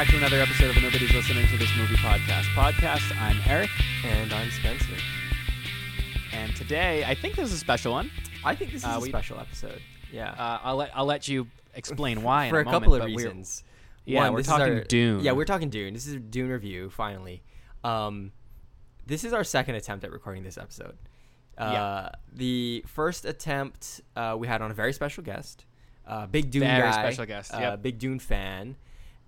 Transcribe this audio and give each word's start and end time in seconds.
Back 0.00 0.08
to 0.08 0.16
another 0.16 0.40
episode 0.40 0.74
of 0.74 0.82
Nobody's 0.82 1.12
Listening 1.12 1.46
to 1.48 1.58
This 1.58 1.68
Movie 1.76 1.96
podcast. 1.96 2.44
Podcast. 2.54 3.14
I'm 3.20 3.36
Eric, 3.46 3.68
And 4.02 4.32
I'm 4.32 4.50
Spencer. 4.50 4.94
and 6.32 6.56
today 6.56 7.04
I 7.04 7.14
think 7.14 7.34
this 7.34 7.48
is 7.50 7.52
a 7.52 7.58
special 7.58 7.92
one. 7.92 8.10
I 8.42 8.54
think 8.54 8.72
this 8.72 8.80
is 8.80 8.88
Uh, 8.88 8.92
a 8.96 9.00
we- 9.00 9.10
special 9.10 9.38
episode. 9.38 9.82
Yeah. 10.10 10.30
Uh, 10.30 10.58
I'll 10.62 10.76
let 10.76 10.90
I'll 10.96 11.04
let 11.04 11.28
you 11.28 11.48
explain 11.74 12.22
why 12.22 12.46
in 12.46 12.50
For 12.50 12.60
a, 12.60 12.64
moment, 12.64 12.82
couple 12.82 12.94
of 12.94 13.00
but 13.00 13.08
we're- 13.10 13.24
reasons. 13.26 13.62
Yeah, 14.06 14.20
One, 14.20 14.32
we're 14.32 14.42
talking 14.42 14.72
our- 14.78 14.84
Dune. 14.84 15.20
Yeah, 15.22 15.32
we're 15.32 15.44
talking 15.44 15.68
Dune. 15.68 15.92
This 15.92 16.06
is 16.06 16.14
a 16.14 16.18
Dune 16.18 16.48
review, 16.48 16.88
finally. 16.88 17.42
Um, 17.84 18.32
this 19.06 19.22
is 19.22 19.34
our 19.34 19.44
second 19.44 19.74
attempt 19.74 20.02
at 20.06 20.12
recording 20.12 20.44
this 20.44 20.56
episode. 20.56 20.96
Uh, 21.58 21.70
Yeah. 21.72 22.08
The 22.32 22.84
first 22.86 23.26
attempt 23.26 24.00
uh, 24.16 24.34
we 24.38 24.46
had 24.46 24.62
on 24.62 24.70
a 24.70 24.74
very 24.74 24.94
special 24.94 25.22
guest, 25.22 25.66
uh, 26.06 26.24
big 26.26 26.50
Dune 26.50 26.62
Very 26.62 26.80
guy, 26.90 26.90
special 26.92 27.26
guest, 27.26 27.52
uh, 27.52 27.58
yep. 27.58 27.82
big 27.82 27.98
Dune 27.98 28.18
fan, 28.18 28.76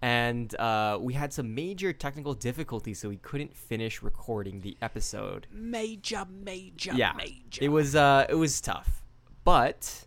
and 0.02 0.54
uh, 0.56 0.98
we 1.00 1.14
had 1.14 1.32
some 1.32 1.54
major 1.54 1.92
technical 1.92 2.34
difficulties, 2.34 2.98
so 2.98 3.08
we 3.08 3.16
couldn't 3.18 3.56
finish 3.56 4.02
recording 4.02 4.60
the 4.60 4.76
episode. 4.82 5.46
major, 5.52 6.26
major, 6.28 6.92
yeah, 6.94 7.12
major. 7.16 7.62
it 7.62 7.68
was 7.68 7.94
uh, 7.94 8.26
it 8.28 8.34
was 8.34 8.60
tough, 8.60 9.04
but 9.44 10.06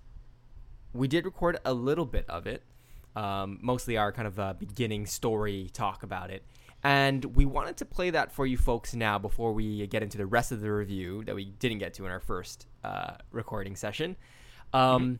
we 0.93 1.07
did 1.07 1.23
record 1.25 1.57
a 1.63 1.73
little 1.73 2.05
bit 2.05 2.25
of 2.29 2.45
it, 2.45 2.61
um, 3.15 3.57
mostly 3.61 3.95
our 3.97 4.11
kind 4.11 4.27
of 4.27 4.37
uh, 4.37 4.53
beginning 4.53 5.05
story 5.05 5.69
talk 5.71 6.03
about 6.03 6.29
it, 6.29 6.43
and 6.83 7.23
we 7.23 7.45
wanted 7.45 7.77
to 7.77 7.85
play 7.85 8.09
that 8.09 8.33
for 8.33 8.45
you 8.45 8.57
folks 8.57 8.93
now 8.93 9.17
before 9.17 9.53
we 9.53 9.87
get 9.87 10.03
into 10.03 10.17
the 10.17 10.25
rest 10.25 10.51
of 10.51 10.59
the 10.59 10.71
review 10.71 11.23
that 11.23 11.35
we 11.35 11.45
didn't 11.45 11.77
get 11.79 11.93
to 11.93 12.05
in 12.05 12.11
our 12.11 12.19
first 12.19 12.67
uh, 12.83 13.13
recording 13.31 13.77
session. 13.77 14.17
Um, 14.73 15.19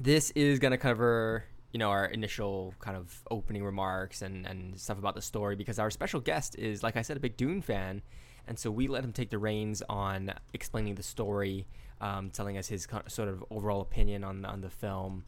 This 0.00 0.30
is 0.30 0.58
gonna 0.58 0.78
cover 0.78 1.44
you 1.72 1.78
know 1.78 1.90
our 1.90 2.04
initial 2.06 2.74
kind 2.78 2.96
of 2.96 3.22
opening 3.30 3.64
remarks 3.64 4.22
and 4.22 4.46
and 4.46 4.78
stuff 4.78 4.98
about 4.98 5.14
the 5.14 5.22
story 5.22 5.56
because 5.56 5.78
our 5.78 5.90
special 5.90 6.20
guest 6.20 6.56
is 6.58 6.82
like 6.82 6.96
I 6.96 7.02
said 7.02 7.16
a 7.16 7.20
big 7.20 7.36
Dune 7.36 7.62
fan, 7.62 8.02
and 8.46 8.58
so 8.58 8.70
we 8.70 8.88
let 8.88 9.04
him 9.04 9.12
take 9.12 9.30
the 9.30 9.38
reins 9.38 9.82
on 9.88 10.32
explaining 10.52 10.94
the 10.94 11.02
story, 11.02 11.66
um, 12.00 12.30
telling 12.30 12.58
us 12.58 12.68
his 12.68 12.86
co- 12.86 13.02
sort 13.08 13.28
of 13.28 13.44
overall 13.50 13.80
opinion 13.80 14.24
on 14.24 14.44
on 14.44 14.60
the 14.60 14.70
film. 14.70 15.24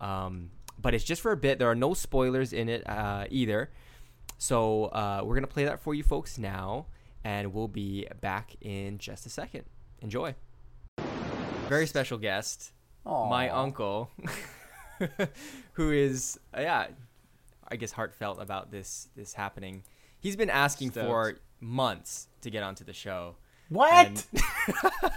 Um, 0.00 0.50
but 0.80 0.94
it's 0.94 1.04
just 1.04 1.20
for 1.22 1.32
a 1.32 1.36
bit. 1.36 1.58
There 1.58 1.70
are 1.70 1.74
no 1.76 1.94
spoilers 1.94 2.52
in 2.52 2.68
it 2.68 2.88
uh, 2.88 3.26
either. 3.30 3.70
So 4.38 4.86
uh, 4.86 5.22
we're 5.24 5.34
gonna 5.36 5.46
play 5.46 5.64
that 5.66 5.80
for 5.82 5.94
you 5.94 6.02
folks 6.02 6.38
now, 6.38 6.86
and 7.22 7.52
we'll 7.52 7.68
be 7.68 8.08
back 8.20 8.56
in 8.60 8.98
just 8.98 9.26
a 9.26 9.30
second. 9.30 9.64
Enjoy. 10.00 10.34
Very 11.68 11.86
special 11.86 12.18
guest, 12.18 12.72
my 13.04 13.48
uncle, 13.48 14.10
who 15.72 15.90
is 15.90 16.38
uh, 16.56 16.60
yeah, 16.60 16.86
I 17.68 17.76
guess 17.76 17.92
heartfelt 17.92 18.40
about 18.40 18.70
this 18.70 19.08
this 19.16 19.34
happening. 19.34 19.84
He's 20.20 20.36
been 20.36 20.50
asking 20.50 20.90
for 20.90 21.38
months 21.60 22.28
to 22.42 22.50
get 22.50 22.62
onto 22.62 22.84
the 22.84 22.92
show. 22.92 23.36
What? 23.68 23.94
And- 23.96 24.26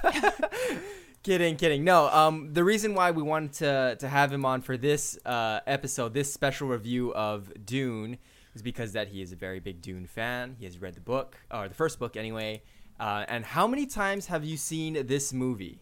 kidding, 1.24 1.58
kidding. 1.58 1.84
No, 1.84 2.08
um, 2.08 2.54
the 2.54 2.64
reason 2.64 2.94
why 2.94 3.12
we 3.12 3.22
wanted 3.22 3.54
to 3.54 3.98
to 4.00 4.08
have 4.08 4.32
him 4.32 4.46
on 4.46 4.62
for 4.62 4.78
this 4.78 5.18
uh, 5.26 5.60
episode, 5.68 6.14
this 6.14 6.32
special 6.34 6.68
review 6.68 7.14
of 7.14 7.52
Dune, 7.66 8.18
is 8.56 8.62
because 8.62 8.94
that 8.94 9.10
he 9.10 9.22
is 9.22 9.32
a 9.32 9.36
very 9.36 9.60
big 9.60 9.82
Dune 9.82 10.06
fan. 10.06 10.56
He 10.58 10.66
has 10.66 10.82
read 10.82 10.96
the 10.96 11.02
book, 11.02 11.38
or 11.52 11.68
the 11.68 11.76
first 11.76 12.00
book 12.00 12.16
anyway. 12.16 12.64
Uh, 13.00 13.26
and 13.28 13.44
how 13.44 13.68
many 13.68 13.86
times 13.86 14.28
have 14.28 14.46
you 14.46 14.56
seen 14.56 15.06
this 15.06 15.34
movie? 15.34 15.82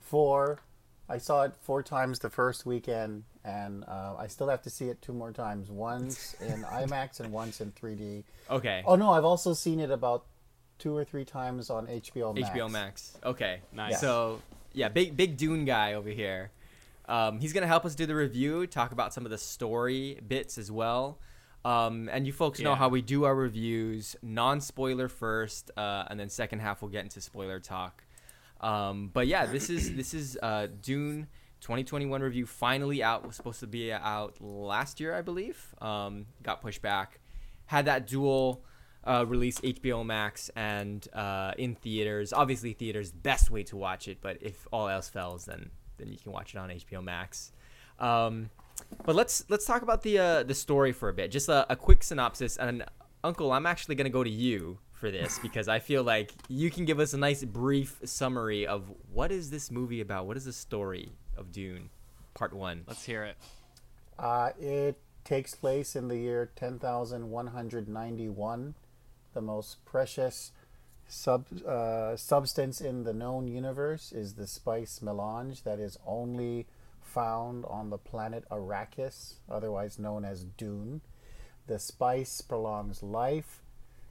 Four. 0.00 0.58
I 1.10 1.18
saw 1.18 1.42
it 1.42 1.52
four 1.60 1.82
times 1.82 2.20
the 2.20 2.30
first 2.30 2.64
weekend, 2.64 3.24
and 3.44 3.84
uh, 3.88 4.14
I 4.16 4.28
still 4.28 4.48
have 4.48 4.62
to 4.62 4.70
see 4.70 4.88
it 4.88 5.02
two 5.02 5.12
more 5.12 5.32
times. 5.32 5.68
Once 5.68 6.34
in 6.40 6.62
IMAX 6.62 7.18
and 7.18 7.32
once 7.32 7.60
in 7.60 7.72
3D. 7.72 8.22
Okay, 8.48 8.82
Oh 8.86 8.94
no, 8.94 9.10
I've 9.10 9.24
also 9.24 9.52
seen 9.52 9.80
it 9.80 9.90
about 9.90 10.24
two 10.78 10.96
or 10.96 11.04
three 11.04 11.24
times 11.24 11.68
on 11.68 11.86
HBO 11.88 12.34
Max. 12.34 12.48
HBO 12.50 12.70
Max. 12.70 13.18
Okay, 13.24 13.60
Nice. 13.72 14.00
So 14.00 14.40
yeah, 14.72 14.88
big 14.88 15.16
big 15.16 15.36
Dune 15.36 15.64
guy 15.64 15.94
over 15.94 16.08
here. 16.08 16.52
Um, 17.08 17.40
he's 17.40 17.52
gonna 17.52 17.66
help 17.66 17.84
us 17.84 17.96
do 17.96 18.06
the 18.06 18.14
review, 18.14 18.66
talk 18.68 18.92
about 18.92 19.12
some 19.12 19.24
of 19.24 19.30
the 19.30 19.38
story 19.38 20.20
bits 20.26 20.58
as 20.58 20.70
well. 20.70 21.18
Um, 21.64 22.08
and 22.10 22.26
you 22.26 22.32
folks 22.32 22.60
know 22.60 22.74
how 22.74 22.88
we 22.88 23.02
do 23.02 23.24
our 23.24 23.34
reviews: 23.34 24.16
non-spoiler 24.22 25.08
first, 25.08 25.70
uh, 25.76 26.04
and 26.08 26.18
then 26.18 26.28
second 26.28 26.60
half 26.60 26.82
we'll 26.82 26.90
get 26.90 27.02
into 27.02 27.20
spoiler 27.20 27.58
talk. 27.60 28.04
Um, 28.60 29.10
but 29.12 29.26
yeah, 29.26 29.46
this 29.46 29.70
is 29.70 29.94
this 29.94 30.14
is 30.14 30.38
uh, 30.42 30.68
Dune 30.82 31.26
2021 31.60 32.22
review 32.22 32.46
finally 32.46 33.02
out. 33.02 33.26
Was 33.26 33.36
supposed 33.36 33.60
to 33.60 33.66
be 33.66 33.92
out 33.92 34.40
last 34.40 35.00
year, 35.00 35.14
I 35.14 35.22
believe. 35.22 35.74
Um, 35.80 36.26
got 36.42 36.60
pushed 36.60 36.82
back. 36.82 37.20
Had 37.66 37.86
that 37.86 38.06
dual 38.06 38.64
uh, 39.04 39.24
release 39.26 39.58
HBO 39.60 40.04
Max 40.04 40.50
and 40.56 41.06
uh, 41.12 41.52
in 41.56 41.74
theaters. 41.74 42.32
Obviously, 42.32 42.72
theaters 42.72 43.12
best 43.12 43.50
way 43.50 43.62
to 43.64 43.76
watch 43.76 44.08
it. 44.08 44.18
But 44.20 44.38
if 44.40 44.66
all 44.72 44.88
else 44.88 45.08
fails, 45.08 45.46
then 45.46 45.70
then 45.98 46.08
you 46.08 46.18
can 46.18 46.32
watch 46.32 46.54
it 46.54 46.58
on 46.58 46.68
HBO 46.68 47.02
Max. 47.02 47.52
Um, 47.98 48.50
but 49.04 49.14
let's 49.14 49.44
let's 49.48 49.64
talk 49.64 49.82
about 49.82 50.02
the 50.02 50.18
uh, 50.18 50.42
the 50.42 50.54
story 50.54 50.92
for 50.92 51.08
a 51.08 51.12
bit. 51.12 51.30
Just 51.30 51.48
a, 51.48 51.70
a 51.72 51.76
quick 51.76 52.02
synopsis. 52.02 52.56
And 52.56 52.84
Uncle, 53.24 53.52
I'm 53.52 53.66
actually 53.66 53.94
gonna 53.94 54.10
go 54.10 54.24
to 54.24 54.30
you 54.30 54.78
for 55.00 55.10
this 55.10 55.38
because 55.38 55.66
I 55.66 55.78
feel 55.78 56.04
like 56.04 56.34
you 56.48 56.70
can 56.70 56.84
give 56.84 57.00
us 57.00 57.14
a 57.14 57.18
nice 57.18 57.42
brief 57.42 57.98
summary 58.04 58.66
of 58.66 58.92
what 59.12 59.32
is 59.32 59.48
this 59.50 59.70
movie 59.70 60.02
about. 60.02 60.26
What 60.26 60.36
is 60.36 60.44
the 60.44 60.52
story 60.52 61.12
of 61.36 61.50
Dune, 61.50 61.88
Part 62.34 62.52
One? 62.52 62.84
Let's 62.86 63.04
hear 63.04 63.24
it. 63.24 63.38
Uh, 64.18 64.50
it 64.60 64.98
takes 65.24 65.54
place 65.54 65.96
in 65.96 66.08
the 66.08 66.18
year 66.18 66.50
10,191. 66.54 68.74
The 69.32 69.40
most 69.40 69.84
precious 69.86 70.50
sub, 71.08 71.46
uh, 71.66 72.16
substance 72.16 72.80
in 72.80 73.04
the 73.04 73.14
known 73.14 73.46
universe 73.48 74.12
is 74.12 74.34
the 74.34 74.46
spice 74.46 75.00
melange 75.00 75.62
that 75.62 75.80
is 75.80 75.96
only 76.06 76.66
found 77.00 77.64
on 77.64 77.90
the 77.90 77.98
planet 77.98 78.44
Arrakis, 78.50 79.34
otherwise 79.50 79.98
known 79.98 80.24
as 80.24 80.44
Dune. 80.44 81.00
The 81.66 81.78
spice 81.78 82.40
prolongs 82.40 83.02
life. 83.02 83.59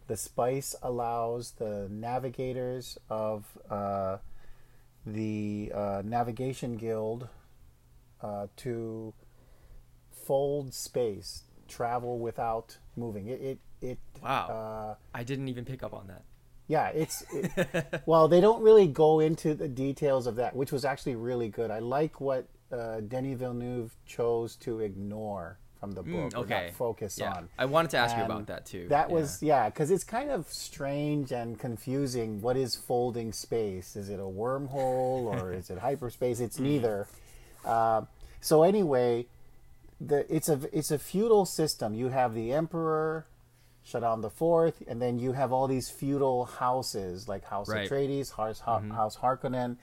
The 0.09 0.17
spice 0.17 0.75
allows 0.81 1.51
the 1.51 1.87
navigators 1.87 2.97
of 3.11 3.45
uh, 3.69 4.17
the 5.05 5.71
uh, 5.71 6.01
Navigation 6.03 6.77
Guild 6.77 7.27
uh, 8.19 8.47
to 8.57 9.13
fold 10.09 10.73
space, 10.73 11.43
travel 11.67 12.17
without 12.17 12.79
moving. 12.95 13.27
It 13.27 13.39
it, 13.39 13.59
it 13.81 13.99
Wow, 14.23 14.47
uh, 14.47 14.95
I 15.13 15.21
didn't 15.21 15.47
even 15.47 15.63
pick 15.63 15.83
up 15.83 15.93
on 15.93 16.07
that. 16.07 16.23
yeah, 16.67 16.87
it's 16.87 17.23
it, 17.31 18.01
well, 18.07 18.27
they 18.27 18.41
don't 18.41 18.63
really 18.63 18.87
go 18.87 19.19
into 19.19 19.53
the 19.53 19.67
details 19.67 20.25
of 20.25 20.37
that, 20.37 20.55
which 20.55 20.71
was 20.71 20.85
actually 20.85 21.17
really 21.17 21.49
good. 21.49 21.69
I 21.69 21.77
like 21.77 22.19
what 22.19 22.47
uh, 22.71 23.01
Denis 23.01 23.37
Villeneuve 23.37 23.95
chose 24.07 24.55
to 24.55 24.79
ignore 24.79 25.59
from 25.79 25.93
the 25.93 26.03
book, 26.03 26.33
Mm, 26.33 26.35
okay. 26.35 26.65
not 26.67 26.73
focus 26.75 27.17
Yeah, 27.17 27.33
on. 27.33 27.49
I 27.57 27.65
wanted 27.65 27.91
to 27.91 27.97
ask 27.97 28.17
you 28.17 28.23
about 28.23 28.47
that 28.47 28.65
too. 28.65 28.87
That 28.89 29.09
Yeah. 29.09 29.15
was 29.15 29.41
yeah, 29.41 29.69
because 29.69 29.89
it's 29.91 30.03
kind 30.03 30.29
of 30.29 30.47
strange 30.51 31.31
and 31.31 31.57
confusing. 31.57 32.41
What 32.41 32.57
is 32.57 32.75
folding 32.75 33.31
space? 33.31 33.95
Is 33.95 34.09
it 34.09 34.19
a 34.19 34.23
wormhole 34.23 35.23
or 35.25 35.53
is 35.59 35.69
it 35.69 35.77
hyperspace? 35.79 36.39
It's 36.41 36.59
neither. 36.59 37.07
Uh, 37.63 38.01
so 38.41 38.63
anyway, 38.63 39.27
the 40.01 40.25
it's 40.33 40.49
a 40.49 40.59
it's 40.73 40.91
a 40.91 40.99
feudal 40.99 41.45
system. 41.45 41.93
You 41.93 42.09
have 42.09 42.33
the 42.33 42.51
emperor, 42.51 43.25
Shaddam 43.87 44.21
the 44.21 44.29
Fourth, 44.29 44.83
and 44.85 45.01
then 45.01 45.17
you 45.17 45.31
have 45.31 45.53
all 45.53 45.67
these 45.67 45.89
feudal 45.89 46.43
houses 46.45 47.29
like 47.29 47.45
House 47.45 47.69
Right. 47.69 47.89
Atreides, 47.89 48.33
House 48.33 48.59
House 48.59 49.15
Harkonnen, 49.17 49.77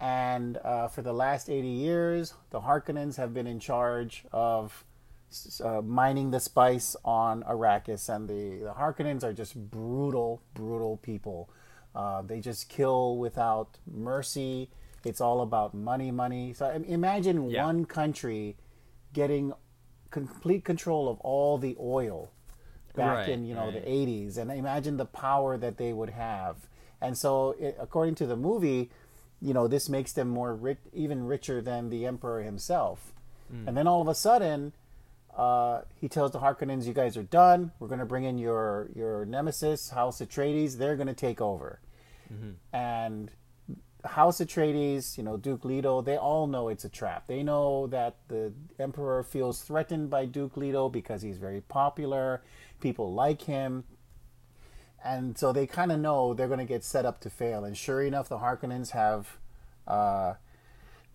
and 0.00 0.58
uh, 0.58 0.86
for 0.86 1.02
the 1.02 1.12
last 1.12 1.48
eighty 1.50 1.68
years, 1.68 2.34
the 2.50 2.60
Harkonnens 2.60 3.16
have 3.16 3.34
been 3.34 3.46
in 3.48 3.58
charge 3.58 4.24
of 4.32 4.84
uh, 5.64 5.82
mining 5.82 6.30
the 6.30 6.40
spice 6.40 6.96
on 7.04 7.42
Arrakis, 7.44 8.08
and 8.14 8.28
the, 8.28 8.64
the 8.64 8.74
Harkonnens 8.76 9.22
are 9.24 9.32
just 9.32 9.54
brutal, 9.70 10.42
brutal 10.54 10.96
people. 10.98 11.48
Uh, 11.94 12.22
they 12.22 12.40
just 12.40 12.68
kill 12.68 13.16
without 13.18 13.78
mercy. 13.90 14.70
It's 15.04 15.20
all 15.20 15.40
about 15.42 15.74
money, 15.74 16.10
money. 16.10 16.52
So 16.54 16.66
I 16.66 16.78
mean, 16.78 16.90
imagine 16.90 17.50
Yeah. 17.50 17.64
one 17.66 17.84
country 17.84 18.56
getting 19.12 19.52
complete 20.10 20.64
control 20.64 21.08
of 21.08 21.20
all 21.20 21.58
the 21.58 21.76
oil 21.80 22.30
back 22.94 23.16
Right, 23.18 23.28
in 23.30 23.44
you 23.44 23.54
know 23.54 23.66
right. 23.66 23.74
the 23.84 23.88
80s, 23.90 24.38
and 24.38 24.50
imagine 24.50 24.96
the 24.96 25.04
power 25.06 25.56
that 25.58 25.76
they 25.76 25.92
would 25.92 26.10
have. 26.10 26.56
And 27.00 27.18
so, 27.18 27.54
it, 27.58 27.76
according 27.80 28.14
to 28.16 28.26
the 28.26 28.36
movie, 28.36 28.90
you 29.42 29.52
know 29.52 29.66
this 29.68 29.88
makes 29.88 30.12
them 30.12 30.28
more 30.28 30.54
rich, 30.54 30.78
even 30.92 31.26
richer 31.26 31.60
than 31.60 31.90
the 31.90 32.06
emperor 32.06 32.42
himself. 32.42 33.12
Hmm. 33.50 33.68
And 33.68 33.76
then 33.76 33.86
all 33.86 34.00
of 34.00 34.08
a 34.08 34.14
sudden, 34.14 34.72
uh, 35.36 35.82
he 36.00 36.08
tells 36.08 36.32
the 36.32 36.38
Harkonnens, 36.38 36.86
"You 36.86 36.92
guys 36.92 37.16
are 37.16 37.22
done. 37.22 37.72
We're 37.78 37.88
going 37.88 38.00
to 38.00 38.06
bring 38.06 38.24
in 38.24 38.38
your 38.38 38.88
your 38.94 39.24
nemesis, 39.24 39.90
House 39.90 40.20
Atreides. 40.20 40.78
They're 40.78 40.96
going 40.96 41.08
to 41.08 41.14
take 41.14 41.40
over." 41.40 41.80
Mm-hmm. 42.32 42.52
And 42.74 43.30
House 44.04 44.40
Atreides, 44.40 45.16
you 45.16 45.24
know, 45.24 45.36
Duke 45.36 45.64
Leto, 45.64 46.02
they 46.02 46.16
all 46.16 46.46
know 46.46 46.68
it's 46.68 46.84
a 46.84 46.88
trap. 46.88 47.26
They 47.26 47.42
know 47.42 47.86
that 47.88 48.16
the 48.28 48.52
Emperor 48.78 49.22
feels 49.22 49.62
threatened 49.62 50.10
by 50.10 50.26
Duke 50.26 50.56
Leto 50.56 50.88
because 50.88 51.22
he's 51.22 51.38
very 51.38 51.62
popular. 51.62 52.42
People 52.80 53.12
like 53.14 53.42
him. 53.42 53.84
And 55.02 55.36
so 55.36 55.52
they 55.52 55.66
kind 55.66 55.92
of 55.92 56.00
know 56.00 56.34
they're 56.34 56.48
going 56.48 56.58
to 56.58 56.64
get 56.64 56.84
set 56.84 57.04
up 57.04 57.20
to 57.20 57.30
fail. 57.30 57.64
And 57.64 57.76
sure 57.76 58.02
enough, 58.02 58.28
the 58.28 58.38
Harkonnens 58.38 58.90
have, 58.90 59.38
uh, 59.86 60.34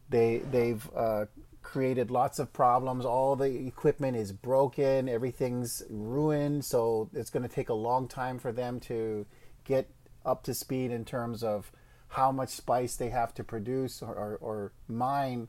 they 0.10 0.40
they've 0.40 0.88
uh, 0.96 1.26
created 1.62 2.10
lots 2.10 2.40
of 2.40 2.54
problems. 2.54 3.06
All 3.06 3.36
the 3.36 3.68
equipment 3.68 4.18
is 4.18 4.32
broken. 4.32 5.10
Everything's 5.10 5.84
ruined. 5.90 6.66
So 6.66 7.10
it's 7.14 7.30
going 7.30 7.44
to 7.44 7.54
take 7.54 7.70
a 7.70 7.74
long 7.74 8.08
time 8.08 8.40
for 8.40 8.52
them 8.52 8.80
to 8.82 9.26
get 9.66 9.90
up 10.26 10.44
to 10.44 10.54
speed 10.54 10.92
in 10.92 11.06
terms 11.06 11.44
of 11.44 11.72
how 12.10 12.32
much 12.32 12.50
spice 12.50 12.96
they 12.96 13.10
have 13.10 13.34
to 13.36 13.44
produce 13.44 14.02
or, 14.02 14.14
or, 14.14 14.38
or 14.42 14.72
mine 14.88 15.48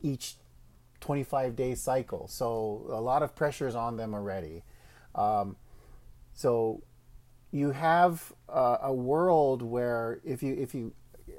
each 0.00 0.36
25 1.00 1.56
day 1.56 1.74
cycle. 1.74 2.28
So 2.28 2.86
a 2.90 3.00
lot 3.00 3.22
of 3.22 3.34
pressure 3.34 3.66
is 3.66 3.74
on 3.74 3.96
them 3.96 4.14
already. 4.14 4.62
Um, 5.14 5.56
so 6.34 6.82
you 7.50 7.70
have 7.70 8.32
uh, 8.48 8.78
a 8.82 8.92
world 8.92 9.62
where 9.62 10.20
if 10.24 10.42
you 10.42 10.54
if 10.54 10.74
you 10.74 10.92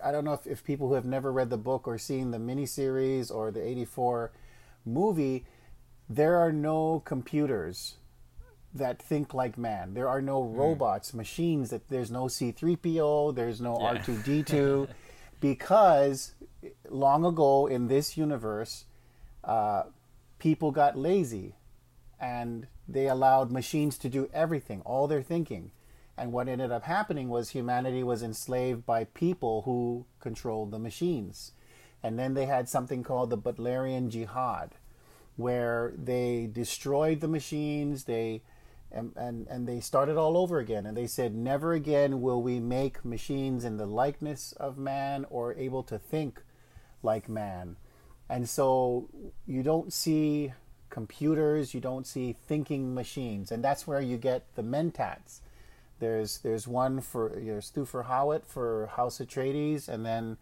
I 0.03 0.11
don't 0.11 0.23
know 0.25 0.33
if, 0.33 0.47
if 0.47 0.63
people 0.63 0.87
who 0.87 0.93
have 0.93 1.05
never 1.05 1.31
read 1.31 1.49
the 1.49 1.57
book 1.57 1.87
or 1.87 1.97
seen 1.97 2.31
the 2.31 2.37
miniseries 2.37 3.33
or 3.33 3.51
the 3.51 3.65
84 3.65 4.31
movie, 4.85 5.45
there 6.09 6.37
are 6.37 6.51
no 6.51 7.01
computers 7.05 7.95
that 8.73 9.01
think 9.01 9.33
like 9.33 9.57
man. 9.57 9.93
There 9.93 10.07
are 10.07 10.21
no 10.21 10.43
robots, 10.43 11.13
machines 11.13 11.69
that 11.71 11.89
there's 11.89 12.11
no 12.11 12.25
C3PO, 12.25 13.35
there's 13.35 13.59
no 13.59 13.79
Yeah. 13.79 13.97
R2D2 13.97 14.87
because 15.39 16.33
long 16.89 17.25
ago 17.25 17.67
in 17.67 17.87
this 17.87 18.17
universe 18.17 18.85
uh, 19.43 19.83
people 20.39 20.71
got 20.71 20.97
lazy 20.97 21.55
and 22.19 22.67
they 22.87 23.07
allowed 23.07 23.51
machines 23.51 23.97
to 23.99 24.09
do 24.09 24.29
everything, 24.33 24.81
all 24.81 25.07
their 25.07 25.21
thinking. 25.21 25.71
And 26.19 26.33
what 26.33 26.49
ended 26.49 26.71
up 26.71 26.83
happening 26.83 27.29
was 27.29 27.49
humanity 27.49 28.03
was 28.03 28.21
enslaved 28.21 28.85
by 28.85 29.05
people 29.05 29.61
who 29.61 30.05
controlled 30.19 30.71
the 30.71 30.79
machines. 30.79 31.53
And 32.03 32.19
then 32.19 32.33
they 32.33 32.45
had 32.45 32.67
something 32.67 33.03
called 33.03 33.29
the 33.29 33.37
Butlerian 33.37 34.09
Jihad, 34.09 34.75
where 35.37 35.93
they 35.97 36.49
destroyed 36.51 37.21
the 37.21 37.27
machines, 37.27 38.03
they 38.03 38.41
and, 38.91 39.13
and, 39.15 39.47
and 39.47 39.67
they 39.67 39.79
started 39.79 40.17
all 40.17 40.35
over 40.35 40.59
again. 40.59 40.85
And 40.85 40.97
they 40.97 41.07
said, 41.07 41.35
Never 41.35 41.73
again 41.73 42.21
will 42.21 42.41
we 42.41 42.59
make 42.59 43.05
machines 43.05 43.63
in 43.63 43.77
the 43.77 43.85
likeness 43.85 44.51
of 44.53 44.77
man 44.77 45.25
or 45.29 45.53
able 45.53 45.83
to 45.83 45.99
think 45.99 46.41
like 47.03 47.29
man. 47.29 47.77
And 48.27 48.49
so 48.49 49.09
you 49.45 49.63
don't 49.63 49.93
see 49.93 50.53
computers, 50.89 51.73
you 51.73 51.79
don't 51.79 52.05
see 52.05 52.33
thinking 52.33 52.93
machines, 52.93 53.51
and 53.51 53.63
that's 53.63 53.87
where 53.87 54.01
you 54.01 54.17
get 54.17 54.55
the 54.55 54.63
mentats. 54.63 55.41
There's 55.99 56.39
there's 56.39 56.67
one 56.67 57.01
for 57.01 57.29
there's 57.35 57.71
Thufir 57.71 58.05
Hawat 58.05 58.45
for 58.45 58.87
House 58.95 59.19
Atreides, 59.19 59.87
and 59.89 60.05
then 60.05 60.37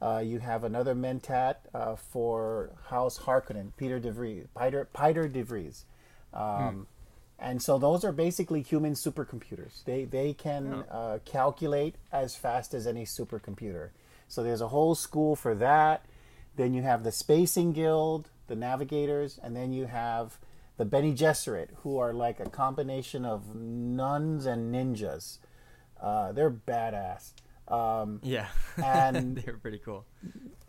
uh, 0.00 0.22
you 0.24 0.38
have 0.40 0.64
another 0.64 0.94
mentat 0.94 1.56
uh, 1.74 1.96
for 1.96 2.70
House 2.88 3.20
Harkonnen, 3.20 3.72
Piter 3.76 3.98
De 3.98 4.12
Vries, 4.12 4.46
Peter 4.58 4.84
Piter 4.92 5.28
De 5.28 5.42
Vries. 5.42 5.84
Um, 6.32 6.86
And 7.40 7.62
so 7.62 7.78
those 7.78 8.04
are 8.04 8.10
basically 8.12 8.62
human 8.62 8.94
supercomputers. 8.94 9.84
They 9.84 10.04
they 10.04 10.34
can 10.34 10.84
uh, 10.90 11.18
calculate 11.24 11.94
as 12.10 12.34
fast 12.34 12.74
as 12.74 12.84
any 12.86 13.04
supercomputer. 13.04 13.90
So 14.26 14.42
there's 14.42 14.60
a 14.60 14.68
whole 14.68 14.94
school 14.96 15.36
for 15.36 15.54
that. 15.54 16.04
Then 16.56 16.74
you 16.74 16.82
have 16.82 17.04
the 17.04 17.12
Spacing 17.12 17.72
Guild, 17.72 18.28
the 18.48 18.56
Navigators, 18.56 19.38
and 19.40 19.54
then 19.54 19.72
you 19.72 19.86
have 19.86 20.38
the 20.78 20.84
Bene 20.84 21.14
Gesserit, 21.14 21.68
who 21.82 21.98
are 21.98 22.12
like 22.14 22.40
a 22.40 22.48
combination 22.48 23.24
of 23.24 23.54
nuns 23.54 24.46
and 24.46 24.74
ninjas. 24.74 25.38
Uh, 26.00 26.32
they're 26.32 26.50
badass. 26.50 27.32
Um, 27.68 28.20
Yeah. 28.22 28.48
And- 28.82 29.36
they're 29.44 29.58
pretty 29.58 29.78
cool. 29.78 30.06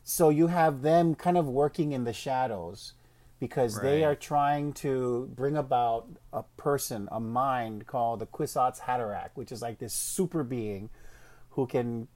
so 0.03 0.29
you 0.29 0.47
have 0.47 0.81
them 0.81 1.15
kind 1.15 1.38
of 1.38 1.47
working 1.47 1.91
in 1.94 2.03
the 2.03 2.13
shadows 2.13 2.94
because 3.39 3.79
they 3.79 4.03
are 4.03 4.15
trying 4.15 4.73
to 4.73 5.29
bring 5.33 5.56
about 5.56 6.09
a 6.33 6.44
person, 6.57 7.07
a 7.09 7.19
mind 7.21 7.88
called 7.88 8.19
the 8.19 8.25
Kwisatz 8.25 8.81
Haderach, 8.81 9.29
which 9.35 9.50
is 9.51 9.61
like 9.61 9.77
this 9.79 9.94
super 9.94 10.44
being 10.44 10.89
who 11.51 11.65
can 11.65 12.09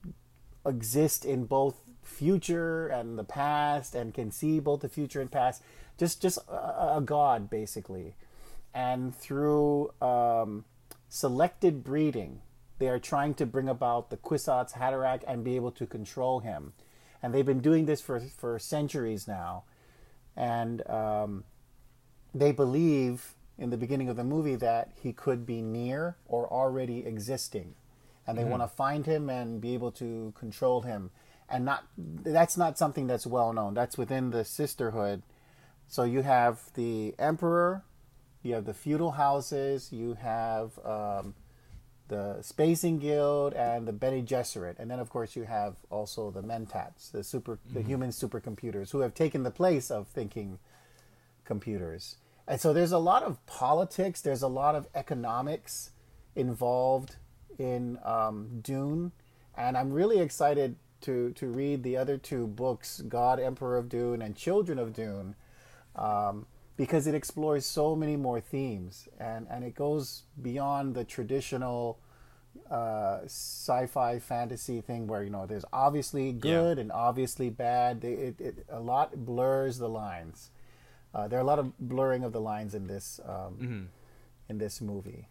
exist 0.66 1.24
in 1.24 1.46
both 1.46 1.76
future 2.02 2.88
and 2.88 3.18
the 3.18 3.24
past 3.24 3.94
and 3.94 4.12
can 4.12 4.30
see 4.30 4.60
both 4.60 4.80
the 4.80 4.88
future 4.88 5.20
and 5.22 5.30
past 5.30 5.62
just 5.98 6.22
just 6.22 6.38
a, 6.48 6.96
a 6.96 7.02
god 7.04 7.50
basically. 7.50 8.14
And 8.72 9.14
through 9.14 9.92
um, 10.02 10.64
selected 11.08 11.84
breeding 11.84 12.40
they 12.78 12.88
are 12.88 12.98
trying 12.98 13.34
to 13.34 13.46
bring 13.46 13.68
about 13.68 14.10
the 14.10 14.16
Kwisatz 14.16 14.72
Haderach 14.74 15.22
and 15.26 15.44
be 15.44 15.56
able 15.56 15.70
to 15.72 15.86
control 15.86 16.40
him. 16.40 16.72
And 17.22 17.32
they've 17.32 17.46
been 17.46 17.60
doing 17.60 17.86
this 17.86 18.00
for 18.00 18.20
for 18.20 18.58
centuries 18.58 19.28
now. 19.28 19.64
And 20.36 20.86
um, 20.90 21.44
they 22.34 22.52
believe 22.52 23.34
in 23.56 23.70
the 23.70 23.76
beginning 23.76 24.08
of 24.08 24.16
the 24.16 24.24
movie 24.24 24.56
that 24.56 24.90
he 25.00 25.12
could 25.12 25.46
be 25.46 25.62
near 25.62 26.16
or 26.26 26.52
already 26.52 27.06
existing. 27.06 27.74
And 28.26 28.36
they 28.36 28.44
want 28.44 28.62
to 28.62 28.68
find 28.68 29.06
him 29.06 29.28
and 29.28 29.60
be 29.60 29.74
able 29.74 29.92
to 29.92 30.32
control 30.36 30.80
him. 30.80 31.10
And 31.48 31.64
not 31.64 31.84
that's 31.96 32.56
not 32.56 32.76
something 32.76 33.06
that's 33.06 33.26
well 33.26 33.52
known. 33.52 33.74
That's 33.74 33.96
within 33.96 34.30
the 34.30 34.44
sisterhood 34.44 35.22
so 35.88 36.04
you 36.04 36.22
have 36.22 36.60
the 36.74 37.14
emperor 37.18 37.82
you 38.42 38.54
have 38.54 38.64
the 38.64 38.74
feudal 38.74 39.12
houses 39.12 39.92
you 39.92 40.14
have 40.14 40.78
um, 40.84 41.34
the 42.08 42.40
spacing 42.42 42.98
guild 42.98 43.54
and 43.54 43.88
the 43.88 43.92
Bene 43.92 44.22
Gesserit 44.22 44.78
and 44.78 44.90
then 44.90 44.98
of 44.98 45.08
course 45.08 45.34
you 45.36 45.44
have 45.44 45.76
also 45.90 46.30
the 46.30 46.42
mentats 46.42 47.10
the 47.10 47.24
super 47.24 47.58
the 47.72 47.82
human 47.82 48.10
supercomputers 48.10 48.90
who 48.90 49.00
have 49.00 49.14
taken 49.14 49.42
the 49.42 49.50
place 49.50 49.90
of 49.90 50.06
thinking 50.08 50.58
computers. 51.44 52.16
And 52.46 52.60
so 52.60 52.72
there's 52.72 52.92
a 52.92 52.98
lot 52.98 53.22
of 53.22 53.44
politics, 53.46 54.20
there's 54.20 54.42
a 54.42 54.48
lot 54.48 54.74
of 54.74 54.86
economics 54.94 55.90
involved 56.34 57.16
in 57.58 57.98
um, 58.04 58.60
Dune. 58.62 59.12
And 59.56 59.76
I'm 59.76 59.92
really 59.92 60.18
excited 60.18 60.76
to, 61.02 61.30
to 61.32 61.46
read 61.46 61.82
the 61.82 61.96
other 61.96 62.18
two 62.18 62.46
books, 62.46 63.02
God, 63.08 63.38
Emperor 63.38 63.78
of 63.78 63.88
Dune, 63.88 64.20
and 64.20 64.36
Children 64.36 64.78
of 64.78 64.92
Dune, 64.92 65.36
um, 65.96 66.46
because 66.76 67.06
it 67.06 67.14
explores 67.14 67.64
so 67.64 67.94
many 67.94 68.16
more 68.16 68.40
themes 68.40 69.08
and, 69.20 69.46
and 69.50 69.64
it 69.64 69.74
goes 69.74 70.24
beyond 70.42 70.94
the 70.94 71.04
traditional 71.04 71.98
uh, 72.70 73.20
sci-fi 73.24 74.18
fantasy 74.18 74.80
thing 74.80 75.06
where 75.06 75.22
you 75.22 75.30
know 75.30 75.46
there's 75.46 75.64
obviously 75.72 76.32
good 76.32 76.78
and 76.78 76.90
obviously 76.92 77.50
bad. 77.50 78.00
They- 78.00 78.12
It, 78.12 78.40
it 78.40 78.66
a 78.68 78.80
lot 78.80 79.24
blurs 79.24 79.78
the 79.78 79.88
lines. 79.88 80.50
Uh, 81.14 81.28
there 81.28 81.38
are 81.38 81.42
a 81.42 81.46
lot 81.46 81.58
of 81.58 81.76
blurring 81.78 82.24
of 82.24 82.32
the 82.32 82.40
lines 82.40 82.74
in 82.74 82.86
this 82.86 83.20
um, 83.26 83.88
in 84.48 84.58
this 84.58 84.80
movie. 84.80 85.28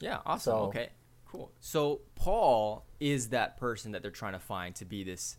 Yeah, 0.00 0.18
awesome. 0.24 0.52
So- 0.52 0.58
okay, 0.68 0.90
cool. 1.26 1.50
So 1.60 2.00
Paul 2.14 2.84
is 3.00 3.28
that 3.30 3.56
person 3.58 3.92
that 3.92 4.02
they're 4.02 4.10
trying 4.10 4.32
to 4.34 4.38
find 4.38 4.74
to 4.76 4.84
be 4.84 5.02
this 5.04 5.36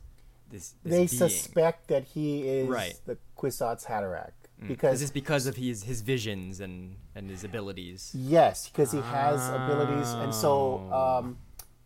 this, 0.49 0.73
this 0.83 0.91
they 0.91 0.97
being. 0.97 1.07
suspect 1.07 1.87
that 1.87 2.03
he 2.03 2.47
is 2.47 2.67
Right. 2.67 2.99
the 3.05 3.17
Kwisatz 3.37 3.85
Haderach 3.85 4.31
Is 4.40 4.40
because 4.67 4.99
this 4.99 5.11
because 5.11 5.47
of 5.47 5.55
his 5.55 5.83
his 5.83 6.01
visions 6.01 6.59
and 6.59 6.95
and 7.15 7.29
his 7.29 7.43
abilities? 7.43 8.11
Yes, 8.13 8.69
because 8.69 8.91
he 8.91 9.01
has 9.01 9.47
abilities, 9.49 10.09
and 10.13 10.33
so 10.33 10.87
Oh. 10.91 11.17
um, 11.19 11.37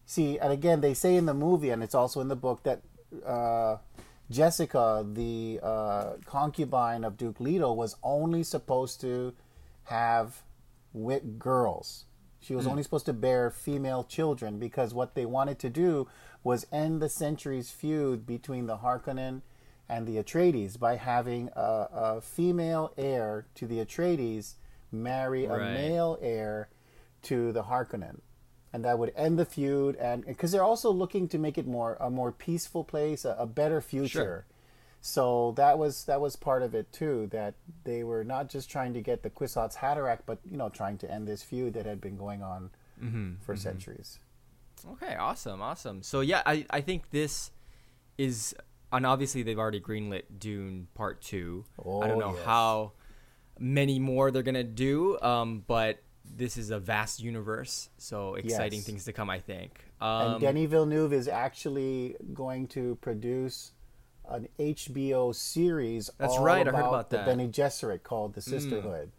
see, 0.05 0.37
and 0.39 0.51
again, 0.51 0.81
they 0.81 0.93
say 0.93 1.15
in 1.15 1.25
the 1.25 1.33
movie, 1.33 1.69
and 1.69 1.81
it's 1.83 1.95
also 1.95 2.21
in 2.21 2.27
the 2.27 2.35
book 2.35 2.63
that 2.63 2.81
uh, 3.25 3.77
Jessica, 4.29 5.05
the 5.13 5.59
uh, 5.63 6.13
concubine 6.25 7.03
of 7.03 7.15
Duke 7.17 7.39
Leto, 7.39 7.71
was 7.71 7.95
only 8.03 8.43
supposed 8.43 8.99
to 9.01 9.33
have 9.85 10.41
wit 10.93 11.37
girls. 11.39 12.05
She 12.41 12.53
was 12.55 12.67
only 12.67 12.83
supposed 12.83 13.07
to 13.07 13.13
bear 13.13 13.49
female 13.49 14.03
children 14.03 14.59
because 14.59 14.93
what 14.93 15.15
they 15.15 15.25
wanted 15.25 15.57
to 15.59 15.69
do 15.69 16.07
was 16.43 16.67
end 16.71 17.01
the 17.01 17.09
centuries 17.09 17.71
feud 17.71 18.27
between 18.27 18.67
the 18.67 18.77
Harkonnen 18.77 19.41
and 19.87 20.07
the 20.07 20.17
Atreides 20.17 20.79
by 20.79 20.95
having 20.95 21.49
a, 21.55 21.87
a 21.93 22.21
female 22.21 22.93
heir 22.97 23.45
to 23.55 23.67
the 23.67 23.77
Atreides 23.77 24.55
marry 24.91 25.45
a 25.45 25.57
male 25.57 26.17
heir 26.21 26.69
to 27.23 27.51
the 27.51 27.63
Harkonnen, 27.63 28.19
and 28.73 28.85
that 28.85 28.97
would 28.97 29.11
end 29.15 29.37
the 29.37 29.45
feud. 29.45 29.95
And 29.97 30.25
because 30.25 30.51
they're 30.51 30.63
also 30.63 30.91
looking 30.91 31.27
to 31.29 31.37
make 31.37 31.57
it 31.57 31.67
more 31.67 31.97
a 31.99 32.09
more 32.09 32.31
peaceful 32.31 32.83
place, 32.83 33.25
a, 33.25 33.35
a 33.37 33.45
better 33.45 33.81
future. 33.81 34.07
Sure. 34.09 34.45
So 35.01 35.53
that 35.57 35.77
was 35.77 36.05
that 36.05 36.19
was 36.19 36.35
part 36.35 36.63
of 36.63 36.73
it 36.73 36.91
too. 36.91 37.27
That 37.31 37.53
they 37.83 38.03
were 38.03 38.23
not 38.23 38.49
just 38.49 38.71
trying 38.71 38.93
to 38.95 39.01
get 39.01 39.21
the 39.21 39.29
Kwisatz 39.29 39.75
Haderach, 39.75 40.19
but 40.25 40.39
you 40.49 40.57
know 40.57 40.69
trying 40.69 40.97
to 40.99 41.11
end 41.11 41.27
this 41.27 41.43
feud 41.43 41.75
that 41.75 41.85
had 41.85 42.01
been 42.01 42.17
going 42.17 42.41
on 42.41 42.71
mm-hmm. 42.99 43.33
for 43.41 43.53
mm-hmm. 43.53 43.61
centuries. 43.61 44.19
Okay, 44.93 45.15
awesome, 45.15 45.61
awesome. 45.61 46.01
So 46.01 46.21
yeah, 46.21 46.41
I 46.45 46.65
I 46.71 46.81
think 46.81 47.11
this 47.11 47.51
is, 48.17 48.55
and 48.91 49.05
obviously 49.05 49.43
they've 49.43 49.59
already 49.59 49.79
greenlit 49.81 50.23
Dune 50.39 50.87
Part 50.95 51.21
Two. 51.21 51.65
Oh, 51.83 52.01
I 52.01 52.05
Oh, 52.05 52.07
don't 52.09 52.19
know 52.19 52.35
yes. 52.35 52.45
how 52.45 52.91
many 53.59 53.99
more 53.99 54.31
they're 54.31 54.43
gonna 54.43 54.63
do, 54.63 55.19
um, 55.21 55.63
but 55.67 55.99
this 56.25 56.57
is 56.57 56.71
a 56.71 56.79
vast 56.79 57.21
universe, 57.21 57.89
so 57.97 58.35
exciting 58.35 58.79
Yes. 58.79 58.85
things 58.85 59.05
to 59.05 59.13
come. 59.13 59.29
I 59.29 59.39
think. 59.39 59.83
Um, 60.01 60.33
and 60.33 60.41
Denis 60.41 60.69
Villeneuve 60.69 61.13
is 61.13 61.27
actually 61.27 62.15
going 62.33 62.67
to 62.69 62.95
produce 62.95 63.71
an 64.27 64.47
HBO 64.59 65.31
series. 65.31 66.09
That's 66.17 66.33
all 66.33 66.43
right, 66.43 66.55
I 66.55 66.57
heard 66.65 66.67
about 66.69 66.89
about 66.89 67.09
the 67.11 67.17
that. 67.17 67.25
Bene 67.27 67.47
Gesserit 67.47 68.03
called 68.03 68.33
The 68.33 68.41
Sisterhood. 68.41 69.11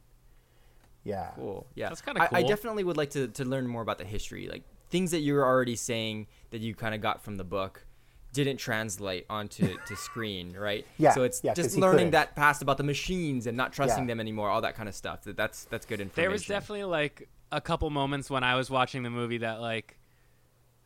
Yeah. 1.05 1.31
Cool. 1.37 1.67
Yeah, 1.77 1.89
That's 1.89 2.01
kinda 2.01 2.23
I- 2.35 2.39
I, 2.39 2.43
definitely 2.43 2.83
would 2.83 2.97
like 2.97 3.11
to, 3.11 3.29
to 3.29 3.45
learn 3.45 3.69
more 3.69 3.83
about 3.83 3.99
the 3.99 4.05
history, 4.05 4.49
like 4.49 4.65
things 4.91 5.13
that 5.13 5.21
you 5.21 5.35
were 5.35 5.45
already 5.47 5.77
saying 5.77 6.27
that 6.51 6.61
you 6.61 6.75
kind 6.75 6.95
of 6.95 7.01
got 7.01 7.23
from 7.23 7.37
the 7.37 7.45
book 7.45 7.87
didn't 8.33 8.59
translate 8.59 9.25
onto 9.31 9.77
to 9.87 9.97
screen, 9.97 10.55
right? 10.57 10.85
Yeah, 10.99 11.13
So 11.13 11.23
it's 11.23 11.43
yeah, 11.43 11.55
'cause 11.55 11.65
just 11.65 11.77
learning 11.79 11.99
couldn't. 11.99 12.11
that 12.13 12.37
past 12.37 12.61
about 12.63 12.77
the 12.77 12.83
machines 12.85 13.47
and 13.47 13.57
not 13.57 13.73
trusting 13.73 14.05
Yeah. 14.05 14.09
them 14.09 14.21
anymore, 14.21 14.51
all 14.51 14.61
that 14.61 14.75
kind 14.77 14.89
of 14.89 14.95
stuff. 14.95 15.23
That 15.25 15.37
that's 15.37 15.65
that's 15.65 15.87
good 15.87 16.01
information. 16.01 16.23
There 16.23 16.31
was 16.31 16.45
definitely 16.47 16.85
like 16.85 17.29
a 17.53 17.61
couple 17.61 17.89
moments 17.91 18.29
when 18.31 18.45
I 18.45 18.55
was 18.57 18.69
watching 18.71 19.03
the 19.03 19.11
movie 19.11 19.39
that 19.39 19.61
like, 19.61 19.99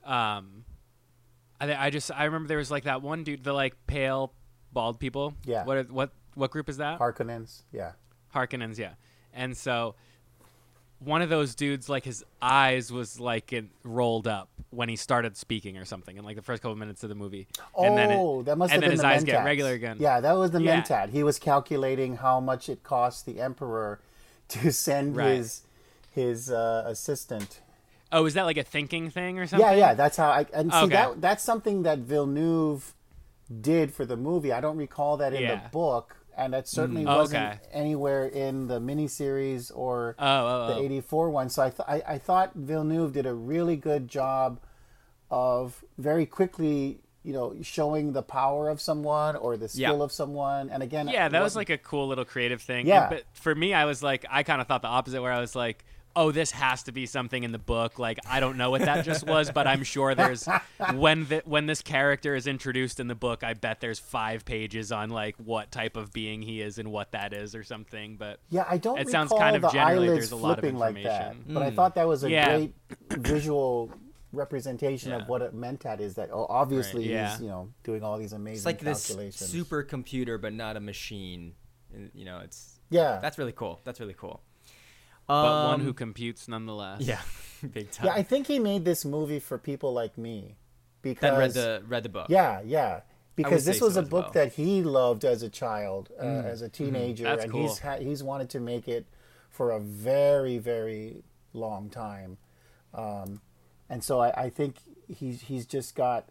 um, 0.05 0.65
I 1.61 1.87
I 1.87 1.91
just 1.91 2.11
I 2.13 2.25
remember 2.25 2.49
there 2.49 2.59
was 2.59 2.71
like 2.71 2.85
that 2.85 3.03
one 3.03 3.25
dude, 3.25 3.45
the 3.45 3.53
like 3.53 3.75
pale 3.87 4.33
bald 4.73 4.99
people. 5.01 5.35
Yeah. 5.45 5.65
What 5.65 5.77
are, 5.77 5.83
what 5.85 6.11
what 6.35 6.51
group 6.51 6.69
is 6.69 6.77
that? 6.79 6.99
Harkonnens. 7.01 7.63
Yeah. 7.73 7.93
Harkonnens, 8.35 8.79
yeah. 8.79 8.93
And 9.33 9.57
so 9.57 9.95
one 11.01 11.23
of 11.23 11.29
those 11.29 11.55
dudes, 11.55 11.89
like 11.89 12.05
his 12.05 12.25
eyes 12.41 12.93
was 12.93 13.19
like 13.19 13.53
it 13.53 13.65
rolled 13.83 14.29
up 14.29 14.49
when 14.71 14.89
he 14.89 14.95
started 14.97 15.37
speaking 15.37 15.77
or 15.77 15.85
something 15.85 16.17
in 16.17 16.25
like 16.25 16.37
the 16.37 16.43
first 16.43 16.62
couple 16.62 16.77
minutes 16.77 17.03
of 17.03 17.09
the 17.09 17.15
movie. 17.15 17.47
and 17.79 17.97
then 17.99 18.11
it- 18.12 18.17
oh, 18.19 18.43
that 18.43 18.57
must 18.57 18.73
and 18.73 18.83
have 18.83 18.91
then 18.91 18.91
been 18.91 18.93
his 18.93 19.00
the 19.00 19.07
eyes 19.07 19.25
get 19.25 19.45
regular 19.45 19.73
again. 19.73 19.97
Yeah, 19.99 20.21
that 20.21 20.33
was 20.33 20.53
the 20.53 20.62
Yeah. 20.62 20.81
Mentat. 20.83 21.11
He 21.11 21.23
was 21.23 21.39
calculating 21.39 22.17
how 22.17 22.39
much 22.41 22.69
it 22.69 22.83
cost 22.83 23.27
the 23.27 23.41
Emperor 23.41 24.00
to 24.49 24.73
send 24.73 25.17
Right. 25.17 25.37
his 25.37 25.62
his 26.12 26.50
uh, 26.50 26.85
assistant. 26.87 27.61
Oh, 28.12 28.27
is 28.27 28.35
that 28.35 28.43
like 28.43 28.57
a 28.57 28.65
thinking 28.65 29.11
thing 29.11 29.39
or 29.39 29.47
something? 29.47 29.69
Yeah, 29.69 29.75
yeah, 29.75 29.95
that's 29.95 30.17
how 30.17 30.31
I 30.31 30.47
and 30.53 30.73
see 30.73 30.79
Okay. 30.79 30.95
that 30.95 31.21
that's 31.21 31.43
something 31.45 31.83
that 31.85 31.99
Villeneuve 32.00 32.95
did 33.61 33.93
for 33.93 34.05
the 34.05 34.17
movie. 34.17 34.53
I 34.53 34.61
don't 34.61 34.77
recall 34.77 35.17
that 35.19 35.33
in 35.35 35.43
Yeah. 35.43 35.55
the 35.62 35.69
book, 35.71 36.17
and 36.37 36.53
that 36.55 36.69
certainly 36.69 37.05
Oh, 37.07 37.17
wasn't 37.19 37.45
okay. 37.45 37.59
anywhere 37.73 38.27
in 38.27 38.67
the 38.69 38.81
miniseries 38.81 39.71
or 39.75 40.15
Oh, 40.19 40.27
oh, 40.27 40.65
oh. 40.65 40.75
the 40.75 40.81
oh. 40.81 40.85
'84 40.85 41.31
one. 41.31 41.49
So 41.51 41.63
I, 41.63 41.71
th- 41.71 41.89
I 41.89 42.15
I 42.15 42.19
thought 42.19 42.53
Villeneuve 42.55 43.13
did 43.13 43.27
a 43.27 43.35
really 43.35 43.77
good 43.77 44.09
job 44.09 44.61
of 45.31 45.85
very 45.99 46.27
quickly, 46.27 47.01
you 47.23 47.33
know, 47.33 47.55
showing 47.63 48.13
the 48.13 48.23
power 48.23 48.69
of 48.69 48.81
someone 48.81 49.37
or 49.37 49.57
the 49.57 49.69
skill 49.69 49.99
Yeah. 49.99 50.03
of 50.05 50.13
someone. 50.13 50.71
And 50.71 50.83
again, 50.83 51.09
Yeah, 51.09 51.29
that 51.29 51.43
was 51.43 51.55
like 51.57 51.71
a 51.71 51.79
cool 51.79 52.09
little 52.09 52.25
creative 52.25 52.61
thing. 52.63 52.87
Yeah. 52.87 53.09
But 53.09 53.25
for 53.33 53.55
me, 53.55 53.73
I 53.75 53.85
was 53.85 54.03
like, 54.03 54.25
I 54.31 54.43
kind 54.43 54.61
of 54.61 54.67
thought 54.67 54.83
the 54.83 54.89
opposite, 54.89 55.23
where 55.23 55.33
I 55.33 55.41
was 55.41 55.55
like, 55.55 55.85
oh, 56.17 56.33
this 56.33 56.50
has 56.50 56.83
to 56.85 56.93
be 56.93 57.07
something 57.07 57.43
in 57.43 57.52
the 57.52 57.59
book. 57.59 57.99
Like, 57.99 58.19
I 58.29 58.40
don't 58.40 58.57
know 58.57 58.71
what 58.71 58.83
that 58.83 59.05
just 59.05 59.26
was, 59.26 59.50
but 59.50 59.67
I'm 59.67 59.83
sure 59.83 60.14
there's 60.14 60.49
when 60.95 61.26
the, 61.26 61.43
when 61.45 61.67
this 61.67 61.83
character 61.83 62.35
is 62.35 62.47
introduced 62.47 63.00
in 63.00 63.09
the 63.09 63.14
book, 63.14 63.45
I 63.45 63.55
bet 63.55 63.81
there's 63.81 63.99
five 63.99 64.45
pages 64.45 64.93
on 64.93 65.11
like 65.11 65.37
what 65.37 65.71
type 65.71 65.97
of 65.97 66.12
being 66.12 66.43
he 66.43 66.61
is 66.61 66.79
and 66.79 66.90
what 66.90 67.12
that 67.12 67.33
is 67.33 67.55
or 67.55 67.62
something. 67.62 68.17
But 68.17 68.40
Yeah, 68.50 68.64
I 68.69 68.79
don't 68.79 68.99
It 68.99 69.09
sounds 69.09 69.33
kind 69.33 69.57
of 69.57 69.62
the 69.62 69.71
generally 69.71 70.09
there's 70.09 70.33
a 70.33 70.37
lot 70.37 70.59
of 70.59 70.61
flipping 70.61 70.79
like 70.79 70.95
that, 71.02 71.33
information. 71.33 71.55
but 71.55 71.62
I 71.62 71.71
hmm. 71.71 71.76
thought 71.76 71.95
that 71.95 72.09
was 72.09 72.25
a 72.25 72.31
Yeah. 72.31 72.57
great 72.57 72.75
visual 73.11 73.93
representation 74.33 75.11
Yeah. 75.11 75.19
of 75.19 75.29
what 75.29 75.43
it 75.43 75.55
meant 75.55 75.81
that 75.81 76.00
is 76.00 76.14
that 76.14 76.31
oh, 76.33 76.47
obviously 76.49 77.02
Right, 77.02 77.11
yeah. 77.11 77.31
he's 77.33 77.43
you 77.43 77.49
know 77.49 77.73
doing 77.83 78.02
all 78.02 78.19
these 78.19 78.33
amazing 78.33 78.57
It's 78.57 78.67
like 78.67 78.81
this 78.81 79.11
supercomputer, 79.11 80.40
but 80.40 80.52
not 80.52 80.76
a 80.76 80.81
machine. 80.81 81.55
You 82.14 82.25
know, 82.25 82.38
it's 82.38 82.79
yeah, 82.90 83.19
that's 83.21 83.38
really 83.38 83.52
cool. 83.52 83.81
That's 83.85 84.00
really 84.00 84.14
cool. 84.14 84.43
But 85.31 85.65
one 85.67 85.75
Um, 85.77 85.81
who 85.83 85.93
computes 85.93 86.49
nonetheless. 86.49 87.01
yeah, 87.03 87.21
big 87.73 87.91
time. 87.91 88.07
yeah. 88.07 88.15
I 88.15 88.23
think 88.23 88.47
he 88.47 88.59
made 88.59 88.85
this 88.85 89.05
movie 89.05 89.41
for 89.41 89.59
people 89.59 89.93
like 89.93 90.17
me 90.19 90.57
because 91.03 91.21
that 91.23 91.39
read 91.39 91.53
the 91.53 91.83
read 91.89 92.03
the 92.03 92.09
book. 92.09 92.27
yeah, 92.29 92.61
yeah. 92.65 93.01
Because 93.37 93.65
this 93.65 93.81
was 93.81 93.95
so 93.95 94.01
a 94.01 94.03
book 94.03 94.35
well. 94.35 94.45
that 94.45 94.53
he 94.55 94.83
loved 94.83 95.25
as 95.25 95.43
a 95.43 95.49
child, 95.49 96.11
uh, 96.21 96.25
as 96.25 96.61
a 96.63 96.69
teenager, 96.69 97.25
That's 97.25 97.45
and 97.45 97.53
cool. 97.53 97.63
he's 97.63 97.79
ha- 97.79 97.97
he's 97.99 98.23
wanted 98.23 98.51
to 98.51 98.61
make 98.61 98.87
it 98.87 99.07
for 99.49 99.71
a 99.71 99.81
very 99.81 100.59
very 100.59 101.23
long 101.55 101.89
time, 101.91 102.37
um, 102.93 103.41
and 103.89 104.05
so 104.05 104.21
I, 104.21 104.45
I 104.45 104.51
think 104.51 104.77
he's 105.09 105.43
he's 105.43 105.65
just 105.67 105.95
got. 105.95 106.29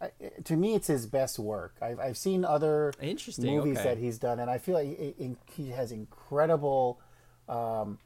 I- 0.00 0.10
To 0.44 0.56
me, 0.56 0.74
it's 0.74 0.86
his 0.88 1.06
best 1.06 1.38
work. 1.38 1.74
I've, 1.82 1.98
I've 2.00 2.16
seen 2.16 2.44
other 2.44 2.92
Interesting, 3.00 3.54
movies 3.56 3.78
okay. 3.78 3.88
that 3.90 3.98
he's 3.98 4.18
done, 4.18 4.38
and 4.40 4.48
I 4.50 4.58
feel 4.58 4.74
like 4.74 4.86
he, 4.88 5.14
he- 5.18 5.36
he 5.62 5.70
has 5.70 5.90
incredible 5.92 7.00
um, 7.48 7.98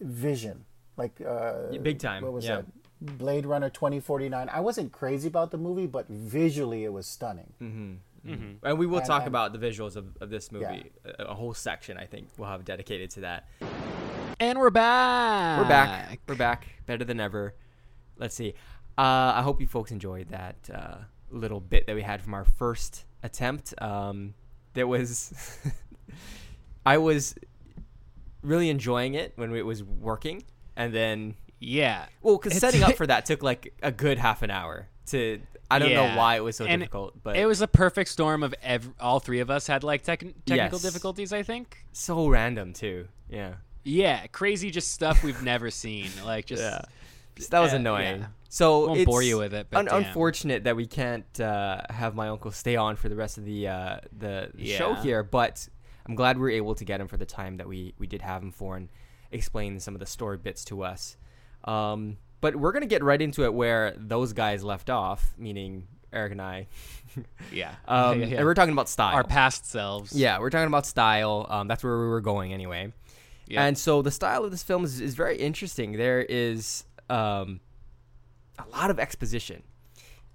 vision. 0.00 0.64
Like 0.96 1.20
uh, 1.26 1.76
big 1.82 1.98
time, 1.98 2.22
What 2.22 2.32
was 2.32 2.44
yeah. 2.44 2.56
that? 2.56 3.18
Blade 3.18 3.46
Runner 3.46 3.70
twenty 3.70 3.98
forty 3.98 4.28
nine. 4.28 4.48
I 4.50 4.60
wasn't 4.60 4.92
crazy 4.92 5.26
about 5.28 5.50
the 5.50 5.58
movie, 5.58 5.86
but 5.86 6.08
visually 6.08 6.84
it 6.84 6.92
was 6.92 7.06
stunning. 7.06 7.52
Mm-hmm. 7.60 8.64
And 8.64 8.78
we 8.78 8.86
will 8.86 8.98
And- 8.98 9.06
talk 9.06 9.22
and- 9.22 9.28
about 9.28 9.52
the 9.52 9.58
visuals 9.58 9.96
of, 9.96 10.16
of 10.20 10.30
this 10.30 10.52
movie. 10.52 10.92
A, 11.04 11.24
a 11.24 11.34
whole 11.34 11.54
section, 11.54 11.96
I 11.98 12.06
think, 12.06 12.28
we'll 12.38 12.48
have 12.48 12.64
dedicated 12.64 13.10
to 13.12 13.20
that. 13.22 13.48
And 14.38 14.58
we're 14.58 14.70
back. 14.70 15.58
We're 15.60 15.68
back. 15.68 16.20
We're 16.28 16.34
back. 16.36 16.68
Better 16.86 17.04
than 17.04 17.18
ever. 17.18 17.54
Let's 18.18 18.34
see. 18.36 18.54
Uh, 18.96 19.32
I 19.36 19.42
hope 19.42 19.60
you 19.60 19.66
folks 19.66 19.90
enjoyed 19.90 20.28
that 20.28 20.56
uh, 20.72 20.96
little 21.30 21.60
bit 21.60 21.86
that 21.86 21.96
we 21.96 22.02
had 22.02 22.20
from 22.22 22.34
our 22.34 22.44
first 22.44 23.04
attempt. 23.24 23.74
Um, 23.82 24.34
that 24.74 24.86
was, 24.86 25.58
I 26.86 26.98
was 26.98 27.34
really 28.42 28.68
enjoying 28.70 29.14
it 29.14 29.32
when 29.36 29.54
it 29.54 29.64
was 29.66 29.82
working, 29.84 30.42
and 30.76 30.92
then 30.94 31.34
Yeah. 31.60 32.06
well, 32.22 32.38
because 32.38 32.58
setting 32.58 32.82
up 32.82 32.94
for 32.96 33.06
that 33.06 33.24
took 33.26 33.42
like 33.42 33.74
a 33.82 33.92
good 33.92 34.18
half 34.18 34.42
an 34.42 34.50
hour. 34.50 34.88
To 35.06 35.40
I 35.70 35.78
don't 35.78 35.90
Yeah. 35.90 36.12
know 36.12 36.16
why 36.18 36.36
it 36.36 36.40
was 36.44 36.56
so 36.56 36.64
And 36.66 36.80
difficult, 36.80 37.22
but 37.22 37.36
it 37.36 37.46
was 37.46 37.60
a 37.62 37.66
perfect 37.68 38.10
storm 38.10 38.42
of 38.42 38.54
ev- 38.62 38.90
all 39.00 39.20
three 39.20 39.40
of 39.40 39.50
us 39.50 39.66
had 39.66 39.82
like 39.82 40.02
tech- 40.02 40.20
technical 40.46 40.78
Yes. 40.78 40.82
difficulties. 40.82 41.32
I 41.32 41.42
think. 41.42 41.78
so 41.92 42.28
random 42.28 42.72
too. 42.72 43.08
Yeah. 43.28 43.54
Yeah, 43.84 44.26
crazy, 44.28 44.70
just 44.70 44.92
stuff 44.92 45.24
we've 45.24 45.42
never 45.42 45.70
seen. 45.70 46.08
Like 46.24 46.46
just 46.46 46.62
Yeah. 46.62 46.82
That 47.50 47.60
was 47.60 47.72
uh, 47.72 47.76
annoying. 47.76 48.20
yeah. 48.20 48.26
So 48.50 48.86
Won't 48.88 49.00
it's 49.00 49.06
bore 49.06 49.22
you 49.22 49.38
with 49.38 49.54
it, 49.54 49.68
but 49.70 49.78
un- 49.78 50.04
unfortunate 50.04 50.64
that 50.64 50.76
we 50.76 50.86
can't 50.86 51.40
uh, 51.40 51.80
have 51.88 52.14
my 52.14 52.28
uncle 52.28 52.50
stay 52.50 52.76
on 52.76 52.96
for 52.96 53.08
the 53.08 53.16
rest 53.16 53.38
of 53.38 53.46
the 53.46 53.66
uh, 53.68 53.96
the, 54.16 54.50
the 54.54 54.66
show 54.66 54.92
here. 54.94 55.22
But 55.22 55.66
I'm 56.06 56.14
glad 56.14 56.36
we 56.36 56.42
were 56.42 56.50
able 56.50 56.74
to 56.74 56.84
get 56.84 57.00
him 57.00 57.08
for 57.08 57.16
the 57.16 57.26
time 57.26 57.56
that 57.56 57.68
we 57.68 57.94
we 57.98 58.06
did 58.06 58.22
have 58.22 58.42
him 58.42 58.52
for 58.52 58.76
and 58.76 58.88
explain 59.30 59.80
some 59.80 59.94
of 59.94 60.00
the 60.00 60.06
story 60.06 60.36
bits 60.36 60.64
to 60.66 60.82
us. 60.82 61.16
Um, 61.64 62.18
but 62.40 62.56
we're 62.56 62.72
gonna 62.72 62.86
get 62.86 63.02
right 63.02 63.20
into 63.20 63.44
it 63.44 63.54
where 63.54 63.94
those 63.96 64.32
guys 64.32 64.64
left 64.64 64.90
off, 64.90 65.32
meaning 65.38 65.86
Eric 66.12 66.32
and 66.32 66.42
I. 66.42 66.66
yeah. 67.52 67.74
Um, 67.88 68.20
Yeah, 68.20 68.26
yeah. 68.26 68.36
And 68.38 68.44
we're 68.46 68.54
talking 68.54 68.72
about 68.72 68.88
style. 68.88 69.14
our 69.14 69.24
past 69.24 69.66
selves. 69.66 70.12
Yeah, 70.12 70.38
we're 70.38 70.50
talking 70.50 70.66
about 70.66 70.86
style. 70.86 71.46
Um, 71.48 71.68
that's 71.68 71.82
where 71.82 71.98
we 71.98 72.06
were 72.06 72.20
going 72.20 72.52
anyway. 72.52 72.92
Yeah. 73.46 73.64
And 73.64 73.76
so 73.76 74.02
the 74.02 74.10
style 74.10 74.44
of 74.44 74.50
this 74.50 74.62
film 74.62 74.84
is, 74.84 75.00
is 75.00 75.14
very 75.14 75.36
interesting. 75.36 75.92
There 75.92 76.22
is 76.22 76.84
um, 77.10 77.60
a 78.58 78.64
lot 78.72 78.90
of 78.90 78.98
exposition. 78.98 79.62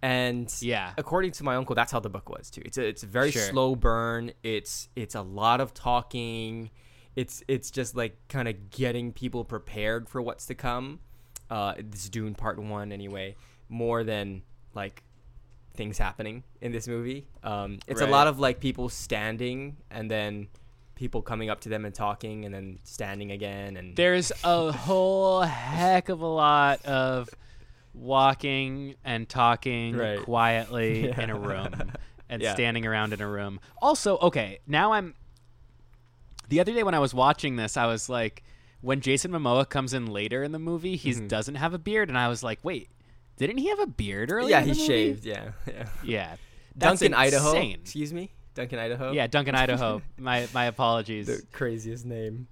And 0.01 0.53
Yeah. 0.61 0.93
according 0.97 1.31
to 1.33 1.43
my 1.43 1.55
uncle, 1.55 1.75
that's 1.75 1.91
how 1.91 1.99
the 1.99 2.09
book 2.09 2.29
was 2.29 2.49
too. 2.49 2.61
It's 2.65 2.77
a, 2.77 2.85
it's 2.87 3.03
a 3.03 3.07
very 3.07 3.31
Sure. 3.31 3.41
slow 3.49 3.75
burn. 3.75 4.31
It's 4.43 4.89
it's 4.95 5.15
a 5.15 5.21
lot 5.21 5.59
of 5.61 5.73
talking. 5.73 6.69
It's 7.15 7.41
it's 7.47 7.71
just 7.71 7.95
like 7.95 8.15
kind 8.29 8.47
of 8.47 8.69
getting 8.69 9.11
people 9.11 9.43
prepared 9.43 10.07
for 10.07 10.21
what's 10.21 10.45
to 10.47 10.55
come. 10.55 10.99
Uh, 11.49 11.73
this 11.79 12.03
is 12.03 12.09
Dune 12.09 12.35
Part 12.35 12.59
One 12.59 12.91
anyway, 12.91 13.35
more 13.69 14.03
than 14.03 14.43
like 14.75 15.03
things 15.73 15.97
happening 15.97 16.43
in 16.61 16.71
this 16.71 16.87
movie. 16.87 17.25
Um, 17.43 17.79
it's 17.87 18.01
a 18.01 18.05
lot 18.07 18.27
of 18.27 18.39
like 18.39 18.59
people 18.59 18.89
standing 18.89 19.77
and 19.89 20.11
then 20.11 20.47
people 20.95 21.21
coming 21.21 21.49
up 21.49 21.61
to 21.61 21.69
them 21.69 21.85
and 21.85 21.93
talking 21.93 22.43
and 22.45 22.53
then 22.53 22.79
standing 22.83 23.31
again 23.31 23.77
and 23.77 23.95
There's 23.95 24.31
a 24.43 24.71
whole 24.71 25.41
heck 25.41 26.09
of 26.09 26.21
a 26.21 26.25
lot 26.27 26.83
of 26.85 27.29
walking 27.97 28.95
and 29.03 29.27
talking 29.27 29.95
Right. 29.95 30.19
quietly 30.21 31.05
Yeah. 31.07 31.21
in 31.21 31.29
a 31.29 31.35
room 31.39 31.91
and 32.29 32.41
Yeah. 32.41 32.53
standing 32.53 32.85
around 32.85 33.13
in 33.13 33.21
a 33.21 33.27
room. 33.27 33.59
Also, 33.81 34.17
okay, 34.19 34.59
now 34.67 34.93
I'm. 34.93 35.15
The 36.49 36.59
other 36.59 36.73
day 36.73 36.83
when 36.83 36.93
I 36.93 36.99
was 36.99 37.13
watching 37.13 37.55
this, 37.57 37.75
I 37.75 37.85
was 37.87 38.07
like, 38.09 38.43
when 38.81 39.01
Jason 39.01 39.31
Momoa 39.31 39.67
comes 39.67 39.93
in 39.93 40.05
later 40.05 40.43
in 40.43 40.51
the 40.53 40.59
movie, 40.59 40.95
he 40.95 41.11
Mm-hmm. 41.11 41.27
doesn't 41.27 41.55
have 41.55 41.73
a 41.73 41.77
beard, 41.79 42.07
and 42.09 42.17
I 42.17 42.27
was 42.29 42.41
like, 42.43 42.59
wait, 42.63 42.89
didn't 43.37 43.57
he 43.57 43.67
have 43.69 43.79
a 43.79 43.87
beard 43.87 44.31
earlier? 44.31 44.51
yeah, 44.51 44.59
in 44.59 44.65
he 44.65 44.71
movie? 44.71 44.85
shaved. 44.87 45.25
Yeah, 45.25 45.51
yeah. 45.67 45.87
Yeah, 46.03 46.35
That's 46.75 46.99
Duncan 47.01 47.13
Idaho. 47.13 47.47
insane. 47.49 47.79
Excuse 47.81 48.13
me, 48.13 48.31
Duncan 48.53 48.79
Idaho. 48.79 49.11
Yeah, 49.11 49.27
Duncan 49.27 49.55
Idaho. 49.55 50.01
my 50.17 50.47
my 50.53 50.65
apologies. 50.65 51.27
the 51.27 51.41
craziest 51.51 52.05
name. 52.05 52.47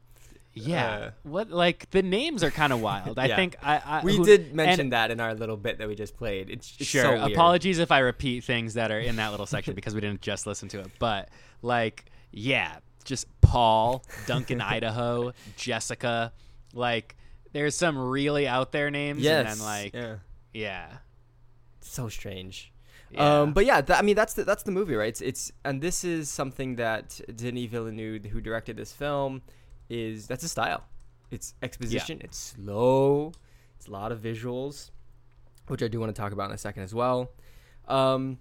Yeah. 0.55 0.87
Uh, 0.87 1.11
what 1.23 1.49
like 1.51 1.89
the 1.91 2.01
names 2.01 2.43
are 2.43 2.49
kind 2.51 2.71
of 2.73 2.81
wild. 2.81 3.19
I 3.19 3.25
Yeah. 3.27 3.35
think 3.35 3.57
I, 3.61 3.81
I 3.85 4.01
we 4.03 4.15
who- 4.17 4.25
did 4.25 4.53
mention 4.55 4.79
and- 4.81 4.93
that 4.93 5.11
in 5.11 5.19
our 5.19 5.33
little 5.35 5.57
bit 5.57 5.77
that 5.79 5.87
we 5.87 5.95
just 5.95 6.15
played. 6.17 6.49
It's, 6.49 6.75
it's 6.79 6.89
Sure. 6.89 7.03
so. 7.17 7.25
Apologies 7.25 7.77
if 7.79 7.91
I 7.91 7.99
repeat 7.99 8.43
things 8.45 8.73
that 8.75 8.91
are 8.91 8.99
in 8.99 9.17
that 9.17 9.31
little 9.31 9.45
section 9.45 9.75
because 9.75 9.93
we 9.93 10.01
didn't 10.01 10.21
just 10.21 10.47
listen 10.47 10.69
to 10.69 10.79
it. 10.79 10.91
But 10.97 11.29
like, 11.61 12.05
yeah, 12.31 12.77
just 13.03 13.27
Paul, 13.41 14.03
Duncan, 14.27 14.61
Idaho, 14.75 15.33
Jessica. 15.57 16.31
Like, 16.73 17.15
there's 17.53 17.75
some 17.75 17.97
really 17.97 18.47
out 18.47 18.71
there 18.71 18.89
names, 18.91 19.21
Yes. 19.21 19.39
and 19.51 19.59
then 19.59 19.65
like, 19.65 19.93
yeah. 19.93 20.15
yeah, 20.53 20.87
so 21.81 22.09
strange. 22.09 22.71
yeah. 23.11 23.41
Um, 23.41 23.53
but 23.53 23.65
yeah, 23.65 23.81
th- 23.81 23.97
I 23.97 24.01
mean 24.01 24.15
that's 24.15 24.33
the, 24.33 24.43
that's 24.43 24.63
the 24.63 24.71
movie, 24.71 24.95
right? 24.95 25.07
It's, 25.09 25.21
it's 25.21 25.51
and 25.63 25.81
this 25.81 26.03
is 26.03 26.29
something 26.29 26.75
that 26.77 27.19
Denis 27.33 27.69
Villeneuve, 27.69 28.25
who 28.25 28.41
directed 28.41 28.75
this 28.77 28.91
film, 28.91 29.41
is 29.89 30.27
that's 30.27 30.43
a 30.43 30.49
style. 30.49 30.83
It's 31.31 31.53
exposition. 31.61 32.21
It's 32.23 32.37
slow. 32.37 33.31
It's 33.77 33.87
a 33.87 33.91
lot 33.91 34.11
of 34.11 34.19
visuals, 34.19 34.91
which 35.67 35.81
I 35.83 35.87
do 35.87 35.99
want 35.99 36.15
to 36.15 36.19
talk 36.19 36.31
about 36.31 36.49
in 36.49 36.55
a 36.55 36.57
second 36.57 36.83
as 36.83 36.93
well. 36.93 37.31
Um, 37.87 38.39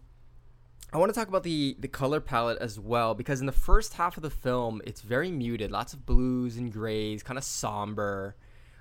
I 0.92 0.98
want 0.98 1.12
to 1.12 1.18
talk 1.18 1.28
about 1.28 1.42
the 1.42 1.76
the 1.78 1.88
color 1.88 2.20
palette 2.20 2.58
as 2.60 2.78
well 2.78 3.14
because 3.14 3.40
in 3.40 3.46
the 3.46 3.52
first 3.52 3.94
half 3.94 4.16
of 4.16 4.22
the 4.22 4.30
film, 4.30 4.80
it's 4.86 5.00
very 5.00 5.30
muted. 5.30 5.70
Lots 5.72 5.92
of 5.92 6.06
blues 6.06 6.56
and 6.56 6.72
grays, 6.72 7.22
kind 7.22 7.36
of 7.38 7.44
somber. 7.44 8.36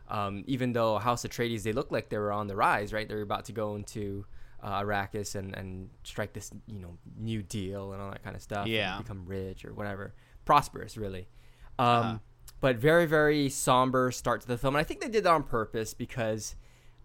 Um, 0.10 0.43
even 0.46 0.74
though 0.74 1.00
House 1.00 1.24
Atreides, 1.25 1.63
they 1.63 1.72
look 1.74 1.89
like 1.91 2.10
they 2.10 2.17
were 2.17 2.32
on 2.32 2.48
the 2.48 2.55
rise, 2.55 2.93
right? 2.93 3.08
They're 3.08 3.22
about 3.22 3.46
to 3.46 3.51
go 3.53 3.75
into 3.75 4.25
uh, 4.62 4.82
Arrakis 4.82 5.34
and, 5.36 5.55
and 5.55 5.89
strike 6.03 6.34
this, 6.34 6.51
you 6.67 6.77
know, 6.79 6.98
new 7.17 7.41
deal 7.41 7.93
and 7.93 8.01
all 8.01 8.12
that 8.12 8.22
kind 8.24 8.36
of 8.36 8.41
stuff. 8.41 8.65
and 8.65 8.74
Yeah. 8.74 8.98
become 8.98 9.25
rich 9.25 9.65
or 9.65 9.74
whatever, 9.74 10.13
prosperous, 10.46 10.98
really. 10.98 11.27
Um, 11.79 11.88
Uh-huh. 11.88 12.17
But 12.63 12.77
very, 12.77 13.05
very 13.05 13.50
somber 13.50 14.10
start 14.10 14.39
to 14.39 14.48
the 14.48 14.58
film, 14.58 14.75
and 14.75 14.79
I 14.79 14.86
think 14.86 15.01
they 15.01 15.10
did 15.10 15.25
that 15.25 15.34
on 15.34 15.43
purpose 15.43 15.93
because, 15.93 16.55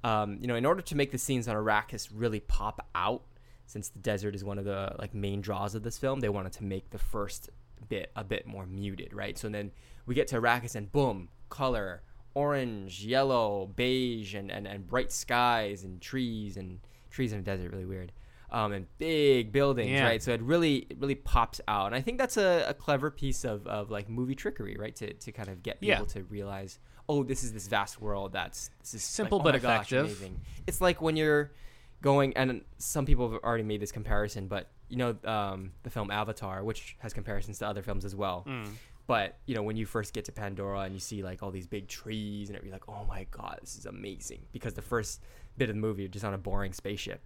um, 0.04 0.38
you 0.40 0.46
know, 0.46 0.54
in 0.54 0.64
order 0.64 0.82
to 0.82 0.94
make 0.94 1.10
the 1.10 1.18
scenes 1.18 1.48
on 1.48 1.56
Arrakis 1.56 2.10
really 2.14 2.38
pop 2.38 2.86
out, 2.94 3.22
since 3.66 3.88
the 3.88 3.98
desert 3.98 4.36
is 4.36 4.44
one 4.44 4.60
of 4.60 4.64
the 4.64 4.94
like 5.00 5.14
main 5.14 5.40
draws 5.40 5.74
of 5.74 5.82
this 5.82 5.98
film, 5.98 6.20
they 6.20 6.28
wanted 6.28 6.52
to 6.52 6.62
make 6.62 6.90
the 6.90 6.98
first 6.98 7.50
bit 7.88 8.12
a 8.14 8.22
bit 8.22 8.46
more 8.46 8.66
muted, 8.66 9.12
right? 9.12 9.36
So 9.36 9.48
then 9.48 9.72
we 10.06 10.14
get 10.14 10.28
to 10.28 10.40
Arrakis 10.40 10.76
and 10.76 10.92
boom, 10.92 11.28
color, 11.48 12.02
orange, 12.34 13.04
yellow, 13.04 13.66
beige, 13.74 14.36
and, 14.36 14.52
and, 14.52 14.64
and 14.68 14.86
bright 14.86 15.10
skies 15.10 15.82
and 15.82 16.00
trees 16.00 16.56
and 16.56 16.78
trees 17.10 17.32
in 17.32 17.40
a 17.40 17.42
desert, 17.42 17.72
really 17.72 17.84
weird. 17.84 18.12
Um, 18.50 18.72
and 18.72 18.86
big 18.96 19.52
buildings, 19.52 19.90
Yeah. 19.90 20.04
right? 20.06 20.22
So 20.22 20.32
it 20.32 20.40
really 20.40 20.86
it 20.88 20.98
really 20.98 21.14
pops 21.14 21.60
out, 21.68 21.86
and 21.86 21.94
I 21.94 22.00
think 22.00 22.16
that's 22.16 22.38
a, 22.38 22.64
a 22.68 22.72
clever 22.74 23.10
piece 23.10 23.44
of, 23.44 23.66
of 23.66 23.90
like 23.90 24.08
movie 24.08 24.34
trickery, 24.34 24.74
right? 24.78 24.96
To, 24.96 25.12
to 25.12 25.32
kind 25.32 25.50
of 25.50 25.62
get 25.62 25.80
people 25.80 26.06
Yeah. 26.06 26.12
to 26.14 26.24
realize, 26.24 26.78
oh, 27.10 27.22
this 27.24 27.44
is 27.44 27.52
this 27.52 27.68
vast 27.68 28.00
world 28.00 28.32
that's 28.32 28.70
this 28.80 28.94
is 28.94 29.02
Simple 29.02 29.38
like, 29.38 29.48
oh 29.48 29.52
but 29.52 29.62
gosh, 29.62 29.92
effective. 29.92 30.06
amazing. 30.06 30.40
It's 30.66 30.80
like 30.80 31.02
when 31.02 31.14
you're 31.16 31.52
going, 32.00 32.34
and 32.38 32.62
some 32.78 33.04
people 33.04 33.30
have 33.30 33.40
already 33.42 33.64
made 33.64 33.80
this 33.80 33.92
comparison, 33.92 34.46
but 34.48 34.70
you 34.88 34.96
know, 34.96 35.14
um, 35.24 35.72
the 35.82 35.90
film 35.90 36.10
Avatar, 36.10 36.64
which 36.64 36.96
has 37.00 37.12
comparisons 37.12 37.58
to 37.58 37.66
other 37.66 37.82
films 37.82 38.06
as 38.06 38.16
well. 38.16 38.46
Mm. 38.48 38.68
But 39.06 39.36
you 39.46 39.54
know, 39.54 39.62
when 39.62 39.76
you 39.76 39.84
first 39.84 40.14
get 40.14 40.24
to 40.26 40.32
Pandora 40.32 40.80
and 40.80 40.94
you 40.94 41.00
see 41.00 41.22
like 41.22 41.42
all 41.42 41.50
these 41.50 41.66
big 41.66 41.88
trees 41.88 42.48
and 42.48 42.56
it, 42.56 42.64
you're 42.64 42.72
like, 42.72 42.88
oh 42.88 43.04
my 43.06 43.26
god, 43.30 43.58
this 43.60 43.76
is 43.76 43.84
amazing. 43.84 44.40
Because 44.52 44.72
the 44.74 44.82
first 44.82 45.20
bit 45.58 45.68
of 45.68 45.74
the 45.76 45.80
movie, 45.80 46.02
you're 46.02 46.10
just 46.10 46.24
on 46.24 46.32
a 46.34 46.38
boring 46.38 46.72
spaceship, 46.72 47.20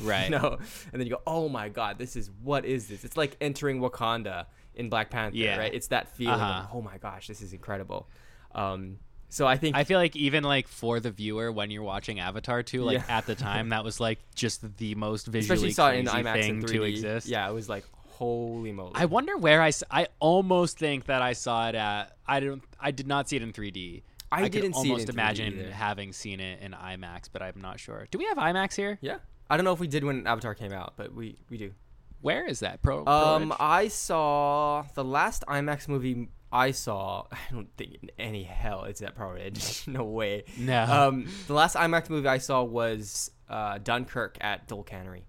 right. 0.00 0.24
you 0.30 0.30
know, 0.30 0.58
and 0.92 1.00
then 1.00 1.06
you 1.06 1.10
go, 1.14 1.22
oh 1.26 1.48
my 1.48 1.68
god, 1.68 1.98
this 1.98 2.16
is 2.16 2.30
what 2.42 2.64
is 2.64 2.88
this? 2.88 3.04
It's 3.04 3.16
like 3.16 3.36
entering 3.40 3.80
Wakanda 3.80 4.46
in 4.74 4.88
Black 4.88 5.10
Panther, 5.10 5.36
Yeah. 5.36 5.58
right? 5.58 5.72
It's 5.74 5.88
that 5.88 6.08
feeling. 6.16 6.34
Uh-huh. 6.34 6.62
Of, 6.70 6.76
oh 6.76 6.82
my 6.82 6.98
gosh, 6.98 7.26
this 7.28 7.42
is 7.42 7.52
incredible. 7.52 8.08
Um, 8.54 8.98
so 9.30 9.46
I 9.46 9.56
think 9.58 9.76
I 9.76 9.84
feel 9.84 9.98
like 9.98 10.16
even 10.16 10.42
like 10.42 10.68
for 10.68 11.00
the 11.00 11.10
viewer 11.10 11.52
when 11.52 11.70
you're 11.70 11.82
watching 11.82 12.18
Avatar 12.18 12.62
2, 12.62 12.82
like 12.82 12.98
Yeah. 12.98 13.04
at 13.18 13.26
the 13.26 13.34
time 13.34 13.68
that 13.70 13.84
was 13.84 14.00
like 14.00 14.18
just 14.34 14.76
the 14.78 14.94
most 14.94 15.26
visually 15.26 15.68
especially 15.68 15.72
saw 15.72 15.90
it 15.90 15.98
in 15.98 16.06
crazy 16.06 16.24
IMAX 16.24 16.40
thing 16.40 16.50
and 16.50 16.64
3D. 16.64 16.72
to 16.72 16.82
exist. 16.84 17.26
Yeah, 17.28 17.48
it 17.48 17.52
was 17.52 17.68
like 17.68 17.84
holy 18.06 18.72
moly. 18.72 18.92
I 18.94 19.04
wonder 19.04 19.36
where 19.36 19.60
I 19.62 19.70
I 19.90 20.06
almost 20.18 20.78
think 20.78 21.06
that 21.06 21.20
I 21.22 21.34
saw 21.34 21.68
it 21.68 21.74
at. 21.74 22.16
I 22.26 22.40
don't. 22.40 22.62
I 22.80 22.90
did 22.90 23.06
not 23.06 23.28
see 23.28 23.36
it 23.36 23.42
in 23.42 23.52
3D. 23.52 24.02
I 24.32 24.48
didn't 24.48 24.74
see 24.74 24.88
it 24.88 24.92
almost 24.92 25.08
in 25.08 25.14
3D 25.14 25.14
imagine 25.14 25.70
having 25.72 26.12
seen 26.12 26.40
it 26.40 26.60
in 26.62 26.72
IMAX, 26.72 27.28
but 27.32 27.42
I'm 27.42 27.60
not 27.60 27.78
sure. 27.80 28.06
Do 28.10 28.18
we 28.18 28.24
have 28.26 28.36
IMAX 28.38 28.74
here? 28.76 28.98
yeah, 29.02 29.16
I 29.50 29.56
don't 29.56 29.64
know 29.64 29.72
if 29.72 29.80
we 29.80 29.86
did 29.88 30.04
when 30.04 30.26
Avatar 30.26 30.54
came 30.54 30.72
out, 30.72 30.94
but 30.96 31.14
we 31.14 31.36
we 31.50 31.56
do. 31.56 31.72
Where 32.20 32.46
is 32.46 32.60
that? 32.60 32.82
Pro. 32.82 33.04
Pro 33.04 33.12
Um? 33.12 33.54
I 33.60 33.88
saw 33.88 34.84
the 34.94 35.04
last 35.04 35.44
IMAX 35.46 35.88
movie 35.88 36.28
I 36.52 36.72
saw. 36.72 37.26
I 37.32 37.38
don't 37.52 37.68
think 37.76 37.98
in 38.02 38.10
any 38.18 38.42
hell 38.42 38.84
it's 38.84 39.02
at 39.02 39.14
Pearlridge. 39.14 39.86
no 39.92 40.04
way. 40.04 40.44
no. 40.58 40.84
Um, 40.84 41.28
the 41.46 41.54
last 41.54 41.76
IMAX 41.76 42.10
movie 42.10 42.28
I 42.28 42.38
saw 42.38 42.62
was 42.62 43.30
uh, 43.48 43.78
Dunkirk 43.78 44.38
at 44.40 44.66
Dole 44.66 44.82
Cannery. 44.82 45.24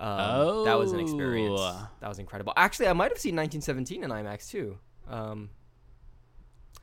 Um, 0.00 0.64
that 0.64 0.78
was 0.78 0.92
an 0.92 1.00
experience. 1.00 1.60
Oh. 1.60 1.88
That 2.00 2.08
was 2.08 2.18
incredible. 2.18 2.52
Actually, 2.56 2.88
I 2.88 2.92
might 2.94 3.10
have 3.12 3.18
seen 3.18 3.36
1917 3.36 4.02
in 4.04 4.10
IMAX 4.10 4.50
too. 4.50 4.78
Um, 5.08 5.50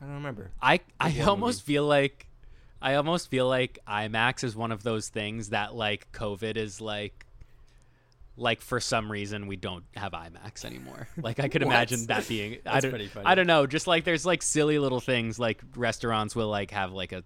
I 0.01 0.05
don't 0.05 0.15
remember. 0.15 0.51
I 0.61 0.79
I 0.99 1.19
almost 1.21 1.63
feel 1.63 1.85
like 1.85 2.27
I 2.81 2.95
almost 2.95 3.29
feel 3.29 3.47
like 3.47 3.79
IMAX 3.87 4.43
is 4.43 4.55
one 4.55 4.71
of 4.71 4.81
those 4.83 5.09
things 5.09 5.49
that 5.49 5.75
like 5.75 6.11
COVID 6.11 6.57
is 6.57 6.81
like 6.81 7.25
like 8.37 8.61
for 8.61 8.79
some 8.79 9.11
reason 9.11 9.45
we 9.45 9.55
don't 9.55 9.83
have 9.95 10.13
IMAX 10.13 10.65
anymore. 10.65 11.07
Like 11.21 11.39
I 11.39 11.47
could 11.47 11.61
imagine 11.61 12.05
that 12.07 12.27
being 12.27 12.57
I 12.65 12.79
don't 12.79 12.91
pretty 12.91 13.07
funny. 13.07 13.25
I 13.25 13.35
don't 13.35 13.45
know, 13.47 13.67
just 13.67 13.85
like 13.87 14.03
there's 14.03 14.25
like 14.25 14.41
silly 14.41 14.79
little 14.79 14.99
things 15.01 15.37
like 15.37 15.61
restaurants 15.75 16.35
will 16.35 16.47
like 16.47 16.71
have 16.71 16.91
like 16.91 17.11
a 17.11 17.23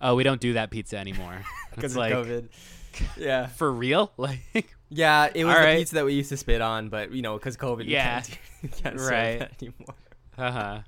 oh 0.00 0.16
we 0.16 0.24
don't 0.24 0.40
do 0.40 0.54
that 0.54 0.70
pizza 0.70 0.96
anymore. 0.98 1.42
Of 1.76 1.94
like 1.94 2.12
COVID. 2.12 2.48
Yeah. 3.16 3.46
for 3.60 3.70
real? 3.70 4.10
Like 4.16 4.74
Yeah, 4.88 5.28
it 5.32 5.44
was 5.44 5.54
the 5.54 5.60
right. 5.60 5.78
pizza 5.78 5.94
that 5.96 6.04
we 6.04 6.14
used 6.14 6.30
to 6.30 6.36
spit 6.36 6.60
on, 6.60 6.88
but 6.88 7.12
you 7.12 7.22
know, 7.22 7.34
because 7.38 7.56
COVID, 7.56 7.84
Yeah. 7.86 8.22
we 8.62 8.68
can't, 8.68 8.94
we 8.94 8.98
can't 8.98 9.00
Right. 9.00 9.38
that 9.38 9.52
anymore. 9.62 9.94
uh-huh. 10.36 10.80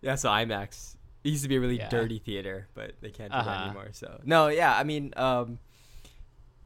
Yeah, 0.00 0.14
so 0.14 0.30
IMAX. 0.30 0.91
It 1.24 1.28
used 1.30 1.42
to 1.44 1.48
be 1.48 1.56
a 1.56 1.60
really 1.60 1.76
Yeah. 1.78 1.88
dirty 1.88 2.18
theater, 2.18 2.68
but 2.74 2.94
they 3.00 3.10
can't 3.10 3.30
do 3.32 3.38
that 3.38 3.46
Uh-huh. 3.46 3.64
anymore. 3.64 3.88
So 3.92 4.20
no, 4.24 4.48
yeah, 4.48 4.76
I 4.76 4.82
mean, 4.84 5.12
um, 5.16 5.58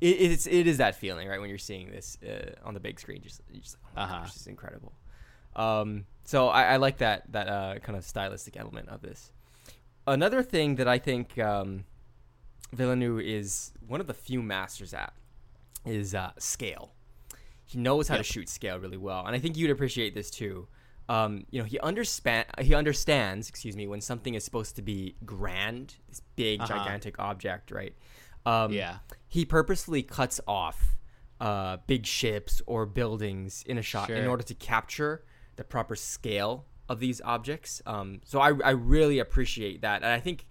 it, 0.00 0.08
it's 0.20 0.46
it 0.46 0.66
is 0.66 0.78
that 0.78 0.94
feeling 0.96 1.28
right 1.28 1.40
when 1.40 1.48
you're 1.48 1.58
seeing 1.58 1.90
this 1.90 2.16
uh, 2.22 2.52
on 2.64 2.74
the 2.74 2.80
big 2.80 2.98
screen. 3.00 3.22
Just 3.22 3.40
just 3.52 3.76
like, 3.84 3.92
oh 3.96 4.00
Uh-huh. 4.02 4.18
gosh, 4.20 4.32
this 4.32 4.42
is 4.42 4.46
incredible. 4.46 4.92
Um, 5.54 6.06
so 6.24 6.48
I, 6.48 6.74
I 6.74 6.76
like 6.76 6.98
that 6.98 7.32
that 7.32 7.48
uh, 7.48 7.78
kind 7.80 7.96
of 7.98 8.04
stylistic 8.04 8.56
element 8.56 8.88
of 8.88 9.00
this. 9.02 9.32
Another 10.06 10.42
thing 10.42 10.76
that 10.76 10.86
I 10.88 10.98
think 10.98 11.36
um, 11.38 11.84
Villeneuve 12.72 13.20
is 13.20 13.72
one 13.86 14.00
of 14.00 14.06
the 14.06 14.14
few 14.14 14.42
masters 14.42 14.94
at 14.94 15.12
is 15.84 16.14
uh, 16.14 16.32
scale. 16.38 16.92
He 17.64 17.78
knows 17.78 18.08
how 18.08 18.14
Yep. 18.16 18.24
to 18.26 18.32
shoot 18.32 18.48
scale 18.48 18.78
really 18.78 18.96
well, 18.96 19.26
and 19.26 19.34
I 19.34 19.38
think 19.38 19.56
you'd 19.56 19.70
appreciate 19.70 20.14
this 20.14 20.30
too. 20.30 20.68
Um, 21.08 21.44
you 21.50 21.60
know, 21.60 21.64
he 21.66 21.78
understand 21.80 22.46
he 22.60 22.74
understands, 22.74 23.48
excuse 23.48 23.76
me, 23.76 23.86
when 23.86 24.00
something 24.00 24.34
is 24.34 24.44
supposed 24.44 24.76
to 24.76 24.82
be 24.82 25.16
grand, 25.24 25.94
this 26.08 26.20
big, 26.34 26.60
Uh-huh. 26.60 26.74
gigantic 26.78 27.18
object, 27.18 27.70
right? 27.70 27.94
Um, 28.44 28.72
Yeah. 28.72 28.98
He 29.28 29.44
purposely 29.44 30.02
cuts 30.02 30.40
off 30.48 30.96
uh, 31.40 31.76
big 31.86 32.06
ships 32.06 32.62
or 32.66 32.86
buildings 32.86 33.62
in 33.66 33.76
a 33.78 33.82
shot 33.82 34.08
in 34.10 34.26
order 34.26 34.42
to 34.42 34.54
capture 34.54 35.24
the 35.56 35.64
proper 35.64 35.94
scale 35.94 36.64
of 36.88 36.98
these 37.00 37.20
objects. 37.24 37.82
Um, 37.86 38.20
so 38.24 38.40
I, 38.40 38.48
I 38.64 38.70
really 38.70 39.18
appreciate 39.18 39.82
that, 39.82 40.02
and 40.02 40.10
I 40.10 40.20
think 40.20 40.46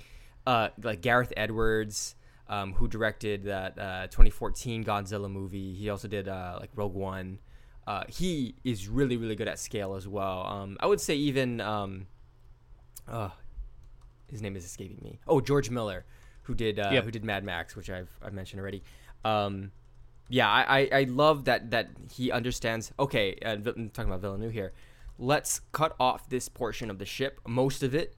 uh, 0.46 0.70
like 0.84 1.02
Gareth 1.02 1.34
Edwards, 1.36 2.16
um, 2.48 2.74
who 2.74 2.88
directed 2.88 3.46
that 3.46 3.80
uh, 3.80 4.08
2014 4.08 4.84
Godzilla 4.84 5.30
movie, 5.32 5.74
he 5.74 5.90
also 5.90 6.08
did 6.08 6.28
uh, 6.28 6.58
like 6.62 6.70
Rogue 6.76 6.94
One. 6.94 7.40
Uh, 7.88 8.04
he 8.08 8.56
is 8.64 8.88
really 8.88 9.16
really 9.18 9.36
good 9.36 9.48
at 9.48 9.60
scale 9.60 9.94
as 9.96 10.08
well. 10.08 10.46
Um, 10.48 10.78
I 10.80 10.88
would 10.88 11.00
say 11.02 11.16
even 11.16 11.62
um, 11.62 12.08
uh, 13.08 13.30
his 14.30 14.42
name 14.42 14.56
is 14.56 14.66
escaping 14.66 15.00
me. 15.04 15.20
Oh, 15.28 15.40
George 15.40 15.70
Miller, 15.70 16.06
who 16.44 16.56
did 16.56 16.80
uh, 16.80 16.90
Yep. 16.94 17.04
who 17.04 17.12
did 17.12 17.24
Mad 17.24 17.44
Max, 17.44 17.76
which 17.76 17.90
I've 17.90 18.10
I've 18.24 18.34
mentioned 18.34 18.60
already. 18.60 18.84
Um, 19.24 19.72
yeah, 20.30 20.50
I, 20.50 20.80
I, 20.80 20.90
I 20.92 21.04
love 21.04 21.46
that 21.46 21.70
that 21.72 21.90
he 22.12 22.32
understands. 22.32 22.92
Okay, 22.98 23.38
uh, 23.46 23.52
I'm 23.52 23.90
talking 23.92 24.10
about 24.10 24.22
Villeneuve 24.22 24.52
here. 24.54 24.74
Let's 25.20 25.62
cut 25.72 25.96
off 26.00 26.28
this 26.28 26.50
portion 26.50 26.90
of 26.90 26.98
the 26.98 27.06
ship, 27.06 27.40
most 27.48 27.84
of 27.84 27.94
it, 27.96 28.16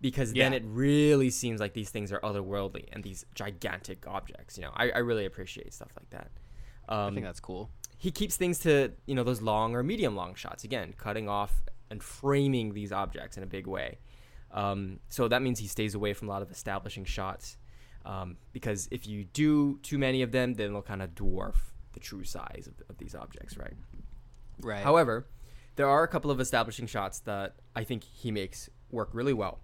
because 0.00 0.32
then 0.32 0.54
it 0.54 0.62
really 0.64 1.28
seems 1.30 1.60
like 1.60 1.74
these 1.74 1.90
things 1.90 2.10
are 2.12 2.20
otherworldly 2.20 2.86
and 2.92 3.02
these 3.04 3.26
gigantic 3.34 4.06
objects. 4.06 4.56
You 4.56 4.64
know, 4.64 4.70
I, 4.74 4.90
I 4.90 4.98
really 4.98 5.26
appreciate 5.26 5.74
stuff 5.74 5.90
like 5.98 6.08
that. 6.10 6.30
Um, 6.88 6.98
I 6.98 7.10
think 7.10 7.26
that's 7.26 7.40
cool. 7.40 7.68
He 7.98 8.10
keeps 8.10 8.36
things 8.36 8.58
to 8.60 8.92
you 9.06 9.14
know 9.14 9.24
those 9.24 9.42
long 9.42 9.74
or 9.74 9.82
medium 9.82 10.16
long 10.16 10.34
shots 10.34 10.64
again 10.64 10.94
cutting 10.96 11.28
off 11.28 11.62
and 11.90 12.02
framing 12.02 12.72
these 12.72 12.92
objects 12.92 13.36
in 13.36 13.42
a 13.42 13.46
big 13.46 13.66
way 13.66 13.98
um, 14.50 14.98
so 15.08 15.28
that 15.28 15.42
means 15.42 15.58
he 15.58 15.66
stays 15.66 15.94
away 15.94 16.14
from 16.14 16.28
a 16.28 16.30
lot 16.30 16.40
of 16.42 16.50
establishing 16.50 17.04
shots 17.04 17.56
um, 18.06 18.36
because 18.52 18.88
if 18.90 19.06
you 19.06 19.24
do 19.24 19.78
too 19.82 19.98
many 19.98 20.22
of 20.22 20.32
them 20.32 20.54
then 20.54 20.72
they'll 20.72 20.82
kind 20.82 21.02
of 21.02 21.10
dwarf 21.14 21.56
the 21.92 22.00
true 22.00 22.24
size 22.24 22.66
of, 22.66 22.74
of 22.88 22.96
these 22.98 23.14
objects 23.14 23.56
right 23.58 23.74
Right. 24.60 24.82
however 24.82 25.26
there 25.76 25.88
are 25.88 26.02
a 26.02 26.08
couple 26.08 26.30
of 26.30 26.40
establishing 26.40 26.86
shots 26.86 27.20
that 27.20 27.56
i 27.76 27.84
think 27.84 28.04
he 28.04 28.30
makes 28.30 28.68
work 28.90 29.10
really 29.12 29.32
well. 29.32 29.60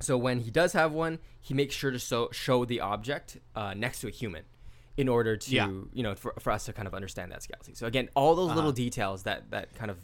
So 0.00 0.16
when 0.16 0.40
he 0.40 0.50
does 0.50 0.72
have 0.72 0.92
one, 0.92 1.18
he 1.40 1.52
makes 1.52 1.74
sure 1.74 1.90
to 1.90 1.98
so, 1.98 2.30
show 2.32 2.64
the 2.64 2.80
object 2.80 3.38
uh, 3.54 3.74
next 3.74 4.00
to 4.00 4.08
a 4.08 4.10
human 4.10 4.44
in 4.96 5.08
order 5.08 5.36
to 5.36 5.50
Yeah. 5.54 5.68
you 5.92 6.02
know 6.02 6.14
for, 6.14 6.34
for 6.38 6.50
us 6.50 6.64
to 6.66 6.72
kind 6.72 6.86
of 6.88 6.94
understand 6.94 7.32
that 7.32 7.42
scale. 7.42 7.58
So 7.74 7.86
again, 7.86 8.08
all 8.14 8.34
those 8.34 8.48
Uh-huh. 8.48 8.56
little 8.56 8.72
details 8.72 9.22
that 9.24 9.50
that 9.50 9.74
kind 9.74 9.90
of 9.90 9.98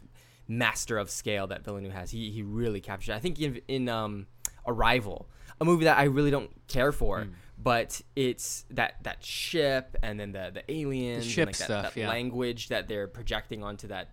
master 0.49 0.96
of 0.99 1.11
scale 1.11 1.46
that 1.49 1.64
Villeneuve 1.64 1.92
has, 1.92 2.11
he 2.11 2.31
he 2.31 2.42
really 2.42 2.81
captured. 2.81 3.14
I 3.14 3.18
think 3.18 3.40
in 3.40 3.61
in 3.68 3.88
um, 3.88 4.27
Arrival, 4.66 5.29
a 5.61 5.64
movie 5.64 5.85
that 5.85 5.99
I 5.99 6.05
really 6.05 6.31
don't 6.31 6.51
care 6.68 6.92
for. 6.92 7.22
Hmm. 7.25 7.31
But 7.59 8.03
it's 8.14 8.66
that 8.70 9.03
that 9.05 9.25
ship 9.25 9.96
and 10.03 10.20
then 10.20 10.33
the 10.33 10.51
the 10.53 10.70
aliens, 10.70 11.25
and, 11.25 11.33
ship 11.33 11.46
like, 11.49 11.57
that, 11.57 11.64
stuff, 11.64 11.94
that 11.94 12.01
yeah. 12.01 12.09
language 12.09 12.68
that 12.68 12.87
they're 12.87 13.09
projecting 13.09 13.62
onto 13.64 13.88
that 13.88 14.11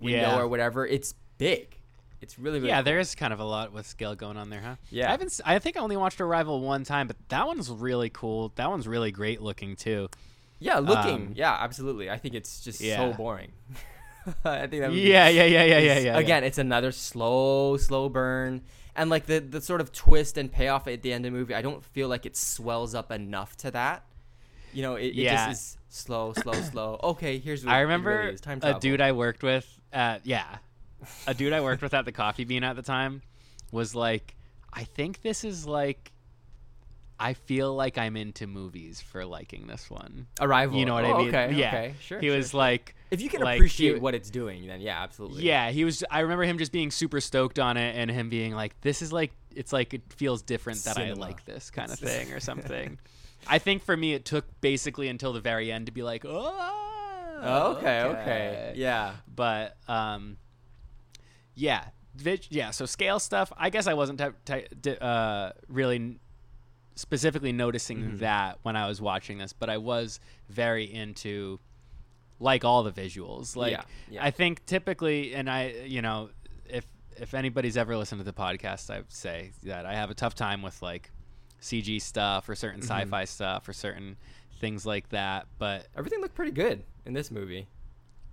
window 0.00 0.20
Yeah. 0.20 0.38
or 0.38 0.46
whatever. 0.46 0.86
It's 0.86 1.12
big. 1.36 1.79
It's 2.22 2.38
really, 2.38 2.58
really 2.58 2.68
yeah, 2.68 2.76
cool. 2.76 2.84
there 2.84 2.98
is 2.98 3.14
kind 3.14 3.32
of 3.32 3.40
a 3.40 3.44
lot 3.44 3.72
with 3.72 3.86
scale 3.86 4.14
going 4.14 4.36
on 4.36 4.50
there, 4.50 4.60
huh? 4.60 4.76
Yeah. 4.90 5.08
I 5.08 5.12
haven't. 5.12 5.40
I 5.44 5.58
think 5.58 5.76
I 5.76 5.80
only 5.80 5.96
watched 5.96 6.20
Arrival 6.20 6.60
one 6.60 6.84
time, 6.84 7.06
but 7.06 7.16
that 7.30 7.46
one's 7.46 7.70
really 7.70 8.10
cool. 8.10 8.52
That 8.56 8.68
one's 8.68 8.86
really 8.86 9.10
great 9.10 9.40
looking 9.40 9.74
too. 9.76 10.08
Yeah, 10.58 10.78
looking. 10.78 11.28
Um, 11.28 11.32
yeah, 11.34 11.56
absolutely. 11.58 12.10
I 12.10 12.18
think 12.18 12.34
it's 12.34 12.60
just 12.60 12.78
so 12.80 13.14
boring. 13.14 13.52
I 14.44 14.66
think 14.66 14.82
that 14.82 14.90
would 14.90 14.96
be- 14.96 15.00
Yeah, 15.00 15.28
yeah, 15.28 15.44
yeah, 15.44 15.64
yeah, 15.64 15.78
yeah, 15.78 15.94
is- 15.94 16.04
yeah. 16.04 16.18
Again, 16.18 16.44
it's 16.44 16.58
another 16.58 16.92
slow, 16.92 17.78
slow 17.78 18.10
burn, 18.10 18.60
and 18.94 19.08
like 19.08 19.24
the 19.24 19.38
the 19.40 19.62
sort 19.62 19.80
of 19.80 19.90
twist 19.92 20.36
and 20.36 20.52
payoff 20.52 20.86
at 20.86 21.00
the 21.00 21.14
end 21.14 21.24
of 21.24 21.32
the 21.32 21.38
movie. 21.38 21.54
I 21.54 21.62
don't 21.62 21.82
feel 21.82 22.08
like 22.08 22.26
it 22.26 22.36
swells 22.36 22.94
up 22.94 23.10
enough 23.10 23.56
to 23.58 23.70
that. 23.70 24.04
You 24.74 24.82
know, 24.82 24.96
it, 24.96 25.06
it 25.06 25.14
Yeah. 25.14 25.48
just 25.48 25.50
is 25.62 25.78
slow, 25.88 26.34
slow, 26.34 26.52
slow. 26.52 27.00
Okay, 27.02 27.38
here's 27.38 27.64
what 27.64 27.74
I 27.74 27.80
remember 27.80 28.24
really. 28.26 28.36
Time 28.38 28.60
a 28.62 28.78
dude 28.78 29.00
I 29.00 29.12
worked 29.12 29.42
with 29.42 29.66
at 29.92 30.26
yeah, 30.26 30.58
a 31.26 31.34
dude 31.34 31.52
I 31.52 31.60
worked 31.60 31.82
with 31.82 31.94
at 31.94 32.04
the 32.04 32.12
coffee 32.12 32.44
bean 32.44 32.64
at 32.64 32.76
the 32.76 32.82
time 32.82 33.22
was 33.72 33.94
like, 33.94 34.34
I 34.72 34.84
think 34.84 35.22
this 35.22 35.44
is 35.44 35.66
like, 35.66 36.12
I 37.18 37.34
feel 37.34 37.74
like 37.74 37.98
I'm 37.98 38.16
into 38.16 38.46
movies 38.46 39.00
for 39.00 39.26
liking 39.26 39.66
this 39.66 39.90
one. 39.90 40.26
Arrival. 40.40 40.78
You 40.78 40.86
know 40.86 40.94
what 40.94 41.04
Oh, 41.04 41.14
I 41.14 41.18
mean? 41.18 41.28
Okay, 41.28 41.54
yeah. 41.54 41.68
okay, 41.68 41.94
sure. 42.00 42.18
He 42.20 42.28
sure, 42.28 42.36
was 42.36 42.50
sure. 42.50 42.58
like, 42.58 42.94
if 43.10 43.20
you 43.20 43.28
can 43.28 43.42
like, 43.42 43.58
appreciate 43.58 43.94
he- 43.94 44.00
what 44.00 44.14
it's 44.14 44.30
doing, 44.30 44.66
then 44.66 44.80
yeah, 44.80 45.02
absolutely. 45.02 45.42
yeah, 45.42 45.70
he 45.70 45.84
was. 45.84 46.02
I 46.10 46.20
remember 46.20 46.44
him 46.44 46.56
just 46.58 46.72
being 46.72 46.90
super 46.90 47.20
stoked 47.20 47.58
on 47.58 47.76
it, 47.76 47.94
and 47.96 48.10
him 48.10 48.28
being 48.30 48.54
like, 48.54 48.80
"This 48.82 49.02
is 49.02 49.12
like, 49.12 49.32
it's 49.54 49.72
like 49.72 49.92
it 49.92 50.02
feels 50.14 50.40
different 50.42 50.82
that 50.84 50.94
Cinema. 50.94 51.20
I 51.24 51.26
like 51.28 51.44
this 51.44 51.70
kind 51.70 51.90
of 51.90 51.98
thing 51.98 52.32
or 52.32 52.40
something." 52.40 52.98
I 53.48 53.58
think 53.58 53.82
for 53.82 53.96
me, 53.96 54.14
it 54.14 54.24
took 54.24 54.44
basically 54.60 55.08
until 55.08 55.32
the 55.32 55.40
very 55.40 55.70
end 55.72 55.86
to 55.86 55.92
be 55.92 56.02
like, 56.02 56.24
"Oh, 56.24 57.36
Oh, 57.42 57.72
okay, 57.78 58.02
okay, 58.02 58.72
yeah. 58.76 59.14
but 59.34 59.76
um, 59.88 60.36
yeah, 61.54 61.84
yeah. 62.50 62.70
So 62.70 62.86
scale 62.86 63.18
stuff. 63.18 63.52
I 63.56 63.70
guess 63.70 63.86
I 63.86 63.94
wasn't 63.94 64.20
ty- 64.44 64.66
di- 64.80 64.96
uh, 64.98 65.52
really 65.68 66.18
specifically 66.94 67.52
noticing 67.52 67.98
Mm-hmm. 67.98 68.16
that 68.18 68.58
when 68.62 68.76
I 68.76 68.86
was 68.88 69.00
watching 69.00 69.38
this, 69.38 69.52
but 69.52 69.70
I 69.70 69.78
was 69.78 70.20
very 70.48 70.84
into 70.92 71.58
like 72.38 72.64
all 72.64 72.82
the 72.82 72.92
visuals. 72.92 73.56
Like 73.56 73.72
Yeah, 73.72 73.82
yeah. 74.10 74.24
I 74.24 74.30
think 74.30 74.64
typically, 74.66 75.34
and 75.34 75.48
I, 75.50 75.74
you 75.86 76.02
know, 76.02 76.30
if 76.68 76.84
if 77.18 77.34
anybody's 77.34 77.76
ever 77.76 77.96
listened 77.96 78.20
to 78.20 78.24
the 78.24 78.32
podcast, 78.32 78.90
I 78.90 79.02
say 79.08 79.52
that 79.64 79.84
I 79.86 79.94
have 79.94 80.10
a 80.10 80.14
tough 80.14 80.34
time 80.34 80.62
with 80.62 80.80
like 80.82 81.10
CG 81.60 82.00
stuff 82.00 82.48
or 82.48 82.54
certain 82.54 82.80
Mm-hmm. 82.80 82.88
sci-fi 82.90 83.24
stuff 83.26 83.68
or 83.68 83.72
certain 83.74 84.16
things 84.58 84.86
like 84.86 85.08
that. 85.10 85.46
But 85.58 85.86
Everything 85.96 86.20
looked 86.22 86.34
pretty 86.34 86.52
good 86.52 86.82
in 87.06 87.12
this 87.12 87.30
movie. 87.30 87.66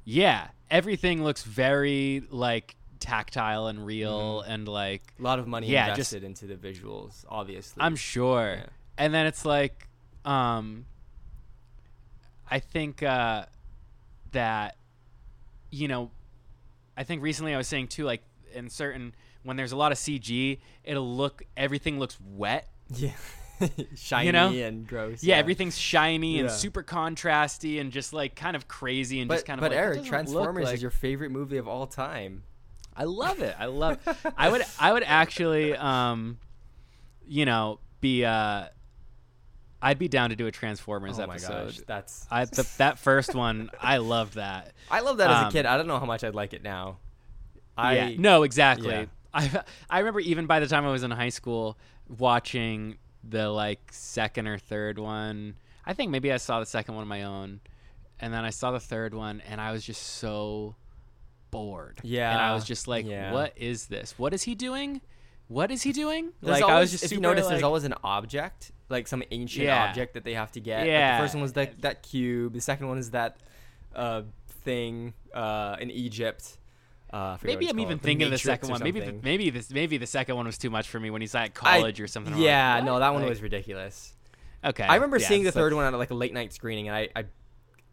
yeah, 0.05 0.47
everything 0.71 1.21
looks 1.23 1.43
very 1.43 2.23
like 2.29 2.75
tactile 3.07 3.67
and 3.67 3.85
real 3.85 4.41
Mm-hmm. 4.41 4.51
and 4.51 4.67
like 4.67 5.01
A 5.19 5.21
lot 5.21 5.39
of 5.39 5.47
money 5.47 5.67
Yeah, 5.67 5.95
just- 5.95 6.13
invested 6.13 6.23
into 6.23 6.45
the 6.47 6.55
visuals, 6.55 7.23
obviously. 7.29 7.81
I'm 7.81 7.95
sure. 7.95 8.55
Yeah. 8.59 8.65
And 8.97 9.13
then 9.13 9.25
it's 9.25 9.45
like 9.45 9.87
um 10.25 10.85
I 12.49 12.59
think 12.59 13.03
uh 13.03 13.45
that 14.31 14.75
you 15.71 15.87
know 15.87 16.11
I 16.95 17.03
think 17.03 17.21
recently 17.21 17.53
I 17.53 17.57
was 17.57 17.67
saying 17.67 17.87
too 17.89 18.03
like 18.05 18.23
in 18.53 18.69
certain 18.69 19.13
when 19.43 19.55
there's 19.55 19.71
a 19.71 19.77
lot 19.77 19.91
of 19.91 19.97
CG, 19.97 20.59
it'll 20.83 21.15
look 21.15 21.43
everything 21.55 21.99
looks 21.99 22.17
wet. 22.35 22.67
Yeah. 22.93 23.11
Shiny 23.95 24.31
know? 24.31 24.49
and 24.49 24.85
gross. 24.87 25.23
Yeah, 25.23 25.37
everything's 25.37 25.77
shiny 25.77 26.39
and 26.39 26.51
super 26.51 26.83
contrasty 26.83 27.79
and 27.81 27.91
just 27.91 28.13
like 28.13 28.35
kind 28.35 28.55
of 28.55 28.67
crazy 28.67 29.19
and 29.19 29.27
But, 29.27 29.35
just 29.35 29.45
kind 29.47 29.59
of 29.59 29.61
but 29.61 29.71
like, 29.71 29.79
Eric, 29.79 30.03
Transformers 30.03 30.65
like- 30.65 30.75
is 30.75 30.81
your 30.81 30.91
favorite 30.91 31.31
movie 31.31 31.57
of 31.57 31.67
all 31.67 31.87
time. 31.87 32.43
I 32.97 33.03
love 33.03 33.41
it. 33.41 33.55
I 33.57 33.65
love. 33.65 33.99
I 34.35 34.49
would. 34.49 34.63
I 34.79 34.91
would 34.91 35.03
actually. 35.03 35.75
Um, 35.75 36.39
you 37.27 37.45
know, 37.45 37.79
be. 38.01 38.25
Uh, 38.25 38.65
I'd 39.79 39.99
be 39.99 40.07
down 40.07 40.31
to 40.31 40.35
do 40.35 40.47
a 40.47 40.51
Transformers 40.51 41.19
oh 41.19 41.27
my 41.27 41.35
episode. 41.35 41.65
gosh, 41.67 41.79
that's. 41.85 42.27
I 42.31 42.45
the, 42.45 42.67
that 42.77 42.97
first 42.97 43.35
one. 43.35 43.69
I 43.79 43.97
loved 43.97 44.33
that. 44.33 44.73
I 44.89 45.01
love 45.01 45.17
that 45.17 45.29
as 45.29 45.41
a 45.43 45.45
um, 45.45 45.51
kid. 45.51 45.65
I 45.65 45.77
don't 45.77 45.87
know 45.87 45.99
how 45.99 46.05
much 46.05 46.23
I'd 46.23 46.35
like 46.35 46.53
it 46.53 46.63
now. 46.63 46.97
I 47.77 47.95
yeah. 47.95 48.15
No, 48.17 48.43
exactly. 48.43 48.89
yeah. 48.89 49.05
I 49.33 49.61
I 49.89 49.99
remember 49.99 50.19
even 50.21 50.47
by 50.47 50.59
the 50.59 50.67
time 50.67 50.85
I 50.85 50.91
was 50.91 51.03
in 51.03 51.11
high 51.11 51.29
school 51.29 51.77
watching 52.17 52.97
the 53.23 53.49
like 53.49 53.81
second 53.91 54.47
or 54.47 54.57
third 54.57 54.97
one. 54.97 55.55
I 55.85 55.93
think 55.93 56.11
maybe 56.11 56.33
I 56.33 56.37
saw 56.37 56.59
the 56.59 56.65
second 56.65 56.95
one 56.95 57.03
on 57.03 57.07
my 57.07 57.23
own, 57.23 57.61
and 58.19 58.33
then 58.33 58.43
I 58.43 58.49
saw 58.49 58.71
the 58.71 58.79
third 58.79 59.13
one, 59.13 59.41
and 59.47 59.61
I 59.61 59.71
was 59.71 59.85
just 59.85 60.01
so 60.01 60.75
bored. 61.51 61.99
Yeah. 62.03 62.31
And 62.31 62.41
I 62.41 62.53
was 62.53 62.65
just 62.65 62.87
like, 62.87 63.05
yeah. 63.05 63.31
"What 63.33 63.53
is 63.55 63.87
this? 63.87 64.13
What 64.17 64.33
is 64.33 64.43
he 64.43 64.55
doing? 64.55 65.01
What 65.47 65.71
is 65.71 65.81
he 65.83 65.91
doing?" 65.93 66.33
There's 66.41 66.61
like 66.61 66.69
I 66.69 66.79
was 66.79 66.91
just 66.91 67.03
if 67.05 67.11
you 67.11 67.19
notice, 67.19 67.45
like, 67.45 67.51
there's 67.53 67.63
always 67.63 67.83
an 67.83 67.93
object, 68.03 68.71
like 68.89 69.07
some 69.07 69.23
ancient 69.31 69.65
Yeah. 69.65 69.85
object 69.89 70.13
that 70.15 70.23
they 70.23 70.33
have 70.33 70.51
to 70.53 70.59
get. 70.59 70.79
Like, 70.79 70.87
Yeah. 70.87 71.17
the 71.17 71.23
first 71.23 71.35
one 71.35 71.41
was 71.41 71.53
that 71.53 71.81
that 71.81 72.03
cube. 72.03 72.53
The 72.53 72.61
second 72.61 72.87
one 72.87 72.97
is 72.97 73.11
that 73.11 73.37
uh, 73.95 74.23
thing 74.63 75.13
uh, 75.33 75.77
in 75.79 75.89
Egypt. 75.91 76.57
Uh, 77.11 77.15
I 77.17 77.37
Maybe 77.41 77.69
I'm 77.69 77.79
even 77.79 77.99
thinking 77.99 78.25
of 78.25 78.31
the 78.31 78.37
second 78.37 78.69
one. 78.69 78.83
Maybe 78.83 78.99
maybe 79.23 79.49
this 79.49 79.71
maybe 79.71 79.97
the 79.97 80.05
second 80.05 80.35
one 80.35 80.45
was 80.45 80.57
too 80.57 80.69
much 80.69 80.89
for 80.89 80.99
me 80.99 81.09
when 81.09 81.21
he's 81.21 81.33
at 81.35 81.41
I- 81.43 81.47
college 81.49 82.01
or 82.01 82.07
something. 82.07 82.37
Yeah, 82.37 82.75
like, 82.75 82.83
no, 82.83 82.99
that 82.99 83.13
one 83.13 83.21
Like, 83.21 83.29
was 83.29 83.41
ridiculous. 83.41 84.13
okay. 84.65 84.83
I 84.83 84.95
remember 84.95 85.17
yeah, 85.17 85.27
seeing 85.27 85.43
the 85.45 85.51
so- 85.53 85.59
third 85.61 85.73
one 85.73 85.85
at 85.85 85.97
like 85.97 86.11
a 86.11 86.15
late 86.15 86.33
night 86.33 86.51
screening, 86.51 86.89
and 86.89 86.97
I, 86.97 87.07
I, 87.15 87.23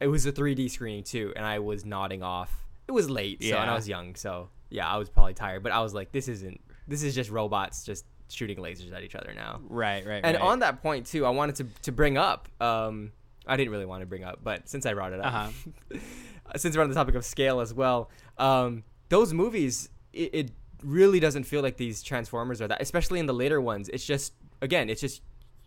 it 0.01 0.09
was 0.09 0.27
a 0.27 0.33
3D 0.33 0.69
screening 0.69 1.05
too, 1.05 1.33
and 1.37 1.47
I 1.47 1.61
was 1.61 1.85
nodding 1.85 2.25
off. 2.25 2.64
It 2.87 2.93
was 2.93 3.09
late, 3.09 3.43
so 3.43 3.57
and 3.57 3.71
I 3.71 3.75
was 3.75 3.89
young, 3.89 4.15
so 4.15 4.49
yeah, 4.71 4.89
I 4.89 4.97
was 4.97 5.09
probably 5.09 5.35
tired, 5.35 5.63
but 5.63 5.73
I 5.73 5.81
was 5.81 5.95
like, 5.95 6.13
this 6.13 6.29
isn't, 6.29 6.61
this 6.89 7.03
is 7.03 7.15
just 7.15 7.31
robots 7.31 7.85
just 7.85 8.05
shooting 8.29 8.59
lasers 8.59 8.93
at 8.93 9.03
each 9.03 9.15
other 9.15 9.33
now. 9.35 9.61
Right, 9.69 10.05
right, 10.07 10.21
And 10.25 10.37
right. 10.37 10.45
on 10.45 10.59
that 10.61 10.83
point 10.83 11.07
too, 11.07 11.25
I 11.27 11.31
wanted 11.31 11.57
to 11.57 11.67
to 11.83 11.93
bring 11.93 12.19
up, 12.19 12.49
um, 12.61 13.13
I 13.47 13.57
didn't 13.57 13.73
really 13.73 13.87
want 13.87 14.01
to 14.03 14.07
bring 14.07 14.25
up, 14.25 14.41
but 14.43 14.69
since 14.69 14.85
I 14.87 14.95
brought 14.95 15.13
it 15.13 15.21
up, 15.21 15.27
Uh-huh. 15.27 15.99
since 16.57 16.77
we're 16.77 16.83
on 16.83 16.89
the 16.89 16.95
topic 16.95 17.15
of 17.15 17.25
scale 17.25 17.61
as 17.61 17.73
well, 17.73 18.11
um, 18.39 18.85
those 19.09 19.33
movies, 19.33 19.89
it, 20.13 20.31
it 20.35 20.51
really 20.83 21.21
doesn't 21.21 21.45
feel 21.45 21.63
like 21.63 21.77
these 21.77 22.03
Transformers 22.03 22.61
are 22.61 22.69
that, 22.69 22.83
especially 22.83 23.19
in 23.21 23.27
the 23.27 23.33
later 23.35 23.61
ones. 23.61 23.89
It's 23.89 24.05
just, 24.05 24.35
again, 24.61 24.91
it's 24.91 25.01
just 25.01 25.23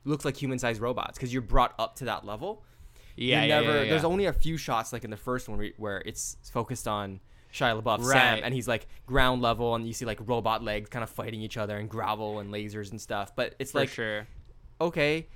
looks 0.06 0.24
like 0.26 0.38
human-sized 0.38 0.80
robots 0.80 1.18
because 1.18 1.34
you're 1.34 1.42
brought 1.42 1.74
up 1.80 1.96
to 1.98 2.06
that 2.06 2.26
level. 2.26 2.64
Yeah, 3.18 3.44
you 3.44 3.50
yeah, 3.50 3.60
never. 3.60 3.76
yeah, 3.78 3.84
yeah. 3.84 3.90
There's 3.90 4.04
only 4.06 4.26
a 4.26 4.34
few 4.34 4.58
shots 4.58 4.94
like 4.94 5.04
in 5.04 5.10
the 5.10 5.18
first 5.18 5.50
one 5.50 5.58
where, 5.58 5.72
where 5.78 6.02
it's 6.06 6.38
focused 6.52 6.88
on 6.88 7.20
Shia 7.54 7.82
LaBeouf, 7.82 8.04
Sam, 8.06 8.40
and 8.44 8.54
he's 8.54 8.68
like 8.68 8.88
ground 9.06 9.42
level, 9.42 9.76
and 9.76 9.86
you 9.88 9.94
see 9.94 10.06
like 10.06 10.20
robot 10.28 10.64
legs 10.64 10.90
kind 10.90 11.04
of 11.04 11.10
fighting 11.10 11.42
each 11.42 11.58
other 11.58 11.78
and 11.78 11.90
gravel 11.90 12.40
and 12.40 12.54
lasers 12.54 12.92
and 12.92 13.02
stuff. 13.02 13.36
But 13.36 13.56
it's 13.60 13.72
for 13.72 13.80
like 13.80 13.90
sure. 13.90 14.28
okay, 14.80 15.28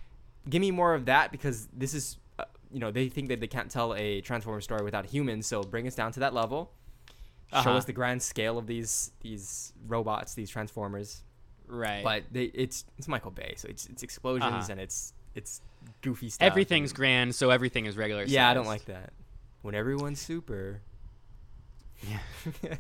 give 0.50 0.62
me 0.62 0.72
more 0.72 0.94
of 0.94 1.06
that 1.06 1.32
because 1.32 1.68
this 1.74 1.94
is, 1.94 2.18
uh, 2.40 2.44
you 2.72 2.80
know, 2.80 2.92
they 2.92 3.10
think 3.10 3.30
that 3.30 3.40
they 3.40 3.48
can't 3.48 3.72
tell 3.72 3.94
a 3.96 4.22
Transformer 4.22 4.62
story 4.62 4.84
without 4.84 5.06
humans, 5.06 5.48
so 5.48 5.62
bring 5.64 5.88
us 5.88 5.96
down 5.96 6.12
to 6.14 6.20
that 6.22 6.34
level. 6.34 6.72
Show 7.52 7.58
Uh-huh. 7.58 7.72
us 7.74 7.86
the 7.86 7.94
grand 7.94 8.22
scale 8.22 8.58
of 8.58 8.66
these 8.68 9.12
these 9.22 9.74
robots, 9.88 10.36
these 10.36 10.50
Transformers. 10.50 11.24
Right. 11.68 12.04
But 12.04 12.24
they, 12.32 12.46
it's 12.46 12.86
it's 12.98 13.08
Michael 13.08 13.32
Bay, 13.32 13.54
so 13.58 13.68
it's 13.70 13.88
it's 13.88 14.04
explosions 14.04 14.54
Uh-huh. 14.54 14.68
and 14.72 14.80
it's 14.80 15.14
it's 15.36 15.62
goofy 16.02 16.30
stuff. 16.30 16.46
everything's 16.46 16.94
grand, 16.94 17.34
so 17.36 17.50
everything 17.50 17.86
is 17.86 17.98
regular. 17.98 18.24
yeah, 18.24 18.50
I 18.50 18.54
don't 18.54 18.66
like 18.66 18.86
that. 18.86 19.14
When 19.62 19.76
everyone's 19.76 20.20
super. 20.20 20.82
Yeah. 22.08 22.18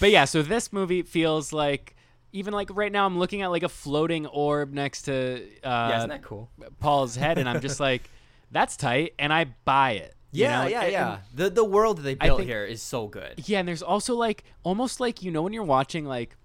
But 0.00 0.10
yeah, 0.10 0.24
so 0.24 0.42
this 0.42 0.72
movie 0.72 1.02
feels 1.02 1.52
like 1.52 1.94
even 2.32 2.52
like 2.52 2.68
right 2.74 2.90
now 2.90 3.06
I'm 3.06 3.18
looking 3.18 3.42
at 3.42 3.48
like 3.52 3.62
a 3.62 3.68
floating 3.68 4.26
orb 4.26 4.72
next 4.72 5.02
to 5.02 5.36
uh, 5.36 5.38
yeah, 5.64 5.96
isn't 5.98 6.10
that 6.10 6.22
cool? 6.22 6.50
Paul's 6.80 7.14
head, 7.14 7.38
and 7.38 7.48
I'm 7.48 7.60
just 7.60 7.78
like, 7.88 8.10
that's 8.50 8.76
tight, 8.76 9.14
and 9.18 9.32
I 9.32 9.44
buy 9.64 9.92
it. 9.92 10.14
you 10.32 10.42
Yeah, 10.44 10.62
know? 10.62 10.68
yeah, 10.68 10.82
And- 10.82 10.92
yeah. 10.92 11.18
The 11.34 11.50
the 11.50 11.64
world 11.64 11.98
that 11.98 12.02
they 12.02 12.14
built 12.16 12.38
think- 12.38 12.48
here 12.50 12.64
is 12.64 12.82
so 12.82 13.06
good. 13.06 13.34
Yeah, 13.48 13.60
and 13.60 13.68
there's 13.68 13.82
also 13.82 14.16
like 14.16 14.42
almost 14.64 14.98
like 14.98 15.22
you 15.22 15.30
know 15.30 15.42
when 15.42 15.52
you're 15.52 15.62
watching 15.62 16.04
like 16.04 16.36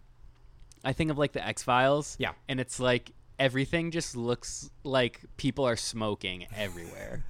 I 0.86 0.94
think 0.94 1.10
of 1.10 1.18
like 1.18 1.32
the 1.34 1.46
X 1.46 1.64
Files. 1.64 2.16
Yeah. 2.20 2.34
And 2.48 2.60
it's 2.60 2.80
like 2.80 3.12
everything 3.40 3.92
just 3.92 4.16
looks 4.16 4.70
like 4.84 5.22
people 5.38 5.66
are 5.66 5.76
smoking 5.78 6.46
everywhere. 6.56 7.24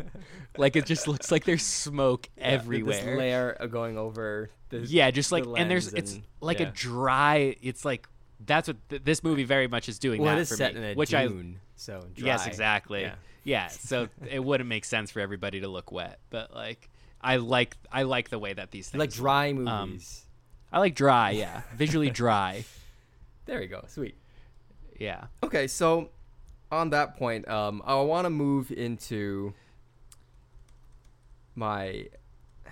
like 0.57 0.75
it 0.75 0.85
just 0.85 1.07
looks 1.07 1.31
like 1.31 1.45
there's 1.45 1.63
smoke 1.63 2.27
Yeah, 2.37 2.43
everywhere. 2.47 2.95
This 3.05 3.17
layer 3.17 3.67
going 3.71 3.97
over. 3.97 4.49
The, 4.69 4.79
yeah, 4.79 5.11
just 5.11 5.29
the 5.29 5.37
like 5.43 5.59
and 5.61 5.69
there's 5.71 5.93
lens 5.93 6.03
it's 6.03 6.13
and- 6.15 6.23
like 6.41 6.59
a 6.59 6.65
dry 6.67 7.55
it's 7.61 7.83
like 7.85 8.07
that's 8.45 8.67
what 8.67 8.77
th- 8.89 9.03
this 9.03 9.23
movie 9.23 9.43
very 9.43 9.67
much 9.67 9.89
is 9.89 9.99
doing. 9.99 10.21
well, 10.21 10.31
that 10.33 10.39
it 10.39 10.41
is 10.41 10.49
for 10.49 10.55
set 10.55 10.73
me, 10.75 10.79
in 10.81 10.91
a 10.91 10.93
which 10.95 11.13
I 11.13 11.27
dune, 11.27 11.59
so 11.75 12.05
yes, 12.15 12.45
exactly. 12.47 13.01
Yeah. 13.01 13.15
Yeah. 13.43 13.67
so 13.67 14.07
it 14.29 14.43
wouldn't 14.43 14.69
make 14.69 14.85
sense 14.85 15.11
for 15.11 15.19
everybody 15.19 15.61
to 15.61 15.67
look 15.67 15.91
wet, 15.91 16.19
but 16.29 16.53
like 16.53 16.89
I 17.21 17.37
like 17.37 17.75
I 17.91 18.03
like 18.03 18.29
the 18.29 18.39
way 18.39 18.53
that 18.53 18.71
these 18.71 18.89
things. 18.89 18.99
like 18.99 19.11
dry 19.11 19.49
Um, 19.49 19.63
movies. 19.63 20.23
I 20.71 20.79
like 20.79 20.93
dry, 20.95 21.31
yeah, 21.31 21.63
visually 21.75 22.11
dry. 22.11 22.63
there 23.45 23.59
we 23.59 23.65
go. 23.67 23.83
Sweet. 23.87 24.15
Yeah. 24.99 25.25
Okay, 25.43 25.65
so 25.67 26.09
on 26.71 26.89
that 26.91 27.17
point, 27.17 27.47
um, 27.47 27.81
I 27.85 27.95
want 28.01 28.25
to 28.25 28.29
move 28.29 28.71
into 28.71 29.53
my. 31.55 32.07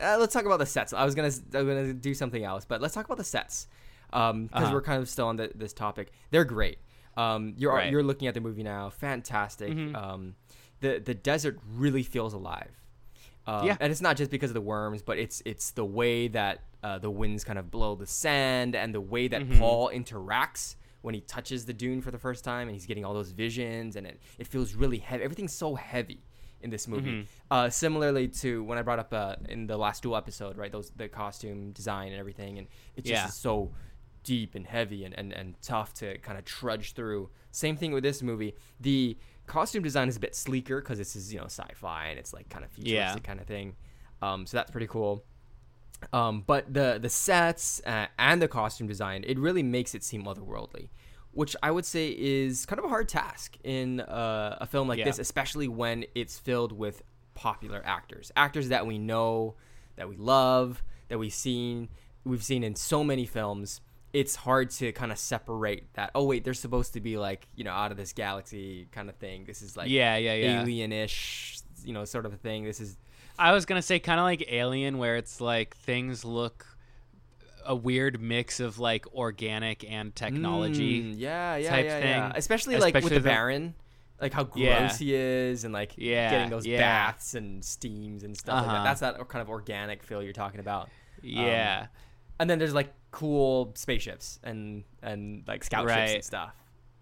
Uh, 0.00 0.16
let's 0.18 0.34
talk 0.34 0.44
about 0.44 0.58
the 0.58 0.66
sets. 0.66 0.92
I 0.92 1.04
was 1.04 1.14
gonna 1.14 1.28
I 1.54 1.62
was 1.62 1.66
gonna 1.68 1.92
do 1.94 2.14
something 2.14 2.42
else, 2.42 2.64
but 2.64 2.80
let's 2.80 2.92
talk 2.94 3.04
about 3.04 3.16
the 3.16 3.22
sets 3.22 3.68
because 4.10 4.48
Uh-huh. 4.52 4.70
we're 4.72 4.82
kind 4.82 5.00
of 5.00 5.08
still 5.08 5.28
on 5.28 5.36
the, 5.36 5.52
this 5.54 5.72
topic. 5.72 6.10
They're 6.32 6.44
great. 6.44 6.78
Um, 7.16 7.54
you're 7.56 7.72
Right. 7.72 7.92
you're 7.92 8.02
looking 8.02 8.26
at 8.26 8.34
the 8.34 8.40
movie 8.40 8.64
now. 8.64 8.90
Fantastic. 8.90 9.70
Mhm. 9.72 9.94
Um, 9.94 10.34
the 10.80 10.98
the 10.98 11.14
desert 11.14 11.60
really 11.76 12.02
feels 12.02 12.34
alive. 12.34 12.72
Um, 13.46 13.66
Yeah. 13.68 13.76
and 13.78 13.92
it's 13.92 14.00
not 14.00 14.16
just 14.16 14.32
because 14.32 14.50
of 14.50 14.54
the 14.54 14.60
worms, 14.60 15.00
but 15.00 15.16
it's 15.16 15.40
it's 15.46 15.70
the 15.70 15.84
way 15.84 16.26
that 16.26 16.62
uh, 16.82 16.98
the 16.98 17.08
winds 17.10 17.44
kind 17.44 17.58
of 17.60 17.70
blow 17.70 17.94
the 17.94 18.06
sand 18.08 18.74
and 18.74 18.92
the 18.92 19.00
way 19.00 19.28
that 19.28 19.42
Mhm. 19.42 19.58
Paul 19.60 19.90
interacts 19.94 20.74
when 21.04 21.14
he 21.14 21.20
touches 21.20 21.66
the 21.66 21.72
dune 21.74 22.00
for 22.00 22.10
the 22.10 22.18
first 22.18 22.42
time 22.44 22.66
and 22.66 22.74
he's 22.74 22.86
getting 22.86 23.04
all 23.04 23.12
those 23.12 23.30
visions 23.30 23.94
and 23.96 24.06
it, 24.06 24.18
it 24.38 24.46
feels 24.46 24.74
really 24.74 24.96
heavy. 24.96 25.22
Everything's 25.22 25.52
so 25.52 25.74
heavy 25.74 26.24
in 26.62 26.70
this 26.70 26.88
movie. 26.88 27.10
Mhm. 27.12 27.26
Uh, 27.50 27.68
similarly 27.68 28.26
to 28.28 28.64
when 28.64 28.78
I 28.78 28.82
brought 28.82 28.98
up 28.98 29.12
uh, 29.12 29.36
in 29.50 29.66
the 29.66 29.76
last 29.76 30.02
duel 30.02 30.16
episode, 30.16 30.56
right? 30.56 30.72
Those 30.72 30.90
the 30.96 31.08
costume 31.08 31.72
design 31.72 32.08
and 32.12 32.18
everything, 32.18 32.56
and 32.58 32.66
it's 32.96 33.06
just 33.06 33.22
Yeah. 33.22 33.26
so 33.28 33.72
deep 34.22 34.54
and 34.54 34.66
heavy 34.66 35.04
and, 35.04 35.12
and, 35.18 35.30
and 35.34 35.60
tough 35.60 35.92
to 36.00 36.16
kind 36.18 36.38
of 36.38 36.46
trudge 36.46 36.94
through. 36.94 37.28
Same 37.50 37.76
thing 37.76 37.92
with 37.92 38.02
this 38.02 38.22
movie. 38.22 38.54
The 38.80 39.18
costume 39.46 39.82
design 39.82 40.08
is 40.08 40.16
a 40.16 40.20
bit 40.20 40.34
sleeker 40.34 40.80
because 40.80 40.96
this 40.96 41.14
is 41.16 41.30
you 41.34 41.38
know 41.38 41.44
sci-fi 41.44 42.06
and 42.06 42.18
it's 42.18 42.32
like 42.32 42.48
kind 42.48 42.64
of 42.64 42.70
futuristic 42.70 43.22
Yeah. 43.22 43.28
kind 43.28 43.40
of 43.40 43.46
thing. 43.46 43.76
Um, 44.22 44.46
so 44.46 44.56
that's 44.56 44.70
pretty 44.70 44.86
cool. 44.86 45.22
Um, 46.12 46.42
but 46.46 46.72
the 46.72 46.98
the 47.00 47.08
sets 47.08 47.80
uh, 47.86 48.06
and 48.18 48.40
the 48.42 48.48
costume 48.48 48.86
design, 48.86 49.24
it 49.26 49.38
really 49.38 49.62
makes 49.62 49.94
it 49.94 50.02
seem 50.04 50.24
otherworldly, 50.24 50.88
which 51.32 51.56
I 51.62 51.70
would 51.70 51.84
say 51.84 52.14
is 52.18 52.66
kind 52.66 52.78
of 52.78 52.84
a 52.84 52.88
hard 52.88 53.08
task 53.08 53.56
in 53.64 54.00
uh, 54.00 54.58
a 54.60 54.66
film 54.66 54.88
like 54.88 54.98
Yeah. 54.98 55.06
this, 55.06 55.18
especially 55.18 55.68
when 55.68 56.04
it's 56.14 56.38
filled 56.38 56.72
with 56.72 57.02
popular 57.34 57.82
actors, 57.84 58.30
actors 58.36 58.68
that 58.68 58.86
we 58.86 58.98
know, 58.98 59.56
that 59.96 60.08
we 60.08 60.16
love, 60.16 60.82
that 61.08 61.18
we've 61.18 61.32
seen, 61.32 61.88
we've 62.24 62.44
seen 62.44 62.62
in 62.62 62.76
so 62.76 63.02
many 63.02 63.26
films. 63.26 63.80
It's 64.12 64.36
hard 64.36 64.70
to 64.70 64.92
kind 64.92 65.10
of 65.10 65.18
separate 65.18 65.92
that. 65.94 66.12
Oh 66.14 66.22
wait, 66.24 66.44
they're 66.44 66.54
supposed 66.54 66.92
to 66.92 67.00
be 67.00 67.16
like 67.18 67.48
you 67.56 67.64
know 67.64 67.72
out 67.72 67.90
of 67.90 67.96
this 67.96 68.12
galaxy 68.12 68.86
kind 68.92 69.08
of 69.08 69.16
thing. 69.16 69.44
This 69.44 69.60
is 69.60 69.76
like 69.76 69.90
yeah, 69.90 70.16
yeah, 70.16 70.34
yeah. 70.34 70.62
alien-ish, 70.62 71.58
you 71.84 71.92
know, 71.92 72.04
sort 72.04 72.24
of 72.24 72.32
a 72.32 72.36
thing. 72.36 72.62
This 72.64 72.80
is 72.80 72.96
I 73.38 73.52
was 73.52 73.66
gonna 73.66 73.82
say 73.82 73.98
kind 73.98 74.20
of 74.20 74.24
like 74.24 74.44
Alien, 74.50 74.98
where 74.98 75.16
it's 75.16 75.40
like 75.40 75.76
things 75.76 76.24
look 76.24 76.66
a 77.66 77.74
weird 77.74 78.20
mix 78.20 78.60
of 78.60 78.78
like 78.78 79.06
organic 79.14 79.90
and 79.90 80.14
technology. 80.14 81.02
Mm, 81.02 81.14
yeah, 81.16 81.56
yeah, 81.56 81.70
type 81.70 81.84
yeah, 81.86 81.98
yeah. 81.98 82.28
thing. 82.28 82.36
Especially 82.38 82.76
like 82.76 82.94
with 82.94 83.04
the 83.08 83.14
the- 83.14 83.20
Baron, 83.20 83.74
like 84.20 84.32
how 84.32 84.44
gross 84.44 84.62
Yeah. 84.62 84.92
he 84.96 85.14
is, 85.14 85.64
and 85.64 85.72
like 85.72 85.92
Yeah, 85.96 86.30
getting 86.30 86.50
those 86.50 86.66
baths 86.66 87.34
and 87.34 87.64
steams 87.64 88.22
and 88.22 88.36
stuff 88.36 88.56
like 88.58 88.66
that. 88.66 88.74
Uh-huh. 88.74 88.84
That's 88.84 89.00
that 89.00 89.28
kind 89.28 89.40
of 89.42 89.48
organic 89.48 90.02
feel 90.02 90.22
you're 90.22 90.32
talking 90.32 90.60
about. 90.60 90.88
Yeah, 91.22 91.86
And 92.38 92.50
then 92.50 92.58
there's 92.58 92.74
like 92.74 92.92
cool 93.12 93.72
spaceships 93.76 94.38
and 94.42 94.84
and 95.02 95.42
like 95.46 95.64
scout 95.64 95.88
ships 95.88 96.12
and 96.14 96.24
stuff. 96.24 96.52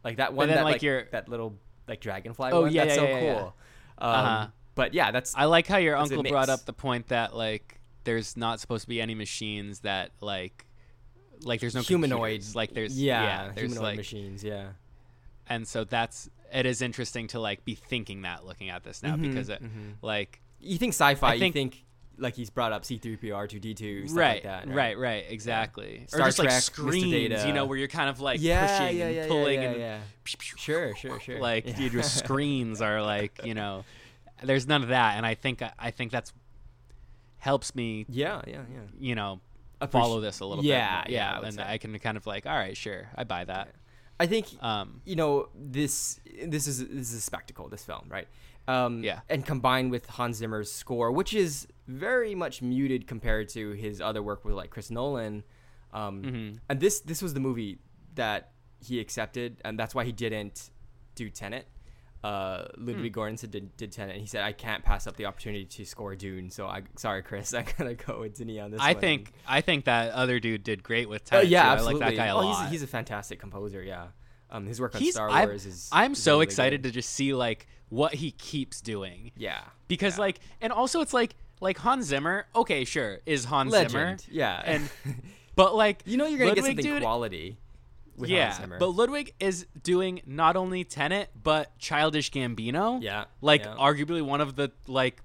Like 0.04 0.16
that 0.18 0.32
one 0.32 0.46
then, 0.48 0.58
that 0.58 0.64
like, 0.64 0.74
like 0.74 0.82
your- 0.82 1.04
that 1.12 1.28
little 1.28 1.58
like 1.88 2.00
dragonfly 2.00 2.50
Oh, 2.52 2.62
one. 2.62 2.72
yeah, 2.72 2.84
that's 2.84 3.00
yeah, 3.00 3.06
so 3.06 3.20
cool. 3.20 3.54
Um, 3.98 4.10
Uh-huh. 4.14 4.46
But 4.74 4.94
yeah, 4.94 5.10
that's 5.10 5.34
I 5.36 5.44
like 5.44 5.66
how 5.66 5.76
your 5.78 5.96
uncle 5.96 6.22
brought 6.22 6.48
up 6.48 6.64
the 6.64 6.72
point 6.72 7.08
that 7.08 7.34
like 7.36 7.80
there's 8.04 8.36
not 8.36 8.58
supposed 8.60 8.82
to 8.82 8.88
be 8.88 9.00
any 9.00 9.14
machines 9.14 9.80
that 9.80 10.10
like 10.20 10.66
like 11.42 11.60
there's 11.60 11.74
no 11.74 11.82
humanoid. 11.82 12.18
computers. 12.40 12.56
like 12.56 12.72
there's 12.72 13.00
yeah, 13.00 13.22
yeah, 13.22 13.52
there's 13.54 13.70
humanoid 13.72 13.82
like 13.84 13.96
machines. 13.96 14.42
Yeah. 14.44 14.68
and 15.48 15.66
so 15.66 15.84
that's 15.84 16.30
it 16.54 16.66
is 16.66 16.82
interesting 16.82 17.26
to 17.28 17.40
like 17.40 17.64
be 17.64 17.74
thinking 17.74 18.22
that 18.22 18.44
looking 18.46 18.70
at 18.70 18.84
this 18.84 19.02
now 19.02 19.16
Mhm, 19.16 19.22
because 19.22 19.48
it 19.48 19.62
mhm. 19.62 19.94
like 20.02 20.40
You 20.60 20.78
think 20.78 20.92
sci-fi? 20.94 21.28
I 21.34 21.38
think- 21.38 21.54
you 21.54 21.60
think 21.60 21.84
like 22.18 22.34
he's 22.36 22.50
brought 22.50 22.72
up 22.72 22.84
C-3PO, 22.84 23.30
R2D2, 23.32 24.06
stuff 24.08 24.18
right, 24.18 24.34
like 24.34 24.42
that. 24.44 24.68
right 24.68 24.96
right 24.98 25.24
exactly 25.28 26.04
Star 26.08 26.20
or 26.20 26.24
just 26.26 26.38
like 26.38 26.48
Trek, 26.48 26.58
Mr. 26.58 26.62
screens 26.62 27.10
Data. 27.10 27.44
you 27.46 27.52
know 27.54 27.64
where 27.64 27.78
you're 27.78 27.88
kind 27.88 28.08
of 28.10 28.20
like 28.20 28.40
yeah, 28.40 28.78
pushing 28.78 28.98
yeah, 28.98 29.06
and 29.06 29.14
yeah, 29.16 29.26
pulling 29.28 29.62
yeah, 29.62 29.68
and 29.70 29.80
yeah, 29.80 29.98
pew, 30.22 30.36
pew, 30.38 30.48
pew, 30.54 30.58
Sure, 30.58 30.94
sure, 30.94 31.18
sure. 31.20 31.40
like 31.40 31.66
Yeah. 31.66 31.76
dude, 31.76 31.92
your 31.94 32.02
screens 32.22 32.80
are 32.82 33.02
like 33.02 33.40
you 33.44 33.54
know 33.54 33.84
there's 34.44 34.66
none 34.66 34.82
of 34.82 34.88
that 34.88 35.16
and 35.16 35.24
i 35.26 35.34
think 35.34 35.62
i 35.78 35.90
think 35.90 36.10
that's 36.12 36.32
helps 37.38 37.74
me 37.74 38.06
Yeah, 38.08 38.42
yeah, 38.46 38.62
yeah. 38.72 38.80
you 38.98 39.14
know 39.14 39.40
Appreci- 39.80 39.90
follow 39.90 40.20
this 40.20 40.40
a 40.40 40.46
little 40.46 40.64
Yeah, 40.64 41.02
bit 41.02 41.12
yeah, 41.12 41.38
would 41.38 41.48
and 41.48 41.54
say. 41.56 41.64
i 41.66 41.78
can 41.78 41.98
kind 41.98 42.16
of 42.16 42.26
like 42.26 42.46
all 42.46 42.52
right 42.56 42.76
sure 42.76 43.08
i 43.16 43.24
buy 43.24 43.44
that 43.44 43.74
I 44.20 44.26
think 44.26 44.46
um 44.62 45.00
you 45.04 45.16
know 45.16 45.48
this. 45.52 46.20
This 46.46 46.68
is 46.68 46.78
this 46.86 47.10
is 47.10 47.14
a 47.14 47.20
spectacle. 47.20 47.68
This 47.68 47.82
film, 47.84 48.04
right? 48.08 48.28
Um, 48.68 49.02
Yeah. 49.02 49.20
And 49.28 49.44
combined 49.44 49.90
with 49.90 50.06
Hans 50.06 50.36
Zimmer's 50.36 50.70
score, 50.70 51.10
which 51.10 51.34
is 51.34 51.66
very 51.88 52.32
much 52.36 52.62
muted 52.62 53.08
compared 53.08 53.48
to 53.56 53.70
his 53.72 54.00
other 54.00 54.22
work 54.22 54.44
with 54.44 54.54
like 54.54 54.70
Chris 54.70 54.92
Nolan. 54.92 55.42
Um, 55.92 56.22
mhm. 56.22 56.58
And 56.68 56.78
this 56.78 57.00
this 57.00 57.20
was 57.20 57.34
the 57.34 57.40
movie 57.40 57.78
that 58.14 58.52
he 58.78 59.00
accepted, 59.00 59.56
and 59.64 59.76
that's 59.76 59.92
why 59.94 60.04
he 60.04 60.12
didn't 60.12 60.70
do 61.16 61.28
Tenet. 61.28 61.66
Uh, 62.22 62.68
Ludwig 62.76 63.12
Hmm. 63.14 63.20
Göransson 63.20 63.50
did, 63.50 63.76
did 63.76 63.90
Tenet. 63.90 64.12
And 64.12 64.20
he 64.20 64.26
said, 64.28 64.44
"I 64.44 64.52
can't 64.52 64.84
pass 64.84 65.06
up 65.08 65.16
the 65.16 65.26
opportunity 65.26 65.64
to 65.64 65.84
score 65.84 66.14
Dune." 66.14 66.50
So 66.50 66.66
I 66.66 66.82
sorry, 66.96 67.22
Chris, 67.22 67.52
I 67.60 67.62
gotta 67.62 67.94
go 67.94 68.20
with 68.20 68.38
Denis 68.38 68.60
on 68.62 68.70
this. 68.70 68.80
i 68.80 68.92
one. 68.92 69.00
think 69.00 69.32
i 69.46 69.60
think 69.60 69.86
that 69.86 70.12
other 70.12 70.38
dude 70.38 70.62
did 70.62 70.82
great 70.84 71.08
with 71.08 71.22
Oh 71.32 71.36
Tenet, 71.38 71.48
yeah, 71.48 71.62
too. 71.64 71.68
absolutely. 71.70 72.02
i 72.02 72.06
like 72.08 72.16
that 72.16 72.22
guy 72.22 72.26
a 72.28 72.34
oh, 72.34 72.40
lot 72.40 72.62
He's, 72.62 72.70
he's 72.72 72.82
a 72.84 72.86
fantastic 72.86 73.40
composer. 73.40 73.82
Yeah, 73.82 74.06
um, 74.50 74.66
his 74.66 74.80
work 74.80 74.94
on 74.94 75.00
He's- 75.00 75.14
Star 75.14 75.28
I'm- 75.30 75.48
Wars 75.48 75.66
is. 75.66 75.88
i'm 75.90 76.12
is 76.12 76.22
so 76.22 76.34
really 76.34 76.44
excited 76.44 76.82
good. 76.82 76.90
to 76.90 76.94
just 76.94 77.10
see 77.10 77.34
like 77.34 77.66
what 77.88 78.14
he 78.14 78.30
keeps 78.30 78.80
doing 78.80 79.32
Yeah, 79.36 79.60
because 79.88 80.16
yeah. 80.16 80.20
like 80.22 80.40
and 80.60 80.72
also 80.72 81.00
it's 81.00 81.12
like 81.12 81.34
like 81.60 81.78
hans 81.78 82.06
zimmer 82.06 82.46
okay 82.54 82.84
sure 82.84 83.18
is 83.26 83.44
hans 83.46 83.72
legend. 83.72 83.90
zimmer 83.90 84.16
Yeah, 84.30 84.62
and 84.64 84.88
but 85.56 85.74
like 85.74 86.02
you 86.06 86.16
know 86.16 86.26
you're 86.26 86.38
gonna 86.38 86.50
get 86.54 86.62
Ludwig, 86.62 86.76
something 86.78 86.92
dude, 86.94 87.02
quality. 87.02 87.58
With 88.16 88.30
yeah 88.30 88.46
Hans 88.50 88.60
Zimmer. 88.60 88.78
but 88.78 88.88
ludwig 88.88 89.34
is 89.40 89.66
doing 89.82 90.20
not 90.26 90.56
only 90.56 90.84
tenet 90.84 91.30
but 91.42 91.76
childish 91.78 92.30
gambino 92.30 93.02
yeah, 93.02 93.24
like 93.40 93.64
yeah. 93.64 93.74
arguably 93.78 94.20
one 94.22 94.40
of 94.40 94.54
the 94.56 94.70
like 94.86 95.22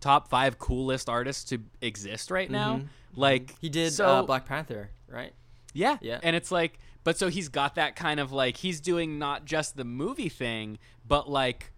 top 0.00 0.28
five 0.28 0.58
coolest 0.58 1.08
artists 1.08 1.44
to 1.50 1.58
exist 1.82 2.30
right 2.30 2.50
now 2.50 2.76
Mhm. 2.78 2.86
like 3.14 3.54
he 3.60 3.68
did 3.68 3.92
so 3.92 4.06
uh, 4.06 4.22
Black 4.22 4.46
Panther, 4.46 4.90
right? 5.08 5.32
yeah 5.74 5.98
Yeah. 6.00 6.18
and 6.22 6.34
it's 6.34 6.50
like 6.50 6.78
but 7.04 7.18
so 7.18 7.28
he's 7.28 7.48
got 7.48 7.74
that 7.76 7.94
kind 7.96 8.18
of 8.20 8.32
like 8.32 8.56
he's 8.56 8.80
doing 8.80 9.18
not 9.18 9.44
just 9.44 9.76
the 9.76 9.84
movie 9.84 10.28
thing 10.30 10.78
but 11.06 11.28
like 11.30 11.72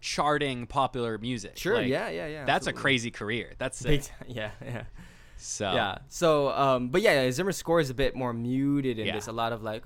charting 0.00 0.66
popular 0.66 1.18
music 1.18 1.56
Sure. 1.58 1.76
Like, 1.78 1.88
yeah, 1.88 2.08
yeah, 2.10 2.26
yeah. 2.26 2.44
that's 2.44 2.66
a 2.66 2.72
crazy 2.72 3.10
career 3.10 3.54
that's 3.58 3.78
sick. 3.78 4.04
yeah, 4.28 4.50
yeah. 4.64 4.84
So 5.36 5.72
Yeah. 5.72 5.98
So, 6.08 6.50
um, 6.50 6.88
but 6.88 7.02
yeah, 7.02 7.22
yeah, 7.24 7.30
Zimmer's 7.30 7.56
score 7.56 7.80
is 7.80 7.90
a 7.90 7.94
bit 7.94 8.14
more 8.16 8.32
muted 8.32 8.98
in 8.98 9.06
Yeah. 9.06 9.14
this. 9.14 9.26
A 9.26 9.32
lot 9.32 9.52
of 9.52 9.62
like, 9.62 9.84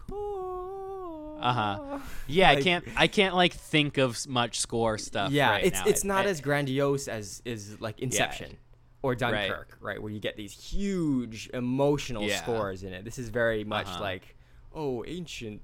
Uh-huh. 1.42 1.98
yeah 2.26 2.50
i 2.50 2.60
can't 2.60 2.84
i 2.98 3.06
can't 3.06 3.34
like 3.34 3.54
think 3.54 3.96
of 3.96 4.28
much 4.28 4.60
score 4.60 4.98
stuff 4.98 5.32
yeah, 5.32 5.52
right 5.52 5.64
it's 5.64 5.78
now. 5.80 5.84
it's 5.86 6.04
I- 6.04 6.08
not 6.08 6.26
I- 6.26 6.28
as 6.28 6.40
grandiose 6.42 7.08
as 7.08 7.40
is 7.46 7.80
like 7.80 7.98
Inception 8.00 8.58
or 9.02 9.14
Dunkirk, 9.14 9.78
right. 9.80 10.00
Where 10.02 10.12
you 10.12 10.20
get 10.20 10.36
these 10.36 10.52
huge 10.52 11.48
emotional 11.54 12.22
Yeah. 12.24 12.36
scores 12.42 12.82
in 12.82 12.92
it. 12.92 13.02
This 13.06 13.18
is 13.18 13.30
very 13.30 13.64
much 13.64 13.86
Uh-huh. 13.86 14.02
like, 14.02 14.36
oh, 14.74 15.02
ancient 15.06 15.62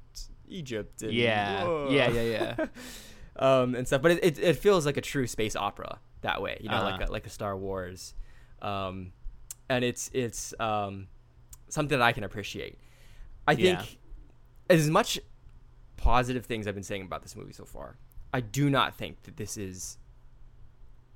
Egypt. 0.49 1.03
And, 1.03 1.13
Yeah. 1.13 1.65
whoa. 1.65 1.89
Yeah, 1.91 2.09
yeah, 2.09 2.23
yeah. 2.23 2.67
um, 3.61 3.75
and 3.75 3.87
stuff. 3.87 4.01
But 4.01 4.13
it, 4.13 4.25
it, 4.25 4.39
it 4.39 4.57
feels 4.57 4.87
like 4.87 4.97
a 4.97 5.03
true 5.03 5.27
space 5.27 5.55
opera 5.55 5.99
that 6.23 6.41
way, 6.41 6.57
you 6.63 6.71
know, 6.71 6.81
like 6.83 6.95
Uh-huh. 6.95 7.11
a, 7.11 7.13
like 7.13 7.27
a 7.27 7.31
Star 7.31 7.55
Wars, 7.55 8.15
um, 8.63 9.13
and 9.69 9.85
it's 9.85 10.11
it's 10.13 10.55
um, 10.61 11.09
something 11.69 11.99
that 11.99 12.05
I 12.05 12.13
can 12.13 12.25
appreciate. 12.25 12.79
I 13.47 13.55
think 13.55 13.99
as 14.69 14.91
much 14.91 15.19
positive 15.97 16.47
things 16.47 16.67
I've 16.67 16.75
been 16.75 16.83
saying 16.83 17.03
about 17.03 17.23
this 17.23 17.37
movie 17.37 17.53
so 17.53 17.65
far, 17.65 17.97
I 18.33 18.41
do 18.41 18.69
not 18.71 18.97
think 18.97 19.23
that 19.23 19.37
this 19.37 19.57
is 19.57 19.99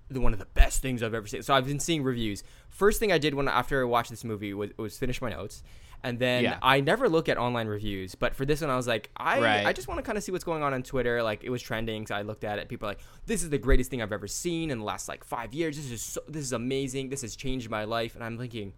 the 0.09 0.21
one 0.21 0.33
of 0.33 0.39
the 0.39 0.47
best 0.47 0.83
things 0.83 1.03
I've 1.03 1.15
ever 1.15 1.27
seen. 1.27 1.43
So 1.43 1.55
I've 1.55 1.67
been 1.67 1.81
seeing 1.81 2.03
reviews. 2.03 2.43
First 2.69 2.99
thing 2.99 3.13
I 3.13 3.19
did 3.19 3.35
when 3.35 3.49
after 3.49 3.81
I 3.81 3.85
watched 3.85 4.11
this 4.11 4.25
movie 4.25 4.53
was, 4.53 4.71
was 4.77 4.99
finish 4.99 5.23
my 5.23 5.31
notes. 5.31 5.63
And 6.03 6.19
then 6.19 6.45
Yeah. 6.45 6.59
I 6.63 6.81
never 6.81 7.09
look 7.09 7.29
at 7.29 7.37
online 7.37 7.67
reviews, 7.67 8.15
but 8.15 8.35
for 8.35 8.45
this 8.47 8.61
one 8.63 8.71
I 8.71 8.77
was 8.77 8.87
like, 8.87 9.11
I 9.17 9.41
Right. 9.41 9.67
I 9.67 9.73
just 9.73 9.87
want 9.89 9.99
to 9.99 10.03
kind 10.03 10.17
of 10.17 10.25
see 10.25 10.33
what's 10.33 10.45
going 10.45 10.63
on 10.63 10.73
on 10.73 10.83
Twitter. 10.83 11.23
Like 11.23 11.45
it 11.45 11.51
was 11.51 11.61
trending, 11.63 12.07
so 12.07 12.15
I 12.15 12.23
looked 12.23 12.45
at 12.45 12.59
it. 12.59 12.69
People 12.69 12.89
are 12.89 12.93
like, 12.93 13.01
"This 13.27 13.43
is 13.43 13.51
the 13.51 13.59
greatest 13.59 13.91
thing 13.91 14.01
I've 14.03 14.13
ever 14.13 14.27
seen 14.27 14.71
in 14.71 14.79
the 14.79 14.85
last 14.85 15.09
like 15.09 15.25
five 15.25 15.53
years. 15.53 15.77
This 15.77 15.91
is 15.91 16.03
so, 16.03 16.21
this 16.29 16.43
is 16.43 16.53
amazing. 16.53 17.11
This 17.11 17.23
has 17.23 17.37
changed 17.37 17.69
my 17.71 17.85
life." 17.85 18.15
And 18.15 18.25
I'm 18.25 18.39
thinking, 18.39 18.73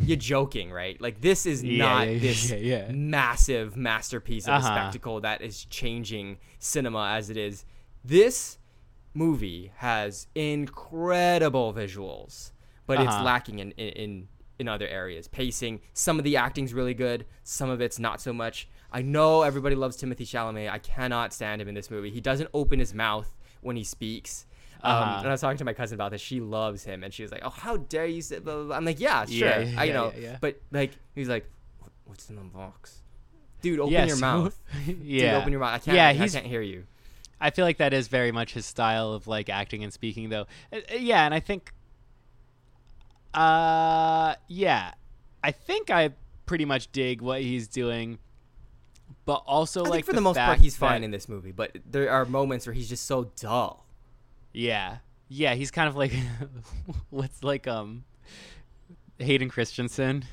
you're 0.00 0.16
joking, 0.18 0.70
right? 0.72 1.00
Like 1.00 1.20
this 1.20 1.46
is 1.46 1.62
Yeah, 1.62 1.78
not 1.78 2.08
yeah, 2.08 2.18
this 2.26 2.50
yeah, 2.50 2.90
massive 2.92 3.76
masterpiece 3.76 4.44
of 4.46 4.54
a 4.54 4.56
Uh-huh. 4.56 4.66
spectacle 4.74 5.20
that 5.20 5.42
is 5.42 5.64
changing 5.66 6.38
cinema 6.58 7.12
as 7.16 7.30
it 7.30 7.36
is. 7.36 7.64
This 8.04 8.58
movie 9.14 9.72
has 9.76 10.26
incredible 10.34 11.72
visuals, 11.72 12.52
but 12.86 13.00
it's 13.00 13.14
Uh-huh. 13.14 13.24
lacking 13.24 13.58
in, 13.60 13.70
in 13.72 13.88
in 13.88 14.28
in 14.58 14.68
other 14.68 14.86
areas. 14.88 15.28
Pacing, 15.28 15.80
some 15.92 16.18
of 16.18 16.24
the 16.24 16.36
acting's 16.36 16.72
really 16.74 16.94
good, 16.94 17.26
some 17.44 17.68
of 17.70 17.80
it's 17.80 17.98
not 17.98 18.20
so 18.20 18.32
much. 18.32 18.68
I 18.92 19.02
know 19.02 19.42
everybody 19.42 19.74
loves 19.74 19.96
Timothée 19.96 20.22
Chalamet. 20.22 20.70
I 20.70 20.78
cannot 20.78 21.32
stand 21.34 21.60
him 21.60 21.68
in 21.68 21.74
this 21.74 21.90
movie. 21.90 22.10
He 22.10 22.20
doesn't 22.20 22.48
open 22.54 22.78
his 22.78 22.94
mouth 22.94 23.36
when 23.60 23.76
he 23.76 23.84
speaks. 23.84 24.46
Um, 24.82 24.92
Uh-huh. 24.92 25.18
and 25.20 25.28
I 25.28 25.30
was 25.32 25.40
talking 25.40 25.58
to 25.58 25.64
my 25.64 25.72
cousin 25.72 25.96
about 25.96 26.12
this. 26.12 26.20
She 26.20 26.40
loves 26.40 26.84
him, 26.84 27.02
and 27.02 27.12
she 27.12 27.22
was 27.22 27.32
like, 27.32 27.40
"Oh, 27.44 27.50
how 27.50 27.76
dare 27.78 28.06
you?" 28.06 28.22
Say 28.22 28.38
blah, 28.38 28.54
blah, 28.54 28.64
blah." 28.64 28.76
I'm 28.76 28.84
like, 28.84 29.00
"Yeah, 29.00 29.24
sure, 29.24 29.48
Yeah, 29.48 29.58
yeah, 29.60 29.80
I 29.80 29.88
know." 29.88 30.12
yeah. 30.18 30.36
But 30.40 30.60
like, 30.70 30.92
he's 31.14 31.28
like, 31.28 31.50
"What's 32.04 32.28
in 32.30 32.36
the 32.36 32.42
box?" 32.42 33.00
Dude, 33.62 33.80
open 33.80 33.92
Yes. 33.92 34.08
your 34.08 34.18
mouth. 34.18 34.56
yeah. 34.86 34.92
Dude, 35.32 35.34
open 35.40 35.50
your 35.52 35.60
mouth. 35.60 35.74
I 35.74 35.78
can't. 35.78 35.96
Yeah, 35.96 36.08
I 36.08 36.28
can't 36.28 36.46
hear 36.46 36.60
you. 36.62 36.84
I 37.40 37.50
feel 37.50 37.64
like 37.64 37.78
that 37.78 37.92
is 37.92 38.08
very 38.08 38.32
much 38.32 38.52
his 38.54 38.64
style 38.66 39.12
of 39.12 39.26
like 39.26 39.48
acting 39.48 39.82
and 39.82 39.92
speaking, 39.92 40.28
though. 40.28 40.46
Uh, 40.72 40.76
uh, 40.92 40.94
yeah, 40.98 41.24
and 41.24 41.34
I 41.34 41.40
think, 41.40 41.72
uh, 43.36 44.34
yeah, 44.48 44.92
I 45.42 45.52
think 45.52 45.90
I 45.90 46.10
pretty 46.46 46.64
much 46.64 46.90
dig 46.90 47.20
what 47.20 47.42
he's 47.42 47.68
doing, 47.68 48.18
but 49.26 49.42
also 49.46 49.84
I 49.84 49.88
like 49.88 49.92
think 49.92 50.06
for 50.06 50.12
the, 50.14 50.20
most 50.22 50.36
part 50.38 50.58
he's 50.58 50.76
fine 50.76 51.04
in 51.04 51.10
this 51.10 51.28
movie, 51.28 51.52
but 51.52 51.76
there 51.88 52.10
are 52.10 52.24
moments 52.24 52.66
where 52.66 52.72
he's 52.72 52.88
just 52.88 53.04
so 53.04 53.30
dull. 53.36 53.86
Yeah, 54.52 54.98
yeah, 55.28 55.54
he's 55.54 55.70
kind 55.70 55.88
of 55.88 55.96
like 55.96 56.12
what's 57.10 57.44
like 57.44 57.66
um 57.66 58.04
Hayden 59.18 59.50
Christensen. 59.50 60.24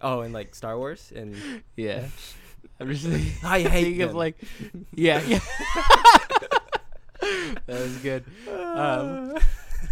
Oh, 0.00 0.20
and 0.20 0.32
like 0.32 0.54
Star 0.54 0.78
Wars 0.78 1.12
and 1.14 1.36
Yeah, 1.76 2.06
I'm 2.80 2.88
just 2.90 3.04
thinking, 3.04 3.32
I 3.44 3.60
hate 3.60 4.00
of 4.00 4.14
like, 4.14 4.36
yeah, 4.94 5.20
yeah. 5.26 5.40
that 7.20 7.80
was 7.80 7.96
good. 7.98 8.24
Um, 8.48 9.36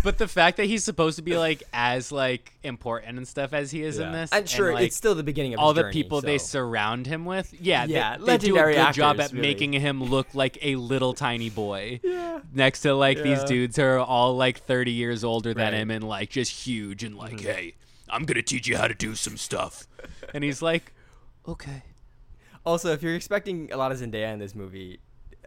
but 0.05 0.19
the 0.19 0.29
fact 0.29 0.59
that 0.59 0.67
he's 0.67 0.85
supposed 0.85 1.17
to 1.17 1.23
be 1.23 1.37
like 1.37 1.65
as 1.73 2.13
like 2.13 2.53
important 2.63 3.17
and 3.19 3.27
stuff 3.27 3.53
as 3.53 3.73
he 3.73 3.83
is 3.83 3.99
in 3.99 4.05
Yeah. 4.13 4.13
this, 4.13 4.33
And 4.33 4.49
sure, 4.49 4.73
like, 4.75 4.85
it's 4.85 4.95
still 4.97 5.17
the 5.17 5.25
beginning 5.25 5.55
of 5.55 5.59
all 5.61 5.71
his 5.71 5.77
the 5.77 5.83
journey, 5.83 5.93
people 5.95 6.21
they 6.21 6.39
surround 6.39 7.07
him 7.09 7.25
with, 7.25 7.53
yeah, 7.61 7.87
Yeah, 7.87 8.19
they, 8.19 8.25
they 8.25 8.39
do 8.39 8.55
a 8.55 8.63
legendary 8.63 8.75
good 8.75 8.93
job 8.95 9.19
at 9.21 9.33
really. 9.33 9.43
making 9.43 9.73
him 9.73 10.05
look 10.05 10.29
like 10.35 10.59
a 10.63 10.77
little 10.77 11.15
tiny 11.15 11.51
boy. 11.51 11.99
Yeah. 12.05 12.41
Next 12.53 12.83
to 12.83 12.95
like 12.95 13.23
these 13.23 13.43
dudes 13.45 13.77
who 13.77 13.83
are 13.83 13.99
all 13.99 14.37
like 14.37 14.61
30 14.61 14.93
years 14.93 15.25
older 15.25 15.53
than 15.55 15.65
Right. 15.65 15.73
Mm-hmm. 15.73 15.81
him 15.83 15.91
and 15.91 16.05
like 16.09 16.31
just 16.31 16.53
huge 16.67 17.03
and 17.03 17.17
like, 17.17 17.41
hey, 17.41 17.75
I'm 18.09 18.25
gonna 18.25 18.43
teach 18.43 18.69
you 18.69 18.77
how 18.77 18.87
to 18.87 18.95
do 18.95 19.15
some 19.17 19.37
stuff. 19.37 19.87
and 20.33 20.45
he's 20.45 20.61
like, 20.63 20.93
okay. 21.49 21.83
Also, 22.67 22.93
if 22.93 23.03
you're 23.03 23.15
expecting 23.15 23.71
a 23.73 23.77
lot 23.77 23.93
of 23.93 23.99
Zendaya 23.99 24.33
in 24.33 24.39
this 24.39 24.55
movie, 24.55 25.01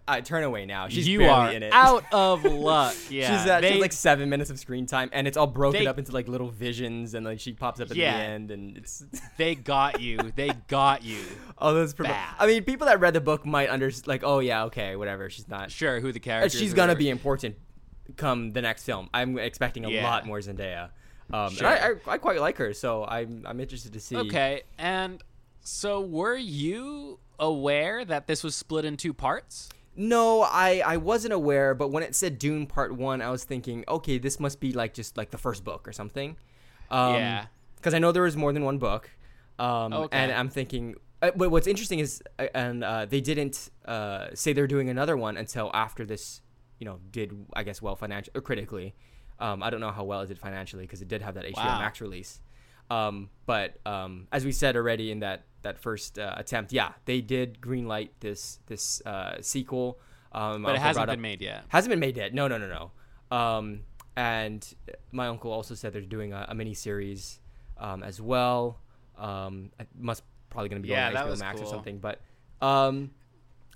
I 0.08 0.22
turn 0.22 0.44
away 0.44 0.66
now. 0.66 0.88
She's 0.88 1.08
you 1.08 1.20
barely 1.20 1.34
are 1.34 1.52
in 1.52 1.64
it. 1.64 1.74
out 1.74 2.04
of 2.14 2.44
luck. 2.46 2.96
Yeah, 3.10 3.30
she's, 3.32 3.42
she 3.54 3.60
they- 3.62 3.72
has 3.72 3.82
like 3.82 3.92
seven 3.92 4.30
minutes 4.30 4.50
of 4.50 4.58
screen 4.60 4.86
time, 4.86 5.10
and 5.12 5.28
it's 5.28 5.36
all 5.38 5.48
broken 5.48 5.82
They- 5.82 5.88
up 5.88 6.00
into 6.00 6.12
like 6.14 6.28
little 6.28 6.50
visions, 6.50 7.14
and 7.14 7.26
like 7.26 7.40
she 7.40 7.54
pops 7.54 7.80
up 7.82 7.92
at 7.92 7.98
Yeah. 7.98 8.18
the 8.18 8.24
end, 8.24 8.52
and 8.52 8.78
it's. 8.78 9.04
they 9.38 9.56
got 9.56 10.00
you. 10.00 10.18
They 10.36 10.52
got 10.68 11.04
you. 11.04 11.20
oh, 11.58 11.74
that's 11.74 11.94
Bad. 11.94 12.36
I 12.40 12.48
mean, 12.48 12.64
people 12.64 12.88
that 12.88 13.00
read 13.00 13.14
the 13.14 13.22
book 13.22 13.46
might 13.46 13.70
understand. 13.70 14.08
Like, 14.08 14.24
oh 14.24 14.40
yeah, 14.40 14.64
okay, 14.66 14.96
whatever. 14.96 15.30
She's 15.30 15.48
not. 15.48 15.72
Sure, 15.72 16.00
who 16.00 16.12
the 16.12 16.20
Uh, 16.20 16.24
character? 16.24 16.58
she's 16.58 16.74
gonna 16.74 16.96
be 16.96 17.10
important 17.10 17.56
come 18.16 18.52
the 18.52 18.62
next 18.62 18.84
film. 18.84 19.10
I'm 19.14 19.38
expecting 19.38 19.84
a 19.84 19.90
Yeah. 19.90 20.04
lot 20.10 20.26
more 20.26 20.40
Zendaya. 20.40 20.90
Um, 21.34 21.52
Sure. 21.54 21.68
I, 21.68 21.76
I, 21.76 21.94
I 22.14 22.18
quite 22.18 22.40
like 22.40 22.56
her, 22.58 22.74
so 22.74 23.04
I'm 23.04 23.44
I'm 23.46 23.60
interested 23.60 23.92
to 23.94 24.00
see. 24.00 24.16
Okay, 24.16 24.62
and 24.78 25.22
so 25.60 26.00
were 26.00 26.38
you 26.38 27.20
aware 27.38 28.06
that 28.06 28.26
this 28.28 28.44
was 28.46 28.56
split 28.56 28.86
in 28.86 28.96
two 28.96 29.14
parts? 29.14 29.68
No, 29.98 30.42
I 30.44 30.82
I 30.86 30.98
wasn't 30.98 31.34
aware, 31.34 31.74
but 31.74 31.92
when 31.92 32.04
it 32.04 32.16
said 32.16 32.38
Dune 32.40 32.68
Part 32.68 32.96
One, 32.96 33.22
I 33.22 33.30
was 33.32 33.44
thinking, 33.44 33.84
okay, 33.88 34.18
this 34.20 34.40
must 34.40 34.60
be 34.60 34.72
like 34.72 34.94
just 34.94 35.18
like 35.18 35.32
the 35.32 35.38
first 35.40 35.64
book 35.64 35.88
or 35.88 35.92
something. 35.92 36.38
Um, 36.92 37.16
Yeah. 37.16 37.46
Because 37.76 37.94
I 37.94 38.00
know 38.00 38.12
there 38.12 38.24
was 38.24 38.38
more 38.38 38.54
than 38.54 38.64
one 38.64 38.78
book. 38.78 39.10
Um, 39.60 39.94
Okay. 39.94 40.18
And 40.18 40.32
I'm 40.32 40.50
thinking, 40.50 40.96
uh, 41.22 41.32
but 41.36 41.50
what's 41.50 41.68
interesting 41.68 42.00
is, 42.00 42.22
uh, 42.40 42.48
and 42.54 42.84
uh, 42.84 43.06
they 43.06 43.22
didn't 43.22 43.70
uh, 43.86 44.28
say 44.34 44.54
they're 44.54 44.68
doing 44.68 44.90
another 44.90 45.18
one 45.18 45.36
until 45.36 45.72
after 45.74 46.06
this, 46.06 46.42
you 46.80 46.86
know, 46.86 47.00
did 47.12 47.34
I 47.54 47.64
guess 47.64 47.82
well 47.82 47.96
financially 47.96 48.34
or 48.38 48.42
critically. 48.42 48.94
Um, 49.40 49.62
I 49.64 49.70
don't 49.72 49.80
know 49.80 49.92
how 49.92 50.04
well 50.04 50.22
it 50.22 50.28
did 50.28 50.40
financially 50.40 50.84
because 50.84 51.02
it 51.02 51.08
did 51.08 51.22
have 51.22 51.36
that 51.36 51.46
HBO 51.46 51.58
Wow. 51.58 51.80
Max 51.80 52.02
release. 52.02 52.40
Um, 52.90 53.30
but 53.46 53.78
um, 53.86 54.28
as 54.32 54.46
we 54.46 54.52
said 54.52 54.76
already 54.76 55.12
in 55.12 55.20
that 55.20 55.44
that 55.64 55.80
first 55.80 56.18
uh, 56.20 56.34
attempt, 56.38 56.72
yeah, 56.72 56.94
they 57.06 57.22
did 57.22 57.60
greenlight 57.60 58.10
this 58.20 58.60
this 58.68 59.02
uh, 59.06 59.42
sequel. 59.42 60.00
Um, 60.32 60.64
But 60.64 60.76
it 60.76 60.82
hasn't 60.82 61.08
been 61.08 61.14
up- 61.16 61.20
made 61.20 61.42
yet. 61.42 61.66
Hasn't 61.70 61.90
been 61.90 62.00
made 62.00 62.18
yet. 62.18 62.34
No, 62.34 62.48
no, 62.48 62.58
no, 62.58 62.68
no. 63.32 63.36
Um, 63.38 63.82
and 64.16 64.66
my 65.12 65.28
uncle 65.28 65.52
also 65.52 65.74
said 65.76 65.94
they're 65.94 66.02
doing 66.02 66.34
a, 66.34 66.46
a 66.50 66.56
mini 66.56 66.74
series 66.74 67.40
um, 67.78 68.04
as 68.04 68.22
well. 68.22 68.80
Um, 69.18 69.72
it 69.80 69.88
must 69.98 70.24
probably 70.50 70.70
going 70.70 70.82
to 70.82 70.86
be 70.88 70.92
Yeah, 70.92 71.08
on 71.10 71.14
HBO 71.28 71.40
Max 71.40 71.62
or 71.62 71.66
something. 71.66 72.00
But 72.00 72.22
um, 72.62 73.12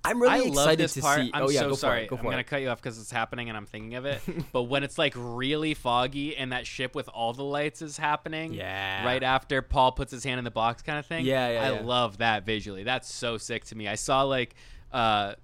I'm 0.03 0.19
really 0.21 0.33
I 0.33 0.37
excited 0.39 0.55
love 0.55 0.77
this 0.77 0.93
to 0.95 1.01
part. 1.01 1.21
see. 1.21 1.31
I'm 1.33 1.43
oh 1.43 1.49
yeah, 1.49 1.59
so 1.59 1.69
go 1.69 1.75
sorry. 1.75 1.99
for 1.99 2.03
it. 2.05 2.09
Go 2.09 2.17
I'm 2.17 2.23
gonna 2.23 2.43
cut 2.43 2.61
you 2.61 2.69
off 2.69 2.81
because 2.81 2.99
it's 2.99 3.11
happening 3.11 3.49
and 3.49 3.57
I'm 3.57 3.65
thinking 3.67 3.95
of 3.95 4.05
it. 4.05 4.19
but 4.51 4.63
when 4.63 4.83
it's 4.83 4.97
like 4.97 5.13
really 5.15 5.73
foggy 5.75 6.35
and 6.35 6.51
that 6.53 6.65
ship 6.65 6.95
with 6.95 7.07
all 7.09 7.33
the 7.33 7.43
lights 7.43 7.81
is 7.83 7.97
happening, 7.97 8.53
Yeah. 8.53 9.05
right 9.05 9.21
after 9.21 9.61
Paul 9.61 9.91
puts 9.91 10.11
his 10.11 10.23
hand 10.23 10.39
in 10.39 10.43
the 10.43 10.49
box, 10.51 10.81
kind 10.81 10.97
of 10.97 11.05
thing. 11.05 11.25
Yeah, 11.25 11.49
yeah, 11.49 11.63
I 11.67 11.73
yeah. 11.75 11.81
love 11.81 12.17
that 12.17 12.45
visually. 12.45 12.83
That's 12.83 13.11
so 13.13 13.37
sick 13.37 13.65
to 13.65 13.75
me. 13.75 13.87
I 13.87 13.95
saw 13.95 14.23
like, 14.23 14.55
uh, 14.91 15.35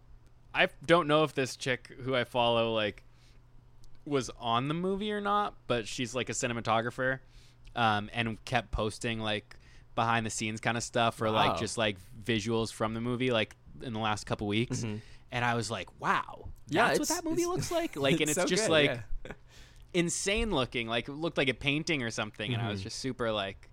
I 0.55 0.69
don't 0.85 1.07
know 1.07 1.23
if 1.23 1.33
this 1.35 1.55
chick 1.55 1.91
who 2.03 2.15
I 2.15 2.23
follow 2.23 2.73
like 2.73 3.03
was 4.05 4.31
on 4.39 4.67
the 4.69 4.73
movie 4.73 5.11
or 5.11 5.21
not, 5.21 5.53
but 5.67 5.87
she's 5.87 6.15
like 6.15 6.29
a 6.29 6.33
cinematographer, 6.33 7.19
um, 7.75 8.09
and 8.13 8.43
kept 8.45 8.71
posting 8.71 9.19
like 9.19 9.55
behind 9.95 10.25
the 10.25 10.29
scenes 10.29 10.61
kind 10.61 10.77
of 10.77 10.83
stuff 10.83 11.21
or 11.21 11.25
Wow. 11.25 11.33
like 11.33 11.59
just 11.59 11.77
like 11.77 11.97
visuals 12.23 12.71
from 12.71 12.93
the 12.93 13.01
movie 13.01 13.31
like 13.31 13.55
in 13.81 13.93
the 13.93 13.99
last 13.99 14.25
couple 14.25 14.47
weeks, 14.47 14.83
and 14.83 15.01
I 15.45 15.55
was 15.55 15.69
like, 15.71 15.87
wow, 15.99 16.49
Yeah, 16.67 16.87
that's 16.87 16.99
what 16.99 17.07
that 17.09 17.25
movie 17.25 17.45
looks 17.45 17.71
like. 17.71 17.95
Like, 17.97 18.19
and 18.21 18.29
it's 18.29 18.35
so 18.35 18.45
just 18.45 18.63
good, 18.65 18.71
like 18.71 18.99
yeah. 19.25 19.31
insane 19.93 20.51
looking. 20.51 20.87
Like 20.87 21.07
it 21.07 21.13
looked 21.13 21.37
like 21.37 21.49
a 21.49 21.53
painting 21.53 22.03
or 22.03 22.11
something, 22.11 22.53
and 22.53 22.61
I 22.61 22.69
was 22.69 22.81
just 22.81 22.99
super 22.99 23.31
like, 23.31 23.69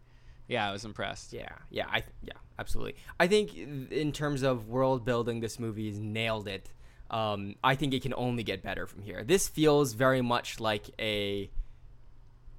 yeah, 0.49 0.69
I 0.69 0.73
was 0.73 0.85
impressed. 0.85 1.33
Yeah, 1.33 1.49
yeah, 1.71 1.87
I 1.91 2.03
yeah, 2.23 2.33
absolutely. 2.59 2.97
I 3.19 3.27
think 3.27 3.57
in 3.57 4.13
terms 4.13 4.43
of 4.43 4.69
world 4.69 5.05
building, 5.05 5.41
this 5.41 5.59
movie's 5.59 5.99
nailed 5.99 6.49
it. 6.49 6.71
Um, 7.11 7.55
I 7.63 7.75
think 7.77 7.95
it 7.95 8.03
can 8.03 8.15
only 8.17 8.43
get 8.43 8.63
better 8.63 8.87
from 8.87 9.03
here. 9.03 9.23
This 9.25 9.47
feels 9.47 9.93
very 9.93 10.21
much 10.23 10.59
like 10.59 10.91
a 10.99 11.51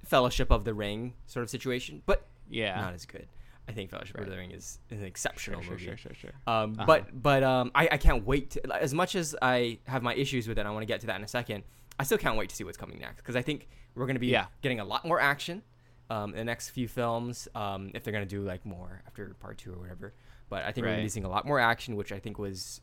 Fellowship 0.04 0.50
of 0.52 0.64
the 0.64 0.72
Ring 0.72 1.14
sort 1.26 1.42
of 1.42 1.50
situation, 1.50 2.02
but 2.06 2.26
Yeah. 2.48 2.80
not 2.80 2.94
as 2.94 3.04
good. 3.06 3.26
I 3.68 3.72
think 3.72 3.90
Fellowship 3.90 4.18
of 4.18 4.28
the 4.30 4.36
Ring 4.36 4.52
is 4.52 4.78
an 4.90 5.02
exceptional 5.02 5.60
Sure, 5.60 5.72
movie. 5.72 5.84
sure, 5.86 5.96
sure, 5.96 6.14
sure. 6.14 6.30
Um, 6.46 6.74
Uh-huh. 6.74 6.84
But 6.86 7.22
but 7.22 7.42
um, 7.42 7.70
I, 7.74 7.88
I 7.92 7.96
can't 7.96 8.24
wait. 8.24 8.50
To, 8.50 8.76
as 8.80 8.94
much 8.94 9.14
as 9.16 9.34
I 9.42 9.78
have 9.86 10.02
my 10.02 10.14
issues 10.14 10.46
with 10.48 10.58
it, 10.58 10.66
I 10.66 10.70
want 10.70 10.82
to 10.82 10.86
get 10.86 11.00
to 11.00 11.06
that 11.08 11.16
in 11.16 11.24
a 11.24 11.28
second. 11.28 11.64
I 11.98 12.04
still 12.04 12.18
can't 12.18 12.36
wait 12.36 12.48
to 12.50 12.56
see 12.56 12.62
what's 12.64 12.76
coming 12.76 12.98
next 13.00 13.16
because 13.22 13.34
I 13.36 13.42
think 13.42 13.68
we're 13.94 14.06
going 14.06 14.14
to 14.16 14.20
be 14.20 14.28
Yeah. 14.28 14.46
getting 14.62 14.80
a 14.80 14.84
lot 14.84 15.04
more 15.04 15.18
action 15.18 15.62
um, 16.10 16.30
in 16.30 16.36
the 16.36 16.44
next 16.44 16.70
few 16.70 16.86
films. 16.88 17.48
Um, 17.54 17.90
if 17.94 18.04
they're 18.04 18.12
going 18.12 18.26
to 18.26 18.36
do 18.36 18.42
like 18.42 18.64
more 18.64 19.02
after 19.06 19.34
part 19.40 19.58
two 19.58 19.72
or 19.72 19.78
whatever, 19.78 20.14
but 20.48 20.62
I 20.62 20.70
think 20.72 20.84
we're 20.84 20.90
going 20.92 20.98
to 21.00 21.04
be 21.04 21.08
seeing 21.08 21.26
a 21.26 21.30
lot 21.30 21.44
more 21.46 21.58
action, 21.58 21.96
which 21.96 22.12
I 22.12 22.18
think 22.20 22.38
was 22.38 22.80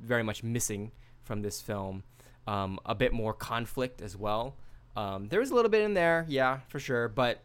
very 0.00 0.22
much 0.24 0.42
missing 0.42 0.92
from 1.22 1.40
this 1.42 1.60
film. 1.62 2.02
Um, 2.46 2.78
a 2.84 2.94
bit 2.94 3.12
more 3.12 3.32
conflict 3.32 4.02
as 4.02 4.16
well. 4.16 4.56
Um, 4.96 5.28
there 5.28 5.38
was 5.40 5.50
a 5.52 5.54
little 5.54 5.70
bit 5.70 5.82
in 5.82 5.94
there, 5.94 6.26
yeah, 6.28 6.60
for 6.68 6.78
sure, 6.80 7.08
but. 7.08 7.42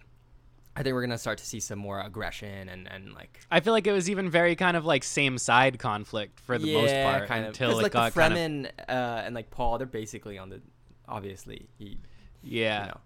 I 0.80 0.84
think 0.84 0.94
we're 0.94 1.02
gonna 1.02 1.18
start 1.18 1.40
to 1.40 1.46
see 1.46 1.60
some 1.60 1.80
more 1.80 2.00
aggression 2.00 2.70
and, 2.70 2.88
and 2.92 3.12
like 3.16 3.40
I 3.50 3.62
feel 3.62 3.74
like 3.74 3.88
it 3.88 3.92
was 3.94 4.12
even 4.12 4.30
very 4.30 4.56
kind 4.56 4.78
of 4.78 4.86
like 4.86 5.04
same 5.04 5.40
side 5.40 5.80
conflict 5.80 6.40
for 6.40 6.60
the 6.60 6.72
most 6.72 6.94
part 6.94 7.28
kind 7.28 7.46
of. 7.46 7.50
until 7.50 7.76
like 7.82 7.92
got 7.92 8.14
the 8.14 8.20
kind 8.22 8.34
of 8.34 8.40
Fremen 8.40 8.72
uh, 8.88 9.24
and 9.26 9.34
like 9.34 9.50
Paul, 9.50 9.80
they're 9.80 9.88
basically 9.88 10.38
on 10.38 10.50
the. 10.50 10.62
Obviously, 11.10 11.68
he, 11.80 11.98
yeah. 12.44 12.82
you 12.82 12.88
know, 12.90 12.98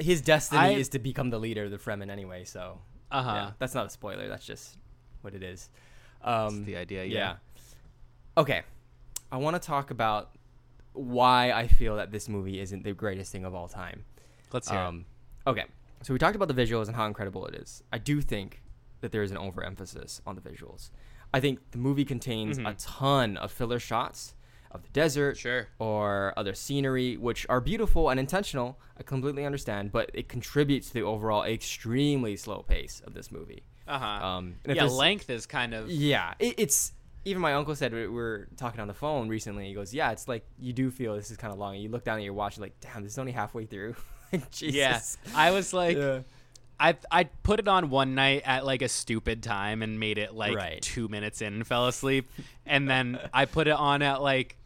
his 0.00 0.20
destiny 0.20 0.60
I- 0.60 0.70
is 0.70 0.88
to 0.90 0.98
become 0.98 1.30
the 1.30 1.38
leader 1.38 1.64
of 1.64 1.70
the 1.70 1.76
Fremen 1.78 2.10
anyway. 2.10 2.44
So, 2.44 2.80
Uh-huh. 3.12 3.30
yeah, 3.32 3.50
that's 3.58 3.74
not 3.74 3.86
a 3.86 3.90
spoiler. 3.90 4.26
That's 4.26 4.44
just 4.44 4.76
what 5.20 5.34
it 5.34 5.42
is. 5.44 5.70
Um, 6.24 6.56
That's 6.56 6.66
the 6.66 6.76
idea, 6.76 7.04
Yeah. 7.04 7.18
yeah. 7.18 7.36
Okay, 8.38 8.62
I 9.30 9.36
want 9.36 9.54
to 9.60 9.64
talk 9.64 9.90
about 9.90 10.30
why 10.94 11.52
I 11.52 11.66
feel 11.68 11.96
that 11.96 12.10
this 12.10 12.28
movie 12.28 12.58
isn't 12.60 12.84
the 12.84 12.92
greatest 12.94 13.30
thing 13.32 13.44
of 13.44 13.54
all 13.54 13.68
time. 13.68 14.04
Let's 14.52 14.68
hear 14.70 14.78
it. 14.80 14.82
Um, 14.82 15.04
okay, 15.46 15.64
so 16.02 16.12
we 16.12 16.18
talked 16.18 16.36
about 16.36 16.48
the 16.48 16.54
visuals 16.54 16.86
and 16.86 16.96
how 16.96 17.06
incredible 17.06 17.46
it 17.46 17.54
is. 17.54 17.82
I 17.92 17.98
do 17.98 18.20
think 18.20 18.62
that 19.00 19.12
there 19.12 19.22
is 19.22 19.30
an 19.30 19.36
overemphasis 19.38 20.20
on 20.26 20.36
the 20.36 20.40
visuals. 20.42 20.90
I 21.34 21.40
think 21.40 21.70
the 21.72 21.78
movie 21.78 22.04
contains 22.04 22.58
a 22.58 22.62
Mhm. 22.62 22.74
ton 22.78 23.36
of 23.36 23.50
filler 23.50 23.78
shots, 23.78 24.34
of 24.70 24.82
the 24.82 24.88
desert 24.90 25.36
Sure. 25.36 25.68
or 25.78 26.32
other 26.36 26.54
scenery, 26.54 27.16
which 27.16 27.46
are 27.48 27.60
beautiful 27.60 28.08
and 28.10 28.18
intentional. 28.18 28.78
I 28.98 29.02
completely 29.02 29.44
understand, 29.44 29.92
but 29.92 30.10
it 30.14 30.28
contributes 30.28 30.88
to 30.88 30.94
the 30.94 31.02
overall 31.02 31.42
extremely 31.44 32.36
slow 32.36 32.62
pace 32.62 33.00
of 33.04 33.12
this 33.14 33.30
movie. 33.30 33.62
Uh 33.86 33.98
huh. 33.98 34.26
Um, 34.26 34.54
yeah, 34.66 34.84
length 34.84 35.28
is 35.28 35.44
kind 35.46 35.74
of 35.74 35.90
yeah, 35.90 36.34
it, 36.38 36.54
it's 36.58 36.92
even 37.24 37.42
my 37.42 37.52
uncle 37.54 37.74
said 37.74 37.92
we 37.92 38.06
were 38.06 38.48
talking 38.56 38.80
on 38.80 38.88
the 38.88 38.94
phone 38.94 39.28
recently. 39.28 39.66
He 39.68 39.74
goes, 39.74 39.92
"Yeah, 39.92 40.10
it's 40.10 40.26
like 40.28 40.46
you 40.58 40.72
do 40.72 40.90
feel 40.90 41.16
this 41.16 41.30
is 41.30 41.36
kind 41.36 41.52
of 41.52 41.58
long. 41.58 41.76
You 41.76 41.88
look 41.88 42.04
down 42.04 42.18
at 42.18 42.24
your 42.24 42.32
watch, 42.34 42.58
like, 42.58 42.78
damn, 42.80 43.02
this 43.02 43.12
is 43.12 43.18
only 43.18 43.32
halfway 43.32 43.66
through." 43.66 43.94
like, 44.40 44.50
Jesus. 44.50 45.18
yeah. 45.26 45.32
I 45.34 45.50
was 45.50 45.72
like, 45.72 45.96
Yeah. 45.96 46.20
I 46.80 46.96
I 47.10 47.24
put 47.24 47.60
it 47.60 47.68
on 47.68 47.90
one 47.90 48.14
night 48.14 48.42
at 48.44 48.64
like 48.66 48.82
a 48.82 48.88
stupid 48.88 49.42
time 49.42 49.82
and 49.82 50.00
made 50.00 50.18
it 50.18 50.34
like 50.34 50.56
Right. 50.56 50.82
two 50.82 51.06
minutes 51.08 51.40
in 51.42 51.52
and 51.54 51.66
fell 51.72 51.86
asleep, 51.86 52.30
and 52.66 52.88
then 52.90 53.18
I 53.32 53.44
put 53.44 53.68
it 53.68 53.74
on 53.74 54.02
at 54.02 54.20
like 54.22 54.56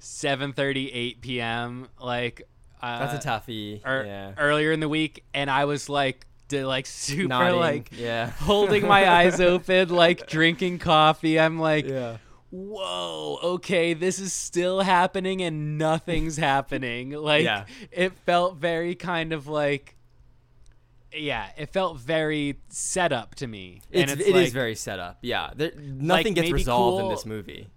7:30, 0.00 0.90
8 0.92 1.20
p.m. 1.20 1.88
Like 2.00 2.42
uh, 2.82 3.06
That's 3.06 3.24
a 3.24 3.28
toughie. 3.28 3.80
er- 3.86 4.04
yeah. 4.06 4.32
earlier 4.38 4.72
in 4.72 4.80
the 4.80 4.88
week, 4.88 5.24
and 5.34 5.48
I 5.50 5.66
was 5.66 5.88
like, 5.88 6.26
d- 6.48 6.64
like 6.64 6.86
super 6.86 7.28
Nodding, 7.28 7.56
like 7.60 7.90
yeah. 7.92 8.30
holding 8.30 8.86
my 8.86 9.08
eyes 9.08 9.40
open, 9.40 9.88
like 9.90 10.26
drinking 10.26 10.78
coffee. 10.80 11.38
I'm 11.38 11.58
like, 11.60 11.86
Yeah. 11.86 12.16
Whoa, 12.52 13.38
okay, 13.42 13.94
this 13.94 14.18
is 14.20 14.32
still 14.32 14.82
happening 14.82 15.40
and 15.42 15.78
nothing's 15.78 16.36
happening. 16.50 17.10
Like 17.10 17.44
Yeah. 17.44 17.64
it 17.90 18.12
felt 18.26 18.56
very 18.56 18.94
kind 18.94 19.32
of 19.32 19.46
like 19.48 19.96
yeah, 21.14 21.48
it 21.58 21.66
felt 21.70 21.98
very 21.98 22.58
set 22.68 23.12
up 23.12 23.34
to 23.36 23.46
me. 23.46 23.82
It's, 23.90 24.12
and 24.12 24.20
it 24.20 24.26
it's 24.26 24.38
is 24.48 24.52
very 24.52 24.74
set 24.74 24.98
up. 24.98 25.18
Yeah. 25.20 25.50
There, 25.54 25.72
nothing 25.76 26.32
gets 26.34 26.46
maybe 26.46 26.54
resolved 26.54 27.02
in 27.04 27.10
this 27.10 27.26
movie. 27.26 27.68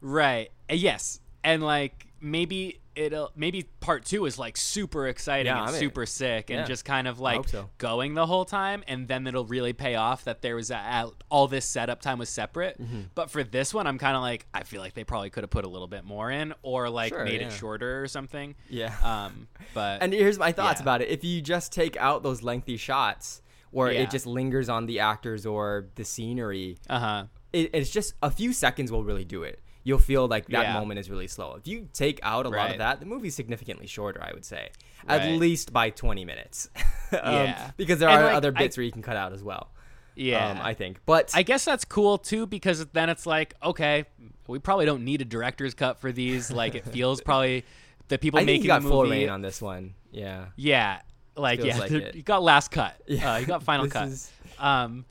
right. 0.00 0.50
Yes. 0.70 1.20
And 1.42 1.62
like 1.62 2.06
maybe 2.20 2.80
it'll 2.96 3.32
maybe 3.36 3.64
part 3.80 4.04
2 4.04 4.24
is 4.26 4.38
like 4.38 4.56
super 4.56 5.08
exciting 5.08 5.46
Yeah, 5.52 5.64
and 5.66 5.74
in. 5.74 5.80
super 5.80 6.06
sick 6.06 6.50
and 6.50 6.60
Yeah. 6.60 6.64
just 6.64 6.84
kind 6.84 7.08
of 7.08 7.20
like 7.20 7.48
so. 7.48 7.68
going 7.78 8.14
the 8.14 8.26
whole 8.26 8.44
time 8.44 8.84
and 8.86 9.08
then 9.08 9.26
it'll 9.26 9.44
really 9.46 9.72
pay 9.72 9.94
off 9.96 10.24
that 10.24 10.42
there 10.42 10.54
was 10.56 10.70
a, 10.70 10.76
a- 10.76 11.10
all 11.28 11.48
this 11.48 11.64
setup 11.64 12.00
time 12.00 12.18
was 12.18 12.28
separate. 12.28 12.80
Mm-hmm. 12.80 13.00
But 13.14 13.30
for 13.30 13.42
this 13.44 13.74
one 13.74 13.86
I'm 13.86 13.98
kind 13.98 14.16
of 14.16 14.22
like 14.22 14.46
I 14.54 14.62
feel 14.62 14.80
like 14.80 14.94
they 14.94 15.04
probably 15.04 15.30
could 15.30 15.42
have 15.42 15.50
put 15.50 15.64
a 15.64 15.68
little 15.68 15.88
bit 15.88 16.04
more 16.04 16.30
in 16.30 16.54
or 16.62 16.88
like 16.88 17.10
Sure, 17.12 17.24
made 17.24 17.40
yeah. 17.40 17.48
it 17.48 17.52
shorter 17.52 18.02
or 18.02 18.08
something. 18.08 18.54
Yeah. 18.70 18.94
Um 19.02 19.48
but 19.74 20.02
And 20.02 20.12
here's 20.12 20.38
my 20.38 20.52
thoughts 20.52 20.80
about 20.80 21.02
it. 21.02 21.08
If 21.08 21.24
you 21.24 21.40
just 21.42 21.72
take 21.72 21.96
out 21.96 22.22
those 22.22 22.42
lengthy 22.42 22.76
shots 22.76 23.42
where 23.70 23.90
it 23.90 24.08
just 24.10 24.24
lingers 24.24 24.68
on 24.68 24.86
the 24.86 25.00
actors 25.00 25.44
or 25.44 25.88
the 25.96 26.04
scenery, 26.04 26.78
uh-huh. 26.88 27.24
it, 27.52 27.70
it's 27.74 27.90
just 27.90 28.14
a 28.22 28.30
few 28.30 28.52
seconds 28.52 28.92
will 28.92 29.02
really 29.02 29.24
do 29.24 29.42
it. 29.42 29.58
You'll 29.84 29.98
feel 29.98 30.26
like 30.26 30.46
that 30.48 30.62
Yeah. 30.62 30.72
moment 30.74 30.98
is 30.98 31.08
really 31.10 31.28
slow. 31.28 31.54
If 31.56 31.66
you 31.68 31.88
take 31.92 32.18
out 32.22 32.46
a 32.46 32.48
lot 32.48 32.70
of 32.72 32.78
that, 32.78 33.00
the 33.00 33.06
movie's 33.06 33.34
significantly 33.34 33.86
shorter, 33.86 34.22
I 34.22 34.32
would 34.32 34.44
say. 34.44 34.70
At 35.06 35.28
least 35.38 35.72
by 35.72 35.90
20 35.90 36.24
minutes. 36.24 36.68
Um, 37.22 37.32
Yeah. 37.44 37.70
Because 37.76 38.00
there 38.00 38.08
And, 38.08 38.22
are 38.22 38.24
like, 38.26 38.34
other 38.34 38.52
I- 38.56 38.58
bits 38.62 38.76
where 38.76 38.82
you 38.84 38.90
can 38.90 39.02
cut 39.02 39.16
out 39.16 39.32
as 39.32 39.42
well. 39.42 39.68
Yeah. 40.16 40.50
Um, 40.50 40.58
I 40.62 40.74
think. 40.74 40.98
But 41.06 41.30
I 41.34 41.42
guess 41.44 41.64
that's 41.64 41.84
cool 41.84 42.18
too 42.18 42.46
because 42.46 42.84
then 42.86 43.08
it's 43.10 43.24
like, 43.26 43.54
okay, 43.62 44.04
we 44.48 44.58
probably 44.58 44.84
don't 44.86 45.04
need 45.04 45.20
a 45.20 45.24
director's 45.24 45.74
cut 45.74 46.00
for 46.00 46.10
these. 46.12 46.50
Like 46.50 46.74
it 46.74 46.84
feels 46.86 47.20
probably 47.28 47.64
the 48.08 48.18
people 48.18 48.38
I 48.38 48.40
think 48.40 48.46
making 48.46 48.62
you 48.64 48.68
got 48.68 48.82
the 48.82 48.88
full 48.88 49.04
movie. 49.04 49.18
reign 49.20 49.28
on 49.28 49.42
this 49.42 49.60
one. 49.62 49.94
Yeah. 50.10 50.46
Yeah, 50.56 51.02
like 51.36 51.60
Feels 51.60 51.74
yeah, 51.76 51.80
like 51.80 51.90
you 52.16 52.22
got 52.22 52.42
last 52.42 52.70
cut. 52.72 52.96
Yeah. 53.06 53.34
Uh, 53.34 53.36
you 53.38 53.46
got 53.46 53.62
final 53.62 53.86
cut. 53.88 54.08
is 54.08 54.32
um, 54.58 54.98
the 54.98 55.04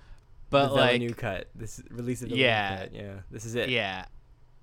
but 0.50 0.74
like 0.74 0.92
Villeneuve 0.94 1.16
cut. 1.18 1.48
This 1.56 1.82
release 1.90 2.22
of 2.22 2.30
the 2.30 2.38
Yeah. 2.38 2.80
cut. 2.80 2.94
Yeah. 2.96 3.14
This 3.32 3.46
is 3.46 3.56
it. 3.56 3.70
yeah, 3.70 4.06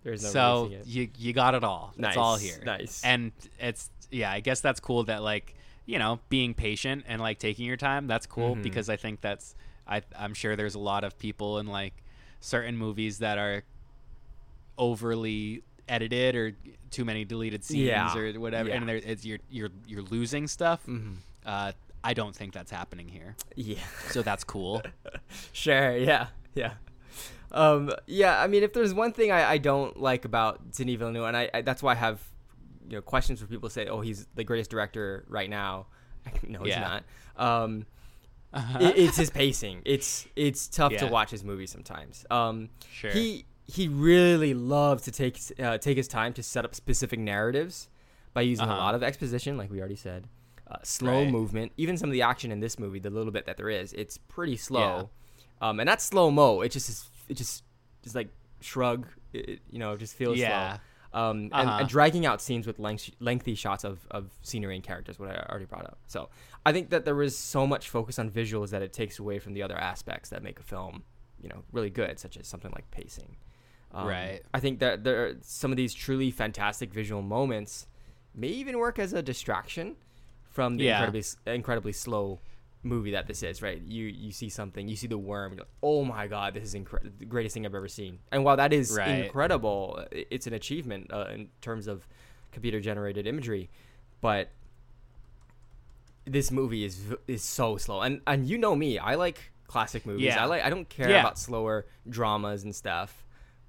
There's 0.03 0.23
no 0.23 0.31
so 0.31 0.71
you 0.87 1.09
you 1.19 1.33
got 1.33 1.55
it 1.55 1.63
all. 1.65 1.93
It's 1.99 2.17
all 2.17 2.35
Nice, 2.37 2.43
here. 2.43 2.65
nice. 2.65 3.03
And 3.05 3.33
it's 3.59 3.91
yeah, 4.11 4.31
I 4.33 4.41
guess 4.41 4.61
that's 4.61 4.81
cool 4.81 5.05
that 5.05 5.23
like 5.23 5.55
you 5.87 5.99
know 5.99 6.21
being 6.29 6.55
patient 6.55 7.05
and 7.07 7.21
like 7.21 7.39
taking 7.39 7.67
your 7.67 7.77
time. 7.77 8.07
That's 8.07 8.27
cool 8.27 8.53
Mm-hmm. 8.55 8.63
because 8.63 8.89
I 8.89 8.97
think 8.97 9.21
that's 9.21 9.55
I 9.87 10.03
I'm 10.19 10.35
sure 10.35 10.57
there's 10.57 10.75
a 10.75 10.79
lot 10.81 11.05
of 11.05 11.19
people 11.19 11.59
in 11.59 11.67
like 11.67 11.95
certain 12.41 12.77
movies 12.77 13.19
that 13.19 13.37
are 13.39 13.63
overly 14.79 15.63
edited 15.89 16.35
or 16.37 16.53
too 16.91 17.05
many 17.05 17.25
deleted 17.25 17.65
scenes 17.65 17.83
Yeah. 17.89 18.17
or 18.17 18.33
whatever, 18.41 18.69
Yeah. 18.69 18.77
and 18.77 18.89
there, 18.89 18.97
it's 18.97 19.25
you're 19.25 19.39
you're 19.51 19.71
you're 19.87 20.03
losing 20.03 20.47
stuff. 20.47 20.85
Mhm. 20.87 21.17
Uh, 21.45 21.73
I 22.03 22.15
don't 22.15 22.35
think 22.35 22.55
that's 22.55 22.71
happening 22.71 23.09
here, 23.09 23.37
Yeah. 23.57 23.77
so 24.11 24.23
that's 24.23 24.45
cool. 24.45 24.83
Sure. 25.53 25.97
Yeah. 25.97 26.29
Yeah. 26.55 26.75
Um, 27.53 27.93
yeah. 28.07 28.41
I 28.41 28.47
mean, 28.47 28.63
if 28.63 28.73
there's 28.73 28.95
one 28.95 29.13
thing 29.13 29.31
I, 29.33 29.53
I 29.53 29.59
don't 29.59 29.99
like 30.01 30.25
about 30.25 30.73
Denis 30.73 30.97
Villeneuve, 30.97 31.25
and 31.27 31.37
I, 31.37 31.51
I 31.53 31.63
that's 31.63 31.83
why 31.83 31.93
I 31.93 31.97
have 31.97 32.23
you 32.89 32.97
know 32.97 33.03
questions 33.03 33.41
where 33.41 33.49
people 33.49 33.69
say, 33.71 33.87
"Oh, 33.87 34.01
he's 34.01 34.27
the 34.35 34.45
greatest 34.45 34.71
director 34.71 35.25
right 35.29 35.51
now." 35.51 35.87
no, 36.47 36.61
he's 36.61 36.75
Yeah. 36.75 36.81
not. 36.81 37.05
Um, 37.37 37.87
it, 38.81 38.97
it's 38.99 39.17
his 39.17 39.31
pacing. 39.31 39.83
It's 39.85 40.27
it's 40.37 40.69
tough 40.69 40.97
to 40.97 41.07
watch 41.07 41.31
his 41.31 41.45
movies 41.45 41.71
sometimes. 41.71 42.25
Um, 42.31 42.71
Sure. 42.91 43.11
He 43.13 43.47
he 43.67 43.87
really 43.89 44.55
loves 44.55 45.03
to 45.05 45.11
take 45.13 45.39
uh, 45.59 45.79
take 45.79 45.97
his 45.97 46.09
time 46.09 46.33
to 46.35 46.43
set 46.43 46.65
up 46.65 46.75
specific 46.75 47.19
narratives 47.21 47.89
by 48.35 48.43
using 48.43 48.67
a 48.67 48.69
Uh-huh. 48.71 48.79
lot 48.79 48.95
of 48.95 49.03
exposition, 49.03 49.57
like 49.57 49.71
we 49.71 49.79
already 49.81 49.97
said. 49.97 50.27
Uh, 50.71 50.77
slow 50.85 51.23
Right. 51.25 51.31
movement. 51.33 51.73
Even 51.77 51.97
some 51.97 52.09
of 52.09 52.13
the 52.13 52.23
action 52.23 52.53
in 52.53 52.61
this 52.61 52.79
movie, 52.79 53.01
the 53.01 53.11
little 53.11 53.33
bit 53.33 53.45
that 53.47 53.57
there 53.57 53.69
is, 53.69 53.93
it's 53.93 54.19
pretty 54.19 54.57
slow. 54.57 55.11
Um, 55.61 55.81
and 55.81 55.89
that's 55.89 56.05
slow 56.05 56.31
mo. 56.31 56.61
It 56.61 56.71
just 56.71 56.89
is. 56.89 57.09
It 57.31 57.37
just 57.37 57.65
just 58.03 58.15
like 58.15 58.29
shrug. 58.61 59.07
It, 59.33 59.49
it, 59.49 59.61
you 59.71 59.79
know, 59.79 59.97
just 59.97 60.15
feels 60.15 60.39
Yeah. 60.39 60.49
slow. 60.77 60.81
Um, 61.13 61.37
and, 61.53 61.53
Uh-huh. 61.53 61.79
and 61.81 61.89
dragging 61.89 62.25
out 62.25 62.41
scenes 62.41 62.67
with 62.69 62.79
length, 62.79 63.11
lengthy 63.19 63.55
shots 63.57 63.83
of, 63.83 64.07
of 64.13 64.31
scenery 64.43 64.77
and 64.77 64.85
characters, 64.85 65.19
what 65.19 65.29
I 65.29 65.45
already 65.51 65.65
brought 65.65 65.85
up. 65.85 65.99
So 66.07 66.29
I 66.65 66.73
think 66.73 66.91
that 66.91 67.05
there 67.05 67.17
was 67.17 67.37
so 67.37 67.67
much 67.67 67.89
focus 67.89 68.19
on 68.19 68.31
visuals 68.31 68.71
that 68.71 68.81
it 68.81 68.93
takes 68.93 69.19
away 69.19 69.41
from 69.41 69.53
the 69.55 69.63
other 69.63 69.77
aspects 69.77 70.31
that 70.31 70.43
make 70.45 70.61
a 70.61 70.63
film, 70.63 71.03
you 71.43 71.49
know, 71.49 71.65
really 71.73 71.91
good, 71.91 72.21
such 72.21 72.37
as 72.37 72.47
something 72.47 72.71
like 72.73 72.89
pacing. 72.93 73.37
Um, 73.93 74.07
Right. 74.07 74.41
I 74.55 74.61
think 74.61 74.79
that 74.81 75.03
there 75.03 75.27
are 75.27 75.35
some 75.43 75.73
of 75.73 75.77
these 75.77 75.95
truly 75.95 76.31
fantastic 76.31 76.93
visual 76.93 77.23
moments 77.23 77.89
may 78.33 78.49
even 78.49 78.79
work 78.79 79.01
as 79.01 79.13
a 79.13 79.21
distraction 79.23 79.97
from 80.45 80.77
the 80.77 80.85
Yeah. 80.85 80.93
incredibly 81.05 81.25
incredibly 81.53 81.93
slow 81.93 82.39
movie 82.83 83.11
that 83.13 83.27
this 83.27 83.43
is. 83.43 83.63
Right? 83.63 83.81
You 83.83 84.07
you 84.07 84.33
see 84.33 84.49
something, 84.49 84.89
you 84.89 84.97
see 84.97 85.07
the 85.07 85.19
worm, 85.19 85.53
you're 85.53 85.61
like, 85.61 85.69
oh 85.83 86.05
my 86.05 86.27
god, 86.27 86.55
this 86.55 86.65
is 86.65 86.75
incre- 86.75 87.11
the 87.19 87.25
greatest 87.27 87.55
thing 87.55 87.67
I've 87.67 87.75
ever 87.75 87.89
seen. 87.89 88.19
And 88.33 88.45
while 88.45 88.57
that 88.57 88.73
is 88.73 88.97
Right. 88.97 89.25
incredible, 89.25 90.05
it's 90.13 90.47
an 90.47 90.55
achievement 90.55 91.13
uh, 91.13 91.27
in 91.35 91.49
terms 91.61 91.87
of 91.87 92.07
computer 92.53 92.81
generated 92.81 93.27
imagery, 93.27 93.71
but 94.21 94.51
this 96.25 96.51
movie 96.51 96.85
is 96.85 97.01
is 97.27 97.43
so 97.43 97.77
slow. 97.77 98.01
And 98.03 98.21
and 98.27 98.47
you 98.47 98.59
know 98.59 98.75
me, 98.77 98.99
I 98.99 99.15
like 99.15 99.53
classic 99.67 100.05
movies. 100.07 100.25
Yeah. 100.27 100.43
I 100.43 100.47
like 100.47 100.63
I 100.65 100.71
don't 100.71 100.89
care 100.89 101.11
Yeah. 101.11 101.21
about 101.21 101.39
slower 101.39 101.87
dramas 102.09 102.65
and 102.65 102.75
stuff. 102.75 103.25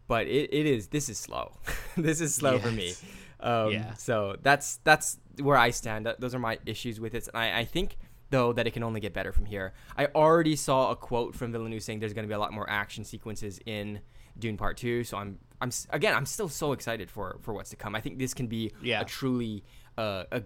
But 0.07 0.28
it, 0.28 0.53
it 0.53 0.66
is 0.66 0.88
this 0.88 1.09
is 1.09 1.18
slow. 1.18 1.53
this 1.97 2.20
is 2.22 2.36
slow 2.36 2.59
for 2.59 2.72
me. 2.72 2.93
Um, 3.39 3.72
Yeah. 3.72 3.93
So 3.93 4.36
that's 4.41 4.78
that's 4.84 5.18
where 5.39 5.57
I 5.57 5.72
stand. 5.72 6.07
Those 6.20 6.36
are 6.36 6.39
my 6.39 6.59
issues 6.66 6.99
with 6.99 7.16
it. 7.16 7.28
And 7.28 7.38
I, 7.38 7.59
I 7.59 7.66
think 7.66 7.97
though 8.32 8.51
that 8.53 8.65
it 8.65 8.71
can 8.71 8.82
only 8.84 8.99
get 8.99 9.13
better 9.13 9.32
from 9.32 9.45
here. 9.45 9.73
I 9.95 10.07
already 10.07 10.55
saw 10.55 10.89
a 10.91 10.95
quote 10.95 11.36
from 11.36 11.51
Villeneuve 11.51 11.84
saying 11.84 11.99
there's 11.99 12.13
going 12.13 12.25
to 12.25 12.27
be 12.27 12.34
a 12.34 12.39
lot 12.39 12.51
more 12.53 12.67
action 12.69 13.03
sequences 13.03 13.59
in 13.65 13.99
Dune 14.39 14.57
Part 14.57 14.77
Two. 14.77 15.03
So 15.03 15.17
I'm 15.17 15.38
I'm 15.61 15.69
again 15.91 16.15
I'm 16.15 16.25
still 16.25 16.49
so 16.49 16.71
excited 16.71 17.11
for 17.11 17.38
for 17.41 17.53
what's 17.53 17.69
to 17.69 17.75
come. 17.75 17.93
I 17.95 18.01
think 18.01 18.17
this 18.17 18.34
can 18.34 18.47
be 18.47 18.71
Yeah. 18.82 19.01
a 19.01 19.05
truly 19.05 19.63
uh, 19.97 20.23
a 20.32 20.41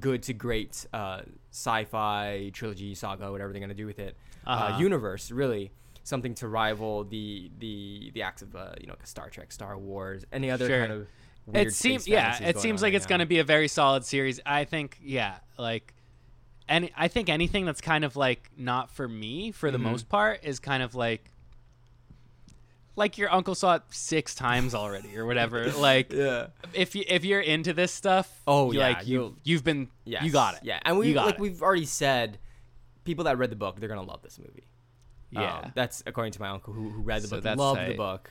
good 0.00 0.22
to 0.24 0.32
great 0.32 0.84
uh, 0.92 1.22
sci-fi 1.50 2.50
trilogy 2.52 2.94
saga, 2.94 3.30
whatever 3.30 3.52
they're 3.52 3.60
going 3.60 3.68
to 3.68 3.74
do 3.74 3.86
with 3.86 3.98
it, 3.98 4.16
uh 4.46 4.50
Uh-huh. 4.50 4.78
universe 4.80 5.30
really. 5.30 5.70
Something 6.04 6.34
to 6.36 6.48
rival 6.48 7.04
the 7.04 7.50
the 7.58 8.10
the 8.14 8.22
acts 8.22 8.40
of 8.40 8.56
uh, 8.56 8.72
you 8.80 8.86
know 8.86 8.94
Star 9.04 9.28
Trek, 9.28 9.52
Star 9.52 9.76
Wars, 9.76 10.24
any 10.32 10.50
other 10.50 10.66
Sure. 10.66 10.80
kind 10.80 10.92
of. 10.92 11.06
weird 11.46 11.66
it 11.66 11.74
seems 11.74 12.08
yeah 12.08 12.42
it 12.42 12.58
seems 12.58 12.80
like 12.82 12.92
right 12.92 12.96
it's 12.96 13.04
going 13.06 13.18
to 13.20 13.26
be 13.26 13.38
a 13.40 13.44
very 13.44 13.68
solid 13.68 14.04
series 14.04 14.38
i 14.44 14.64
think 14.64 14.98
yeah 15.02 15.36
like 15.58 15.94
and 16.68 16.90
i 16.96 17.08
think 17.08 17.28
anything 17.28 17.64
that's 17.64 17.80
kind 17.80 18.04
of 18.04 18.16
like 18.16 18.50
not 18.56 18.90
for 18.90 19.08
me 19.08 19.50
for 19.52 19.70
the 19.70 19.78
Mhm. 19.78 19.82
most 19.82 20.08
part 20.08 20.40
is 20.44 20.58
kind 20.60 20.82
of 20.82 20.94
like 20.94 21.30
like 22.96 23.16
your 23.16 23.32
uncle 23.32 23.54
saw 23.54 23.76
it 23.76 23.82
six 23.90 24.34
times 24.34 24.74
already 24.74 25.16
or 25.16 25.24
whatever 25.24 25.70
like 25.78 26.12
Yeah. 26.12 26.48
if 26.74 26.94
you 26.94 27.04
if 27.06 27.24
you're 27.24 27.40
into 27.40 27.72
this 27.72 27.92
stuff 27.92 28.42
Oh, 28.46 28.72
yeah, 28.72 28.80
like 28.88 29.06
you 29.06 29.36
you've 29.44 29.64
been 29.64 29.88
Yes. 30.04 30.24
you 30.24 30.30
got 30.30 30.54
it 30.54 30.60
Yeah, 30.64 30.80
and 30.84 30.98
we 30.98 31.14
like 31.14 31.34
it. 31.34 31.40
we've 31.40 31.62
already 31.62 31.84
said, 31.86 32.38
people 33.04 33.24
that 33.24 33.38
read 33.38 33.50
the 33.50 33.56
book 33.56 33.78
they're 33.78 33.88
gonna 33.88 34.02
love 34.02 34.22
this 34.22 34.38
movie. 34.38 34.64
yeah 35.30 35.58
Um, 35.60 35.72
that's 35.74 36.02
according 36.06 36.32
to 36.32 36.40
my 36.40 36.48
uncle 36.48 36.72
who, 36.72 36.90
who 36.90 37.00
read 37.02 37.22
the 37.22 37.28
So 37.28 37.36
book, 37.36 37.44
that's 37.44 37.58
loved 37.58 37.86
the 37.88 37.94
book. 37.94 38.30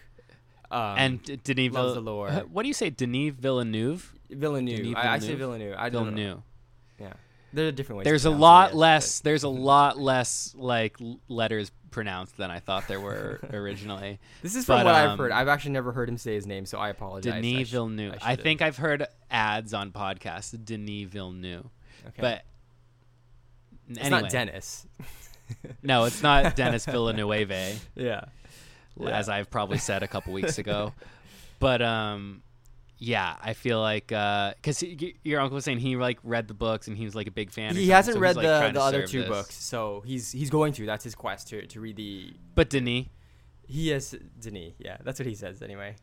Um, 0.70 0.96
and 0.98 1.44
Denis 1.44 1.72
loves 1.72 1.94
Vill- 1.94 2.04
the 2.04 2.12
lore. 2.12 2.30
what 2.52 2.64
do 2.64 2.68
you 2.68 2.74
say 2.74 2.90
Denis 2.90 3.34
Villeneuve 3.40 4.14
Villeneuve, 4.30 4.78
Denis 4.80 4.96
I, 4.98 5.14
I 5.14 5.20
say 5.20 5.36
Villeneuve? 5.36 5.38
Villeneuve. 5.70 5.76
I 5.80 5.90
don't 5.90 6.08
know. 6.08 6.12
Villeneuve 6.12 6.44
Yeah, 7.52 7.56
there's 7.64 7.70
a 7.70 7.72
different 7.72 7.98
way. 8.00 8.04
to 8.04 8.10
there's 8.10 8.26
a 8.26 8.30
pronounce 8.30 8.40
it, 8.40 8.42
lot 8.42 8.76
less 8.76 9.20
but- 9.20 9.24
there's 9.26 9.44
a 9.44 9.50
lot 9.50 9.98
less 10.00 10.54
like 10.58 10.98
letters 11.28 11.72
pronounced 11.92 12.38
than 12.38 12.52
I 12.52 12.60
thought 12.60 12.88
there 12.88 13.00
were 13.00 13.40
originally. 13.54 14.20
This 14.44 14.56
is 14.56 14.66
from 14.66 14.80
But, 14.80 14.86
what 14.86 14.96
I've 14.96 15.10
um, 15.12 15.18
heard. 15.18 15.32
I've 15.32 15.48
actually 15.48 15.72
never 15.72 15.92
heard 15.92 16.10
him 16.10 16.18
say 16.18 16.36
his 16.36 16.46
name, 16.46 16.66
so 16.66 16.78
I 16.78 16.90
apologize. 16.90 17.34
I 17.34 17.42
Denis 17.42 17.68
sh- 17.70 17.72
Villeneuve. 17.72 18.16
I, 18.22 18.32
should've. 18.32 18.44
think 18.44 18.62
I've 18.62 18.78
heard 18.78 19.08
ads 19.32 19.74
on 19.74 19.92
podcasts. 19.92 20.54
Denis 20.64 21.08
Villeneuve, 21.10 21.66
Okay. 22.08 22.22
but 22.22 22.44
it's 23.90 24.00
anyway, 24.00 24.22
not 24.24 24.30
Dennis. 24.32 24.86
no, 25.82 26.04
it's 26.04 26.22
not 26.22 26.56
Dennis 26.58 26.86
Villeneuve. 26.86 27.80
yeah. 27.96 28.26
as 29.08 29.30
I've 29.30 29.50
probably 29.50 29.78
said 29.78 30.04
a 30.04 30.08
couple 30.08 30.34
weeks 30.34 30.58
ago. 30.58 30.94
But 31.60 31.82
um, 31.82 32.44
yeah, 33.00 33.36
I 33.42 33.54
feel 33.54 33.80
like 33.80 34.12
uh, 34.12 34.54
because 34.56 34.84
your 35.24 35.40
uncle 35.40 35.56
was 35.56 35.66
saying 35.66 35.80
he 35.80 35.96
like 35.96 36.20
read 36.24 36.48
the 36.48 36.54
books 36.54 36.88
and 36.88 36.98
he 36.98 37.06
was 37.06 37.16
like 37.16 37.28
a 37.28 37.32
big 37.32 37.52
fan. 37.52 37.76
He 37.76 37.90
hasn't 37.90 38.16
so 38.16 38.20
read 38.20 38.36
like, 38.36 38.46
the, 38.46 38.72
the 38.74 38.82
other 38.82 39.06
two 39.06 39.22
this. 39.22 39.30
books, 39.30 39.56
so 39.56 40.02
he's 40.06 40.32
he's 40.32 40.50
going 40.50 40.74
to. 40.74 40.86
That's 40.86 41.04
his 41.04 41.14
quest 41.14 41.50
to 41.50 41.68
to 41.68 41.80
read 41.80 41.96
the. 41.96 42.34
But 42.56 42.70
Denis, 42.70 43.06
He 43.68 43.92
is 43.92 44.18
Denis. 44.40 44.74
Yeah, 44.80 44.98
that's 45.04 45.20
what 45.20 45.28
he 45.28 45.36
says 45.36 45.62
anyway. 45.62 45.96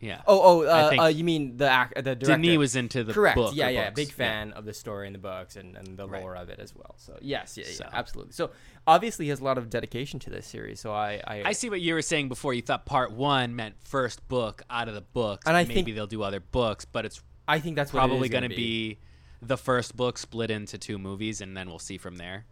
Yeah. 0.00 0.22
Oh, 0.26 0.40
oh, 0.42 0.66
uh, 0.66 1.02
uh, 1.04 1.06
you 1.08 1.24
mean 1.24 1.56
the 1.58 1.68
act, 1.68 1.94
the 1.94 2.02
director? 2.02 2.26
Denis 2.26 2.56
was 2.58 2.74
into 2.76 3.04
the 3.04 3.12
correct. 3.12 3.36
book. 3.36 3.54
yeah, 3.54 3.68
yeah, 3.68 3.90
books. 3.90 3.96
big 3.96 4.12
fan 4.12 4.52
of 4.54 4.64
the 4.64 4.72
story 4.74 5.06
and 5.06 5.14
the 5.14 5.18
books 5.20 5.56
and, 5.56 5.76
and 5.76 5.96
the 5.96 6.08
Right. 6.08 6.22
lore 6.22 6.34
of 6.36 6.48
it 6.48 6.58
as 6.58 6.74
well. 6.74 6.94
So 6.96 7.18
yes, 7.20 7.56
yeah, 7.58 7.66
yeah, 7.78 7.88
absolutely. 7.92 8.32
So 8.32 8.50
obviously 8.86 9.26
he 9.26 9.28
has 9.30 9.40
a 9.40 9.44
lot 9.44 9.58
of 9.58 9.68
dedication 9.70 10.18
to 10.20 10.30
this 10.30 10.46
series. 10.46 10.80
So 10.80 10.92
I, 10.92 11.20
I, 11.26 11.42
I 11.46 11.52
see 11.52 11.68
what 11.70 11.80
you 11.80 11.94
were 11.94 12.02
saying 12.02 12.28
before. 12.28 12.54
You 12.54 12.62
thought 12.62 12.86
part 12.86 13.12
one 13.12 13.54
meant 13.54 13.74
first 13.84 14.26
book 14.28 14.62
out 14.70 14.88
of 14.88 14.94
the 14.94 15.00
books. 15.02 15.46
And 15.46 15.56
I 15.56 15.64
maybe 15.64 15.74
think- 15.82 15.94
they'll 15.94 16.06
do 16.06 16.22
other 16.22 16.40
books, 16.40 16.84
but 16.84 17.04
it's 17.04 17.22
I 17.46 17.58
think 17.60 17.76
that's 17.76 17.90
probably 17.90 18.28
going 18.28 18.48
to 18.48 18.48
be 18.48 18.98
the 19.42 19.56
first 19.56 19.96
book 19.96 20.18
split 20.18 20.50
into 20.50 20.78
two 20.78 20.98
movies, 20.98 21.40
and 21.40 21.56
then 21.56 21.68
we'll 21.68 21.78
see 21.80 21.98
from 21.98 22.16
there. 22.16 22.44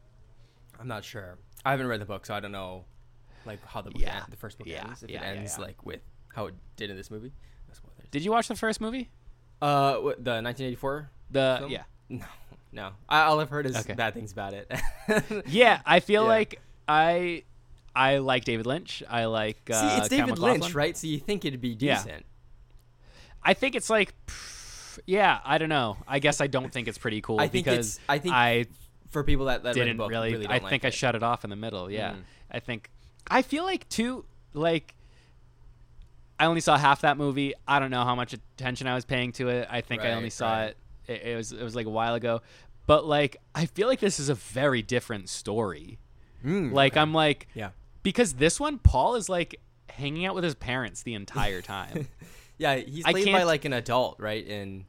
I'm 0.80 0.88
not 0.88 1.04
sure. 1.04 1.38
I 1.64 1.70
haven't 1.72 1.86
read 1.86 2.00
the 2.00 2.04
book, 2.06 2.26
so 2.26 2.34
I 2.34 2.40
don't 2.40 2.50
know, 2.52 2.84
like 3.46 3.64
how 3.64 3.80
the 3.82 3.90
book 3.90 4.00
Yeah. 4.02 4.16
end, 4.16 4.24
the 4.30 4.36
first 4.36 4.58
book 4.58 4.66
Yeah, 4.66 4.86
ends. 4.86 5.02
If 5.02 5.10
yeah, 5.10 5.18
it 5.18 5.22
yeah, 5.34 5.40
ends 5.40 5.54
yeah. 5.58 5.64
like 5.64 5.84
with 5.86 6.00
how 6.34 6.46
it 6.46 6.54
did 6.76 6.90
in 6.90 6.96
this 6.96 7.10
movie. 7.10 7.32
Did 8.10 8.24
you 8.24 8.30
watch 8.30 8.48
the 8.48 8.54
first 8.56 8.80
movie? 8.80 9.10
Uh, 9.60 9.96
what, 9.96 10.24
the 10.24 10.40
1984. 10.40 11.10
The 11.30 11.56
Film? 11.60 11.70
yeah. 11.70 11.82
No, 12.10 12.24
no. 12.72 12.90
I, 13.08 13.22
all 13.24 13.38
I've 13.40 13.50
heard 13.50 13.66
is 13.66 13.76
Okay. 13.76 13.92
bad 13.94 14.14
things 14.14 14.32
about 14.32 14.54
it. 14.54 14.70
Yeah, 15.46 15.80
I 15.84 16.00
feel 16.00 16.22
Yeah. 16.22 16.28
like 16.28 16.60
I 16.88 17.42
I 17.94 18.18
like 18.18 18.44
David 18.44 18.64
Lynch. 18.66 19.02
I 19.08 19.24
like 19.26 19.58
uh, 19.70 19.80
See, 19.96 19.96
it's 19.98 20.08
David. 20.08 20.38
Lynch, 20.38 20.74
right? 20.74 20.96
So 20.96 21.06
you 21.06 21.18
think 21.18 21.44
it'd 21.44 21.60
be 21.60 21.76
Yeah. 21.78 21.96
decent. 22.02 22.24
I 23.42 23.54
think 23.54 23.74
it's 23.74 23.90
like, 23.90 24.14
pff, 24.26 24.98
yeah, 25.06 25.40
I 25.44 25.58
don't 25.58 25.68
know. 25.68 25.96
I 26.06 26.18
guess 26.18 26.40
I 26.40 26.46
don't 26.46 26.72
think 26.72 26.88
it's 26.88 26.98
pretty 26.98 27.20
cool 27.20 27.38
I 27.40 27.48
think 27.48 27.64
because 27.66 27.96
it's- 27.96 28.00
I 28.08 28.18
think 28.18 28.34
I 28.34 28.66
For 29.10 29.22
people 29.24 29.46
that, 29.46 29.62
that 29.64 29.74
didn't 29.74 29.96
book, 29.96 30.10
really. 30.10 30.32
really 30.32 30.46
I 30.46 30.58
don't 30.58 30.68
think 30.70 30.82
like 30.82 30.84
I 30.86 30.88
it. 30.88 30.94
shut 30.94 31.14
it 31.14 31.22
off 31.22 31.44
in 31.44 31.50
the 31.50 31.56
middle. 31.56 31.90
Yeah, 31.90 32.12
Mm. 32.12 32.22
I 32.50 32.60
think 32.60 32.90
I 33.30 33.42
feel 33.42 33.64
like 33.64 33.88
too 33.88 34.24
like. 34.54 34.94
I 36.40 36.46
only 36.46 36.60
saw 36.60 36.76
half 36.76 37.00
that 37.02 37.16
movie. 37.16 37.54
I 37.66 37.78
don't 37.78 37.90
know 37.90 38.04
how 38.04 38.14
much 38.14 38.32
attention 38.32 38.86
I 38.86 38.94
was 38.94 39.04
paying 39.04 39.32
to 39.32 39.48
it. 39.48 39.68
I 39.70 39.80
think 39.80 40.02
I 40.02 40.12
only 40.12 40.30
saw 40.30 40.52
right. 40.52 40.74
it, 41.06 41.12
it. 41.12 41.22
It 41.26 41.36
was 41.36 41.52
it 41.52 41.62
was 41.62 41.74
like 41.74 41.86
a 41.86 41.90
while 41.90 42.14
ago, 42.14 42.42
but 42.86 43.06
like 43.06 43.36
I 43.54 43.66
feel 43.66 43.88
like 43.88 44.00
this 44.00 44.20
is 44.20 44.28
a 44.28 44.34
very 44.34 44.82
different 44.82 45.28
story. 45.28 45.98
Mm, 46.44 46.72
Like 46.72 46.92
okay. 46.92 47.00
I'm 47.00 47.12
like 47.12 47.48
yeah, 47.54 47.70
because 48.02 48.34
this 48.34 48.60
one 48.60 48.78
Paul 48.78 49.16
is 49.16 49.28
like 49.28 49.60
hanging 49.90 50.26
out 50.26 50.34
with 50.34 50.44
his 50.44 50.54
parents 50.54 51.02
the 51.02 51.14
entire 51.14 51.60
time. 51.60 52.08
yeah. 52.58 52.76
He's 52.76 53.04
played 53.04 53.32
by 53.32 53.42
like 53.42 53.64
an 53.64 53.72
adult, 53.72 54.20
right? 54.20 54.46
In 54.46 54.86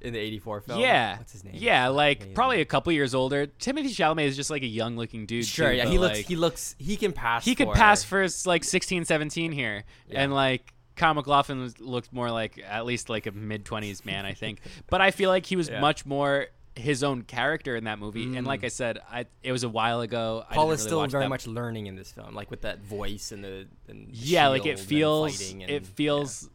in 0.00 0.12
the 0.12 0.18
'84 0.18 0.60
film. 0.62 0.80
Yeah. 0.80 1.18
What's 1.18 1.32
his 1.32 1.44
name? 1.44 1.54
Yeah, 1.56 1.88
like 1.88 2.18
Amazing. 2.18 2.34
probably 2.34 2.60
a 2.60 2.64
couple 2.64 2.92
years 2.92 3.14
older. 3.14 3.46
Timothée 3.46 3.84
Chalamet 3.86 4.26
is 4.26 4.36
just 4.36 4.50
like 4.50 4.62
a 4.62 4.66
young 4.66 4.96
looking 4.96 5.26
dude. 5.26 5.46
Sure. 5.46 5.70
too, 5.70 5.76
yeah. 5.76 5.86
He 5.86 5.98
looks. 5.98 6.18
like, 6.18 6.26
he 6.26 6.36
looks. 6.36 6.74
He 6.78 6.96
can 6.96 7.12
pass. 7.12 7.44
he 7.44 7.54
could 7.54 7.72
pass 7.72 8.04
for 8.04 8.26
like 8.46 8.64
16, 8.64 9.04
17 9.04 9.52
here. 9.52 9.84
Yeah. 10.08 10.22
And 10.22 10.32
like 10.32 10.72
Kyle 11.00 11.14
MacLachlan 11.14 11.60
was, 11.60 11.80
looked 11.80 12.12
more 12.12 12.30
like 12.30 12.62
at 12.62 12.84
least 12.84 13.08
like 13.08 13.26
a 13.26 13.32
mid 13.32 13.64
20s 13.64 14.04
man, 14.04 14.26
I 14.26 14.34
think. 14.34 14.60
but 14.90 15.00
I 15.00 15.10
feel 15.10 15.30
like 15.30 15.46
he 15.46 15.56
was 15.56 15.70
Yeah. 15.70 15.80
much 15.80 16.04
more 16.04 16.48
his 16.76 17.02
own 17.02 17.22
character 17.22 17.74
in 17.74 17.84
that 17.84 17.98
movie. 17.98 18.36
And 18.36 18.46
like 18.46 18.64
I 18.64 18.68
said, 18.68 18.98
I 19.10 19.24
it 19.42 19.50
was 19.52 19.64
a 19.64 19.68
while 19.68 20.02
ago. 20.02 20.44
Mm. 20.50 20.54
Paul 20.54 20.70
is 20.72 20.80
really 20.80 20.88
still 20.88 21.06
very 21.08 21.28
much 21.28 21.46
learning 21.46 21.86
in 21.86 21.96
this 21.96 22.12
film, 22.12 22.34
like 22.34 22.50
with 22.50 22.60
that 22.62 22.80
voice 22.80 23.32
and 23.32 23.42
the 23.42 23.66
and 23.88 24.08
yeah 24.12 24.48
like 24.48 24.66
it 24.66 24.78
feels 24.78 25.36
fighting 25.38 25.62
it 25.62 25.86
feels 25.86 26.48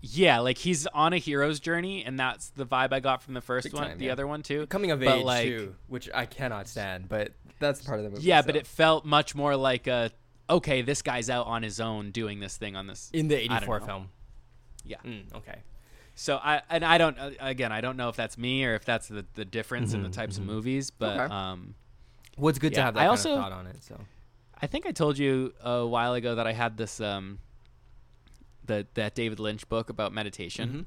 yeah. 0.00 0.38
like 0.40 0.58
he's 0.58 0.86
on 0.88 1.12
a 1.12 1.18
hero's 1.18 1.60
journey 1.60 2.04
and 2.04 2.18
that's 2.18 2.50
the 2.50 2.66
vibe 2.66 2.92
i 2.92 2.98
got 3.00 3.22
from 3.22 3.34
the 3.34 3.40
first 3.40 3.64
Big 3.66 3.74
one 3.74 3.88
time, 3.88 3.98
the 3.98 4.06
yeah. 4.06 4.12
other 4.12 4.26
one 4.26 4.42
too 4.42 4.66
coming 4.66 4.90
of 4.90 5.00
but, 5.00 5.18
age 5.18 5.24
like- 5.24 5.48
too, 5.48 5.74
which 5.86 6.08
I 6.12 6.26
cannot 6.26 6.66
stand, 6.66 7.08
but 7.08 7.32
that's 7.60 7.82
part 7.82 7.98
of 8.00 8.04
the 8.04 8.10
movie. 8.10 8.22
yeah 8.22 8.42
but 8.42 8.56
it 8.56 8.66
felt 8.66 9.04
much 9.04 9.34
more 9.34 9.54
like 9.54 9.86
a 9.86 10.10
okay 10.56 10.82
this 10.82 11.02
guy's 11.02 11.28
out 11.30 11.46
on 11.46 11.62
his 11.62 11.80
own 11.80 12.10
doing 12.10 12.40
this 12.40 12.56
thing 12.56 12.76
on 12.76 12.86
this 12.86 13.10
in 13.12 13.28
the 13.28 13.36
'84 13.36 13.80
film. 13.80 14.08
yeah 14.84 14.96
Mm, 15.04 15.34
okay. 15.34 15.58
so 16.14 16.36
i 16.42 16.62
and 16.70 16.84
i 16.84 16.98
don't 16.98 17.18
uh, 17.18 17.30
again 17.40 17.72
i 17.72 17.80
don't 17.80 17.96
know 17.96 18.08
if 18.08 18.16
that's 18.16 18.36
me 18.36 18.64
or 18.64 18.74
if 18.74 18.84
that's 18.84 19.08
the, 19.08 19.24
the 19.34 19.44
difference 19.44 19.94
in 19.94 20.02
the 20.02 20.08
Mhm, 20.08 20.12
types 20.20 20.36
mhm. 20.36 20.40
of 20.40 20.44
movies 20.46 20.90
but 20.90 21.18
Okay. 21.20 21.34
um 21.34 21.74
Well, 22.38 22.50
it's 22.50 22.58
good 22.58 22.74
to 22.74 22.82
have 22.82 22.94
that 22.94 23.00
I 23.00 23.02
kind 23.04 23.10
also- 23.10 23.34
of 23.34 23.40
thought 23.42 23.52
on 23.52 23.66
it. 23.66 23.82
So 23.84 24.00
I 24.60 24.66
think 24.66 24.86
I 24.86 24.92
told 24.92 25.18
you 25.18 25.52
a 25.62 25.84
while 25.86 26.14
ago 26.14 26.34
that 26.36 26.46
I 26.46 26.52
had 26.52 26.76
this 26.76 27.00
um 27.00 27.38
the 28.64 28.86
that 28.94 29.14
David 29.14 29.38
Lynch 29.40 29.68
book 29.68 29.90
about 29.90 30.12
meditation. 30.12 30.86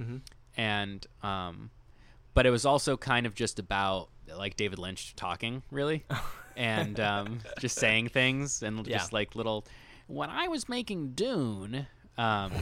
Mhm. 0.00 0.20
And 0.56 1.06
um 1.22 1.70
but 2.34 2.44
it 2.46 2.50
was 2.50 2.64
also 2.66 2.96
kind 2.96 3.26
of 3.26 3.34
just 3.34 3.58
about 3.58 4.10
like 4.36 4.56
David 4.56 4.78
Lynch 4.78 5.14
talking, 5.16 5.62
really. 5.70 6.04
and 6.56 6.98
um 7.00 7.38
just 7.58 7.78
saying 7.78 8.08
things 8.08 8.62
and 8.62 8.86
Yeah. 8.86 8.98
just 8.98 9.12
like 9.12 9.34
little 9.34 9.64
when 10.06 10.30
I 10.30 10.48
was 10.48 10.68
making 10.68 11.12
Dune 11.12 11.86
um 12.18 12.52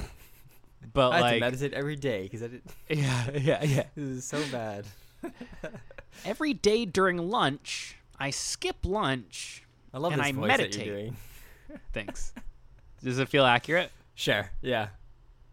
but 0.93 1.11
I 1.13 1.21
like 1.21 1.41
meditate 1.41 1.73
every 1.73 1.97
day 1.97 2.25
because 2.25 2.43
I 2.43 2.49
did. 2.49 2.63
yeah, 2.89 3.31
yeah, 3.35 3.63
yeah. 3.65 3.85
This 3.97 4.05
is 4.19 4.25
so 4.25 4.43
bad. 4.53 4.85
Every 6.25 6.53
day 6.55 6.85
during 6.85 7.19
lunch, 7.19 7.97
I 8.19 8.31
skip 8.31 8.77
lunch. 8.85 9.65
I 9.93 9.99
love 9.99 10.13
And 10.13 10.21
this 10.21 10.29
I 10.29 10.33
voice 10.33 10.49
that 10.49 10.59
meditate. 10.61 10.87
you're 10.87 10.97
doing. 10.97 11.17
Thanks. 11.93 12.33
Does 13.03 13.19
it 13.19 13.29
feel 13.29 13.45
accurate? 13.45 13.91
Sure. 14.15 14.51
Yeah. 14.63 14.89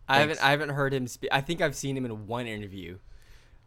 I 0.08 0.20
haven't 0.20 0.44
I 0.44 0.52
haven't 0.52 0.70
heard 0.70 0.94
him 0.94 1.08
speak. 1.08 1.30
I 1.32 1.42
think 1.42 1.62
I've 1.62 1.76
seen 1.76 1.96
him 1.96 2.06
in 2.06 2.28
one 2.28 2.46
interview. 2.48 2.98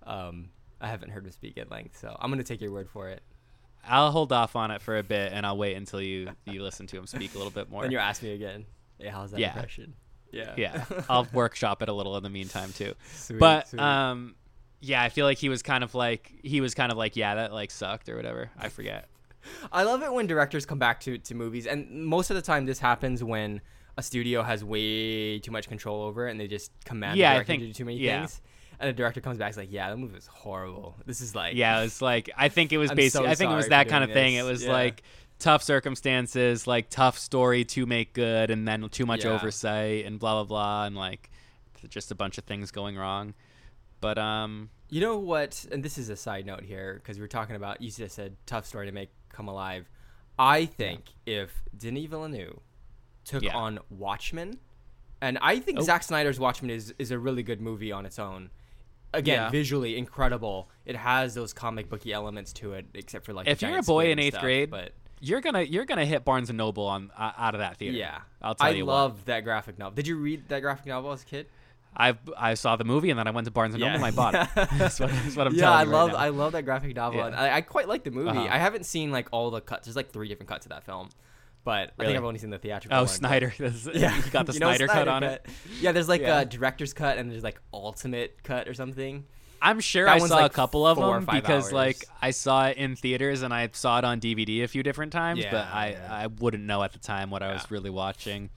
Um, 0.06 0.50
I 0.80 0.88
haven't 0.88 1.10
heard 1.10 1.24
him 1.24 1.32
speak 1.32 1.56
at 1.56 1.70
length, 1.70 1.98
so 1.98 2.14
I'm 2.20 2.30
gonna 2.30 2.42
take 2.44 2.60
your 2.60 2.70
word 2.72 2.88
for 2.90 3.08
it. 3.08 3.22
I'll 3.88 4.10
hold 4.10 4.32
off 4.32 4.56
on 4.56 4.70
it 4.70 4.80
for 4.82 4.96
a 4.98 5.02
bit, 5.02 5.32
and 5.32 5.44
I'll 5.46 5.56
wait 5.56 5.76
until 5.76 6.00
you 6.00 6.28
you 6.46 6.62
listen 6.62 6.86
to 6.88 6.96
him 6.98 7.06
speak 7.06 7.34
a 7.34 7.38
little 7.38 7.50
bit 7.52 7.70
more. 7.70 7.82
And 7.84 7.92
you 7.92 7.98
ask 7.98 8.22
me 8.22 8.32
again. 8.32 8.64
Yeah, 8.98 9.10
how's 9.12 9.30
that 9.32 9.40
Yeah. 9.40 9.54
impression? 9.54 9.94
Yeah. 10.32 10.54
yeah, 10.56 10.84
I'll 11.08 11.28
workshop 11.32 11.80
it 11.82 11.88
a 11.88 11.92
little 11.92 12.16
in 12.16 12.22
the 12.24 12.30
meantime 12.30 12.72
too. 12.72 12.94
Sweet, 13.12 13.38
but 13.38 13.68
sweet. 13.68 13.80
um, 13.80 14.34
yeah, 14.80 15.02
I 15.02 15.08
feel 15.08 15.26
like 15.26 15.38
he 15.38 15.48
was 15.48 15.62
kind 15.62 15.84
of 15.84 15.94
like 15.94 16.32
he 16.42 16.60
was 16.60 16.74
kind 16.74 16.90
of 16.90 16.98
like 16.98 17.14
yeah, 17.16 17.34
that 17.36 17.52
like 17.52 17.70
sucked 17.70 18.08
or 18.08 18.16
whatever. 18.16 18.50
I 18.58 18.68
forget. 18.68 19.08
I 19.70 19.82
love 19.84 20.02
it 20.02 20.12
when 20.12 20.26
directors 20.26 20.64
come 20.66 20.78
back 20.78 21.00
to, 21.00 21.18
to 21.18 21.34
movies, 21.34 21.66
and 21.66 22.06
most 22.06 22.30
of 22.30 22.36
the 22.36 22.42
time 22.42 22.64
this 22.66 22.78
happens 22.78 23.22
when 23.22 23.60
a 23.96 24.02
studio 24.02 24.42
has 24.42 24.64
way 24.64 25.38
too 25.38 25.50
much 25.52 25.68
control 25.68 26.02
over 26.02 26.26
it, 26.26 26.30
and 26.32 26.40
they 26.40 26.48
just 26.48 26.72
command 26.84 27.16
Yeah, 27.18 27.30
the 27.30 27.34
director 27.36 27.46
think- 27.52 27.62
to 27.62 27.66
do 27.68 27.72
too 27.72 27.84
many 27.84 27.98
yeah. 27.98 28.20
things. 28.20 28.40
And 28.84 28.90
the 28.94 28.96
director 28.96 29.20
comes 29.20 29.38
back, 29.38 29.46
and 29.46 29.52
is 29.52 29.56
like, 29.56 29.72
"Yeah, 29.72 29.88
that 29.90 29.96
movie 29.96 30.14
was 30.14 30.26
horrible. 30.26 30.96
This 31.06 31.20
is 31.20 31.34
like, 31.34 31.54
Yeah, 31.54 31.80
it 31.80 31.84
was 31.84 32.02
like 32.02 32.28
I 32.36 32.48
think 32.48 32.72
it 32.72 32.78
was 32.78 32.90
basically 32.94 33.26
so 33.26 33.30
I 33.30 33.34
think 33.34 33.50
it 33.52 33.56
was 33.56 33.68
that 33.68 33.88
kind 33.88 34.04
of 34.04 34.08
doing 34.10 34.14
thing. 34.14 34.34
It 34.34 34.42
was 34.42 34.64
Yeah. 34.64 34.72
like 34.72 35.02
tough 35.38 35.62
circumstances, 35.62 36.66
like 36.66 36.90
tough 36.90 37.18
story 37.18 37.64
to 37.64 37.86
make 37.86 38.12
good, 38.12 38.50
and 38.50 38.66
then 38.68 38.88
too 38.90 39.06
much 39.06 39.24
Yeah. 39.24 39.30
oversight 39.32 40.04
and 40.04 40.18
blah 40.18 40.34
blah 40.34 40.44
blah, 40.44 40.84
and 40.86 40.96
like 40.96 41.30
just 41.88 42.10
a 42.10 42.14
bunch 42.14 42.38
of 42.38 42.44
things 42.44 42.70
going 42.70 42.96
wrong. 42.96 43.34
But 44.00 44.18
um, 44.18 44.70
You 44.90 45.00
know 45.00 45.18
what? 45.18 45.64
And 45.72 45.82
this 45.82 45.96
is 45.98 46.08
a 46.10 46.16
side 46.16 46.44
note 46.46 46.62
here 46.62 46.94
because 46.94 47.16
we 47.16 47.22
were 47.22 47.28
talking 47.28 47.56
about. 47.56 47.80
You 47.80 47.90
just 47.90 48.14
said 48.14 48.36
tough 48.46 48.66
story 48.66 48.86
to 48.86 48.92
make 48.92 49.10
come 49.30 49.48
alive. 49.48 49.88
I 50.38 50.66
think 50.66 51.04
if 51.26 51.62
Denis 51.76 52.06
Villeneuve 52.06 52.58
took 53.24 53.42
Yeah. 53.42 53.56
on 53.56 53.78
Watchmen, 53.88 54.58
and 55.20 55.38
I 55.40 55.58
think 55.58 55.78
Oh. 55.78 55.82
Zack 55.82 56.02
Snyder's 56.02 56.38
Watchmen 56.38 56.70
is 56.70 56.92
is 56.98 57.10
a 57.10 57.18
really 57.18 57.42
good 57.42 57.60
movie 57.60 57.92
on 57.92 58.04
its 58.04 58.18
own. 58.18 58.50
Again, 59.14 59.34
Yeah. 59.42 59.50
visually 59.50 59.96
incredible. 59.96 60.68
It 60.86 60.96
has 60.96 61.34
those 61.34 61.52
comic 61.52 61.88
booky 61.88 62.12
elements 62.12 62.52
to 62.54 62.72
it, 62.74 62.86
except 62.94 63.24
for 63.24 63.32
like 63.32 63.46
If 63.48 63.62
you're 63.62 63.78
a 63.78 63.82
boy 63.82 64.10
in 64.10 64.18
eighth 64.18 64.34
stuff, 64.34 64.42
grade, 64.42 64.70
but 64.70 64.92
you're 65.20 65.40
gonna 65.40 65.62
you're 65.62 65.84
gonna 65.86 66.04
hit 66.04 66.24
Barnes 66.24 66.50
and 66.50 66.58
Noble 66.58 66.84
on 66.86 67.10
uh, 67.16 67.32
out 67.38 67.54
of 67.54 67.60
that 67.60 67.76
theater. 67.78 67.96
yeah, 67.96 68.20
I'll 68.42 68.54
tell 68.54 68.66
I 68.66 68.70
you 68.70 68.84
what. 68.86 68.92
love 68.92 69.24
that 69.26 69.40
graphic 69.44 69.78
novel. 69.78 69.94
Did 69.94 70.06
you 70.06 70.16
read 70.16 70.48
that 70.48 70.60
graphic 70.60 70.86
novel 70.86 71.12
as 71.12 71.22
a 71.22 71.26
kid? 71.26 71.46
I 71.96 72.18
I 72.36 72.54
saw 72.54 72.74
the 72.76 72.84
movie 72.84 73.10
and 73.10 73.18
then 73.18 73.28
I 73.28 73.30
went 73.30 73.44
to 73.44 73.50
Barnes 73.52 73.74
and 73.74 73.80
Noble 73.80 73.94
and 73.94 74.04
I 74.04 74.10
bought 74.10 74.34
it. 74.34 74.48
that's, 74.78 74.98
what, 74.98 75.10
that's 75.10 75.36
what 75.36 75.46
I'm 75.46 75.54
yeah, 75.54 75.60
telling 75.62 75.78
I 75.78 75.82
you 75.84 75.88
right 75.90 75.96
love 75.96 76.10
now. 76.10 76.16
I 76.16 76.28
love 76.30 76.52
that 76.52 76.64
graphic 76.64 76.96
novel. 76.96 77.20
Yeah. 77.20 77.26
And 77.28 77.36
I, 77.36 77.56
I 77.56 77.60
quite 77.60 77.86
like 77.88 78.02
the 78.02 78.10
movie. 78.10 78.30
Uh-huh. 78.30 78.48
I 78.50 78.58
haven't 78.58 78.84
seen 78.84 79.12
like 79.12 79.28
all 79.30 79.50
the 79.52 79.60
cuts. 79.60 79.86
There's 79.86 79.94
like 79.96 80.10
three 80.10 80.26
different 80.28 80.48
cuts 80.48 80.66
of 80.66 80.70
that 80.70 80.82
film, 80.84 81.10
but 81.64 81.92
I 81.98 82.04
think 82.04 82.16
I've 82.16 82.24
only 82.24 82.38
seen 82.38 82.50
the 82.50 82.58
theatrical. 82.58 82.96
Oh, 82.96 83.02
one, 83.02 83.08
Snyder. 83.08 83.52
That's- 83.58 83.88
Yeah, 83.94 84.16
you 84.16 84.30
got 84.30 84.46
the 84.46 84.52
You 84.52 84.60
know 84.60 84.68
Snyder, 84.68 84.86
cut 84.86 84.92
Snyder 84.94 85.10
on 85.10 85.22
it. 85.24 85.46
Yeah, 85.80 85.92
there's 85.92 86.08
like 86.08 86.20
Yeah. 86.20 86.40
a 86.40 86.44
director's 86.44 86.92
cut 86.92 87.18
and 87.18 87.30
there's 87.30 87.42
like 87.42 87.60
ultimate 87.72 88.42
cut 88.42 88.68
or 88.68 88.74
something. 88.74 89.24
I'm 89.62 89.80
sure 89.80 90.04
That 90.04 90.16
I 90.16 90.18
one's 90.18 90.30
saw 90.30 90.44
a 90.44 90.50
couple 90.50 90.86
of 90.86 90.98
them 90.98 91.24
because 91.24 91.64
hours. 91.66 91.72
like 91.72 92.04
I 92.20 92.32
saw 92.32 92.66
it 92.66 92.76
in 92.76 92.96
theaters 92.96 93.40
and 93.40 93.54
I 93.54 93.70
saw 93.72 93.98
it 93.98 94.04
on 94.04 94.20
DVD 94.20 94.62
a 94.62 94.68
few 94.68 94.82
different 94.82 95.10
times, 95.10 95.40
yeah, 95.40 95.50
but 95.50 95.66
I 95.72 95.90
yeah. 95.92 96.06
I 96.14 96.26
wouldn't 96.26 96.64
know 96.64 96.82
at 96.82 96.92
the 96.92 96.98
time 96.98 97.30
what 97.30 97.42
I 97.42 97.52
was 97.54 97.70
really 97.70 97.88
watching. 97.88 98.50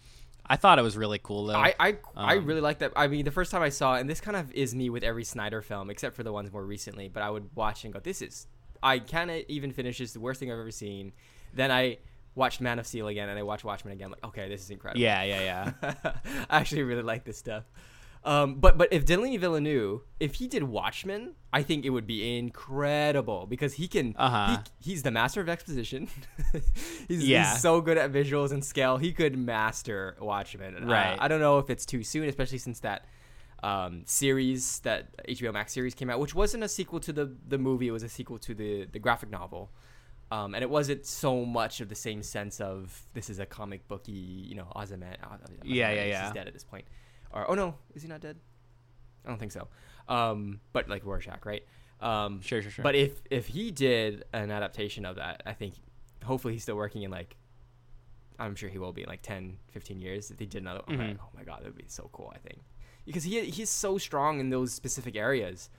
I 0.50 0.58
thought 0.58 0.80
it 0.80 0.82
was 0.82 0.98
really 0.98 1.20
cool 1.20 1.46
though. 1.46 1.56
I 1.56 1.74
I, 1.80 1.98
I 2.16 2.36
Um, 2.38 2.46
really 2.46 2.60
like 2.60 2.80
that. 2.80 2.92
I 2.96 3.08
mean, 3.08 3.24
the 3.24 3.32
first 3.32 3.52
time 3.52 3.62
I 3.62 3.70
saw 3.70 3.96
it, 3.96 4.02
and 4.02 4.10
this 4.10 4.20
kind 4.20 4.36
of 4.36 4.52
is 4.52 4.76
me 4.76 4.90
with 4.90 5.04
every 5.04 5.24
Snyder 5.24 5.62
film, 5.62 5.90
except 5.90 6.14
for 6.16 6.24
the 6.24 6.34
ones 6.34 6.52
more 6.52 6.66
recently. 6.66 7.08
But 7.08 7.24
I 7.24 7.30
would 7.30 7.50
watch 7.56 7.86
and 7.86 7.94
go, 7.94 8.00
"This 8.02 8.22
is 8.22 8.48
I 8.84 9.00
can't 9.00 9.32
even 9.48 9.72
finish. 9.72 10.00
This 10.00 10.12
the 10.12 10.20
worst 10.20 10.42
thing 10.42 10.52
I've 10.52 10.60
ever 10.60 10.72
seen." 10.72 11.14
Then 11.54 11.72
I 11.72 12.00
watched 12.38 12.62
Man 12.62 12.80
of 12.80 12.88
Steel 12.88 13.08
again, 13.08 13.28
and 13.30 13.38
I 13.38 13.44
watched 13.44 13.66
Watchmen 13.66 13.94
again. 13.94 14.12
like, 14.12 14.24
okay, 14.26 14.48
this 14.48 14.62
is 14.62 14.70
incredible. 14.70 15.02
yeah, 15.02 15.24
yeah, 15.24 15.72
yeah. 15.82 15.94
I 16.50 16.60
actually 16.60 16.84
really 16.84 17.04
like 17.04 17.26
this 17.26 17.38
stuff. 17.38 17.66
Um, 18.24 18.56
but 18.56 18.78
but 18.78 18.92
if 18.92 19.06
Denis 19.06 19.40
Villeneuve, 19.40 20.02
if 20.20 20.36
he 20.36 20.48
did 20.48 20.64
Watchmen, 20.64 21.34
I 21.54 21.64
think 21.64 21.86
it 21.86 21.92
would 21.92 22.06
be 22.08 22.38
incredible 22.38 23.46
because 23.48 23.74
he 23.76 23.88
can. 23.88 24.16
Uh-huh. 24.18 24.58
He, 24.82 24.92
he's 24.92 25.04
the 25.04 25.12
master 25.12 25.40
of 25.40 25.48
exposition. 25.50 26.10
he's, 27.08 27.24
Yeah. 27.28 27.52
he's 27.52 27.62
so 27.62 27.80
good 27.80 27.98
at 27.98 28.12
visuals 28.12 28.52
and 28.52 28.64
scale. 28.66 28.98
He 28.98 29.14
could 29.14 29.38
master 29.38 30.18
Watchmen. 30.20 30.76
Uh, 30.84 30.86
Right. 30.88 31.18
I 31.20 31.28
don't 31.28 31.40
know 31.40 31.60
if 31.60 31.70
it's 31.70 31.86
too 31.86 32.04
soon, 32.04 32.28
especially 32.28 32.58
since 32.58 32.80
that 32.82 33.06
um, 33.64 34.04
series 34.06 34.80
that 34.80 35.26
HBO 35.28 35.54
Max 35.54 35.72
series 35.74 35.96
came 35.96 36.10
out, 36.10 36.20
which 36.20 36.36
wasn't 36.36 36.64
a 36.64 36.68
sequel 36.70 37.00
to 37.02 37.14
the 37.14 37.34
the 37.48 37.58
movie. 37.58 37.88
It 37.88 37.92
was 37.92 38.04
a 38.04 38.10
sequel 38.10 38.40
to 38.40 38.54
the 38.54 38.86
the 38.92 39.00
graphic 39.00 39.30
novel. 39.30 39.72
Um, 40.30 40.56
and 40.56 40.62
it 40.64 40.70
wasn't 40.70 41.06
so 41.06 41.46
much 41.46 41.80
of 41.80 41.88
the 41.90 41.96
same 41.96 42.22
sense 42.22 42.60
of 42.60 43.02
this 43.14 43.30
is 43.30 43.40
a 43.40 43.46
comic 43.46 43.88
booky, 43.88 44.12
you 44.12 44.56
know, 44.56 44.68
Ozyman. 44.76 45.16
Yeah, 45.64 45.92
yeah, 45.92 46.06
yeah. 46.06 46.26
He's 46.26 46.34
dead 46.34 46.48
at 46.48 46.54
this 46.54 46.66
point. 46.66 46.86
Or 47.32 47.50
oh 47.50 47.54
no, 47.56 47.76
is 47.96 48.02
he 48.02 48.08
not 48.10 48.20
dead? 48.22 48.38
I 49.26 49.30
don't 49.30 49.38
think 49.40 49.52
so. 49.52 49.68
Um, 50.10 50.60
but 50.74 50.90
like 50.90 51.06
Rorschach, 51.06 51.46
right? 51.46 51.64
Um, 52.02 52.42
Sure, 52.42 52.62
sure, 52.62 52.72
sure. 52.72 52.84
But 52.84 52.96
if 52.96 53.22
if 53.32 53.48
he 53.48 53.72
did 53.72 54.26
an 54.34 54.52
adaptation 54.52 55.06
of 55.06 55.16
that, 55.16 55.44
I 55.46 55.54
think 55.54 55.76
hopefully 56.24 56.54
he's 56.54 56.64
still 56.64 56.76
working 56.76 57.04
in 57.04 57.12
like 57.12 57.38
I'm 58.40 58.56
sure 58.56 58.70
he 58.70 58.78
will 58.78 58.94
be 58.94 59.02
in 59.02 59.10
like 59.10 59.24
10, 59.24 59.58
15 59.72 60.00
years. 60.00 60.30
If 60.30 60.38
he 60.40 60.46
did 60.46 60.62
another, 60.62 60.82
I'm 60.88 60.98
like, 61.08 61.18
oh 61.22 61.30
my 61.36 61.44
god, 61.44 61.62
that 61.62 61.66
would 61.66 61.78
be 61.78 61.86
so 61.88 62.10
cool. 62.12 62.32
I 62.36 62.38
think 62.38 62.60
because 63.06 63.24
he 63.24 63.42
he's 63.46 63.70
so 63.70 63.98
strong 63.98 64.40
in 64.40 64.50
those 64.50 64.74
specific 64.74 65.16
areas. 65.16 65.70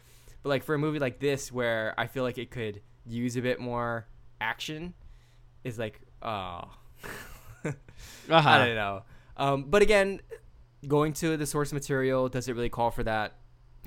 But 0.43 0.49
like 0.51 0.63
for 0.65 0.75
a 0.75 0.79
movie 0.79 0.99
like 0.99 1.19
this, 1.21 1.53
where 1.53 1.95
I 1.99 2.07
feel 2.07 2.23
like 2.25 2.39
it 2.39 2.51
could 2.51 2.81
use 3.07 3.37
a 3.37 3.43
bit 3.43 3.61
more 3.61 4.07
action, 4.41 4.95
is 5.65 5.79
like, 5.79 6.01
oh, 6.23 6.63
Uh-huh. 7.65 8.49
I 8.49 8.59
don't 8.67 8.75
know. 8.77 9.03
Um, 9.37 9.65
but 9.69 9.83
again, 9.83 10.21
going 10.87 11.13
to 11.15 11.37
the 11.37 11.47
source 11.47 11.73
material, 11.73 12.29
does 12.29 12.49
it 12.49 12.55
really 12.55 12.69
call 12.69 12.91
for 12.91 13.03
that? 13.05 13.35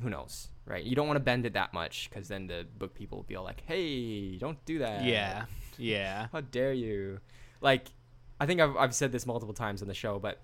Who 0.01 0.09
knows, 0.09 0.49
right? 0.65 0.83
You 0.83 0.95
don't 0.95 1.07
want 1.07 1.17
to 1.17 1.23
bend 1.23 1.45
it 1.45 1.53
that 1.53 1.73
much 1.73 2.09
because 2.09 2.27
then 2.27 2.47
the 2.47 2.65
book 2.77 2.93
people 2.95 3.19
will 3.19 3.23
be 3.23 3.35
all 3.35 3.43
like, 3.43 3.61
"Hey, 3.65 4.37
don't 4.37 4.63
do 4.65 4.79
that." 4.79 5.03
Yeah, 5.03 5.45
yeah. 5.77 6.27
How 6.31 6.41
dare 6.41 6.73
you? 6.73 7.19
Like, 7.61 7.87
I 8.39 8.45
think 8.45 8.59
I've, 8.61 8.75
I've 8.75 8.95
said 8.95 9.11
this 9.11 9.25
multiple 9.25 9.53
times 9.53 9.81
on 9.81 9.87
the 9.87 9.93
show, 9.93 10.17
but 10.19 10.41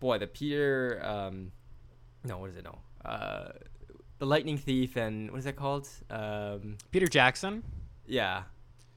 boy, 0.00 0.18
the 0.18 0.26
Peter, 0.26 1.00
um, 1.04 1.52
no, 2.24 2.38
what 2.38 2.50
is 2.50 2.56
it? 2.56 2.64
No, 2.64 2.78
uh, 3.04 3.52
the 4.18 4.26
Lightning 4.26 4.56
Thief 4.56 4.96
and 4.96 5.30
what 5.30 5.38
is 5.38 5.44
that 5.44 5.56
called? 5.56 5.88
Um, 6.08 6.78
Peter 6.90 7.06
Jackson. 7.06 7.62
yeah, 8.06 8.44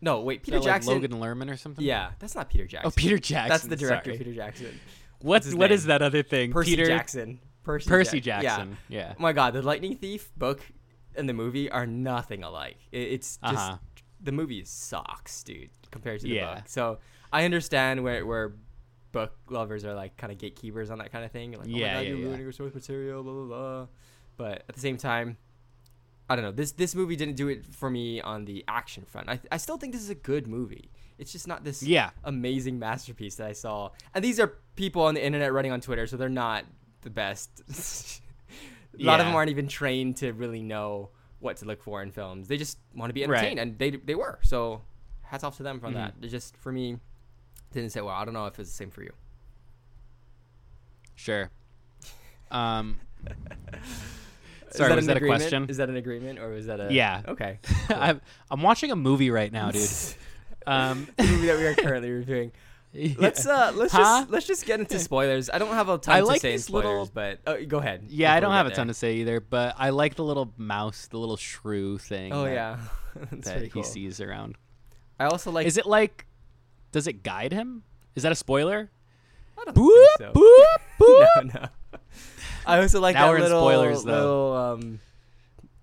no, 0.01 0.21
wait, 0.21 0.43
Peter 0.43 0.57
that, 0.57 0.63
like, 0.65 0.73
Jackson. 0.73 0.93
Logan 0.93 1.11
Lerman 1.13 1.51
or 1.51 1.57
something. 1.57 1.83
Yeah, 1.83 2.11
that's 2.19 2.35
not 2.35 2.49
Peter 2.49 2.65
Jackson. 2.67 2.87
Oh, 2.87 2.93
Peter 2.95 3.17
Jackson. 3.17 3.49
That's 3.49 3.63
the 3.63 3.75
director, 3.75 4.11
sorry. 4.11 4.17
Peter 4.17 4.33
Jackson. 4.33 4.79
What 5.21 5.43
his 5.43 5.55
what 5.55 5.71
name? 5.71 5.75
is 5.75 5.85
that 5.85 6.01
other 6.01 6.21
thing? 6.23 6.51
Percy 6.51 6.71
Peter 6.71 6.85
Jackson. 6.85 7.39
Percy, 7.63 7.89
Percy 7.89 8.19
Jack- 8.21 8.43
Jackson. 8.43 8.77
Yeah. 8.89 8.99
Yeah. 8.99 9.13
Oh 9.17 9.21
my 9.21 9.33
God, 9.33 9.53
the 9.53 9.61
Lightning 9.61 9.95
Thief 9.97 10.29
book 10.37 10.61
and 11.15 11.27
the 11.27 11.33
movie 11.33 11.69
are 11.71 11.85
nothing 11.87 12.43
alike. 12.43 12.77
It's 12.91 13.37
just 13.37 13.55
Uh-huh. 13.55 13.77
the 14.21 14.31
movie 14.31 14.63
sucks, 14.65 15.43
dude, 15.43 15.69
compared 15.91 16.19
to 16.21 16.27
the 16.27 16.33
Yeah. 16.35 16.55
book. 16.55 16.63
So 16.67 16.99
I 17.33 17.43
understand 17.45 18.03
where 18.03 18.25
where 18.25 18.53
book 19.11 19.35
lovers 19.49 19.83
are 19.83 19.95
like 19.95 20.15
kind 20.17 20.31
of 20.31 20.37
gatekeepers 20.37 20.91
on 20.91 20.99
that 20.99 21.11
kind 21.11 21.25
of 21.25 21.31
thing. 21.31 21.51
Like, 21.53 21.61
oh 21.67 21.71
my 21.71 21.71
God, 21.71 21.77
yeah, 21.79 21.99
you're 22.01 22.17
yeah. 22.17 22.23
ruining 22.25 22.41
your 22.43 22.51
source 22.51 22.73
material, 22.73 23.23
blah 23.23 23.33
blah 23.33 23.45
blah. 23.45 23.87
But 24.37 24.63
at 24.69 24.75
the 24.75 24.79
same 24.81 24.97
time, 24.97 25.37
I 26.29 26.35
don't 26.35 26.43
know. 26.43 26.51
This 26.51 26.71
this 26.73 26.93
movie 26.93 27.15
didn't 27.15 27.35
do 27.35 27.47
it 27.47 27.65
for 27.65 27.89
me 27.89 28.19
on 28.21 28.45
the 28.45 28.63
action 28.67 29.05
front. 29.05 29.29
I 29.29 29.39
I 29.51 29.57
still 29.57 29.77
think 29.77 29.93
this 29.93 30.01
is 30.01 30.09
a 30.09 30.15
good 30.15 30.47
movie. 30.47 30.91
It's 31.17 31.31
just 31.31 31.47
not 31.47 31.63
this 31.63 31.81
Yeah. 31.81 32.11
amazing 32.23 32.77
masterpiece 32.79 33.35
that 33.35 33.47
I 33.47 33.53
saw. 33.53 33.89
And 34.13 34.23
these 34.23 34.39
are 34.39 34.53
people 34.75 35.01
on 35.03 35.13
the 35.15 35.25
internet 35.25 35.51
running 35.53 35.71
on 35.71 35.81
Twitter, 35.81 36.05
so 36.05 36.15
they're 36.17 36.29
not 36.29 36.65
the 37.01 37.09
best. 37.09 37.63
a 38.99 39.03
lot 39.03 39.19
of 39.19 39.25
them 39.25 39.35
aren't 39.35 39.49
even 39.49 39.67
trained 39.67 40.17
to 40.17 40.31
really 40.33 40.61
know 40.61 41.09
what 41.39 41.57
to 41.57 41.65
look 41.65 41.81
for 41.81 42.01
in 42.03 42.11
films. 42.11 42.47
They 42.47 42.57
just 42.57 42.77
want 42.95 43.09
to 43.09 43.13
be 43.13 43.21
Right. 43.25 43.37
entertained, 43.37 43.59
and 43.59 43.79
they 43.79 43.91
they 43.91 44.15
were. 44.15 44.39
So 44.43 44.81
hats 45.23 45.43
off 45.43 45.57
to 45.57 45.63
them 45.63 45.79
for 45.79 45.87
Mhm. 45.87 45.93
that. 45.93 46.13
It 46.21 46.27
just 46.27 46.55
for 46.57 46.71
me 46.71 46.99
didn't 47.71 47.91
say 47.91 48.01
well. 48.01 48.13
I 48.15 48.25
don't 48.25 48.33
know 48.33 48.45
if 48.47 48.59
it's 48.59 48.69
the 48.69 48.75
same 48.75 48.91
for 48.91 49.01
you. 49.03 49.13
Sure. 51.15 51.49
Um. 52.51 52.99
Is 54.71 54.75
Sorry, 54.77 54.93
was 54.95 55.05
an 55.05 55.07
that 55.07 55.13
a 55.13 55.17
agreement? 55.17 55.41
question? 55.41 55.65
Is 55.69 55.77
that 55.77 55.89
an 55.89 55.95
agreement 55.95 56.39
or 56.39 56.49
was 56.49 56.65
that 56.67 56.79
a 56.79 56.91
Yeah. 56.93 57.21
Okay. 57.27 57.59
I'm 57.89 58.21
I'm 58.51 58.61
watching 58.61 58.91
a 58.91 58.95
movie 58.95 59.29
right 59.31 59.51
now, 59.51 59.71
dude. 59.71 59.89
Um. 60.67 61.07
the 61.15 61.23
movie 61.23 61.47
that 61.47 61.57
we 61.57 61.65
are 61.65 61.75
currently 61.75 62.11
reviewing. 62.11 62.51
Let's 63.17 63.45
uh 63.45 63.71
let's 63.75 63.93
Huh? 63.93 63.99
just 64.21 64.29
let's 64.31 64.45
just 64.47 64.65
get 64.65 64.79
into 64.81 64.97
spoilers. 64.99 65.49
I 65.49 65.59
don't 65.59 65.73
have 65.73 65.87
a 65.87 65.97
ton 65.97 66.15
I 66.15 66.19
to 66.19 66.25
like 66.25 66.41
say 66.41 66.49
in 66.49 66.53
these 66.55 66.69
little- 66.69 67.09
but 67.13 67.39
oh, 67.47 67.63
go 67.65 67.77
ahead. 67.77 68.05
Yeah, 68.09 68.33
I 68.33 68.39
don't 68.41 68.51
have 68.53 68.65
a 68.65 68.71
ton 68.71 68.87
there. 68.87 68.93
to 68.93 68.97
say 68.97 69.15
either, 69.17 69.39
but 69.39 69.75
I 69.77 69.91
like 69.91 70.15
the 70.15 70.23
little 70.23 70.51
mouse, 70.57 71.07
the 71.07 71.17
little 71.19 71.37
shrew 71.37 71.97
thing. 71.99 72.33
Oh 72.33 72.43
that, 72.45 72.53
yeah, 72.53 72.77
that's 73.15 73.45
that 73.45 73.51
pretty 73.51 73.65
he 73.67 73.71
cool. 73.71 73.83
sees 73.83 74.19
around. 74.19 74.55
I 75.19 75.25
also 75.25 75.51
like. 75.51 75.67
Is 75.67 75.77
it 75.77 75.85
like? 75.85 76.25
Does 76.91 77.07
it 77.07 77.23
guide 77.23 77.51
him? 77.53 77.83
Is 78.15 78.23
that 78.23 78.31
a 78.31 78.35
spoiler? 78.35 78.89
I 79.59 79.63
don't 79.65 79.75
Boop, 79.75 80.05
think 80.17 80.33
so. 80.35 80.39
boop, 80.39 80.77
boop. 80.99 81.53
no, 81.53 81.61
no. 81.61 81.67
I 82.65 82.79
also 82.81 82.99
like 82.99 83.15
Now 83.15 83.25
that 83.25 83.29
we're 83.31 83.35
in 83.37 83.43
little, 83.43 83.61
spoilers, 83.61 84.03
though. 84.03 84.11
little 84.11 84.53
um, 84.57 84.99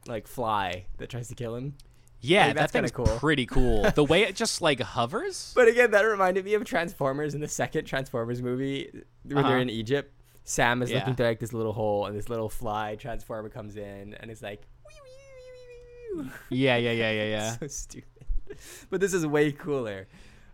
like 0.07 0.27
fly 0.27 0.87
that 0.99 1.09
tries 1.09 1.29
to 1.29 1.35
kill 1.35 1.55
him. 1.55 1.75
Yeah, 2.21 2.47
Like, 2.47 2.55
that 2.55 2.61
that's 2.61 2.73
kinda 2.73 2.89
thing's 2.89 2.97
cool. 3.09 3.19
pretty 3.19 3.45
cool. 3.47 3.91
the 3.91 4.05
way 4.05 4.23
it 4.23 4.35
just 4.37 4.63
like 4.63 4.81
hovers. 4.97 5.53
But 5.55 5.69
again, 5.69 5.91
that 5.91 6.03
reminded 6.03 6.45
me 6.45 6.55
of 6.55 6.65
Transformers 6.65 7.35
in 7.35 7.41
the 7.41 7.49
second 7.49 7.85
Transformers 7.85 8.41
movie 8.43 8.91
when 9.25 9.39
Uh-huh. 9.39 9.49
they're 9.49 9.59
in 9.59 9.69
Egypt. 9.71 10.13
Sam 10.45 10.83
is 10.83 10.91
Yeah. 10.91 10.99
looking 10.99 11.15
through 11.17 11.27
like 11.27 11.41
this 11.41 11.53
little 11.53 11.73
hole, 11.73 12.07
and 12.07 12.17
this 12.17 12.29
little 12.29 12.49
fly 12.51 12.97
transformer 12.97 13.49
comes 13.49 13.77
in, 13.77 14.15
and 14.21 14.31
it's 14.31 14.43
like, 14.43 14.63
wee, 14.87 14.95
wee, 15.05 16.21
wee, 16.21 16.23
wee, 16.23 16.31
wee. 16.51 16.57
Yeah, 16.59 16.77
yeah, 16.77 16.91
yeah, 16.93 17.11
yeah, 17.11 17.25
yeah. 17.31 17.57
so 17.59 17.67
stupid. 17.67 18.27
But 18.91 19.01
this 19.01 19.15
is 19.15 19.27
way 19.27 19.53
cooler. 19.53 20.07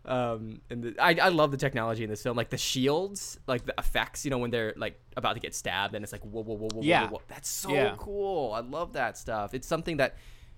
Um, 0.07 0.61
and 0.70 0.82
the, 0.82 0.94
I, 0.98 1.14
I 1.14 1.28
love 1.28 1.51
the 1.51 1.57
technology 1.59 2.03
in 2.05 2.11
this 2.11 2.22
film, 2.22 2.36
like 2.36 2.48
the 2.51 2.57
shields, 2.59 3.38
like 3.46 3.66
the 3.66 3.74
effects. 3.78 4.24
You 4.24 4.30
know, 4.30 4.38
when 4.38 4.51
they're 4.51 4.72
like 4.76 4.98
about 5.16 5.34
to 5.34 5.40
get 5.40 5.55
stabbed, 5.55 5.94
and 5.94 6.03
it's 6.03 6.12
like 6.12 6.22
whoa, 6.22 6.42
whoa, 6.42 6.55
whoa, 6.57 6.68
whoa, 6.72 6.82
Yeah. 6.82 7.03
whoa, 7.05 7.11
whoa. 7.18 7.22
That's 7.28 7.48
so 7.48 7.72
Yeah. 7.72 7.94
cool. 7.98 8.53
I 8.53 8.61
love 8.61 8.94
that 8.94 9.18
stuff. 9.18 9.53
It's 9.55 9.66
something 9.68 9.98
that 9.98 10.16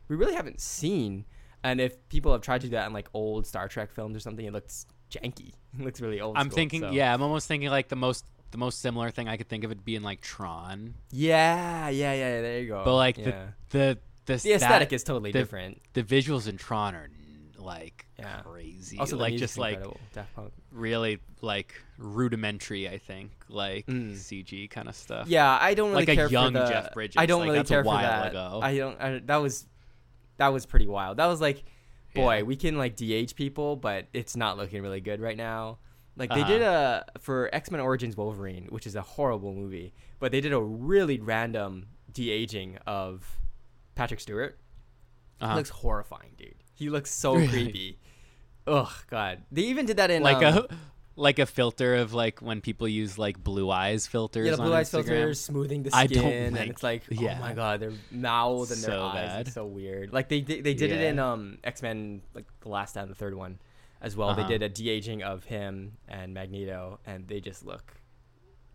we 0.09 0.16
really 0.16 0.34
haven't 0.34 0.61
seen. 0.61 1.24
And 1.64 1.80
if 1.80 2.09
people 2.09 2.32
have 2.32 2.40
tried 2.43 2.61
to 2.62 2.66
do 2.68 2.72
that 2.72 2.86
in 2.86 2.93
like 2.93 3.09
old 3.14 3.47
Star 3.47 3.68
Trek 3.68 3.90
films 3.93 4.16
or 4.16 4.20
something, 4.20 4.45
it 4.47 4.53
looks 4.53 4.86
janky. 5.11 5.53
It 5.78 5.84
looks 5.84 6.01
really 6.03 6.20
old. 6.20 6.36
I'm 6.36 6.47
school, 6.47 6.55
thinking, 6.57 6.80
so- 6.82 6.90
yeah, 6.90 7.14
I'm 7.14 7.22
almost 7.22 7.49
thinking 7.49 7.70
like 7.70 7.88
the 7.88 7.97
most 7.97 8.24
the 8.51 8.59
most 8.59 8.80
similar 8.82 9.11
thing 9.11 9.28
I 9.28 9.38
could 9.38 9.49
think 9.49 9.64
of 9.64 9.70
it 9.72 9.82
being 9.82 10.03
like 10.03 10.20
Tron, 10.20 10.95
yeah, 11.11 11.88
yeah, 11.88 12.12
yeah. 12.12 12.40
There 12.43 12.61
you 12.61 12.68
go. 12.68 12.82
but 12.84 12.95
like 12.97 13.16
yeah. 13.16 13.24
the 13.70 13.78
the 13.78 13.99
the, 14.26 14.36
the 14.43 14.53
aesthetic 14.53 14.90
that- 14.90 14.95
is 14.95 15.03
totally 15.03 15.32
the- 15.32 15.38
different. 15.38 15.80
the 15.95 16.03
visuals 16.03 16.47
in 16.47 16.59
Tron 16.59 16.95
are 16.95 17.09
like 17.63 18.07
Yeah. 18.19 18.41
crazy. 18.43 18.99
Also, 18.99 19.17
like 19.17 19.37
just 19.37 19.57
like 19.59 19.75
incredible. 19.75 20.01
Daft 20.13 20.35
Punk. 20.35 20.53
really 20.71 21.19
like 21.41 21.75
rudimentary. 21.99 22.89
I 22.89 22.99
think 22.99 23.31
like 23.49 23.87
Mm. 23.87 24.13
CG 24.15 24.69
kind 24.71 24.89
of 24.89 24.95
stuff. 24.97 25.29
Yeah, 25.29 25.59
I 25.61 25.75
don't 25.75 25.91
really 25.91 26.03
Like 26.03 26.09
a 26.11 26.15
care 26.17 26.29
young 26.31 26.53
for 26.53 26.61
the, 26.61 26.67
Jeff 26.67 26.93
Bridges, 26.95 27.17
I 27.19 27.27
don't 27.27 27.41
like, 27.41 27.51
really 27.53 27.65
care 27.65 27.85
for 27.85 27.95
that. 27.95 28.31
ago. 28.31 28.61
I 28.63 28.77
don't. 28.77 29.01
I, 29.01 29.19
that 29.27 29.37
was 29.37 29.67
that 30.39 30.49
was 30.49 30.67
pretty 30.67 30.87
wild. 30.87 31.19
That 31.19 31.27
was 31.27 31.41
like, 31.41 31.63
boy, 32.15 32.39
Yeah. 32.39 32.43
we 32.43 32.57
can 32.57 32.77
like 32.79 32.97
de 32.97 33.13
age 33.13 33.35
people, 33.35 33.77
but 33.77 34.07
it's 34.13 34.37
not 34.37 34.57
looking 34.57 34.83
really 34.83 35.01
good 35.01 35.21
right 35.21 35.37
now. 35.37 35.79
Like 36.17 36.31
they 36.31 36.41
Uh-huh. 36.43 36.49
did 36.49 36.63
a 36.63 37.05
for 37.21 37.49
X 37.55 37.71
Men 37.71 37.81
Origins 37.81 38.17
Wolverine, 38.17 38.67
which 38.71 38.87
is 38.87 38.95
a 38.97 39.03
horrible 39.03 39.55
movie, 39.55 39.95
but 40.19 40.31
they 40.33 40.41
did 40.41 40.53
a 40.53 40.61
really 40.61 41.19
random 41.21 41.87
de 42.13 42.31
aging 42.31 42.77
of 42.87 43.39
Patrick 43.95 44.21
Stewart. 44.21 44.59
Uh-huh. 45.41 45.57
Looks 45.57 45.71
horrifying, 45.71 46.35
dude. 46.37 46.62
He 46.75 46.91
looks 46.91 47.12
so 47.12 47.35
Really? 47.35 47.49
creepy. 47.49 47.99
Ugh, 48.66 48.93
God. 49.11 49.43
They 49.51 49.62
even 49.62 49.87
did 49.87 49.97
that 49.97 50.11
in 50.11 50.23
like 50.23 50.43
um, 50.45 50.66
a 50.70 50.75
like 51.14 51.39
a 51.39 51.47
filter 51.47 51.97
of 51.97 52.14
like 52.14 52.41
when 52.41 52.61
people 52.61 52.89
use 52.89 53.18
like 53.18 53.43
blue 53.43 53.70
eyes 53.70 54.07
filters. 54.07 54.47
Yeah, 54.47 54.57
the 54.57 54.62
on 54.62 54.68
blue 54.68 54.77
eyes 54.77 54.91
filters, 54.91 55.41
smoothing 55.41 55.83
the 55.83 55.91
I 55.95 56.07
skin, 56.07 56.23
don't 56.23 56.33
and 56.33 56.70
it's 56.70 56.83
like, 56.83 57.03
yeah. 57.11 57.37
oh 57.39 57.41
my 57.41 57.53
god, 57.55 57.81
their 57.81 57.93
mouths 58.11 58.70
and 58.70 58.83
their 58.83 58.99
eyes, 59.01 59.14
bad. 59.14 59.47
it's 59.47 59.55
so 59.55 59.66
weird. 59.66 60.12
Like 60.12 60.29
they 60.29 60.41
did, 60.41 60.64
they 60.64 60.75
did 60.75 60.91
it 60.93 61.01
in 61.03 61.18
um 61.18 61.59
X 61.64 61.83
Men, 61.83 62.23
like 62.35 62.47
the 62.61 62.68
last 62.68 62.97
and 62.97 63.11
the 63.11 63.14
third 63.14 63.35
one, 63.35 63.59
as 64.01 64.16
well. 64.16 64.31
Uh-huh. 64.31 64.43
They 64.43 64.49
did 64.49 64.62
a 64.62 64.68
de 64.68 64.89
aging 64.89 65.23
of 65.23 65.45
him 65.45 65.97
and 66.09 66.33
Magneto, 66.33 66.99
and 67.05 67.27
they 67.29 67.41
just 67.41 67.66
look 67.66 67.95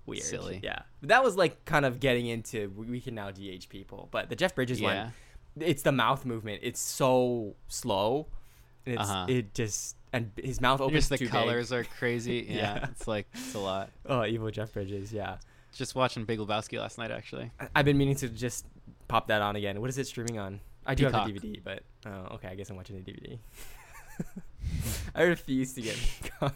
weird. 0.06 0.24
Silly. 0.24 0.60
Yeah, 0.62 0.82
but 1.00 1.10
that 1.10 1.24
was 1.24 1.38
like 1.38 1.64
kind 1.66 1.86
of 1.86 2.00
getting 2.02 2.28
into 2.28 2.70
we 2.76 2.88
we 2.88 3.02
can 3.02 3.16
now 3.16 3.32
de 3.32 3.50
age 3.50 3.70
people, 3.70 4.10
but 4.12 4.30
the 4.30 4.36
Jeff 4.36 4.54
Bridges 4.54 4.80
Yeah. 4.82 5.06
one 5.06 5.14
it's 5.62 5.82
the 5.84 5.92
mouth 5.92 6.26
movement. 6.26 6.62
It's 6.64 6.80
so 6.80 7.56
slow, 7.68 8.28
it's 8.86 9.02
Uh-huh. 9.02 9.26
it 9.30 9.54
just 9.54 9.96
and 10.14 10.32
his 10.42 10.62
mouth 10.62 10.80
opens 10.80 10.96
Just 11.00 11.10
the 11.10 11.18
too 11.18 11.26
big. 11.26 11.32
colors 11.32 11.72
are 11.74 11.84
crazy. 11.84 12.46
Yeah, 12.50 12.56
Yeah. 12.76 12.88
it's 12.92 13.08
like 13.08 13.28
it's 13.34 13.54
a 13.56 13.60
lot. 13.60 13.90
Oh, 14.06 14.24
evil 14.26 14.50
Jeff 14.52 14.74
Bridges. 14.74 15.12
Yeah, 15.14 15.38
Just 15.74 15.96
watching 15.96 16.24
Big 16.26 16.40
Lebowski 16.40 16.80
last 16.80 16.98
night, 16.98 17.12
actually. 17.12 17.52
I- 17.60 17.68
I've 17.76 17.86
been 17.86 17.98
meaning 17.98 18.16
to 18.16 18.30
just 18.30 18.66
pop 19.08 19.28
that 19.28 19.42
on 19.42 19.56
again. 19.56 19.80
What 19.82 19.90
is 19.90 19.98
it 19.98 20.08
streaming 20.08 20.40
on? 20.40 20.60
I 20.86 20.96
do 20.96 21.04
have 21.04 21.14
Peacock. 21.14 21.42
the 21.42 21.48
DVD, 21.50 21.62
but 21.64 21.84
oh, 22.06 22.36
okay. 22.36 22.48
I 22.48 22.56
guess 22.56 22.70
I'm 22.70 22.78
watching 22.78 22.96
the 23.04 23.12
DVD. 23.12 23.38
I 25.16 25.24
refuse 25.24 25.74
to 25.74 25.82
get 25.82 25.96
Peacock. 25.96 26.56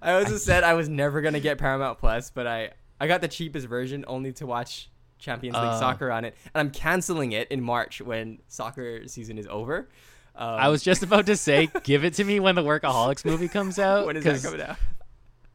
I 0.00 0.12
also 0.12 0.36
said 0.48 0.62
I 0.64 0.74
was 0.74 0.88
never 0.88 1.20
gonna 1.20 1.40
get 1.40 1.58
Paramount 1.58 1.98
Plus, 1.98 2.30
but 2.30 2.46
I 2.46 2.70
I 3.00 3.06
got 3.08 3.20
the 3.20 3.28
cheapest 3.28 3.66
version 3.66 4.04
only 4.06 4.32
to 4.34 4.46
watch 4.46 4.90
Champions 5.18 5.54
League 5.56 5.64
Uh. 5.64 5.78
soccer 5.78 6.10
on 6.10 6.24
it, 6.24 6.34
and 6.54 6.60
I'm 6.60 6.70
canceling 6.70 7.32
it 7.32 7.48
in 7.50 7.60
March 7.62 8.00
when 8.00 8.38
soccer 8.48 9.06
season 9.08 9.38
is 9.38 9.46
over. 9.48 9.88
Um, 10.36 10.48
I 10.50 10.68
was 10.68 10.82
just 10.82 11.02
about 11.02 11.26
to 11.26 11.36
say, 11.36 11.68
give 11.82 12.04
it 12.04 12.14
to 12.14 12.24
me 12.24 12.38
when 12.38 12.54
the 12.54 12.62
Workaholics 12.62 13.24
movie 13.24 13.48
comes 13.48 13.78
out. 13.78 14.06
when 14.06 14.16
is 14.16 14.24
that 14.24 14.40
coming 14.42 14.60
out? 14.62 14.76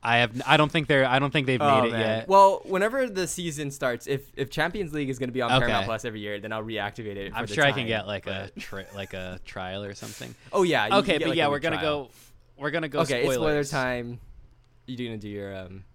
I 0.06 0.18
have. 0.18 0.42
I 0.46 0.58
don't 0.58 0.70
think 0.70 0.88
they're. 0.90 1.06
I 1.06 1.18
don't 1.20 1.32
think 1.32 1.48
they've 1.48 1.62
made 1.62 1.66
Oh, 1.66 1.86
it 1.86 1.92
man. 1.94 2.00
yet. 2.02 2.28
Well, 2.28 2.62
whenever 2.66 3.08
the 3.08 3.26
season 3.26 3.72
starts, 3.72 4.06
if 4.06 4.30
if 4.36 4.50
Champions 4.50 4.92
League 4.94 5.10
is 5.10 5.18
going 5.18 5.30
to 5.30 5.34
be 5.34 5.42
on 5.42 5.50
Okay. 5.50 5.60
Paramount 5.62 5.86
Plus 5.86 6.04
every 6.04 6.20
year, 6.20 6.42
then 6.42 6.52
I'll 6.52 6.62
reactivate 6.64 7.16
it. 7.16 7.32
I'm 7.34 7.48
sure 7.48 7.64
I 7.64 7.72
can 7.72 7.88
get 7.88 8.06
like 8.06 8.26
but- 8.26 8.52
a 8.54 8.60
tri- 8.60 8.86
like 8.94 9.14
a 9.14 9.40
trial 9.46 9.82
or 9.86 9.94
something. 9.94 10.36
Oh 10.52 10.64
yeah. 10.64 10.98
okay, 10.98 11.20
but 11.20 11.30
like, 11.30 11.38
yeah, 11.38 11.48
we're 11.48 11.60
gonna 11.60 11.78
trial. 11.78 12.06
go. 12.06 12.10
We're 12.58 12.72
gonna 12.72 12.90
go. 12.90 13.00
Okay, 13.00 13.24
it's 13.24 13.34
spoiler 13.34 13.64
spoilers. 13.64 13.72
time. 13.72 14.20
You 14.88 14.96
are 15.06 15.08
gonna 15.08 15.18
do 15.22 15.30
your 15.30 15.56
um? 15.56 15.86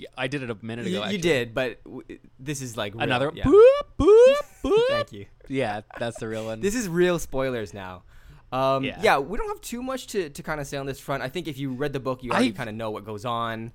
Yeah, 0.00 0.08
I 0.16 0.28
did 0.28 0.42
it 0.42 0.50
a 0.50 0.56
minute 0.62 0.86
ago. 0.86 0.96
you 0.96 1.02
actually. 1.02 1.18
did, 1.18 1.54
but 1.54 1.84
w- 1.84 2.18
this 2.38 2.62
is 2.62 2.76
like 2.76 2.94
real, 2.94 3.02
another. 3.02 3.30
Yeah. 3.34 3.44
Boop 3.44 3.80
boop 3.98 4.34
boop. 4.64 4.88
Thank 4.88 5.12
you. 5.12 5.26
Yeah, 5.48 5.82
that's 5.98 6.18
the 6.18 6.26
real 6.28 6.46
one. 6.46 6.60
This 6.60 6.74
is 6.74 6.88
real 6.88 7.18
spoilers 7.18 7.74
now. 7.74 8.04
Um, 8.50 8.82
yeah. 8.82 8.98
Yeah. 9.02 9.18
we 9.18 9.36
don't 9.36 9.48
have 9.48 9.60
too 9.60 9.82
much 9.82 10.06
to, 10.08 10.30
to 10.30 10.42
kind 10.42 10.60
of 10.60 10.66
say 10.66 10.76
on 10.78 10.86
this 10.86 10.98
front. 10.98 11.22
I 11.22 11.28
think 11.28 11.48
if 11.48 11.58
you 11.58 11.72
read 11.72 11.92
the 11.92 12.00
book, 12.00 12.22
you 12.22 12.30
already 12.30 12.52
kind 12.52 12.68
of 12.70 12.74
know 12.74 12.90
what 12.90 13.04
goes 13.04 13.24
on. 13.24 13.72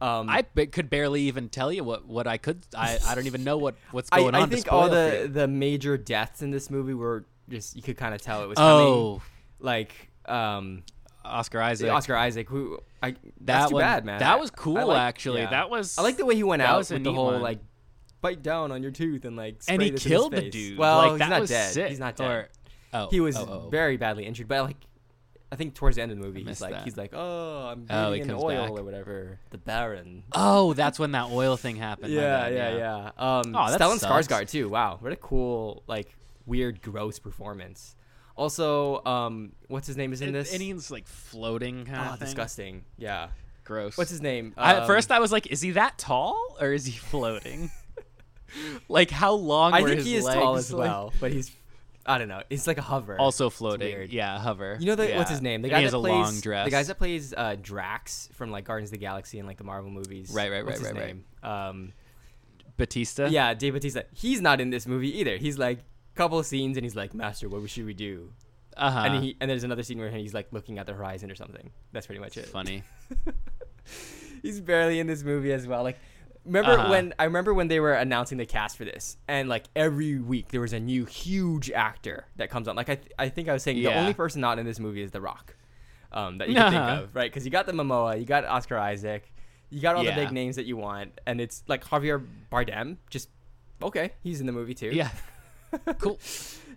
Um, 0.00 0.28
I 0.28 0.42
b- 0.42 0.66
could 0.66 0.90
barely 0.90 1.22
even 1.22 1.48
tell 1.48 1.72
you 1.72 1.84
what, 1.84 2.06
what 2.06 2.26
I 2.26 2.36
could. 2.36 2.62
I, 2.76 2.98
I 3.06 3.14
don't 3.14 3.26
even 3.26 3.44
know 3.44 3.56
what, 3.58 3.76
what's 3.92 4.08
I, 4.12 4.18
going 4.18 4.34
on. 4.34 4.42
I 4.42 4.46
think 4.46 4.70
all 4.72 4.88
the 4.88 5.28
the 5.32 5.46
major 5.48 5.96
deaths 5.96 6.42
in 6.42 6.50
this 6.50 6.70
movie 6.70 6.92
were 6.94 7.24
just 7.48 7.76
you 7.76 7.82
could 7.82 7.96
kind 7.96 8.14
of 8.14 8.20
tell 8.20 8.42
it 8.42 8.46
was 8.46 8.56
coming. 8.56 8.86
oh 8.86 9.22
Like 9.58 9.92
um, 10.26 10.82
Oscar 11.26 11.60
Isaac. 11.60 11.90
Oscar 11.90 12.16
Isaac, 12.16 12.48
who 12.48 12.78
I 13.02 13.10
that 13.10 13.18
that's 13.40 13.68
too 13.70 13.74
one, 13.74 13.82
bad, 13.82 14.04
man. 14.04 14.18
That 14.20 14.40
was 14.40 14.50
I 14.50 14.54
cool, 14.56 14.86
like- 14.86 14.98
actually. 14.98 15.42
yeah. 15.42 15.50
That 15.50 15.70
was. 15.70 15.98
I 15.98 16.02
like 16.02 16.16
the 16.16 16.24
way 16.24 16.34
he 16.34 16.42
went 16.42 16.62
out 16.62 16.78
with 16.78 17.02
the 17.02 17.12
whole 17.12 17.26
one. 17.26 17.42
like 17.42 17.60
bite 18.20 18.42
down 18.42 18.72
on 18.72 18.82
your 18.82 18.92
tooth 18.92 19.24
and 19.24 19.36
like 19.36 19.56
and 19.68 19.80
he 19.80 19.90
this 19.90 20.04
in 20.04 20.10
his 20.10 20.18
killed 20.18 20.32
the 20.32 20.50
dude. 20.50 20.78
Well, 20.78 20.98
like, 20.98 21.20
he's 21.20 21.30
not 21.30 21.46
dead. 21.46 21.72
Sick. 21.72 21.88
He's 21.88 21.98
not 21.98 22.16
dead. 22.16 22.30
Or, 22.30 22.48
oh, 22.92 23.08
he 23.10 23.20
was 23.20 23.36
oh, 23.36 23.64
oh. 23.66 23.68
very 23.68 23.96
badly 23.96 24.24
injured, 24.26 24.48
but 24.48 24.62
like 24.64 24.76
I 25.50 25.56
think 25.56 25.74
towards 25.74 25.96
the 25.96 26.02
end 26.02 26.10
of 26.12 26.18
the 26.18 26.24
movie, 26.24 26.42
he's 26.42 26.60
like 26.60 26.72
that. 26.72 26.84
he's 26.84 26.96
like, 26.96 27.12
oh, 27.14 27.68
I'm 27.68 27.86
Oh, 27.88 28.12
in 28.12 28.30
oil 28.32 28.48
back. 28.48 28.70
or 28.70 28.82
whatever. 28.82 29.38
The 29.50 29.58
Baron. 29.58 30.24
Oh, 30.32 30.72
that's 30.72 30.98
when 30.98 31.12
that 31.12 31.30
oil 31.30 31.56
thing 31.56 31.76
happened. 31.76 32.12
Yeah, 32.12 32.48
bad, 32.48 32.52
yeah, 32.52 32.76
yeah. 32.76 33.10
Um, 33.16 33.52
that 33.52 33.80
Stellan 33.80 33.98
sucks. 33.98 34.26
Skarsgård 34.26 34.50
too. 34.50 34.68
Wow, 34.68 34.98
what 35.00 35.12
a 35.12 35.16
cool, 35.16 35.84
like, 35.86 36.16
weird, 36.46 36.82
gross 36.82 37.18
performance. 37.18 37.95
Also, 38.36 39.02
um, 39.04 39.52
what's 39.68 39.86
his 39.86 39.96
name 39.96 40.12
is 40.12 40.20
in 40.20 40.32
this? 40.32 40.52
and 40.52 40.60
he's 40.62 40.90
like 40.90 41.06
floating 41.06 41.86
kind 41.86 41.98
oh, 41.98 42.12
of 42.12 42.18
thing. 42.18 42.26
disgusting. 42.26 42.84
Yeah. 42.98 43.28
Gross. 43.64 43.96
What's 43.98 44.10
his 44.10 44.20
name? 44.20 44.54
I, 44.56 44.74
at 44.74 44.82
Um, 44.82 44.86
first, 44.86 45.10
I 45.10 45.18
was 45.18 45.32
like, 45.32 45.48
"Is 45.48 45.60
he 45.60 45.72
that 45.72 45.98
tall, 45.98 46.56
or 46.60 46.72
is 46.72 46.84
he 46.84 46.92
floating? 46.98 47.70
like, 48.88 49.10
how 49.10 49.32
long 49.32 49.72
I 49.72 49.82
think 49.82 50.02
he 50.02 50.14
is 50.16 50.24
legs? 50.24 50.38
tall 50.38 50.56
as 50.56 50.72
well, 50.72 51.12
but 51.18 51.32
he's, 51.32 51.50
I 52.04 52.18
don't 52.18 52.28
know. 52.28 52.42
It's 52.48 52.66
like 52.68 52.78
a 52.78 52.82
hover. 52.82 53.18
Also 53.18 53.50
floating. 53.50 54.08
Yeah, 54.10 54.38
hover. 54.38 54.76
You 54.78 54.86
know 54.86 54.94
the, 54.94 55.08
yeah. 55.08 55.18
what's 55.18 55.30
his 55.30 55.42
name? 55.42 55.62
The 55.62 55.68
guy 55.68 55.78
he 55.78 55.82
has 55.82 55.92
that 55.92 55.98
a 55.98 56.00
plays 56.00 56.12
long 56.12 56.40
dress. 56.40 56.66
the 56.66 56.70
guys 56.70 56.86
that 56.86 56.98
plays 56.98 57.34
uh, 57.36 57.56
Drax 57.60 58.28
from 58.34 58.52
like 58.52 58.64
Guardians 58.64 58.90
of 58.90 58.92
the 58.92 58.98
Galaxy 58.98 59.38
and 59.40 59.48
like 59.48 59.56
the 59.56 59.64
Marvel 59.64 59.90
movies. 59.90 60.30
Right, 60.32 60.52
right, 60.52 60.64
What's 60.64 60.80
right, 60.82 60.94
right, 60.94 61.06
name? 61.06 61.24
Um, 61.42 61.92
Batista. 62.76 63.26
yeah, 63.26 63.54
Dave 63.54 63.72
Bautista. 63.72 64.04
He's 64.12 64.40
not 64.40 64.60
in 64.60 64.70
this 64.70 64.86
movie 64.86 65.18
either. 65.18 65.38
He's 65.38 65.58
like 65.58 65.80
couple 66.16 66.38
of 66.38 66.46
scenes 66.46 66.76
and 66.76 66.84
he's 66.84 66.96
like, 66.96 67.14
"Master, 67.14 67.48
what 67.48 67.68
should 67.70 67.86
we 67.86 67.94
do?" 67.94 68.32
Uh 68.76 68.90
huh. 68.90 69.00
and 69.06 69.22
he 69.24 69.36
and 69.40 69.50
there's 69.50 69.64
another 69.64 69.82
scene 69.82 69.98
where 69.98 70.10
he's 70.10 70.34
like 70.34 70.48
looking 70.52 70.78
at 70.78 70.86
the 70.86 70.92
horizon 70.92 71.30
or 71.30 71.34
something. 71.34 71.70
That's 71.92 72.06
pretty 72.06 72.20
much 72.20 72.36
it. 72.36 72.46
Funny. 72.46 72.82
He's 74.42 74.60
barely 74.60 75.00
in 75.00 75.06
this 75.06 75.22
movie 75.22 75.52
as 75.52 75.66
well. 75.66 75.82
Like, 75.82 75.98
remember 76.44 76.72
Uh-huh. 76.72 76.90
when 76.90 77.14
I 77.18 77.24
remember 77.24 77.54
when 77.54 77.68
they 77.68 77.80
were 77.80 77.94
announcing 77.94 78.38
the 78.38 78.46
cast 78.46 78.76
for 78.76 78.84
this, 78.84 79.16
and 79.26 79.48
like 79.48 79.64
every 79.74 80.18
week 80.18 80.48
there 80.48 80.60
was 80.60 80.72
a 80.72 80.78
new 80.80 81.04
huge 81.04 81.70
actor 81.70 82.26
that 82.36 82.50
comes 82.50 82.68
on. 82.68 82.76
Like 82.76 82.88
I, 82.88 82.94
th- 82.96 83.12
I 83.18 83.28
think 83.28 83.48
I 83.48 83.52
was 83.54 83.62
saying 83.62 83.78
the 83.82 83.92
only 83.94 84.14
person 84.14 84.40
not 84.40 84.58
in 84.58 84.66
this 84.66 84.78
movie 84.78 85.02
is 85.02 85.10
The 85.10 85.20
Rock, 85.20 85.56
um, 86.12 86.38
that 86.38 86.48
you 86.48 86.54
can 86.54 86.70
think 86.70 86.82
Uh-huh. 86.82 87.02
of, 87.04 87.14
right? 87.16 87.30
Because 87.30 87.44
you 87.44 87.50
got 87.50 87.66
the 87.66 87.72
Momoa, 87.72 88.18
you 88.20 88.26
got 88.26 88.44
Oscar 88.44 88.76
Isaac, 88.78 89.32
you 89.70 89.80
got 89.80 89.96
all 89.96 90.04
the 90.04 90.12
big 90.12 90.30
names 90.32 90.56
that 90.56 90.66
you 90.66 90.76
want, 90.76 91.18
and 91.26 91.40
it's 91.40 91.64
like 91.66 91.82
Javier 91.84 92.24
Bardem. 92.52 92.98
Just 93.10 93.30
okay, 93.82 94.12
he's 94.22 94.40
in 94.40 94.46
the 94.46 94.52
movie 94.52 94.74
too. 94.74 94.90
Yeah. 94.92 95.10
Cool. 95.98 96.18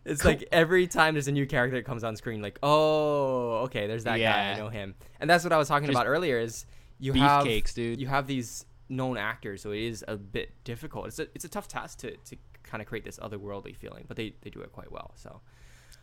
It's 0.05 0.21
Cool. 0.21 0.31
like 0.31 0.47
every 0.51 0.87
time 0.87 1.13
there's 1.13 1.27
a 1.27 1.31
new 1.31 1.45
character 1.45 1.77
that 1.77 1.85
comes 1.85 2.03
on 2.03 2.15
screen, 2.15 2.41
like, 2.41 2.57
oh, 2.63 3.63
okay, 3.65 3.85
there's 3.87 4.05
that 4.05 4.17
guy. 4.17 4.51
I 4.53 4.57
know 4.57 4.69
him. 4.69 4.95
And 5.19 5.29
that's 5.29 5.43
what 5.43 5.51
I 5.53 5.57
was 5.57 5.67
talking 5.67 5.87
Just 5.87 5.95
about 5.97 6.07
earlier. 6.07 6.39
Is 6.39 6.65
you 6.99 7.13
have 7.13 7.45
Beefcakes, 7.45 7.73
dude. 7.73 7.99
you 7.99 8.07
have 8.07 8.25
these 8.27 8.65
known 8.87 9.17
actors, 9.17 9.61
so 9.61 9.71
it 9.71 9.81
is 9.81 10.03
a 10.07 10.15
bit 10.15 10.51
difficult. 10.63 11.07
It's 11.07 11.19
a 11.19 11.27
it's 11.35 11.45
a 11.45 11.49
tough 11.49 11.67
task 11.67 11.99
to, 11.99 12.15
to 12.15 12.37
kind 12.63 12.81
of 12.81 12.87
create 12.87 13.03
this 13.03 13.19
otherworldly 13.19 13.75
feeling, 13.75 14.05
but 14.07 14.15
they, 14.17 14.33
they 14.41 14.49
do 14.49 14.61
it 14.61 14.71
quite 14.71 14.91
well. 14.91 15.11
So, 15.15 15.41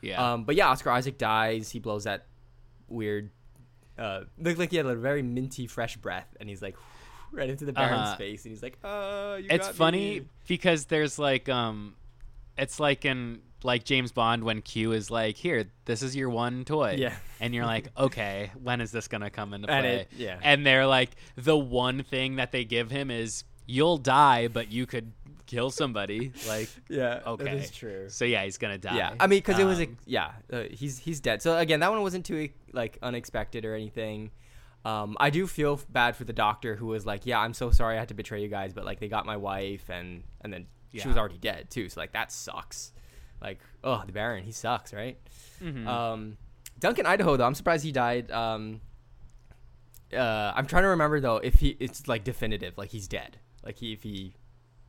Yeah. 0.03 0.33
um, 0.35 0.45
but 0.45 0.55
yeah, 0.57 0.69
Oscar 0.69 0.91
Isaac 0.91 1.17
dies. 1.19 1.71
He 1.71 1.79
blows 1.79 2.05
that 2.05 2.27
weird, 2.89 3.31
uh, 3.99 4.21
looked 4.39 4.59
like 4.59 4.71
he 4.71 4.77
had 4.77 4.87
a 4.87 4.95
very 4.95 5.23
minty, 5.23 5.67
fresh 5.67 5.97
breath, 5.97 6.29
and 6.39 6.49
he's 6.49 6.61
like 6.63 6.77
right 7.33 7.49
into 7.49 7.65
the 7.65 7.73
Baron's 7.73 8.09
Uh-huh. 8.09 8.17
face, 8.17 8.45
and 8.45 8.53
he's 8.53 8.63
like, 8.63 8.79
oh, 8.85 9.37
you 9.37 9.47
it's 9.51 9.69
funny 9.69 10.21
me." 10.21 10.27
because 10.47 10.85
there's 10.87 11.19
like 11.19 11.49
um 11.49 11.95
it's 12.59 12.81
like 12.81 13.05
in 13.05 13.41
like 13.63 13.85
James 13.85 14.13
Bond 14.13 14.45
when 14.45 14.63
Q 14.63 14.93
is 14.93 15.11
like, 15.11 15.37
"Here, 15.37 15.65
this 15.87 16.03
is 16.03 16.15
your 16.15 16.31
one 16.31 16.65
toy." 16.65 16.97
Yeah. 16.99 17.15
And 17.41 17.55
you're 17.55 17.67
like, 17.67 17.89
"Okay, 17.99 18.51
when 18.63 18.81
is 18.81 18.93
this 18.93 19.09
going 19.09 19.23
to 19.23 19.31
come 19.31 19.55
into 19.55 19.67
play?" 19.67 19.77
And 19.77 19.87
it- 19.87 20.09
yeah. 20.17 20.39
And 20.43 20.65
they're 20.67 20.87
like, 20.87 21.11
the 21.37 21.57
one 21.57 22.03
thing 22.03 22.37
that 22.37 22.53
they 22.53 22.65
give 22.65 22.91
him 22.91 23.11
is 23.11 23.45
you'll 23.67 23.99
die, 23.99 24.49
but 24.49 24.71
you 24.71 24.87
could 24.87 25.13
kill 25.47 25.71
somebody. 25.71 26.33
Like, 26.49 26.69
Yeah, 26.89 27.21
okay. 27.27 27.45
that 27.45 27.55
is 27.55 27.71
true. 27.71 28.09
So 28.09 28.25
yeah, 28.25 28.45
he's 28.45 28.59
going 28.59 28.73
to 28.75 28.79
die. 28.79 28.97
Yeah, 28.97 29.15
I 29.19 29.27
mean, 29.27 29.39
because 29.39 29.59
it 29.59 29.65
was 29.65 29.81
a, 29.81 29.85
Um, 29.87 29.97
yeah, 30.07 30.33
uh, 30.53 30.65
he's 30.71 30.99
he's 30.99 31.21
dead. 31.21 31.43
So 31.43 31.57
again, 31.57 31.81
that 31.81 31.91
one 31.91 32.03
wasn't 32.03 32.27
too 32.27 32.49
like 32.73 32.99
unexpected 33.03 33.65
or 33.65 33.75
anything. 33.75 34.31
Um, 34.85 35.17
I 35.19 35.31
do 35.31 35.49
feel 35.49 35.81
bad 35.91 36.15
for 36.15 36.23
the 36.25 36.33
doctor 36.33 36.77
who 36.77 36.87
was 36.87 37.05
like, 37.05 37.27
"Yeah, 37.27 37.41
I'm 37.41 37.55
so 37.55 37.71
sorry 37.73 37.97
I 37.97 37.99
had 37.99 38.09
to 38.09 38.15
betray 38.15 38.41
you 38.43 38.49
guys, 38.49 38.73
but 38.73 38.85
like 38.85 39.01
they 39.01 39.09
got 39.09 39.27
my 39.27 39.37
wife 39.37 39.89
and 39.91 40.23
and 40.43 40.53
then 40.53 40.67
she 41.03 41.09
was 41.09 41.17
already 41.17 41.39
dead 41.39 41.71
too. 41.71 41.89
So 41.89 42.01
like 42.01 42.13
that 42.13 42.33
sucks. 42.33 42.93
Like, 43.41 43.61
oh, 43.85 44.03
the 44.07 44.13
Baron, 44.13 44.45
he 44.45 44.53
sucks, 44.53 44.93
right? 44.93 45.19
mhm. 45.61 45.87
Um, 45.87 46.37
Duncan 46.79 47.07
Idaho 47.07 47.37
though, 47.37 47.45
I'm 47.47 47.55
surprised 47.55 47.85
he 47.85 47.93
died. 47.93 48.31
Um, 48.31 48.81
uh, 50.13 50.53
I'm 50.55 50.67
trying 50.67 50.83
to 50.85 50.89
remember 50.91 51.21
though 51.21 51.37
if 51.37 51.55
he 51.55 51.77
it's 51.81 52.09
like 52.09 52.25
definitive, 52.25 52.77
like 52.79 52.91
he's 52.91 53.09
dead. 53.09 53.39
Like 53.65 53.77
he 53.79 53.93
if 53.93 54.03
he. 54.03 54.35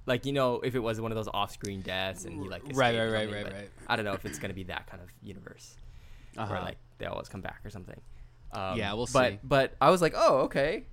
Like 0.06 0.26
you 0.26 0.32
know, 0.32 0.62
if 0.62 0.74
it 0.74 0.80
was 0.80 1.02
one 1.02 1.12
of 1.12 1.18
those 1.18 1.28
off-screen 1.28 1.82
deaths 1.82 2.24
and 2.24 2.42
he 2.42 2.48
like 2.48 2.62
Right, 2.74 2.98
right, 2.98 3.12
right, 3.12 3.30
right, 3.30 3.44
right. 3.44 3.70
I 3.88 3.98
don't 3.98 4.06
know 4.06 4.14
if 4.14 4.24
it's 4.24 4.40
gonna 4.40 4.54
be 4.54 4.64
that 4.64 4.88
kind 4.88 5.04
of 5.04 5.10
universe 5.22 5.76
uh-huh. 6.38 6.50
where 6.50 6.62
like 6.62 6.78
they 6.98 7.08
always 7.08 7.28
come 7.28 7.42
back 7.42 7.60
or 7.66 7.70
something. 7.70 8.00
Um, 8.54 8.78
Yeah, 8.78 8.94
we'll 8.94 9.10
but, 9.12 9.34
see. 9.34 9.40
But 9.44 9.76
I 9.82 9.90
was 9.90 10.02
like, 10.02 10.14
oh, 10.16 10.40
okay. 10.44 10.86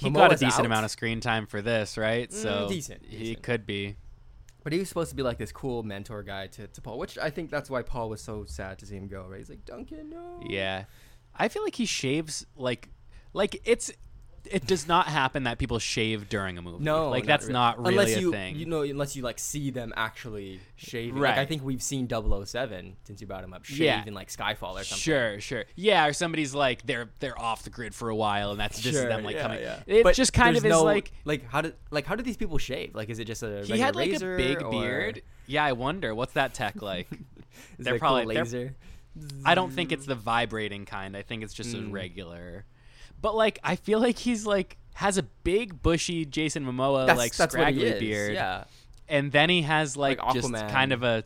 He 0.00 0.10
got 0.10 0.32
a 0.32 0.36
decent 0.36 0.60
out. 0.60 0.66
amount 0.66 0.84
of 0.84 0.90
screen 0.90 1.20
time 1.20 1.46
for 1.46 1.60
this, 1.62 1.96
right? 1.98 2.28
Mm, 2.30 2.34
So 2.34 2.68
decent, 2.68 3.04
he 3.06 3.18
decent. 3.18 3.42
could 3.42 3.66
be. 3.66 3.96
But 4.62 4.72
he 4.74 4.78
was 4.78 4.88
supposed 4.88 5.10
to 5.10 5.16
be 5.16 5.22
like 5.22 5.38
this 5.38 5.52
cool 5.52 5.82
mentor 5.82 6.22
guy 6.22 6.46
to, 6.48 6.66
to 6.66 6.80
Paul, 6.82 6.98
which 6.98 7.16
I 7.16 7.30
think 7.30 7.50
that's 7.50 7.70
why 7.70 7.82
Paul 7.82 8.10
was 8.10 8.20
so 8.20 8.44
sad 8.44 8.78
to 8.80 8.86
see 8.86 8.96
him 8.96 9.08
go. 9.08 9.24
Right? 9.26 9.38
He's 9.38 9.48
like, 9.48 9.64
Duncan, 9.64 10.10
no. 10.10 10.40
Yeah. 10.46 10.84
I 11.34 11.48
feel 11.48 11.62
like 11.62 11.76
he 11.76 11.86
shaves 11.86 12.44
like 12.56 12.90
like 13.32 13.60
it's 13.64 13.90
it 14.50 14.66
does 14.66 14.88
not 14.88 15.06
happen 15.06 15.44
that 15.44 15.58
people 15.58 15.78
shave 15.78 16.28
during 16.28 16.56
a 16.58 16.62
movie. 16.62 16.82
No, 16.84 17.08
like 17.10 17.26
that's 17.26 17.44
really. 17.44 17.52
not 17.52 17.78
really 17.78 17.90
unless 17.94 18.16
a 18.16 18.20
you, 18.20 18.32
thing. 18.32 18.56
You 18.56 18.66
know, 18.66 18.82
unless 18.82 19.14
you 19.16 19.22
like 19.22 19.38
see 19.38 19.70
them 19.70 19.92
actually 19.96 20.60
shaving. 20.76 21.20
Like 21.20 21.36
I 21.38 21.44
think 21.46 21.62
we've 21.62 21.82
seen 21.82 22.08
007 22.08 22.96
since 23.04 23.20
you 23.20 23.26
brought 23.26 23.44
him 23.44 23.52
up, 23.52 23.64
shave 23.64 23.78
Yeah. 23.80 24.04
in 24.06 24.14
like 24.14 24.28
Skyfall 24.28 24.74
or 24.80 24.84
something. 24.84 24.96
Sure, 24.98 25.40
sure. 25.40 25.64
Yeah, 25.76 26.06
or 26.06 26.12
somebody's 26.12 26.54
like 26.54 26.86
they're 26.86 27.10
they're 27.20 27.38
off 27.40 27.62
the 27.64 27.70
grid 27.70 27.94
for 27.94 28.08
a 28.08 28.16
while 28.16 28.50
and 28.50 28.58
that's 28.60 28.80
just 28.80 28.98
Sure, 28.98 29.08
them 29.08 29.24
like 29.24 29.36
yeah, 29.36 29.42
coming. 29.42 29.60
yeah. 29.60 29.80
It 29.86 30.04
But 30.04 30.14
just 30.14 30.32
kind 30.32 30.56
of 30.56 30.64
is 30.64 30.70
no- 30.70 30.84
like 30.84 31.12
like 31.24 31.44
how 31.48 31.60
did 31.60 31.74
like 31.90 32.06
how 32.06 32.14
do 32.16 32.22
these 32.22 32.36
people 32.36 32.58
shave? 32.58 32.94
Like 32.94 33.10
is 33.10 33.18
it 33.18 33.24
just 33.26 33.42
a 33.42 33.62
he 33.64 33.78
had 33.78 33.94
like 33.96 34.12
a 34.12 34.18
big 34.36 34.62
or 34.62 34.70
beard. 34.70 35.22
Yeah, 35.46 35.64
I 35.64 35.72
wonder 35.72 36.14
what's 36.14 36.34
that 36.34 36.54
tech 36.54 36.80
like. 36.82 37.08
Is 37.78 37.84
They're 37.84 37.96
it 37.96 38.00
cool 38.00 38.08
probably- 38.10 38.34
they're- 38.36 38.44
laser. 38.44 38.76
I 39.44 39.56
don't 39.56 39.72
think 39.72 39.90
it's 39.90 40.06
the 40.06 40.14
vibrating 40.14 40.86
kind. 40.86 41.16
I 41.16 41.22
think 41.22 41.42
it's 41.42 41.52
just 41.52 41.74
Mm. 41.74 41.88
a 41.88 41.90
regular. 41.90 42.64
But 43.20 43.34
like 43.34 43.58
I 43.62 43.76
feel 43.76 44.00
like 44.00 44.18
he's 44.18 44.46
like 44.46 44.76
has 44.94 45.18
a 45.18 45.22
big 45.22 45.82
bushy 45.82 46.24
Jason 46.24 46.64
Momoa 46.64 47.06
That's, 47.06 47.18
like 47.18 47.34
that's 47.34 47.52
scraggly 47.54 47.86
is. 47.86 48.00
beard. 48.00 48.34
Yeah. 48.34 48.64
and 49.08 49.32
then 49.32 49.48
he 49.48 49.62
has 49.62 49.96
like, 49.96 50.22
Like 50.22 50.34
just 50.34 50.52
kind 50.52 50.92
of 50.92 51.02
a 51.02 51.24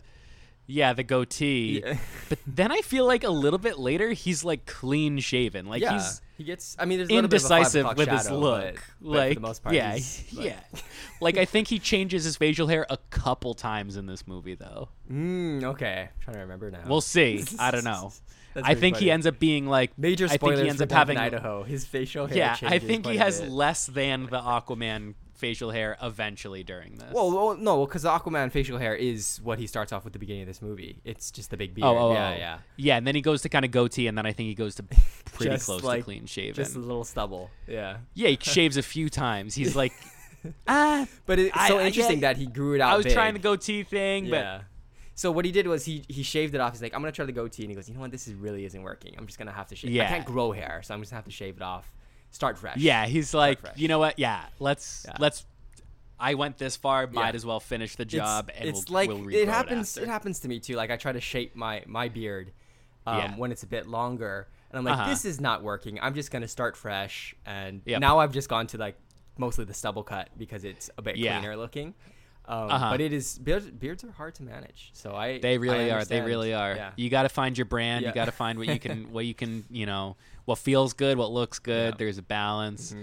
yeah 0.66 0.92
the 0.92 1.02
goatee. 1.02 1.82
Yeah. 1.84 1.96
But 2.30 2.38
then 2.46 2.72
I 2.72 2.80
feel 2.80 3.06
like 3.06 3.22
a 3.24 3.28
little 3.30 3.58
bit 3.58 3.78
later 3.78 4.10
he's 4.12 4.44
like 4.44 4.64
clean 4.66 5.18
shaven. 5.18 5.66
Like 5.66 5.82
yeah, 5.82 5.92
he's 5.94 6.20
he 6.38 6.44
gets. 6.44 6.74
I 6.80 6.84
mean, 6.84 6.98
there's 6.98 7.10
a 7.10 7.14
little 7.14 7.28
bit 7.28 7.40
of 7.44 7.44
a 7.44 7.48
five 7.48 7.74
indecisive 7.76 7.96
with 7.96 8.08
his 8.08 8.30
look. 8.30 8.74
but- 9.00 9.08
like 9.08 9.28
for 9.30 9.34
the 9.34 9.40
most 9.40 9.62
part, 9.62 9.74
yeah, 9.74 9.92
like- 9.92 10.32
yeah. 10.32 10.60
like 11.20 11.36
I 11.36 11.44
think 11.44 11.68
he 11.68 11.78
changes 11.78 12.24
his 12.24 12.36
facial 12.36 12.66
hair 12.66 12.86
a 12.90 12.96
couple 13.10 13.54
times 13.54 13.96
in 13.96 14.06
this 14.06 14.26
movie 14.26 14.54
though. 14.54 14.88
Mm, 15.10 15.62
okay, 15.64 16.08
I'm 16.10 16.20
trying 16.22 16.34
to 16.36 16.40
remember 16.40 16.70
now. 16.70 16.82
We'll 16.88 17.00
see. 17.02 17.44
I 17.58 17.70
don't 17.70 17.84
know. 17.84 18.12
I 18.62 18.74
think 18.74 18.96
he 18.96 19.10
ends 19.10 19.26
up 19.26 19.38
being 19.38 19.66
like 19.66 19.96
Major 19.98 20.26
I 20.26 20.36
think 20.36 20.58
he 20.58 20.68
ends 20.68 20.82
up 20.82 20.90
having 20.90 21.16
Idaho. 21.18 21.62
His 21.64 21.84
facial 21.84 22.26
hair. 22.26 22.36
yeah. 22.36 22.56
I 22.62 22.78
think 22.78 23.06
he 23.06 23.16
has 23.16 23.40
less 23.42 23.86
than 23.86 24.24
the 24.26 24.40
Aquaman 24.40 25.14
facial 25.34 25.70
hair 25.70 25.96
eventually 26.00 26.62
during 26.62 26.96
this. 26.96 27.12
Well, 27.12 27.30
well 27.30 27.56
no, 27.56 27.84
because 27.86 28.02
the 28.02 28.08
Aquaman 28.08 28.50
facial 28.52 28.78
hair 28.78 28.94
is 28.94 29.40
what 29.42 29.58
he 29.58 29.66
starts 29.66 29.92
off 29.92 30.04
with 30.04 30.12
the 30.12 30.18
beginning 30.18 30.42
of 30.42 30.48
this 30.48 30.62
movie. 30.62 31.00
It's 31.04 31.30
just 31.30 31.50
the 31.50 31.56
big 31.56 31.74
beard. 31.74 31.86
Oh, 31.86 31.98
oh, 31.98 32.12
yeah, 32.12 32.28
oh. 32.30 32.38
yeah. 32.38 32.58
Yeah, 32.76 32.96
and 32.96 33.06
then 33.06 33.14
he 33.14 33.20
goes 33.20 33.42
to 33.42 33.48
kind 33.48 33.64
of 33.64 33.70
goatee, 33.70 34.06
and 34.06 34.16
then 34.16 34.26
I 34.26 34.32
think 34.32 34.48
he 34.48 34.54
goes 34.54 34.76
to 34.76 34.82
pretty 35.32 35.58
close 35.58 35.82
like- 35.82 36.00
to 36.00 36.04
clean 36.04 36.26
shaven. 36.26 36.54
Just 36.54 36.76
a 36.76 36.78
little 36.78 37.04
stubble. 37.04 37.50
Yeah. 37.66 37.98
Yeah, 38.14 38.28
he 38.30 38.38
shaves 38.40 38.76
a 38.76 38.82
few 38.82 39.08
times. 39.10 39.54
He's 39.54 39.74
like, 39.76 39.92
ah, 40.68 41.06
But 41.26 41.38
it's 41.38 41.66
so 41.66 41.78
I 41.78 41.86
interesting 41.86 42.20
get- 42.20 42.34
that 42.34 42.36
he 42.36 42.46
grew 42.46 42.74
it 42.74 42.80
out. 42.80 42.92
I 42.92 42.96
was 42.96 43.04
big. 43.04 43.14
trying 43.14 43.34
the 43.34 43.40
goatee 43.40 43.82
thing, 43.82 44.26
Yeah. 44.26 44.62
So 45.16 45.30
what 45.30 45.44
he 45.44 45.52
did 45.52 45.66
was 45.66 45.84
he 45.84 46.04
he 46.08 46.22
shaved 46.22 46.54
it 46.54 46.60
off. 46.60 46.72
He's 46.72 46.82
like, 46.82 46.92
I'm 46.94 47.00
gonna 47.00 47.12
try 47.12 47.24
the 47.24 47.32
goatee, 47.32 47.62
and 47.62 47.70
he 47.70 47.76
goes, 47.76 47.88
you 47.88 47.94
know 47.94 48.00
what, 48.00 48.10
this 48.10 48.26
is 48.26 48.34
really 48.34 48.64
isn't 48.64 48.82
working. 48.82 49.14
I'm 49.16 49.26
just 49.26 49.38
gonna 49.38 49.52
have 49.52 49.68
to 49.68 49.76
shave. 49.76 50.00
I 50.00 50.06
can't 50.06 50.24
grow 50.24 50.50
hair, 50.52 50.80
so 50.84 50.92
I'm 50.94 51.00
just 51.00 51.12
gonna 51.12 51.18
have 51.18 51.24
to 51.26 51.30
shave 51.30 51.56
it 51.56 51.62
off. 51.62 51.92
Start 52.30 52.58
fresh. 52.58 52.78
yeah, 52.78 53.06
he's 53.06 53.32
like, 53.32 53.60
you 53.76 53.86
know 53.86 54.00
what? 54.00 54.18
Yeah, 54.18 54.44
let's 54.58 55.04
Yeah. 55.08 55.16
let's. 55.20 55.46
I 56.18 56.34
went 56.34 56.58
this 56.58 56.76
far. 56.76 57.06
Might 57.06 57.30
Yeah. 57.30 57.36
as 57.36 57.46
well 57.46 57.60
finish 57.60 57.94
the 57.96 58.02
It's, 58.04 58.12
job, 58.12 58.50
and 58.56 58.68
it's 58.68 58.88
we'll, 58.88 58.94
like 58.94 59.08
we'll 59.08 59.28
it 59.28 59.46
happens. 59.48 59.96
It, 59.96 60.04
It, 60.04 60.08
happens 60.08 60.40
to 60.40 60.48
me 60.48 60.58
too. 60.58 60.74
Like 60.74 60.90
I 60.90 60.96
try 60.96 61.12
to 61.12 61.20
shape 61.20 61.54
my 61.54 61.82
my 61.86 62.08
beard 62.08 62.52
um, 63.06 63.18
Yeah. 63.18 63.36
when 63.36 63.52
it's 63.52 63.62
a 63.62 63.66
bit 63.68 63.86
longer, 63.86 64.48
and 64.70 64.78
I'm 64.78 64.84
like, 64.84 64.94
Uh-huh. 64.98 65.10
this 65.10 65.24
is 65.24 65.40
not 65.40 65.62
working. 65.62 66.00
I'm 66.00 66.14
just 66.14 66.30
gonna 66.32 66.48
start 66.48 66.76
fresh, 66.76 67.34
and 67.46 67.82
Yep. 67.84 68.00
now 68.00 68.18
I've 68.18 68.32
just 68.32 68.48
gone 68.48 68.66
to 68.68 68.78
like 68.78 68.96
mostly 69.38 69.64
the 69.64 69.74
stubble 69.74 70.02
cut 70.04 70.30
because 70.38 70.64
it's 70.64 70.90
a 70.98 71.02
bit 71.02 71.16
Yeah. 71.16 71.38
cleaner 71.38 71.56
looking. 71.56 71.94
Um, 72.46 72.70
Uh-huh. 72.70 72.90
But 72.90 73.00
it 73.00 73.12
is 73.12 73.38
beards, 73.38 73.70
beards 73.70 74.04
are 74.04 74.10
hard 74.12 74.34
to 74.36 74.42
manage. 74.42 74.90
So 74.92 75.14
I 75.14 75.38
They 75.38 75.52
I 75.52 75.54
really 75.54 75.90
are. 75.90 76.04
They 76.04 76.20
really 76.20 76.52
are. 76.52 76.74
Yeah. 76.76 76.90
You 76.96 77.08
got 77.10 77.22
to 77.22 77.28
find 77.28 77.56
your 77.56 77.64
brand. 77.64 78.02
Yeah. 78.02 78.08
You 78.10 78.14
got 78.14 78.26
to 78.26 78.32
find 78.32 78.58
what 78.58 78.68
you 78.68 78.78
can, 78.78 79.04
what 79.12 79.24
you 79.24 79.34
can, 79.34 79.64
you 79.70 79.86
know, 79.86 80.16
what 80.44 80.58
feels 80.58 80.92
good, 80.92 81.16
what 81.16 81.30
looks 81.30 81.58
good. 81.58 81.94
Yeah. 81.94 81.96
There's 81.98 82.18
a 82.18 82.22
balance. 82.22 82.94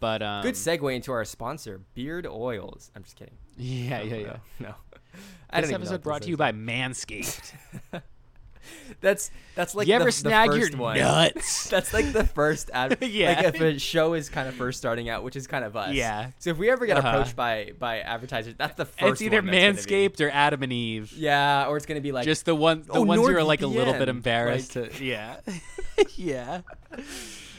But 0.00 0.22
um, 0.22 0.42
Good 0.42 0.54
segue 0.54 0.94
into 0.94 1.12
our 1.12 1.24
sponsor, 1.24 1.80
Beard 1.94 2.26
Oils. 2.26 2.90
I'm 2.94 3.02
just 3.02 3.16
kidding. 3.16 3.34
Yeah, 3.56 4.02
yeah, 4.02 4.10
No, 4.10 4.18
yeah. 4.18 4.36
No. 4.60 4.68
no. 4.68 4.74
I 5.50 5.60
This 5.60 5.70
don't 5.70 5.70
even 5.70 5.70
know 5.70 5.76
episode 5.94 6.02
brought 6.02 6.22
to 6.22 6.28
you 6.28 6.36
by 6.36 6.52
Manscaped. 6.52 7.52
That's 9.00 9.30
that's 9.54 9.74
like 9.74 9.86
you 9.86 9.94
ever 9.94 10.04
the, 10.04 10.10
the 10.10 10.12
snag 10.12 10.54
your 10.54 10.70
one. 10.76 10.98
nuts? 10.98 11.68
That's 11.70 11.92
like 11.92 12.12
the 12.12 12.24
first 12.24 12.70
ad. 12.72 12.96
Yeah. 13.02 13.34
Like 13.42 13.54
if 13.54 13.60
a 13.60 13.78
show 13.78 14.14
is 14.14 14.28
kind 14.28 14.48
of 14.48 14.54
first 14.54 14.78
starting 14.78 15.08
out, 15.08 15.22
which 15.22 15.36
is 15.36 15.46
kind 15.46 15.64
of 15.64 15.76
us. 15.76 15.94
Yeah. 15.94 16.30
So 16.38 16.50
if 16.50 16.58
we 16.58 16.70
ever 16.70 16.86
get 16.86 16.96
Uh-huh. 16.96 17.08
approached 17.08 17.36
by 17.36 17.72
by 17.78 18.00
advertisers, 18.00 18.54
that's 18.56 18.76
the 18.76 18.84
first. 18.86 19.12
it's 19.12 19.22
either 19.22 19.38
one 19.42 19.46
that's 19.50 19.86
gonna 19.86 20.08
be- 20.08 20.08
Manscaped 20.08 20.20
or 20.26 20.30
Adam 20.30 20.62
and 20.62 20.72
Eve. 20.72 21.12
Yeah, 21.16 21.66
or 21.68 21.76
it's 21.76 21.86
gonna 21.86 22.00
be 22.00 22.12
like 22.12 22.24
Just 22.24 22.44
the 22.46 22.54
one, 22.54 22.82
the 22.82 22.94
Oh, 22.94 23.02
ones 23.02 23.20
who 23.20 23.36
are 23.36 23.42
like 23.44 23.62
a 23.62 23.66
little 23.66 23.92
bit 23.94 24.08
embarrassed 24.08 24.74
like- 24.74 24.96
to. 24.96 25.04
Yeah, 25.04 25.36
yeah. 26.16 26.62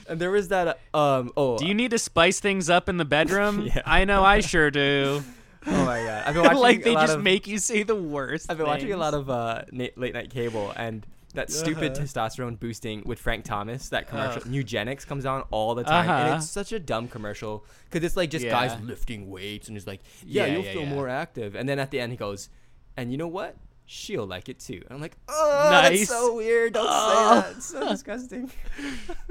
And 0.08 0.20
there 0.20 0.32
was 0.32 0.48
that. 0.48 0.80
uh, 0.94 0.98
Um. 0.98 1.32
Oh. 1.38 1.58
Do 1.58 1.68
you 1.68 1.74
need 1.76 1.92
to 1.92 2.00
spice 2.00 2.40
things 2.40 2.70
up 2.70 2.90
in 2.90 2.98
the 2.98 3.06
bedroom? 3.06 3.62
Yeah. 3.68 3.82
I 3.86 4.06
know 4.06 4.24
I 4.24 4.40
sure 4.40 4.72
do. 4.72 5.24
Oh 5.68 5.86
my 5.86 6.04
god. 6.04 6.24
I've 6.26 6.34
been 6.34 6.44
watching 6.44 6.60
like 6.62 6.80
a 6.80 6.84
they 6.84 6.94
lot 6.94 7.02
just 7.08 7.18
of, 7.18 7.24
make 7.24 7.48
you 7.48 7.58
say 7.58 7.84
the 7.84 7.96
worst. 7.96 8.50
I've 8.50 8.58
been 8.58 8.68
watching 8.68 8.92
a 8.94 8.98
lot 8.98 9.14
of 9.14 9.30
uh 9.30 9.64
na- 9.72 9.88
late 9.96 10.14
night 10.14 10.30
cable 10.30 10.74
and. 10.76 11.06
That 11.36 11.52
stupid 11.52 11.92
Uh-huh. 11.92 12.02
testosterone 12.06 12.60
boosting 12.60 13.04
with 13.06 13.20
Frank 13.20 13.46
Thomas, 13.46 13.90
that 13.90 14.08
commercial, 14.08 14.42
Ugh. 14.42 14.48
Nugenix 14.52 15.06
comes 15.06 15.28
on 15.28 15.44
all 15.52 15.76
the 15.76 15.84
time, 15.84 16.10
and 16.10 16.28
Uh-huh. 16.30 16.36
it's 16.38 16.50
such 16.50 16.72
a 16.72 16.80
dumb 16.80 17.08
commercial 17.08 17.64
because 17.86 18.04
it's 18.04 18.18
like 18.18 18.32
just 18.32 18.44
Yeah. 18.46 18.50
guys 18.50 18.82
lifting 18.82 19.30
weights, 19.30 19.68
and 19.68 19.78
he's 19.78 19.86
like, 19.86 20.02
"Yeah, 20.26 20.48
Yeah, 20.48 20.54
you'll 20.54 20.66
yeah, 20.66 20.74
feel 20.74 20.82
yeah. 20.86 20.90
more 20.90 21.08
active," 21.08 21.54
and 21.54 21.70
then 21.70 21.78
at 21.78 21.92
the 21.92 22.00
end 22.00 22.14
he 22.14 22.18
goes, 22.18 22.50
"And 22.98 23.12
you 23.12 23.20
know 23.20 23.28
what? 23.28 23.56
She'll 23.86 24.26
like 24.26 24.50
it 24.50 24.58
too." 24.58 24.82
And 24.88 24.92
I'm 24.96 25.02
like, 25.02 25.18
"Oh, 25.28 25.70
Nice. 25.72 26.00
that's 26.00 26.10
so 26.10 26.34
weird! 26.36 26.74
Don't 26.74 26.88
Oh. 26.90 27.12
say 27.14 27.42
that. 27.48 27.58
It's 27.58 27.66
so 27.68 27.90
disgusting." 27.90 28.52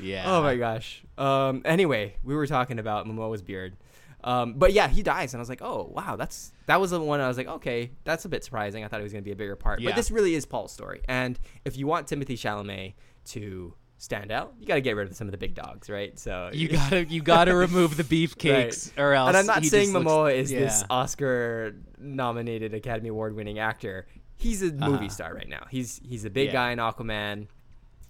Yeah. 0.00 0.24
Oh 0.26 0.42
my 0.42 0.56
gosh. 0.56 1.04
Um. 1.16 1.62
Anyway, 1.64 2.16
we 2.24 2.34
were 2.34 2.48
talking 2.48 2.80
about 2.80 3.06
Momoa's 3.06 3.42
beard. 3.42 3.76
Um. 4.24 4.54
But 4.54 4.72
yeah, 4.72 4.88
he 4.88 5.02
dies, 5.02 5.34
and 5.34 5.40
I 5.40 5.42
was 5.42 5.48
like, 5.48 5.62
oh 5.62 5.90
wow, 5.94 6.16
that's 6.16 6.52
that 6.66 6.80
was 6.80 6.90
the 6.92 7.00
one 7.00 7.20
I 7.20 7.28
was 7.28 7.36
like, 7.36 7.48
okay, 7.48 7.90
that's 8.04 8.24
a 8.24 8.28
bit 8.28 8.44
surprising. 8.44 8.84
I 8.84 8.88
thought 8.88 9.00
it 9.00 9.04
was 9.04 9.12
gonna 9.12 9.22
be 9.22 9.32
a 9.32 9.36
bigger 9.36 9.56
part, 9.56 9.80
Yeah. 9.80 9.90
but 9.90 9.96
this 9.96 10.10
really 10.10 10.34
is 10.34 10.46
Paul's 10.46 10.72
story. 10.72 11.02
And 11.08 11.38
if 11.64 11.76
you 11.76 11.86
want 11.86 12.06
Timothée 12.06 12.28
Chalamet 12.38 12.94
to 13.26 13.74
stand 13.98 14.32
out, 14.32 14.52
you 14.58 14.66
got 14.66 14.74
to 14.74 14.80
get 14.80 14.96
rid 14.96 15.08
of 15.08 15.14
some 15.16 15.28
of 15.28 15.30
the 15.32 15.38
big 15.38 15.54
dogs, 15.54 15.88
right? 15.88 16.18
So 16.18 16.50
You 16.52 16.68
gotta 16.68 17.04
you 17.04 17.22
gotta 17.22 17.54
remove 17.54 17.96
the 17.96 18.02
beefcakes 18.26 18.90
or 18.98 19.12
else. 19.12 19.28
and 19.28 19.36
I'm 19.36 19.46
not 19.46 19.64
saying 19.64 19.92
just 19.92 19.94
looks- 19.94 20.06
Momoa 20.06 20.34
is 20.34 20.50
this. 20.50 20.82
Oscar 20.90 21.76
nominated 21.98 22.74
Academy 22.74 23.08
Award 23.10 23.34
winning 23.34 23.58
actor. 23.58 24.06
He's 24.36 24.60
a 24.62 24.72
movie 24.72 25.06
Uh-huh. 25.06 25.08
star 25.08 25.34
right 25.34 25.48
now. 25.48 25.66
He's 25.70 26.00
he's 26.04 26.24
a 26.24 26.30
big 26.30 26.46
Yeah. 26.48 26.52
guy 26.52 26.70
in 26.72 26.78
Aquaman. 26.78 27.46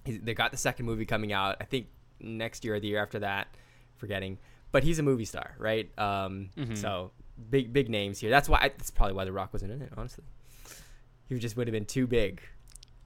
He's, 0.05 0.21
they 0.21 0.33
got 0.35 0.51
the 0.51 0.57
second 0.57 0.87
movie 0.87 1.05
coming 1.05 1.33
out. 1.33 1.57
I 1.61 1.65
think 1.65 1.87
next 2.21 2.65
year 2.65 2.75
or 2.77 2.81
the 2.81 2.89
year 2.89 3.03
after 3.03 3.19
that. 3.21 3.49
Forgetting, 3.97 4.39
but 4.73 4.83
he's 4.83 4.99
a 4.99 5.03
movie 5.03 5.25
star, 5.27 5.55
right? 5.59 5.91
Um, 5.99 6.51
Mhm. 6.57 6.77
so 6.77 7.12
big 7.51 7.73
big 7.73 7.89
names 7.89 8.18
here. 8.18 8.31
That's 8.31 8.49
why 8.49 8.59
I, 8.62 8.68
that's 8.68 8.91
probably 8.91 9.14
why 9.14 9.25
The 9.25 9.33
Rock 9.33 9.53
wasn't 9.53 9.73
in 9.73 9.83
it. 9.83 9.93
Honestly, 9.97 10.25
he 11.29 11.39
just 11.39 11.57
would 11.57 11.66
have 11.68 11.73
been 11.73 11.85
too 11.87 12.07
big. 12.07 12.41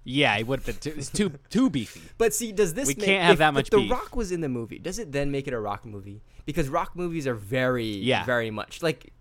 Yeah, 0.09 0.37
he 0.37 0.45
would 0.45 0.61
have 0.61 0.67
been 0.67 0.77
too, 0.77 0.99
it's 0.99 1.11
too 1.11 1.33
too 1.51 1.69
beefy. 1.69 2.01
But 2.17 2.33
see, 2.33 2.53
does 2.53 2.75
this 2.75 2.87
We 2.89 2.95
make, 2.95 3.05
can't 3.05 3.25
have 3.25 3.33
if, 3.35 3.39
that 3.41 3.49
if 3.49 3.55
much 3.55 3.71
The 3.71 3.79
beef. 3.79 3.91
Rock 3.91 4.15
was 4.15 4.31
in 4.31 4.41
the 4.41 4.49
movie. 4.49 4.79
Does 4.79 4.99
it 5.01 5.11
then 5.13 5.31
make 5.33 5.49
it 5.49 5.53
a 5.55 5.59
Rock 5.59 5.85
movie? 5.85 6.23
Because 6.45 6.69
Rock 6.69 6.95
movies 6.95 7.27
are 7.27 7.35
very, 7.35 7.87
Yeah. 7.87 8.25
very 8.25 8.51
much 8.53 8.83
like 8.83 9.13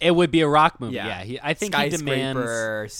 It 0.00 0.14
would 0.14 0.30
be 0.30 0.40
a 0.40 0.48
rock 0.48 0.80
movie. 0.80 0.94
Yeah. 0.96 1.06
Yeah, 1.08 1.22
he, 1.24 1.40
I 1.42 1.52
think 1.54 1.74
he 1.74 1.88
demands. 1.90 2.40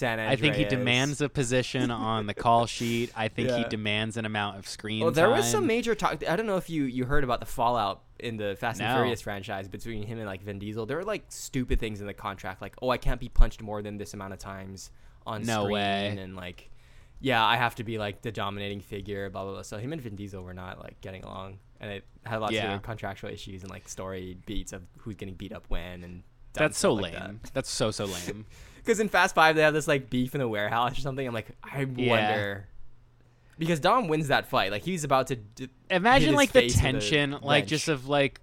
I 0.02 0.36
think 0.36 0.54
he 0.54 0.64
demands 0.64 1.20
a 1.20 1.28
position 1.28 1.90
on 1.90 2.26
the 2.26 2.34
call 2.34 2.66
sheet. 2.66 3.10
I 3.16 3.28
think 3.28 3.50
he 3.50 3.64
demands 3.64 4.16
an 4.16 4.26
amount 4.26 4.58
of 4.58 4.68
screen 4.68 5.02
Well, 5.02 5.10
there 5.10 5.30
was 5.30 5.50
some 5.50 5.66
major 5.66 5.94
talk. 5.94 6.22
I 6.28 6.36
don't 6.36 6.46
know 6.46 6.56
if 6.58 6.68
you 6.68 6.84
you 6.84 7.04
heard 7.06 7.24
about 7.24 7.40
the 7.40 7.46
fallout 7.46 8.02
in 8.18 8.36
the 8.36 8.54
Fast 8.60 8.80
and 8.80 8.90
No. 8.90 8.96
Furious 8.96 9.22
franchise 9.22 9.66
between 9.66 10.02
him 10.02 10.18
and 10.18 10.26
like 10.26 10.42
Vin 10.42 10.58
Diesel. 10.58 10.84
There 10.84 10.98
were 10.98 11.04
like 11.04 11.24
stupid 11.28 11.80
things 11.80 12.00
in 12.02 12.06
the 12.06 12.12
contract, 12.14 12.60
like 12.60 12.74
oh, 12.82 12.90
I 12.90 12.98
can't 12.98 13.20
be 13.20 13.30
punched 13.30 13.62
more 13.62 13.80
than 13.82 13.96
this 13.96 14.12
amount 14.12 14.34
of 14.34 14.38
times 14.38 14.90
on 15.26 15.42
No 15.42 15.62
screen, 15.64 15.72
way. 15.72 16.16
and 16.18 16.36
like 16.36 16.70
yeah, 17.22 17.44
I 17.44 17.56
have 17.56 17.74
to 17.76 17.84
be 17.84 17.98
like 17.98 18.22
the 18.22 18.32
dominating 18.32 18.80
figure, 18.80 19.30
blah 19.30 19.44
blah 19.44 19.52
blah. 19.54 19.62
So 19.62 19.78
him 19.78 19.92
and 19.94 20.02
Vin 20.02 20.16
Diesel 20.16 20.42
were 20.42 20.54
not 20.54 20.78
like 20.82 21.00
getting 21.00 21.22
along, 21.24 21.58
and 21.80 21.90
it 21.90 22.04
had 22.26 22.40
lots 22.40 22.52
Yeah. 22.52 22.74
of 22.74 22.82
contractual 22.82 23.30
issues 23.30 23.62
and 23.62 23.70
like 23.70 23.88
story 23.88 24.36
beats 24.44 24.72
of 24.74 24.82
who's 24.98 25.16
getting 25.16 25.34
beat 25.34 25.52
up 25.54 25.64
when 25.68 26.04
and. 26.04 26.22
That's 26.52 26.78
so 26.78 26.92
lame. 26.92 27.12
Because 27.42 27.50
That's 27.52 27.70
so 27.70 27.90
so 27.90 28.04
lame. 28.06 28.46
Because 28.82 28.98
in 28.98 29.08
Fast 29.10 29.34
Five 29.34 29.56
they 29.56 29.62
have 29.62 29.74
this 29.74 29.86
like 29.86 30.08
beef 30.08 30.34
in 30.34 30.40
the 30.40 30.48
warehouse 30.48 30.96
or 30.98 31.00
something. 31.02 31.26
I'm 31.26 31.34
like, 31.34 31.48
I 31.62 31.80
Yeah. 31.96 32.10
wonder. 32.10 32.66
Because 33.58 33.78
Dom 33.78 34.08
wins 34.08 34.28
that 34.28 34.46
fight, 34.46 34.70
like 34.72 34.82
he's 34.82 35.04
about 35.04 35.26
to. 35.26 35.36
D- 35.36 35.68
Imagine 35.90 36.34
like 36.34 36.50
the 36.52 36.60
face 36.62 36.76
with 36.76 36.80
a 36.80 36.82
tension, 36.92 37.36
like 37.42 37.66
just 37.66 37.88
of 37.88 38.08
like 38.08 38.40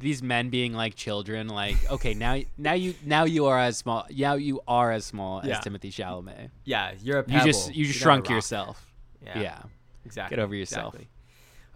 these 0.00 0.22
men 0.22 0.48
being 0.48 0.72
like 0.72 0.94
children. 0.94 1.48
Like, 1.48 1.76
okay, 1.90 2.14
now 2.14 2.40
now 2.56 2.72
you 2.72 2.94
now 3.04 3.24
you 3.24 3.44
are 3.44 3.58
as 3.58 3.76
small. 3.76 4.06
Now 4.10 4.34
you 4.34 4.62
are 4.66 4.90
as 4.90 5.04
small 5.04 5.42
Yeah. 5.44 5.58
as 5.58 5.64
Timothée 5.64 5.92
Chalamet. 5.92 6.48
Yeah, 6.64 6.94
you're 7.02 7.20
a 7.20 7.30
You 7.30 7.44
just 7.44 7.74
you 7.74 7.84
a 7.84 7.92
shrunk 7.92 8.30
yourself. 8.30 8.90
Yeah, 9.24 9.38
Yeah. 9.40 9.62
exactly. 10.06 10.34
Get 10.36 10.42
over 10.42 10.54
yourself. 10.54 10.94
exactly. 10.94 11.08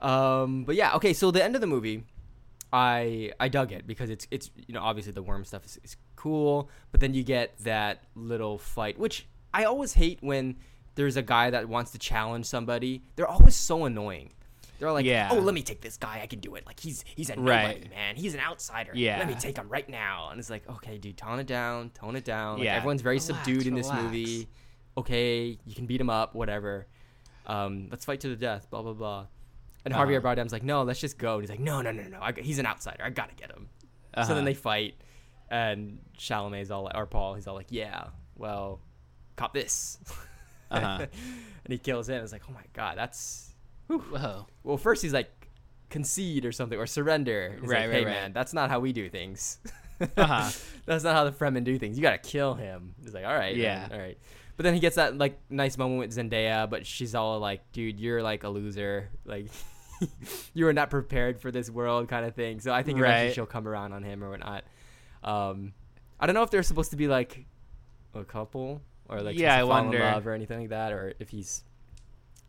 Um, 0.00 0.64
but 0.64 0.74
yeah, 0.76 0.94
okay. 0.96 1.12
So 1.12 1.30
the 1.30 1.44
end 1.44 1.54
of 1.56 1.60
the 1.60 1.66
movie, 1.66 2.04
I 2.72 3.32
I 3.38 3.48
dug 3.48 3.72
it 3.72 3.86
because 3.86 4.08
it's 4.10 4.26
it's 4.30 4.50
you 4.66 4.72
know 4.74 4.80
obviously 4.82 5.12
the 5.12 5.22
worm 5.22 5.44
stuff 5.44 5.64
is, 5.64 5.78
is 5.84 5.96
cool, 6.16 6.70
but 6.90 7.00
then 7.00 7.12
you 7.14 7.22
get 7.22 7.58
that 7.64 8.04
little 8.14 8.58
fight, 8.58 8.98
which 8.98 9.26
I 9.52 9.64
always 9.64 9.92
hate 9.94 10.18
when 10.22 10.56
there's 10.94 11.16
a 11.16 11.22
guy 11.22 11.50
that 11.50 11.68
wants 11.68 11.90
to 11.92 11.98
challenge 11.98 12.46
somebody. 12.46 13.02
They're 13.16 13.28
always 13.28 13.54
so 13.56 13.84
annoying. 13.84 14.30
They're 14.78 14.90
like, 14.92 15.04
Yeah. 15.04 15.28
oh, 15.30 15.38
let 15.38 15.54
me 15.54 15.62
take 15.62 15.80
this 15.80 15.96
guy. 15.96 16.20
I 16.22 16.26
can 16.26 16.40
do 16.40 16.54
it. 16.54 16.66
Like 16.66 16.80
he's 16.80 17.04
he's 17.14 17.30
a 17.30 17.34
Right. 17.38 17.88
man. 17.90 18.16
He's 18.16 18.34
an 18.34 18.40
outsider. 18.40 18.92
Yeah. 18.94 19.18
let 19.18 19.28
me 19.28 19.34
take 19.34 19.56
him 19.56 19.68
right 19.68 19.88
now. 19.88 20.28
And 20.30 20.40
it's 20.40 20.50
like, 20.50 20.68
okay, 20.68 20.98
dude, 20.98 21.16
tone 21.16 21.38
it 21.38 21.46
down, 21.46 21.90
tone 21.90 22.16
it 22.16 22.24
down. 22.24 22.56
Like, 22.58 22.64
Yeah. 22.64 22.76
everyone's 22.76 23.02
very 23.02 23.16
Relax, 23.18 23.26
subdued 23.26 23.66
in 23.66 23.74
this 23.74 23.86
relax. 23.86 24.02
movie. 24.04 24.48
Okay, 24.96 25.58
you 25.64 25.74
can 25.74 25.86
beat 25.86 26.00
him 26.00 26.10
up, 26.10 26.34
whatever. 26.34 26.86
Um, 27.46 27.88
let's 27.90 28.04
fight 28.04 28.20
to 28.20 28.28
the 28.28 28.36
death. 28.36 28.68
Blah 28.70 28.82
blah 28.82 28.92
blah. 28.92 29.26
And 29.84 29.92
Uh-huh. 29.94 30.04
Javier 30.06 30.20
Bardem's 30.22 30.52
like, 30.52 30.62
no, 30.62 30.82
let's 30.82 31.00
just 31.00 31.18
go. 31.18 31.34
And 31.34 31.42
he's 31.42 31.50
like, 31.50 31.60
no, 31.60 31.82
no, 31.82 31.90
no, 31.92 32.04
no. 32.04 32.18
I, 32.20 32.32
he's 32.32 32.58
an 32.58 32.66
outsider. 32.66 33.02
I 33.04 33.10
gotta 33.10 33.34
get 33.34 33.50
him. 33.50 33.68
So 34.14 34.20
Uh-huh. 34.20 34.34
then 34.34 34.44
they 34.44 34.54
fight, 34.54 34.94
and 35.50 35.98
Chalamet's 36.18 36.70
all 36.70 36.84
like, 36.84 36.94
or 36.96 37.06
Paul, 37.06 37.34
he's 37.34 37.46
all 37.46 37.54
like, 37.54 37.68
yeah, 37.70 38.04
well, 38.36 38.80
cop 39.36 39.54
this. 39.54 39.98
Uh-huh. 40.70 40.98
and 41.64 41.72
he 41.72 41.78
kills 41.78 42.08
him. 42.08 42.22
It's 42.22 42.32
like, 42.32 42.42
oh 42.48 42.52
my 42.52 42.64
god, 42.72 42.96
that's. 42.96 43.50
Whoa. 43.88 44.46
Well, 44.62 44.76
first 44.76 45.02
he's 45.02 45.12
like, 45.12 45.30
concede 45.90 46.44
or 46.46 46.52
something 46.52 46.78
or 46.78 46.86
surrender. 46.86 47.58
He's 47.60 47.68
Right, 47.68 47.80
like, 47.80 47.88
right, 47.88 47.92
hey 47.98 48.04
right. 48.06 48.10
man, 48.10 48.32
that's 48.32 48.54
not 48.54 48.70
how 48.70 48.80
we 48.80 48.92
do 48.92 49.08
things. 49.08 49.58
Uh-huh. 50.16 50.50
That's 50.84 51.04
not 51.04 51.14
how 51.14 51.22
the 51.22 51.30
Fremen 51.30 51.62
do 51.62 51.78
things. 51.78 51.96
You 51.96 52.02
gotta 52.02 52.18
kill 52.18 52.54
him. 52.54 52.96
He's 53.04 53.14
like, 53.14 53.24
all 53.24 53.34
right, 53.34 53.54
Yeah. 53.54 53.86
man, 53.88 53.92
all 53.92 53.98
right. 54.00 54.18
But 54.56 54.64
then 54.64 54.74
he 54.74 54.80
gets 54.80 54.96
that 54.96 55.16
like 55.16 55.38
nice 55.48 55.78
moment 55.78 56.00
with 56.00 56.10
Zendaya, 56.16 56.68
but 56.68 56.84
she's 56.86 57.14
all 57.14 57.38
like, 57.38 57.70
dude, 57.70 58.00
you're 58.00 58.20
like 58.20 58.42
a 58.42 58.48
loser. 58.48 59.10
Like 59.24 59.46
you 60.54 60.64
were 60.64 60.72
not 60.72 60.90
prepared 60.90 61.40
for 61.40 61.50
this 61.50 61.70
world 61.70 62.08
kind 62.08 62.24
of 62.26 62.34
thing. 62.34 62.60
So 62.60 62.72
I 62.72 62.82
think 62.82 62.98
eventually 62.98 63.26
Right. 63.26 63.34
she'll 63.34 63.46
come 63.46 63.66
around 63.68 63.92
on 63.92 64.02
him 64.02 64.22
or 64.22 64.30
whatnot. 64.30 64.64
Um, 65.22 65.72
I 66.20 66.26
don't 66.26 66.34
know 66.34 66.42
if 66.42 66.50
they're 66.50 66.62
supposed 66.62 66.90
to 66.90 66.96
be 66.96 67.08
like 67.08 67.44
a 68.14 68.24
couple 68.24 68.82
or 69.08 69.20
like 69.20 69.38
Yeah, 69.38 69.56
I 69.56 69.64
wonder. 69.64 69.98
love 70.00 70.26
or 70.26 70.32
anything 70.32 70.60
like 70.60 70.68
that, 70.70 70.92
or 70.92 71.14
if 71.18 71.30
he's 71.30 71.62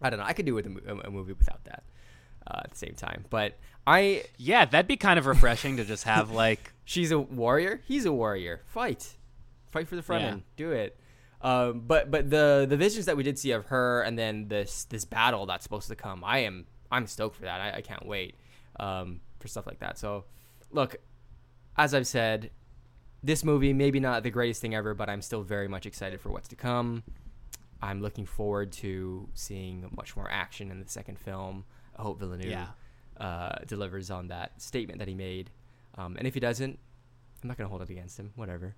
I 0.02 0.10
don't 0.10 0.20
know. 0.20 0.26
I 0.26 0.34
could 0.34 0.46
do 0.46 0.54
with 0.54 0.66
a, 0.66 1.02
a 1.06 1.10
movie 1.12 1.34
without 1.34 1.64
that 1.66 1.84
uh, 2.46 2.62
at 2.66 2.72
the 2.72 2.78
same 2.78 2.94
time. 2.96 3.26
But 3.30 3.58
I 3.88 4.24
Yeah, 4.38 4.66
that'd 4.66 4.88
be 4.88 4.98
kind 4.98 5.18
of 5.18 5.26
refreshing 5.26 5.78
to 5.78 5.86
just 5.86 6.04
have 6.04 6.32
like 6.32 6.72
She's 6.86 7.12
a 7.12 7.20
warrior. 7.20 7.82
He's 7.86 8.06
a 8.06 8.12
warrior. 8.12 8.62
Fight, 8.66 9.16
fight 9.72 9.88
for 9.88 9.96
the 9.96 10.02
front 10.02 10.24
Yeah. 10.24 10.36
Do 10.58 10.72
it. 10.72 11.00
Um, 11.42 11.82
but 11.86 12.10
but 12.12 12.30
the 12.30 12.66
the 12.70 12.78
visions 12.78 13.06
that 13.06 13.18
we 13.18 13.24
did 13.24 13.38
see 13.40 13.52
of 13.52 13.66
her, 13.68 14.02
and 14.02 14.18
then 14.18 14.48
this 14.48 14.86
this 14.86 15.04
battle 15.06 15.46
that's 15.46 15.64
supposed 15.64 15.90
to 15.90 15.96
come, 15.96 16.24
I 16.24 16.40
am 16.40 16.66
I'm 16.94 17.08
stoked 17.08 17.36
for 17.36 17.44
that. 17.44 17.60
I, 17.60 17.78
I 17.78 17.82
can't 17.82 18.06
wait 18.06 18.36
um, 18.80 19.20
for 19.40 19.48
stuff 19.48 19.66
like 19.68 19.80
that. 19.80 19.98
So, 19.98 20.26
look, 20.72 20.96
as 21.78 21.94
I've 21.94 22.08
said, 22.08 22.52
this 23.24 23.44
movie 23.44 23.74
maybe 23.74 24.00
not 24.00 24.24
the 24.24 24.30
greatest 24.30 24.62
thing 24.62 24.76
ever, 24.76 24.94
but 24.94 25.10
I'm 25.10 25.22
still 25.22 25.42
very 25.44 25.68
much 25.68 25.86
excited 25.86 26.22
for 26.22 26.30
what's 26.30 26.48
to 26.50 26.56
come. 26.56 27.04
I'm 27.82 28.02
looking 28.02 28.26
forward 28.26 28.72
to 28.74 29.28
seeing 29.34 29.90
much 29.96 30.16
more 30.16 30.30
action 30.32 30.72
in 30.72 30.80
the 30.80 30.88
second 30.88 31.20
film. 31.20 31.66
I 31.98 32.02
hope 32.02 32.20
Villeneuve 32.20 32.46
Yeah. 32.52 32.68
uh, 33.20 33.56
delivers 33.68 34.10
on 34.10 34.28
that 34.28 34.62
statement 34.62 35.00
that 35.00 35.08
he 35.08 35.14
made. 35.16 35.50
Um, 35.98 36.16
and 36.18 36.26
if 36.28 36.34
he 36.34 36.40
doesn't, 36.40 36.80
I'm 37.42 37.48
not 37.48 37.58
gonna 37.58 37.70
hold 37.70 37.82
it 37.82 37.90
against 37.90 38.18
him. 38.20 38.32
Whatever. 38.36 38.76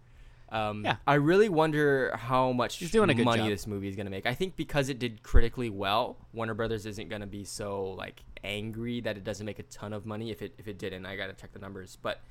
Um, 0.49 0.85
Yeah. 0.85 0.97
I 1.07 1.15
really 1.15 1.49
wonder 1.49 2.15
how 2.15 2.51
much 2.51 2.77
He's 2.77 2.91
doing 2.91 3.09
a 3.09 3.13
good 3.13 3.25
money 3.25 3.41
job. 3.43 3.49
this 3.49 3.67
movie 3.67 3.87
is 3.87 3.95
gonna 3.95 4.09
make. 4.09 4.25
I 4.25 4.33
think 4.33 4.55
because 4.55 4.89
it 4.89 4.99
did 4.99 5.23
critically 5.23 5.69
well, 5.69 6.17
Warner 6.33 6.53
Brothers 6.53 6.85
isn't 6.85 7.09
gonna 7.09 7.27
be 7.27 7.43
so 7.43 7.95
like 7.97 8.23
angry 8.43 9.01
that 9.01 9.17
it 9.17 9.23
doesn't 9.23 9.45
make 9.45 9.59
a 9.59 9.63
ton 9.63 9.91
of 9.91 10.05
money. 10.05 10.29
If 10.31 10.41
it 10.41 10.53
if 10.57 10.67
it 10.67 10.77
didn't, 10.77 11.05
I 11.05 11.15
gotta 11.15 11.33
check 11.33 11.51
the 11.51 11.59
numbers. 11.59 11.97
But 12.01 12.21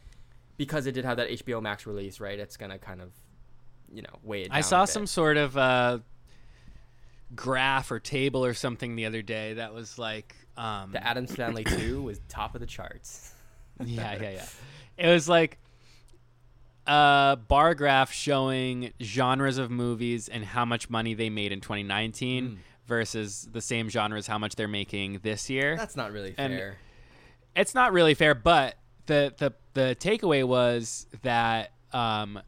because 0.57 0.87
it 0.87 0.93
did 0.93 1.05
have 1.05 1.17
that 1.17 1.29
HBO 1.29 1.61
Max 1.61 1.87
release, 1.87 2.21
right? 2.21 2.39
It's 2.39 2.57
gonna 2.57 2.79
kind 2.79 3.01
of 3.03 3.11
you 3.93 4.03
know 4.03 4.19
weigh 4.23 4.43
it. 4.43 4.49
I 4.53 4.61
saw 4.61 4.85
some 4.85 5.07
sort 5.07 5.37
of 5.37 5.57
uh, 5.57 5.99
graph 7.35 7.91
or 7.91 7.99
table 8.01 8.45
or 8.45 8.55
something 8.55 8.97
the 8.97 9.07
other 9.07 9.23
day 9.23 9.55
that 9.55 9.75
was 9.75 9.99
like 9.99 10.35
um, 10.57 10.93
The 10.93 11.05
Addams 11.05 11.35
Family 11.35 11.65
Two 11.65 12.03
was 12.03 12.21
top 12.29 12.55
of 12.55 12.61
the 12.61 12.67
charts. 12.67 13.33
yeah, 13.85 14.15
yeah, 14.21 14.31
yeah. 14.31 14.47
It 14.97 15.09
was 15.09 15.29
like 15.29 15.59
a 16.87 17.39
bar 17.49 17.75
graph 17.75 18.13
showing 18.13 18.93
genres 19.03 19.59
of 19.59 19.71
movies 19.71 20.29
and 20.29 20.45
how 20.45 20.65
much 20.65 20.91
money 20.91 21.15
they 21.15 21.31
made 21.31 21.51
in 21.53 21.61
2019 21.61 22.45
Mm. 22.49 22.57
versus 22.87 23.49
the 23.53 23.61
same 23.61 23.89
genres 23.89 24.27
how 24.27 24.37
much 24.39 24.55
they're 24.57 24.69
making 24.69 25.21
this 25.23 25.49
year. 25.49 25.77
That's 25.77 25.97
not 25.97 26.13
really 26.13 26.35
And- 26.37 26.53
fair. 26.53 26.79
it's 27.57 27.75
not 27.75 27.93
really 27.93 28.15
fair, 28.15 28.35
but 28.35 28.77
the 29.07 29.33
the 29.39 29.53
the 29.75 29.97
takeaway 29.99 30.45
was 30.45 31.07
that 31.23 31.73
um, 31.93 32.41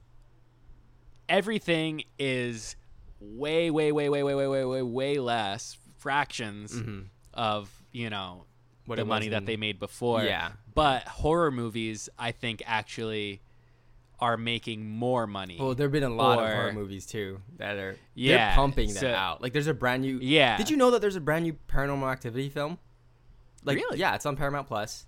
everything 1.28 2.02
is 2.18 2.76
way 3.20 3.70
way 3.70 3.92
way 3.92 4.08
way 4.08 4.22
way 4.22 4.34
way 4.34 4.46
way 4.46 4.64
way 4.64 4.82
way 4.82 5.18
less 5.18 5.76
fractions 5.96 6.72
Mhm. 6.74 7.06
of 7.34 7.70
you 7.92 8.10
know 8.10 8.44
What 8.86 8.96
the 8.96 9.04
money 9.04 9.28
that 9.28 9.46
they 9.46 9.56
made 9.56 9.78
before. 9.80 10.22
Yeah. 10.22 10.52
But 10.74 11.04
horror 11.08 11.50
movies, 11.50 12.08
I 12.18 12.30
think, 12.32 12.62
actually 12.66 13.40
are 14.18 14.36
making 14.36 14.88
more 14.88 15.26
money. 15.26 15.56
Well, 15.60 15.74
there've 15.74 15.92
been 15.92 16.02
a 16.02 16.08
lot 16.08 16.38
of 16.38 16.48
horror 16.50 16.72
movies 16.72 17.04
too 17.06 17.40
that 17.58 17.76
are 17.76 17.96
Yeah, 18.14 18.36
they're 18.48 18.54
pumping 18.56 18.88
that 18.94 19.00
so- 19.00 19.12
out. 19.12 19.42
Like 19.42 19.52
there's 19.52 19.66
a 19.66 19.74
brand 19.74 20.02
new 20.02 20.18
Yeah. 20.22 20.56
Did 20.56 20.70
you 20.70 20.76
know 20.76 20.90
that 20.92 21.00
there's 21.00 21.16
a 21.16 21.20
brand 21.20 21.44
new 21.44 21.56
Paranormal 21.68 22.10
Activity 22.10 22.48
film? 22.48 22.78
Like 23.64 23.76
Really? 23.76 23.98
yeah, 23.98 24.14
it's 24.14 24.24
on 24.26 24.36
Paramount 24.36 24.68
Plus. 24.68 25.06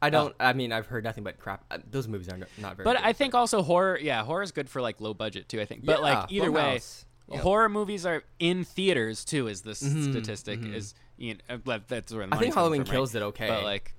I 0.00 0.10
don't. 0.10 0.32
I 0.38 0.52
mean, 0.52 0.70
I've 0.72 0.86
heard 0.86 1.02
nothing 1.02 1.24
but 1.24 1.38
crap. 1.40 1.64
Uh, 1.72 1.78
Those 1.90 2.06
movies 2.06 2.28
are 2.28 2.38
not 2.38 2.76
very. 2.76 2.84
but 2.84 2.96
good, 2.96 3.04
I 3.04 3.12
think 3.12 3.34
also 3.34 3.62
horror, 3.62 3.98
yeah, 4.00 4.22
horror 4.22 4.44
is 4.44 4.52
good 4.52 4.70
for 4.70 4.80
like 4.80 5.00
low 5.00 5.12
budget 5.12 5.48
too. 5.48 5.60
I 5.60 5.64
think, 5.64 5.84
but 5.84 5.96
Yeah, 5.98 6.02
like 6.14 6.32
either 6.32 6.52
way, 6.52 6.80
horror 7.28 7.68
movies 7.68 8.06
are 8.06 8.22
in 8.38 8.62
theaters 8.62 9.24
too. 9.24 9.48
Is 9.48 9.62
this 9.62 9.82
Mhm, 9.82 10.12
statistic? 10.12 10.60
mhm. 10.60 10.72
Is 10.74 10.94
you 11.16 11.34
know, 11.50 11.58
uh, 11.66 11.78
that's 11.88 12.12
where 12.14 12.24
the 12.28 12.34
I 12.34 12.38
think 12.38 12.54
Halloween 12.54 12.84
from, 12.84 12.92
Kills 12.92 13.12
right? 13.12 13.20
did 13.20 13.26
okay. 13.26 13.48
But 13.48 13.64
like, 13.64 13.92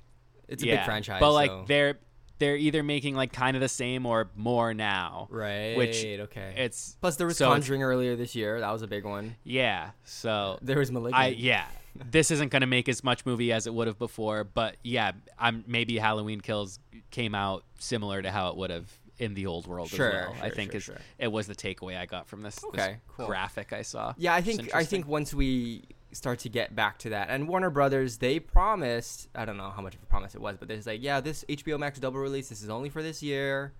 it's 0.47 0.63
a 0.63 0.67
yeah, 0.67 0.77
big 0.77 0.85
franchise. 0.85 1.19
But 1.19 1.33
like 1.33 1.49
so- 1.51 1.65
they're 1.67 1.99
they're 2.39 2.55
either 2.57 2.81
making 2.83 3.15
like 3.15 3.31
kind 3.33 3.55
of 3.55 3.61
the 3.61 3.69
same 3.69 4.05
or 4.05 4.29
more 4.35 4.73
now. 4.73 5.27
right. 5.29 5.75
which 5.77 6.03
okay. 6.03 6.53
It's 6.57 6.97
Plus 7.01 7.17
there 7.17 7.27
was 7.27 7.37
so 7.37 7.47
Conjuring 7.47 7.83
earlier 7.83 8.15
this 8.15 8.35
year. 8.35 8.59
That 8.59 8.71
was 8.71 8.81
a 8.81 8.87
big 8.87 9.05
one. 9.05 9.35
yeah. 9.43 9.91
So 10.05 10.57
There 10.61 10.79
was 10.79 10.91
Malignant. 10.91 11.15
I 11.23 11.27
yeah, 11.27 11.65
this 12.11 12.31
isn't 12.31 12.49
going 12.49 12.61
to 12.61 12.67
make 12.67 12.89
as 12.89 13.03
much 13.03 13.25
movie 13.25 13.51
as 13.51 13.67
it 13.67 13.73
would 13.73 13.87
have 13.87 13.99
before, 13.99 14.43
but 14.43 14.77
yeah, 14.83 15.11
I'm 15.37 15.63
maybe 15.67 15.97
Halloween 15.97 16.41
Kills 16.41 16.79
came 17.11 17.35
out 17.35 17.63
similar 17.79 18.21
to 18.21 18.31
how 18.31 18.49
it 18.49 18.57
would 18.57 18.69
have 18.69 18.89
in 19.17 19.33
the 19.33 19.45
old 19.47 19.67
world 19.67 19.89
Sure, 19.89 20.07
as 20.09 20.27
well. 20.29 20.35
I 20.41 20.49
think 20.49 20.71
sure, 20.71 20.77
is 20.77 20.83
sure. 20.85 20.97
it 21.17 21.29
was 21.29 21.45
the 21.47 21.55
takeaway 21.55 21.97
I 21.97 22.05
got 22.05 22.27
from 22.27 22.41
this, 22.41 22.55
this 22.73 22.89
cool. 23.17 23.25
graphic 23.25 23.73
I 23.73 23.81
saw. 23.81 24.13
Yeah, 24.17 24.33
I 24.33 24.41
think 24.41 24.73
I 24.73 24.85
think 24.85 25.07
once 25.07 25.33
we 25.33 25.83
start 26.11 26.39
to 26.39 26.49
get 26.49 26.75
back 26.75 26.97
to 26.99 27.09
that, 27.09 27.29
and 27.29 27.47
Warner 27.47 27.69
Brothers, 27.69 28.17
they 28.17 28.39
promised. 28.39 29.29
I 29.35 29.45
don't 29.45 29.57
know 29.57 29.69
how 29.69 29.81
much 29.81 29.95
of 29.95 30.03
a 30.03 30.05
promise 30.05 30.35
it 30.35 30.41
was, 30.41 30.57
but 30.57 30.67
they're 30.67 30.79
like, 30.85 31.01
yeah, 31.03 31.19
this 31.21 31.43
HBO 31.47 31.79
Max 31.79 31.99
double 31.99 32.19
release. 32.19 32.49
This 32.49 32.61
is 32.61 32.69
only 32.69 32.89
for 32.89 33.01
this 33.03 33.21
year. 33.23 33.73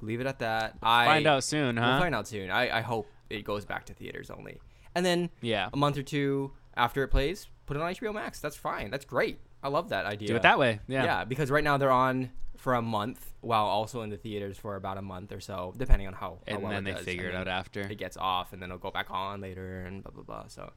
Leave 0.00 0.20
it 0.20 0.26
at 0.26 0.38
that. 0.38 0.76
I 0.82 1.04
find 1.06 1.26
out 1.26 1.44
soon, 1.44 1.76
huh? 1.76 1.86
We'll 1.90 2.00
find 2.00 2.14
out 2.14 2.26
soon. 2.26 2.50
I, 2.50 2.78
I 2.78 2.80
hope 2.80 3.06
it 3.28 3.44
goes 3.44 3.64
back 3.64 3.84
to 3.86 3.94
theaters 3.94 4.30
only, 4.30 4.60
and 4.94 5.04
then 5.04 5.30
Yeah, 5.40 5.68
a 5.72 5.76
month 5.76 5.98
or 5.98 6.02
two 6.02 6.52
after 6.76 7.02
it 7.02 7.08
plays, 7.08 7.48
put 7.66 7.76
it 7.76 7.82
on 7.82 7.92
HBO 7.92 8.14
Max. 8.14 8.40
That's 8.40 8.56
fine. 8.56 8.90
That's 8.90 9.04
great. 9.04 9.40
I 9.62 9.68
love 9.68 9.90
that 9.90 10.06
idea. 10.06 10.28
do 10.28 10.36
it 10.36 10.42
that 10.42 10.58
way. 10.58 10.80
Yeah. 10.88 11.04
Yeah, 11.04 11.24
because 11.24 11.50
right 11.50 11.62
now 11.64 11.76
they're 11.76 11.90
on 11.90 12.30
for 12.56 12.74
a 12.74 12.82
month, 12.82 13.32
while 13.40 13.64
also 13.66 14.02
in 14.02 14.10
the 14.10 14.16
theaters 14.16 14.56
for 14.58 14.76
about 14.76 14.96
a 14.98 15.02
month 15.02 15.32
or 15.32 15.40
so, 15.40 15.74
depending 15.76 16.06
on 16.06 16.12
how. 16.14 16.20
how 16.20 16.38
and 16.46 16.62
well 16.62 16.72
then 16.72 16.84
they 16.84 16.92
does. 16.92 17.04
figure 17.04 17.28
it 17.28 17.34
out 17.34 17.48
after. 17.48 17.80
it 17.80 17.96
gets 17.98 18.16
off 18.16 18.52
and 18.52 18.62
then 18.62 18.68
it'll 18.70 18.78
go 18.78 18.90
back 18.90 19.06
on 19.10 19.40
later 19.40 19.80
and 19.80 20.02
blah 20.02 20.12
blah 20.12 20.22
blah. 20.22 20.46
So 20.48 20.72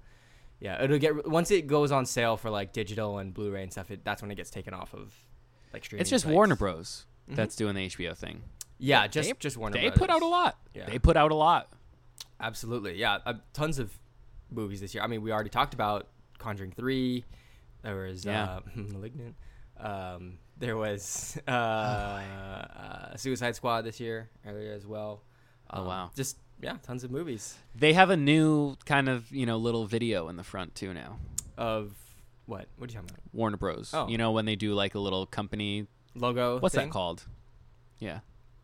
yeah, 0.64 0.82
it'll 0.84 0.97
get 0.97 1.28
once 1.30 1.51
it 1.51 1.68
goes 1.68 1.91
on 1.91 2.05
sale 2.07 2.38
for 2.38 2.49
like 2.49 2.74
digital 2.74 3.18
and 3.20 3.34
Blu-ray 3.34 3.61
and 3.64 3.72
stuff. 3.72 3.91
It, 3.91 4.03
that's 4.03 4.22
when 4.24 4.32
it 4.32 4.36
gets 4.36 4.49
taken 4.49 4.74
off 4.74 4.93
of 4.95 5.14
like 5.74 5.84
streaming. 5.86 6.01
It's 6.01 6.09
just 6.09 6.24
sites. 6.24 6.34
Warner 6.34 6.55
Bros. 6.55 7.05
Mhm. 7.30 7.36
That's 7.36 7.55
doing 7.55 7.76
the 7.76 7.86
HBO 7.86 8.16
thing. 8.18 8.41
Yeah, 8.80 9.07
just 9.07 9.30
They- 9.30 9.36
just 9.39 9.57
Warner. 9.57 9.74
they 9.76 9.82
Brothers. 9.89 9.99
put 9.99 10.09
out 10.09 10.22
a 10.24 10.26
lot. 10.28 10.57
Yeah. 10.74 10.86
They 10.89 10.97
put 10.99 11.16
out 11.18 11.32
a 11.32 11.36
lot. 11.36 11.72
Absolutely, 12.39 12.95
yeah, 12.97 13.20
uh, 13.26 13.36
tons 13.53 13.80
of 13.80 13.97
movies 14.49 14.82
this 14.82 14.93
year. 14.93 15.03
I 15.03 15.07
mean, 15.07 15.22
we 15.22 15.32
already 15.32 15.49
talked 15.49 15.74
about 15.74 16.07
Conjuring 16.38 16.72
Three. 16.72 17.24
There 17.84 17.95
was 17.95 18.26
Yeah. 18.26 18.43
uh, 18.55 18.59
Malignant. 18.76 19.36
Um, 19.78 20.38
there 20.57 20.78
was 20.78 21.38
uh, 21.47 21.51
Oh, 21.51 21.53
uh, 22.80 23.18
Suicide 23.18 23.55
Squad 23.55 23.82
this 23.84 23.99
year 23.99 24.30
earlier 24.45 24.74
as 24.74 24.86
well. 24.86 25.24
Oh, 25.70 25.82
Um, 25.82 25.88
wow. 25.88 26.11
Just 26.16 26.38
yeah, 26.64 26.78
tons 26.84 27.03
of 27.03 27.11
movies 27.11 27.55
They 27.76 27.93
have 27.93 28.09
a 28.09 28.18
new 28.18 28.76
kind 28.86 29.09
of 29.09 29.32
you 29.32 29.45
know 29.45 29.57
little 29.57 29.86
video 29.86 30.30
in 30.30 30.36
the 30.38 30.43
front 30.43 30.76
too 30.76 30.93
now. 30.93 31.20
of 31.57 31.93
what? 32.45 32.68
What 32.78 32.89
are 32.89 32.93
you 32.93 32.99
talking 32.99 33.09
about? 33.09 33.22
Warner 33.32 33.57
Bros. 33.57 33.91
Oh. 33.93 34.07
You 34.07 34.18
know 34.18 34.32
when 34.32 34.45
they 34.45 34.55
do 34.55 34.74
like 34.74 34.95
a 34.95 34.99
little 34.99 35.26
company. 35.26 35.88
Logo. 36.16 36.59
What's 36.59 36.76
thing? 36.76 36.88
that 36.88 36.93
called? 36.93 37.24
Yeah. 37.99 38.20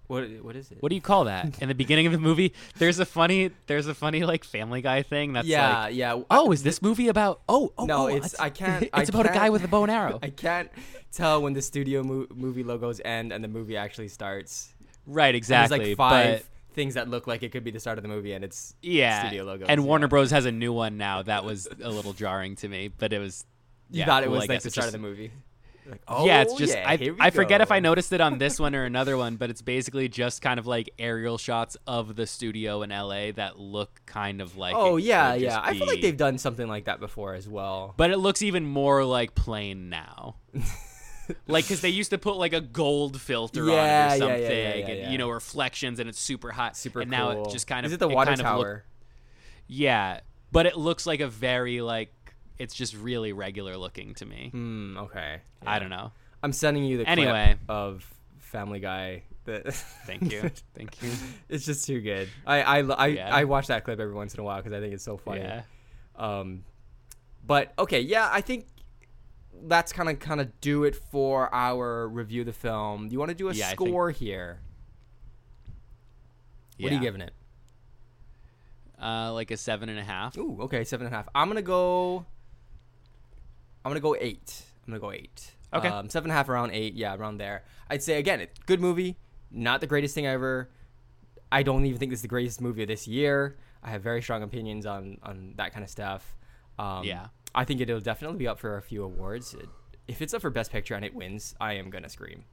What 0.08 0.24
what 0.42 0.56
is 0.56 0.72
it? 0.72 0.78
What 0.82 0.90
do 0.90 0.96
you 0.96 1.02
call 1.02 1.26
that? 1.26 1.62
In 1.62 1.68
the 1.70 1.76
beginning 1.76 2.08
of 2.08 2.12
the 2.12 2.18
movie, 2.18 2.54
there's 2.80 2.98
a 2.98 3.06
funny, 3.06 3.52
there's 3.68 3.86
a 3.86 3.94
funny 3.94 4.24
like 4.24 4.44
Family 4.44 4.82
Guy 4.82 5.04
thing 5.04 5.34
that's 5.34 5.48
yeah, 5.48 5.82
like, 5.84 5.96
yeah. 5.96 6.20
oh, 6.32 6.52
is 6.52 6.64
this 6.64 6.82
movie 6.82 7.10
about? 7.10 7.42
Oh, 7.48 7.72
oh, 7.78 7.86
No, 7.86 8.04
oh, 8.06 8.08
it's- 8.08 8.36
I 8.40 8.50
can't- 8.50 8.84
It's 8.94 8.94
I 8.96 9.04
about 9.04 9.28
a 9.28 9.34
guy 9.34 9.52
with 9.52 9.64
a 9.64 9.68
bow 9.68 9.84
and 9.84 9.92
arrow. 9.92 10.18
I 10.24 10.30
can't 10.30 10.72
tell 11.12 11.44
when 11.44 11.54
the 11.54 11.62
studio 11.62 12.02
mo- 12.02 12.28
movie 12.34 12.64
logos 12.64 13.00
end 13.06 13.32
and 13.32 13.44
the 13.44 13.48
movie 13.48 13.78
actually 13.78 14.08
starts. 14.08 14.74
right, 15.06 15.36
exactly. 15.36 15.78
There's 15.78 15.90
like 15.90 15.98
five 15.98 16.50
things 16.80 16.94
that 16.94 17.10
look 17.10 17.28
like 17.28 17.44
it 17.44 17.52
could 17.52 17.66
be 17.66 17.72
the 17.72 17.80
start 17.80 17.98
of 17.98 18.04
the 18.04 18.08
movie, 18.08 18.32
and 18.32 18.42
it's 18.42 18.74
yeah, 18.82 19.20
studio 19.28 19.44
logo. 19.44 19.66
and 19.68 19.84
Warner 19.84 20.06
yeah. 20.06 20.10
Bros 20.10 20.32
has 20.32 20.46
a 20.46 20.52
new 20.52 20.72
one 20.72 20.98
now. 20.98 21.22
That 21.22 21.44
was 21.44 21.68
a 21.84 21.90
little 21.90 22.14
jarring 22.14 22.56
to 22.58 22.70
me, 22.70 22.88
but 22.88 23.12
it 23.12 23.20
was. 23.20 23.46
you 23.92 24.06
thought 24.06 24.24
it 24.24 24.32
was 24.32 24.44
I 24.44 24.54
like 24.54 24.62
the 24.62 24.70
start 24.70 24.86
just- 24.86 24.96
of 24.96 25.02
the 25.02 25.06
movie. 25.06 25.32
Like, 25.90 26.02
yeah, 26.24 26.42
it's 26.44 26.54
oh, 26.54 26.58
just 26.58 26.76
yeah, 26.76 26.88
I, 26.88 27.16
I 27.20 27.30
forget 27.32 27.62
if 27.62 27.72
I 27.72 27.80
noticed 27.80 28.14
it 28.14 28.22
on 28.22 28.38
this 28.38 28.60
one 28.60 28.76
or 28.76 28.84
another 28.86 29.18
one, 29.18 29.38
but 29.38 29.50
it's 29.50 29.64
basically 29.64 30.08
just 30.08 30.40
kind 30.40 30.60
of 30.60 30.68
like 30.68 30.92
aerial 31.00 31.40
shots 31.40 31.78
of 31.88 32.16
the 32.16 32.28
studio 32.28 32.84
in 32.84 32.92
LA 32.92 33.32
that 33.32 33.58
look 33.58 34.00
kind 34.06 34.40
of 34.40 34.56
like. 34.56 34.76
Oh 34.76 34.98
yeah, 34.98 35.34
yeah. 35.34 35.50
just 35.50 35.58
I 35.58 35.74
feel 35.74 35.88
like 35.88 36.02
they've 36.02 36.16
done 36.16 36.38
something 36.38 36.68
like 36.68 36.86
that 36.86 37.00
before 37.00 37.34
as 37.34 37.50
well. 37.50 37.96
But 37.98 38.12
it 38.12 38.18
looks 38.18 38.44
even 38.44 38.66
more 38.68 39.04
like 39.04 39.34
plain 39.34 39.90
now. 39.90 40.36
like 41.48 41.66
because 41.66 41.82
they 41.82 41.90
used 41.90 42.10
to 42.12 42.18
put 42.18 42.36
like 42.38 42.54
a 42.54 42.62
gold 42.62 43.20
filter 43.20 43.66
Yeah, 43.66 43.74
on 43.74 44.12
it 44.12 44.16
or 44.16 44.18
something, 44.20 44.42
yeah, 44.44 44.74
yeah, 44.76 44.86
and 45.06 45.12
you 45.12 45.18
know 45.18 45.30
reflections, 45.30 46.00
and 46.00 46.10
it's 46.10 46.20
super 46.20 46.52
hot. 46.52 46.76
Super 46.78 47.02
and 47.02 47.12
cool. 47.12 47.18
now 47.20 47.44
it 47.44 47.52
just 47.52 47.68
kind 47.68 47.86
of 47.86 47.92
is 47.92 47.96
it 47.96 48.00
the 48.00 48.08
water 48.08 48.30
kind 48.36 48.42
of 48.42 48.58
look- 48.58 48.66
tower? 48.68 48.84
yeah, 49.68 50.20
but 50.52 50.66
it 50.66 50.78
looks 50.78 51.06
like 51.06 51.20
a 51.20 51.28
very 51.28 51.82
like 51.82 52.14
it's 52.58 52.74
just 52.74 52.96
really 52.96 53.32
regular 53.34 53.78
looking 53.78 54.14
to 54.16 54.26
me. 54.26 54.50
Hmm. 54.52 54.98
Okay. 54.98 55.40
I 55.66 55.80
don't 55.80 55.90
know. 55.90 56.12
I'm 56.44 56.52
sending 56.54 56.84
you 56.84 56.98
the 56.98 57.06
clip 57.06 57.18
Anyway. 57.18 57.56
of 57.68 58.06
Family 58.40 58.80
Guy. 58.80 59.24
The 59.46 59.62
Thank 60.06 60.32
you. 60.32 60.42
Thank 60.76 61.02
you. 61.02 61.10
it's 61.48 61.66
just 61.66 61.86
too 61.86 62.02
good. 62.02 62.28
I 62.46 62.62
I 62.62 62.80
I. 62.82 63.18
I 63.42 63.44
watch 63.46 63.68
that 63.68 63.84
clip 63.86 64.00
every 64.00 64.14
once 64.14 64.34
in 64.34 64.40
a 64.40 64.44
while 64.44 64.58
because 64.58 64.74
I 64.74 64.80
think 64.82 64.94
it's 64.94 65.04
so 65.04 65.18
funny. 65.18 65.42
Yeah. 65.42 65.62
Um, 66.16 66.64
but 67.46 67.74
okay, 67.80 68.02
yeah, 68.02 68.30
I 68.32 68.42
think 68.42 68.66
that's 69.68 69.92
kind 69.92 70.10
of 70.10 70.20
kind 70.20 70.40
of 70.42 70.60
do 70.62 70.84
it 70.84 70.96
for 70.96 71.54
our 71.54 72.08
review 72.08 72.42
of 72.42 72.48
the 72.48 72.54
film. 72.54 73.10
You 73.12 73.20
want 73.20 73.30
to 73.30 73.36
do 73.36 73.50
a 73.50 73.54
Yeah, 73.54 73.66
I 73.66 73.76
think- 73.76 73.90
score 73.90 74.12
here? 74.12 74.60
What 76.80 76.92
are 76.92 76.96
you 76.96 77.02
giving 77.02 77.22
it? 77.22 77.34
Uh, 79.02 79.34
like 79.34 79.52
a 79.52 79.58
seven 79.58 79.90
and 79.90 80.00
a 80.00 80.04
half. 80.04 80.38
Ooh, 80.38 80.62
okay, 80.64 80.84
seven 80.84 81.06
and 81.08 81.14
a 81.14 81.18
half. 81.18 81.28
I'm 81.36 81.48
gonna 81.48 81.62
go. 81.62 82.26
I'm 83.84 83.90
gonna 83.90 84.00
go 84.00 84.16
eight. 84.20 84.64
I'm 84.88 84.92
gonna 84.92 85.00
go 85.00 85.12
eight. 85.12 85.56
Okay. 85.74 85.88
Um, 85.88 86.10
seven 86.10 86.30
and 86.30 86.36
a 86.36 86.36
half, 86.36 86.50
around 86.50 86.72
eight. 86.72 86.96
Yeah, 86.96 87.16
around 87.16 87.38
there. 87.38 87.64
I'd 87.90 88.04
say 88.04 88.18
again, 88.18 88.42
it, 88.42 88.58
good 88.66 88.80
movie. 88.82 89.18
Not 89.52 89.82
the 89.82 89.88
greatest 89.88 90.16
thing 90.16 90.26
ever. 90.26 90.70
I 91.52 91.64
don't 91.64 91.86
even 91.86 91.98
think 91.98 92.12
this 92.12 92.20
is 92.20 92.24
the 92.24 92.28
greatest 92.28 92.62
movie 92.62 92.82
of 92.84 92.88
this 92.88 93.08
year. 93.08 93.58
I 93.82 93.90
have 93.92 94.02
very 94.04 94.22
strong 94.22 94.44
opinions 94.44 94.86
on 94.86 95.18
on 95.24 95.54
that 95.58 95.72
kind 95.74 95.84
of 95.84 95.90
stuff. 95.90 96.36
Um, 96.78 97.04
Yeah. 97.04 97.28
I 97.56 97.66
think 97.66 97.82
it'll 97.82 98.00
definitely 98.00 98.38
be 98.38 98.48
up 98.48 98.60
for 98.60 98.78
a 98.78 98.82
few 98.82 99.04
awards. 99.04 99.54
It, 99.54 99.68
if 100.08 100.22
it's 100.22 100.34
up 100.34 100.42
for 100.42 100.50
Best 100.50 100.72
Picture 100.72 100.96
and 100.96 101.04
it 101.06 101.14
wins, 101.14 101.56
I 101.60 101.74
am 101.74 101.90
gonna 101.90 102.10
scream. 102.10 102.44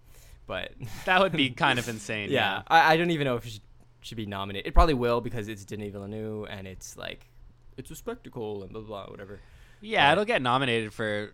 But 0.46 0.72
That 1.04 1.20
would 1.20 1.32
be 1.32 1.50
kind 1.64 1.78
of 1.78 1.88
insane. 1.88 2.30
yeah, 2.30 2.62
I, 2.68 2.94
I 2.94 2.96
don't 2.96 3.10
even 3.10 3.24
know 3.24 3.36
if 3.36 3.46
it 3.46 3.50
should, 3.52 3.60
should 4.00 4.16
be 4.16 4.26
nominated. 4.26 4.66
It 4.66 4.74
probably 4.74 4.94
will 4.94 5.20
because 5.20 5.48
it's 5.48 5.64
Denis 5.64 5.92
Villeneuve 5.92 6.48
and 6.50 6.66
it's 6.66 6.96
like 6.96 7.28
it's 7.76 7.90
a 7.90 7.94
spectacle 7.96 8.62
and 8.62 8.72
blah 8.72 8.80
blah, 8.82 9.04
blah 9.04 9.10
whatever. 9.10 9.40
Yeah, 9.80 10.10
it'll 10.12 10.24
get 10.24 10.40
nominated 10.42 10.92
for 10.94 11.32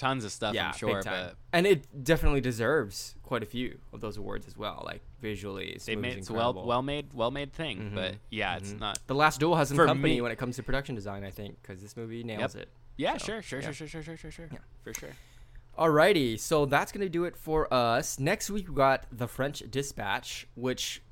tons 0.00 0.24
of 0.24 0.32
stuff, 0.32 0.54
yeah, 0.54 0.68
I'm 0.68 0.74
sure, 0.74 0.94
big 0.96 1.04
time. 1.04 1.26
but 1.28 1.36
and 1.52 1.66
it 1.66 2.04
definitely 2.04 2.40
deserves 2.40 3.14
quite 3.22 3.42
a 3.42 3.46
few 3.46 3.78
of 3.92 4.00
those 4.00 4.16
awards 4.16 4.46
as 4.46 4.56
well. 4.56 4.82
Like 4.84 5.02
visually, 5.20 5.68
it's 5.70 5.84
they 5.86 5.94
made 5.96 6.12
it's 6.12 6.18
it's 6.22 6.30
a 6.30 6.32
well 6.32 6.52
well 6.66 6.82
made 6.82 7.12
well 7.14 7.30
made 7.30 7.52
thing. 7.52 7.92
But 7.94 8.14
yeah, 8.30 8.56
it's 8.56 8.72
Mhm. 8.72 8.80
not. 8.80 8.98
The 9.06 9.14
Last 9.14 9.38
Duel 9.40 9.56
has 9.56 9.68
some 9.68 9.76
company 9.76 10.14
me- 10.16 10.20
when 10.22 10.32
it 10.32 10.38
comes 10.38 10.56
to 10.56 10.62
production 10.62 10.94
design, 10.94 11.22
I 11.24 11.30
think, 11.30 11.60
because 11.62 11.80
this 11.82 11.96
movie 11.96 12.24
nails 12.24 12.54
it. 12.54 12.68
Yeah, 12.96 13.16
So, 13.18 13.26
sure, 13.26 13.42
sure, 13.42 13.60
yeah. 13.60 13.70
sure, 13.72 13.86
sure, 13.88 14.02
sure, 14.02 14.16
sure, 14.16 14.30
sure, 14.30 14.48
Yeah. 14.52 14.58
for 14.82 14.92
sure. 14.94 15.10
Alrighty, 15.78 16.38
so 16.38 16.66
that's 16.66 16.92
gonna 16.92 17.08
do 17.08 17.24
it 17.24 17.36
for 17.36 17.72
us. 17.72 18.18
Next 18.18 18.50
week 18.50 18.68
we 18.68 18.74
got 18.74 19.06
The 19.12 19.28
French 19.28 19.62
Dispatch, 19.70 20.46
which 20.54 21.02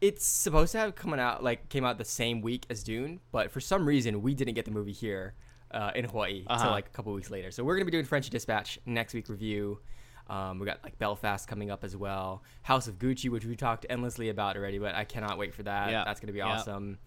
it's 0.00 0.24
supposed 0.26 0.72
to 0.72 0.78
have 0.78 0.94
coming 0.94 1.18
out 1.18 1.42
like 1.42 1.68
came 1.68 1.84
out 1.84 1.98
the 1.98 2.04
same 2.04 2.40
week 2.42 2.66
as 2.68 2.82
Dune, 2.82 3.20
but 3.32 3.50
for 3.50 3.60
some 3.60 3.86
reason 3.86 4.22
we 4.22 4.34
didn't 4.34 4.54
get 4.54 4.64
the 4.66 4.70
movie 4.70 4.92
here 4.92 5.34
uh, 5.74 5.90
in 5.94 6.04
Hawaii 6.06 6.40
until 6.48 6.54
Uh-huh. 6.54 6.70
like 6.70 6.86
a 6.86 6.90
couple 6.90 7.12
weeks 7.12 7.30
later. 7.30 7.50
So 7.50 7.64
we're 7.64 7.74
gonna 7.76 7.84
be 7.84 7.90
doing 7.90 8.04
French 8.04 8.30
Dispatch 8.30 8.78
next 8.86 9.12
week 9.14 9.28
review. 9.28 9.80
Um, 10.28 10.58
we 10.58 10.64
got 10.64 10.82
like 10.82 10.98
Belfast 10.98 11.46
coming 11.46 11.70
up 11.70 11.84
as 11.84 11.94
well, 11.96 12.42
House 12.62 12.88
of 12.88 12.98
Gucci, 12.98 13.28
which 13.28 13.44
we 13.44 13.56
talked 13.56 13.84
endlessly 13.90 14.30
about 14.30 14.56
already, 14.56 14.78
but 14.78 14.94
I 14.94 15.04
cannot 15.04 15.36
wait 15.36 15.54
for 15.54 15.62
that. 15.64 15.90
Yeah, 15.90 16.04
That's 16.04 16.20
gonna 16.20 16.32
be 16.32 16.38
yeah. 16.38 16.46
awesome. 16.54 16.98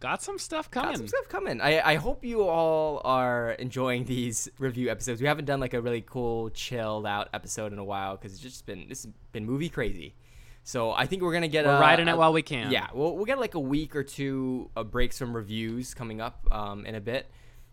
Got 0.00 0.22
some 0.22 0.38
stuff 0.38 0.70
coming. 0.70 0.90
Got 0.92 0.96
some 0.98 1.08
stuff 1.08 1.28
coming. 1.28 1.60
I, 1.60 1.80
I 1.92 1.94
hope 1.96 2.24
you 2.24 2.42
all 2.48 3.02
are 3.04 3.52
enjoying 3.52 4.04
these 4.06 4.48
review 4.58 4.90
episodes. 4.90 5.20
We 5.20 5.26
haven't 5.28 5.44
done 5.44 5.60
like 5.60 5.74
a 5.74 5.80
really 5.80 6.00
cool, 6.00 6.48
chilled 6.50 7.06
out 7.06 7.28
episode 7.34 7.72
in 7.74 7.78
a 7.78 7.84
while 7.84 8.16
because 8.16 8.32
it's 8.32 8.40
just 8.42 8.64
been 8.66 8.88
this 8.88 9.04
has 9.04 9.12
been 9.32 9.44
movie 9.44 9.68
crazy. 9.68 10.14
So 10.62 10.90
I 10.92 11.04
think 11.06 11.22
we're 11.22 11.32
gonna 11.32 11.48
get 11.48 11.64
We're 11.66 11.76
a, 11.76 11.80
riding 11.80 12.08
a- 12.08 12.12
it 12.14 12.18
while 12.18 12.32
we 12.32 12.42
can. 12.42 12.70
Yeah, 12.70 12.88
we'll 12.94 13.14
we'll 13.16 13.24
get 13.26 13.38
like 13.38 13.54
a 13.54 13.60
week 13.60 13.94
or 13.96 14.02
two 14.02 14.70
of 14.76 14.90
breaks 14.90 15.18
from 15.18 15.34
reviews 15.36 15.92
coming 15.94 16.20
up 16.20 16.46
um, 16.50 16.84
in 16.86 16.94
a 16.94 17.00
bit. 17.00 17.30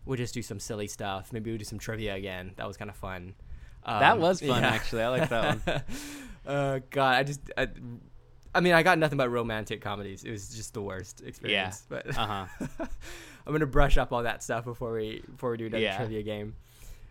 We'll 0.08 0.16
just 0.16 0.32
do 0.34 0.42
some 0.42 0.58
silly 0.58 0.88
stuff. 0.88 1.32
Maybe 1.32 1.50
we'll 1.50 1.58
do 1.58 1.64
some 1.64 1.78
trivia 1.78 2.14
again. 2.14 2.52
That 2.56 2.66
was 2.66 2.76
kind 2.76 2.90
of 2.90 2.96
fun. 2.96 3.34
Um, 3.84 4.00
That 4.00 4.18
was 4.18 4.40
fun, 4.40 4.64
actually. 4.64 5.02
I 5.02 5.08
like 5.08 5.28
that 5.28 5.66
one. 5.66 5.82
uh, 6.46 6.80
God, 6.90 7.14
I 7.14 7.22
just. 7.22 7.40
I, 7.56 7.68
I 8.54 8.60
mean, 8.60 8.72
I 8.72 8.82
got 8.82 8.98
nothing 8.98 9.18
but 9.18 9.28
romantic 9.30 9.82
comedies. 9.82 10.24
It 10.24 10.30
was 10.30 10.48
just 10.48 10.72
the 10.74 10.80
worst 10.82 11.20
experience. 11.20 11.84
But 11.88 12.16
Uh 12.16 12.46
huh. 12.48 12.66
I'm 13.46 13.52
gonna 13.52 13.66
brush 13.66 13.96
up 13.98 14.12
all 14.12 14.22
that 14.24 14.42
stuff 14.42 14.64
before 14.64 14.92
we 14.94 15.22
before 15.30 15.50
we 15.52 15.58
do 15.58 15.66
another 15.66 15.82
Yeah. 15.82 15.96
trivia 15.98 16.22
game. 16.22 16.56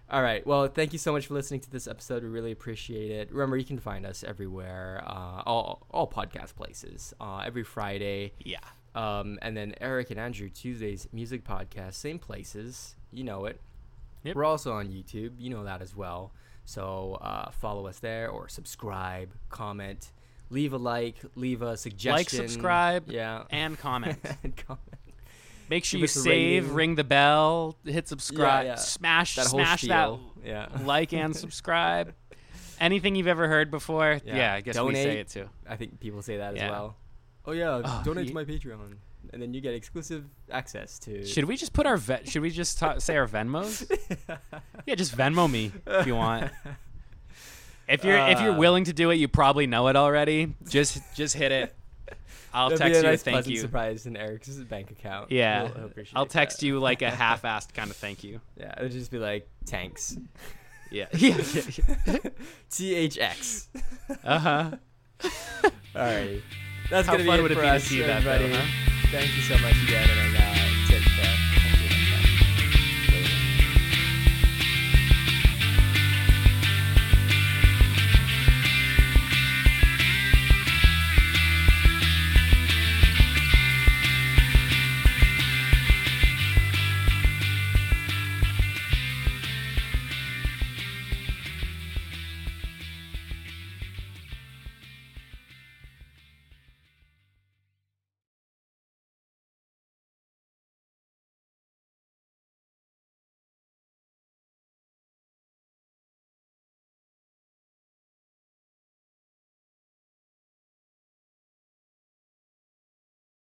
All 0.09 0.21
right. 0.21 0.45
Well, 0.47 0.67
thank 0.67 0.93
you 0.93 0.99
so 0.99 1.11
much 1.11 1.27
for 1.27 1.33
listening 1.35 1.59
to 1.61 1.69
this 1.69 1.87
episode. 1.87 2.23
We 2.23 2.29
really 2.29 2.51
appreciate 2.51 3.11
it. 3.11 3.31
Remember, 3.31 3.57
you 3.57 3.65
can 3.65 3.77
find 3.77 4.05
us 4.05 4.23
everywhere, 4.23 5.03
uh, 5.05 5.43
all 5.45 5.85
all 5.91 6.07
podcast 6.09 6.55
places, 6.55 7.13
uh, 7.21 7.43
every 7.45 7.63
Friday. 7.63 8.33
Yeah. 8.43 8.59
Um, 8.97 9.37
and 9.43 9.55
then 9.55 9.75
Eric 9.79 10.09
and 10.11 10.19
Andrew 10.19 10.49
Tuesdays 10.49 11.07
music 11.13 11.43
podcast, 11.43 11.93
same 11.93 12.17
places. 12.19 12.95
You 13.11 13.23
know 13.23 13.45
it. 13.45 13.59
Yep. 14.23 14.35
We're 14.35 14.45
also 14.45 14.73
on 14.73 14.87
YouTube. 14.87 15.31
You 15.37 15.51
know 15.51 15.63
that 15.65 15.81
as 15.81 15.95
well. 15.95 16.31
So 16.65 17.17
uh, 17.21 17.51
follow 17.51 17.87
us 17.87 17.99
there 17.99 18.29
or 18.29 18.49
subscribe, 18.49 19.29
comment, 19.49 20.11
leave 20.49 20.73
a 20.73 20.77
like, 20.77 21.15
leave 21.35 21.61
a 21.61 21.77
suggestion. 21.77 22.11
Like, 22.13 22.29
subscribe, 22.49 23.09
Yeah. 23.09 23.43
And 23.51 23.77
comment. 23.77 24.17
and 24.43 24.55
comment. 24.57 24.81
Make 25.69 25.85
sure 25.85 25.97
Give 25.97 26.03
you 26.03 26.07
save, 26.07 26.63
rating. 26.63 26.75
ring 26.75 26.95
the 26.95 27.03
bell, 27.03 27.75
hit 27.85 28.07
subscribe, 28.07 28.65
yeah. 28.65 28.75
smash, 28.75 29.35
That 29.35 29.45
smash 29.47 29.83
that. 29.83 30.17
Yeah. 30.43 30.67
like 30.83 31.13
and 31.13 31.35
subscribe. 31.45 32.13
Anything 32.79 33.15
you've 33.15 33.27
ever 33.27 33.47
heard 33.47 33.69
before? 33.69 34.19
Yeah. 34.25 34.35
Yeah, 34.37 34.53
I 34.53 34.61
guess 34.61 34.79
we 34.79 34.93
say 34.93 35.03
Donate. 35.03 35.17
it 35.19 35.29
too. 35.29 35.49
I 35.69 35.75
think 35.75 35.99
people 35.99 36.21
say 36.21 36.37
that 36.37 36.55
as 36.57 36.69
well. 36.69 36.95
Oh 37.47 37.53
yeah, 37.53 37.81
Oh, 37.83 38.01
donate 38.03 38.25
ye- 38.25 38.29
to 38.29 38.35
my 38.35 38.43
Patreon, 38.43 38.95
and 39.33 39.41
then 39.41 39.53
you 39.53 39.61
get 39.61 39.73
exclusive 39.73 40.25
access 40.51 40.99
to. 40.99 41.25
Should 41.25 41.45
we 41.45 41.55
just 41.57 41.71
put 41.73 41.85
our 41.87 41.95
vet? 41.97 42.27
Should 42.27 42.41
we 42.41 42.49
just 42.51 42.77
ta- 42.77 42.99
say 42.99 43.15
our 43.17 43.27
Venmos? 43.27 43.89
yeah, 44.85 44.95
just 44.95 45.15
Venmo 45.17 45.49
me 45.49 45.71
if 45.85 46.05
you 46.07 46.15
want. 46.15 46.51
If 47.89 48.03
you're 48.03 48.17
if 48.17 48.41
you're 48.41 48.51
Uh, 48.51 48.57
willing 48.57 48.83
to 48.83 48.91
do 48.91 49.11
it, 49.11 49.15
you 49.15 49.29
probably 49.29 49.65
know 49.65 49.87
it 49.87 49.95
already. 49.95 50.53
Just 50.67 50.99
just 51.15 51.33
hit 51.37 51.53
it. 51.53 51.73
I'll 52.53 52.67
That'd 52.69 52.79
text 52.81 52.95
a 52.99 53.01
you 53.03 53.07
nice 53.11 53.21
a 53.21 53.23
thank 53.23 53.47
you. 53.47 53.57
surprise 53.61 54.05
in 54.05 54.17
Eric's 54.17 54.49
bank 54.57 54.91
account. 54.91 55.31
Yeah, 55.31 55.69
he'll 55.69 55.91
I'll 56.13 56.25
text 56.25 56.59
that. 56.59 56.65
you 56.65 56.79
like 56.81 57.01
a 57.01 57.09
half-assed 57.23 57.73
kind 57.73 57.89
of 57.89 57.95
thank 57.95 58.25
you. 58.25 58.41
Yeah, 58.57 58.73
it'll 58.75 58.89
just 58.89 59.09
be 59.09 59.19
like 59.19 59.47
tanks. 59.65 60.17
Yeah. 60.91 61.05
yeah. 61.13 61.35
THX. 62.69 63.67
Uh 64.21 64.39
huh. 64.39 64.71
Alrighty. 65.95 66.41
That's 66.89 67.07
How 67.07 67.13
gonna 67.13 67.23
be 67.23 67.29
fun 67.29 67.39
it 67.39 67.41
would 67.41 67.51
it 67.51 67.55
be 67.55 67.61
to 67.61 67.67
us, 67.67 67.83
see 67.83 68.01
that, 68.01 68.23
though, 68.23 68.47
huh? 68.49 68.61
Thank 69.11 69.35
you 69.35 69.43
so 69.43 69.57
much 69.61 69.75
again, 69.83 70.07
and 70.09 70.56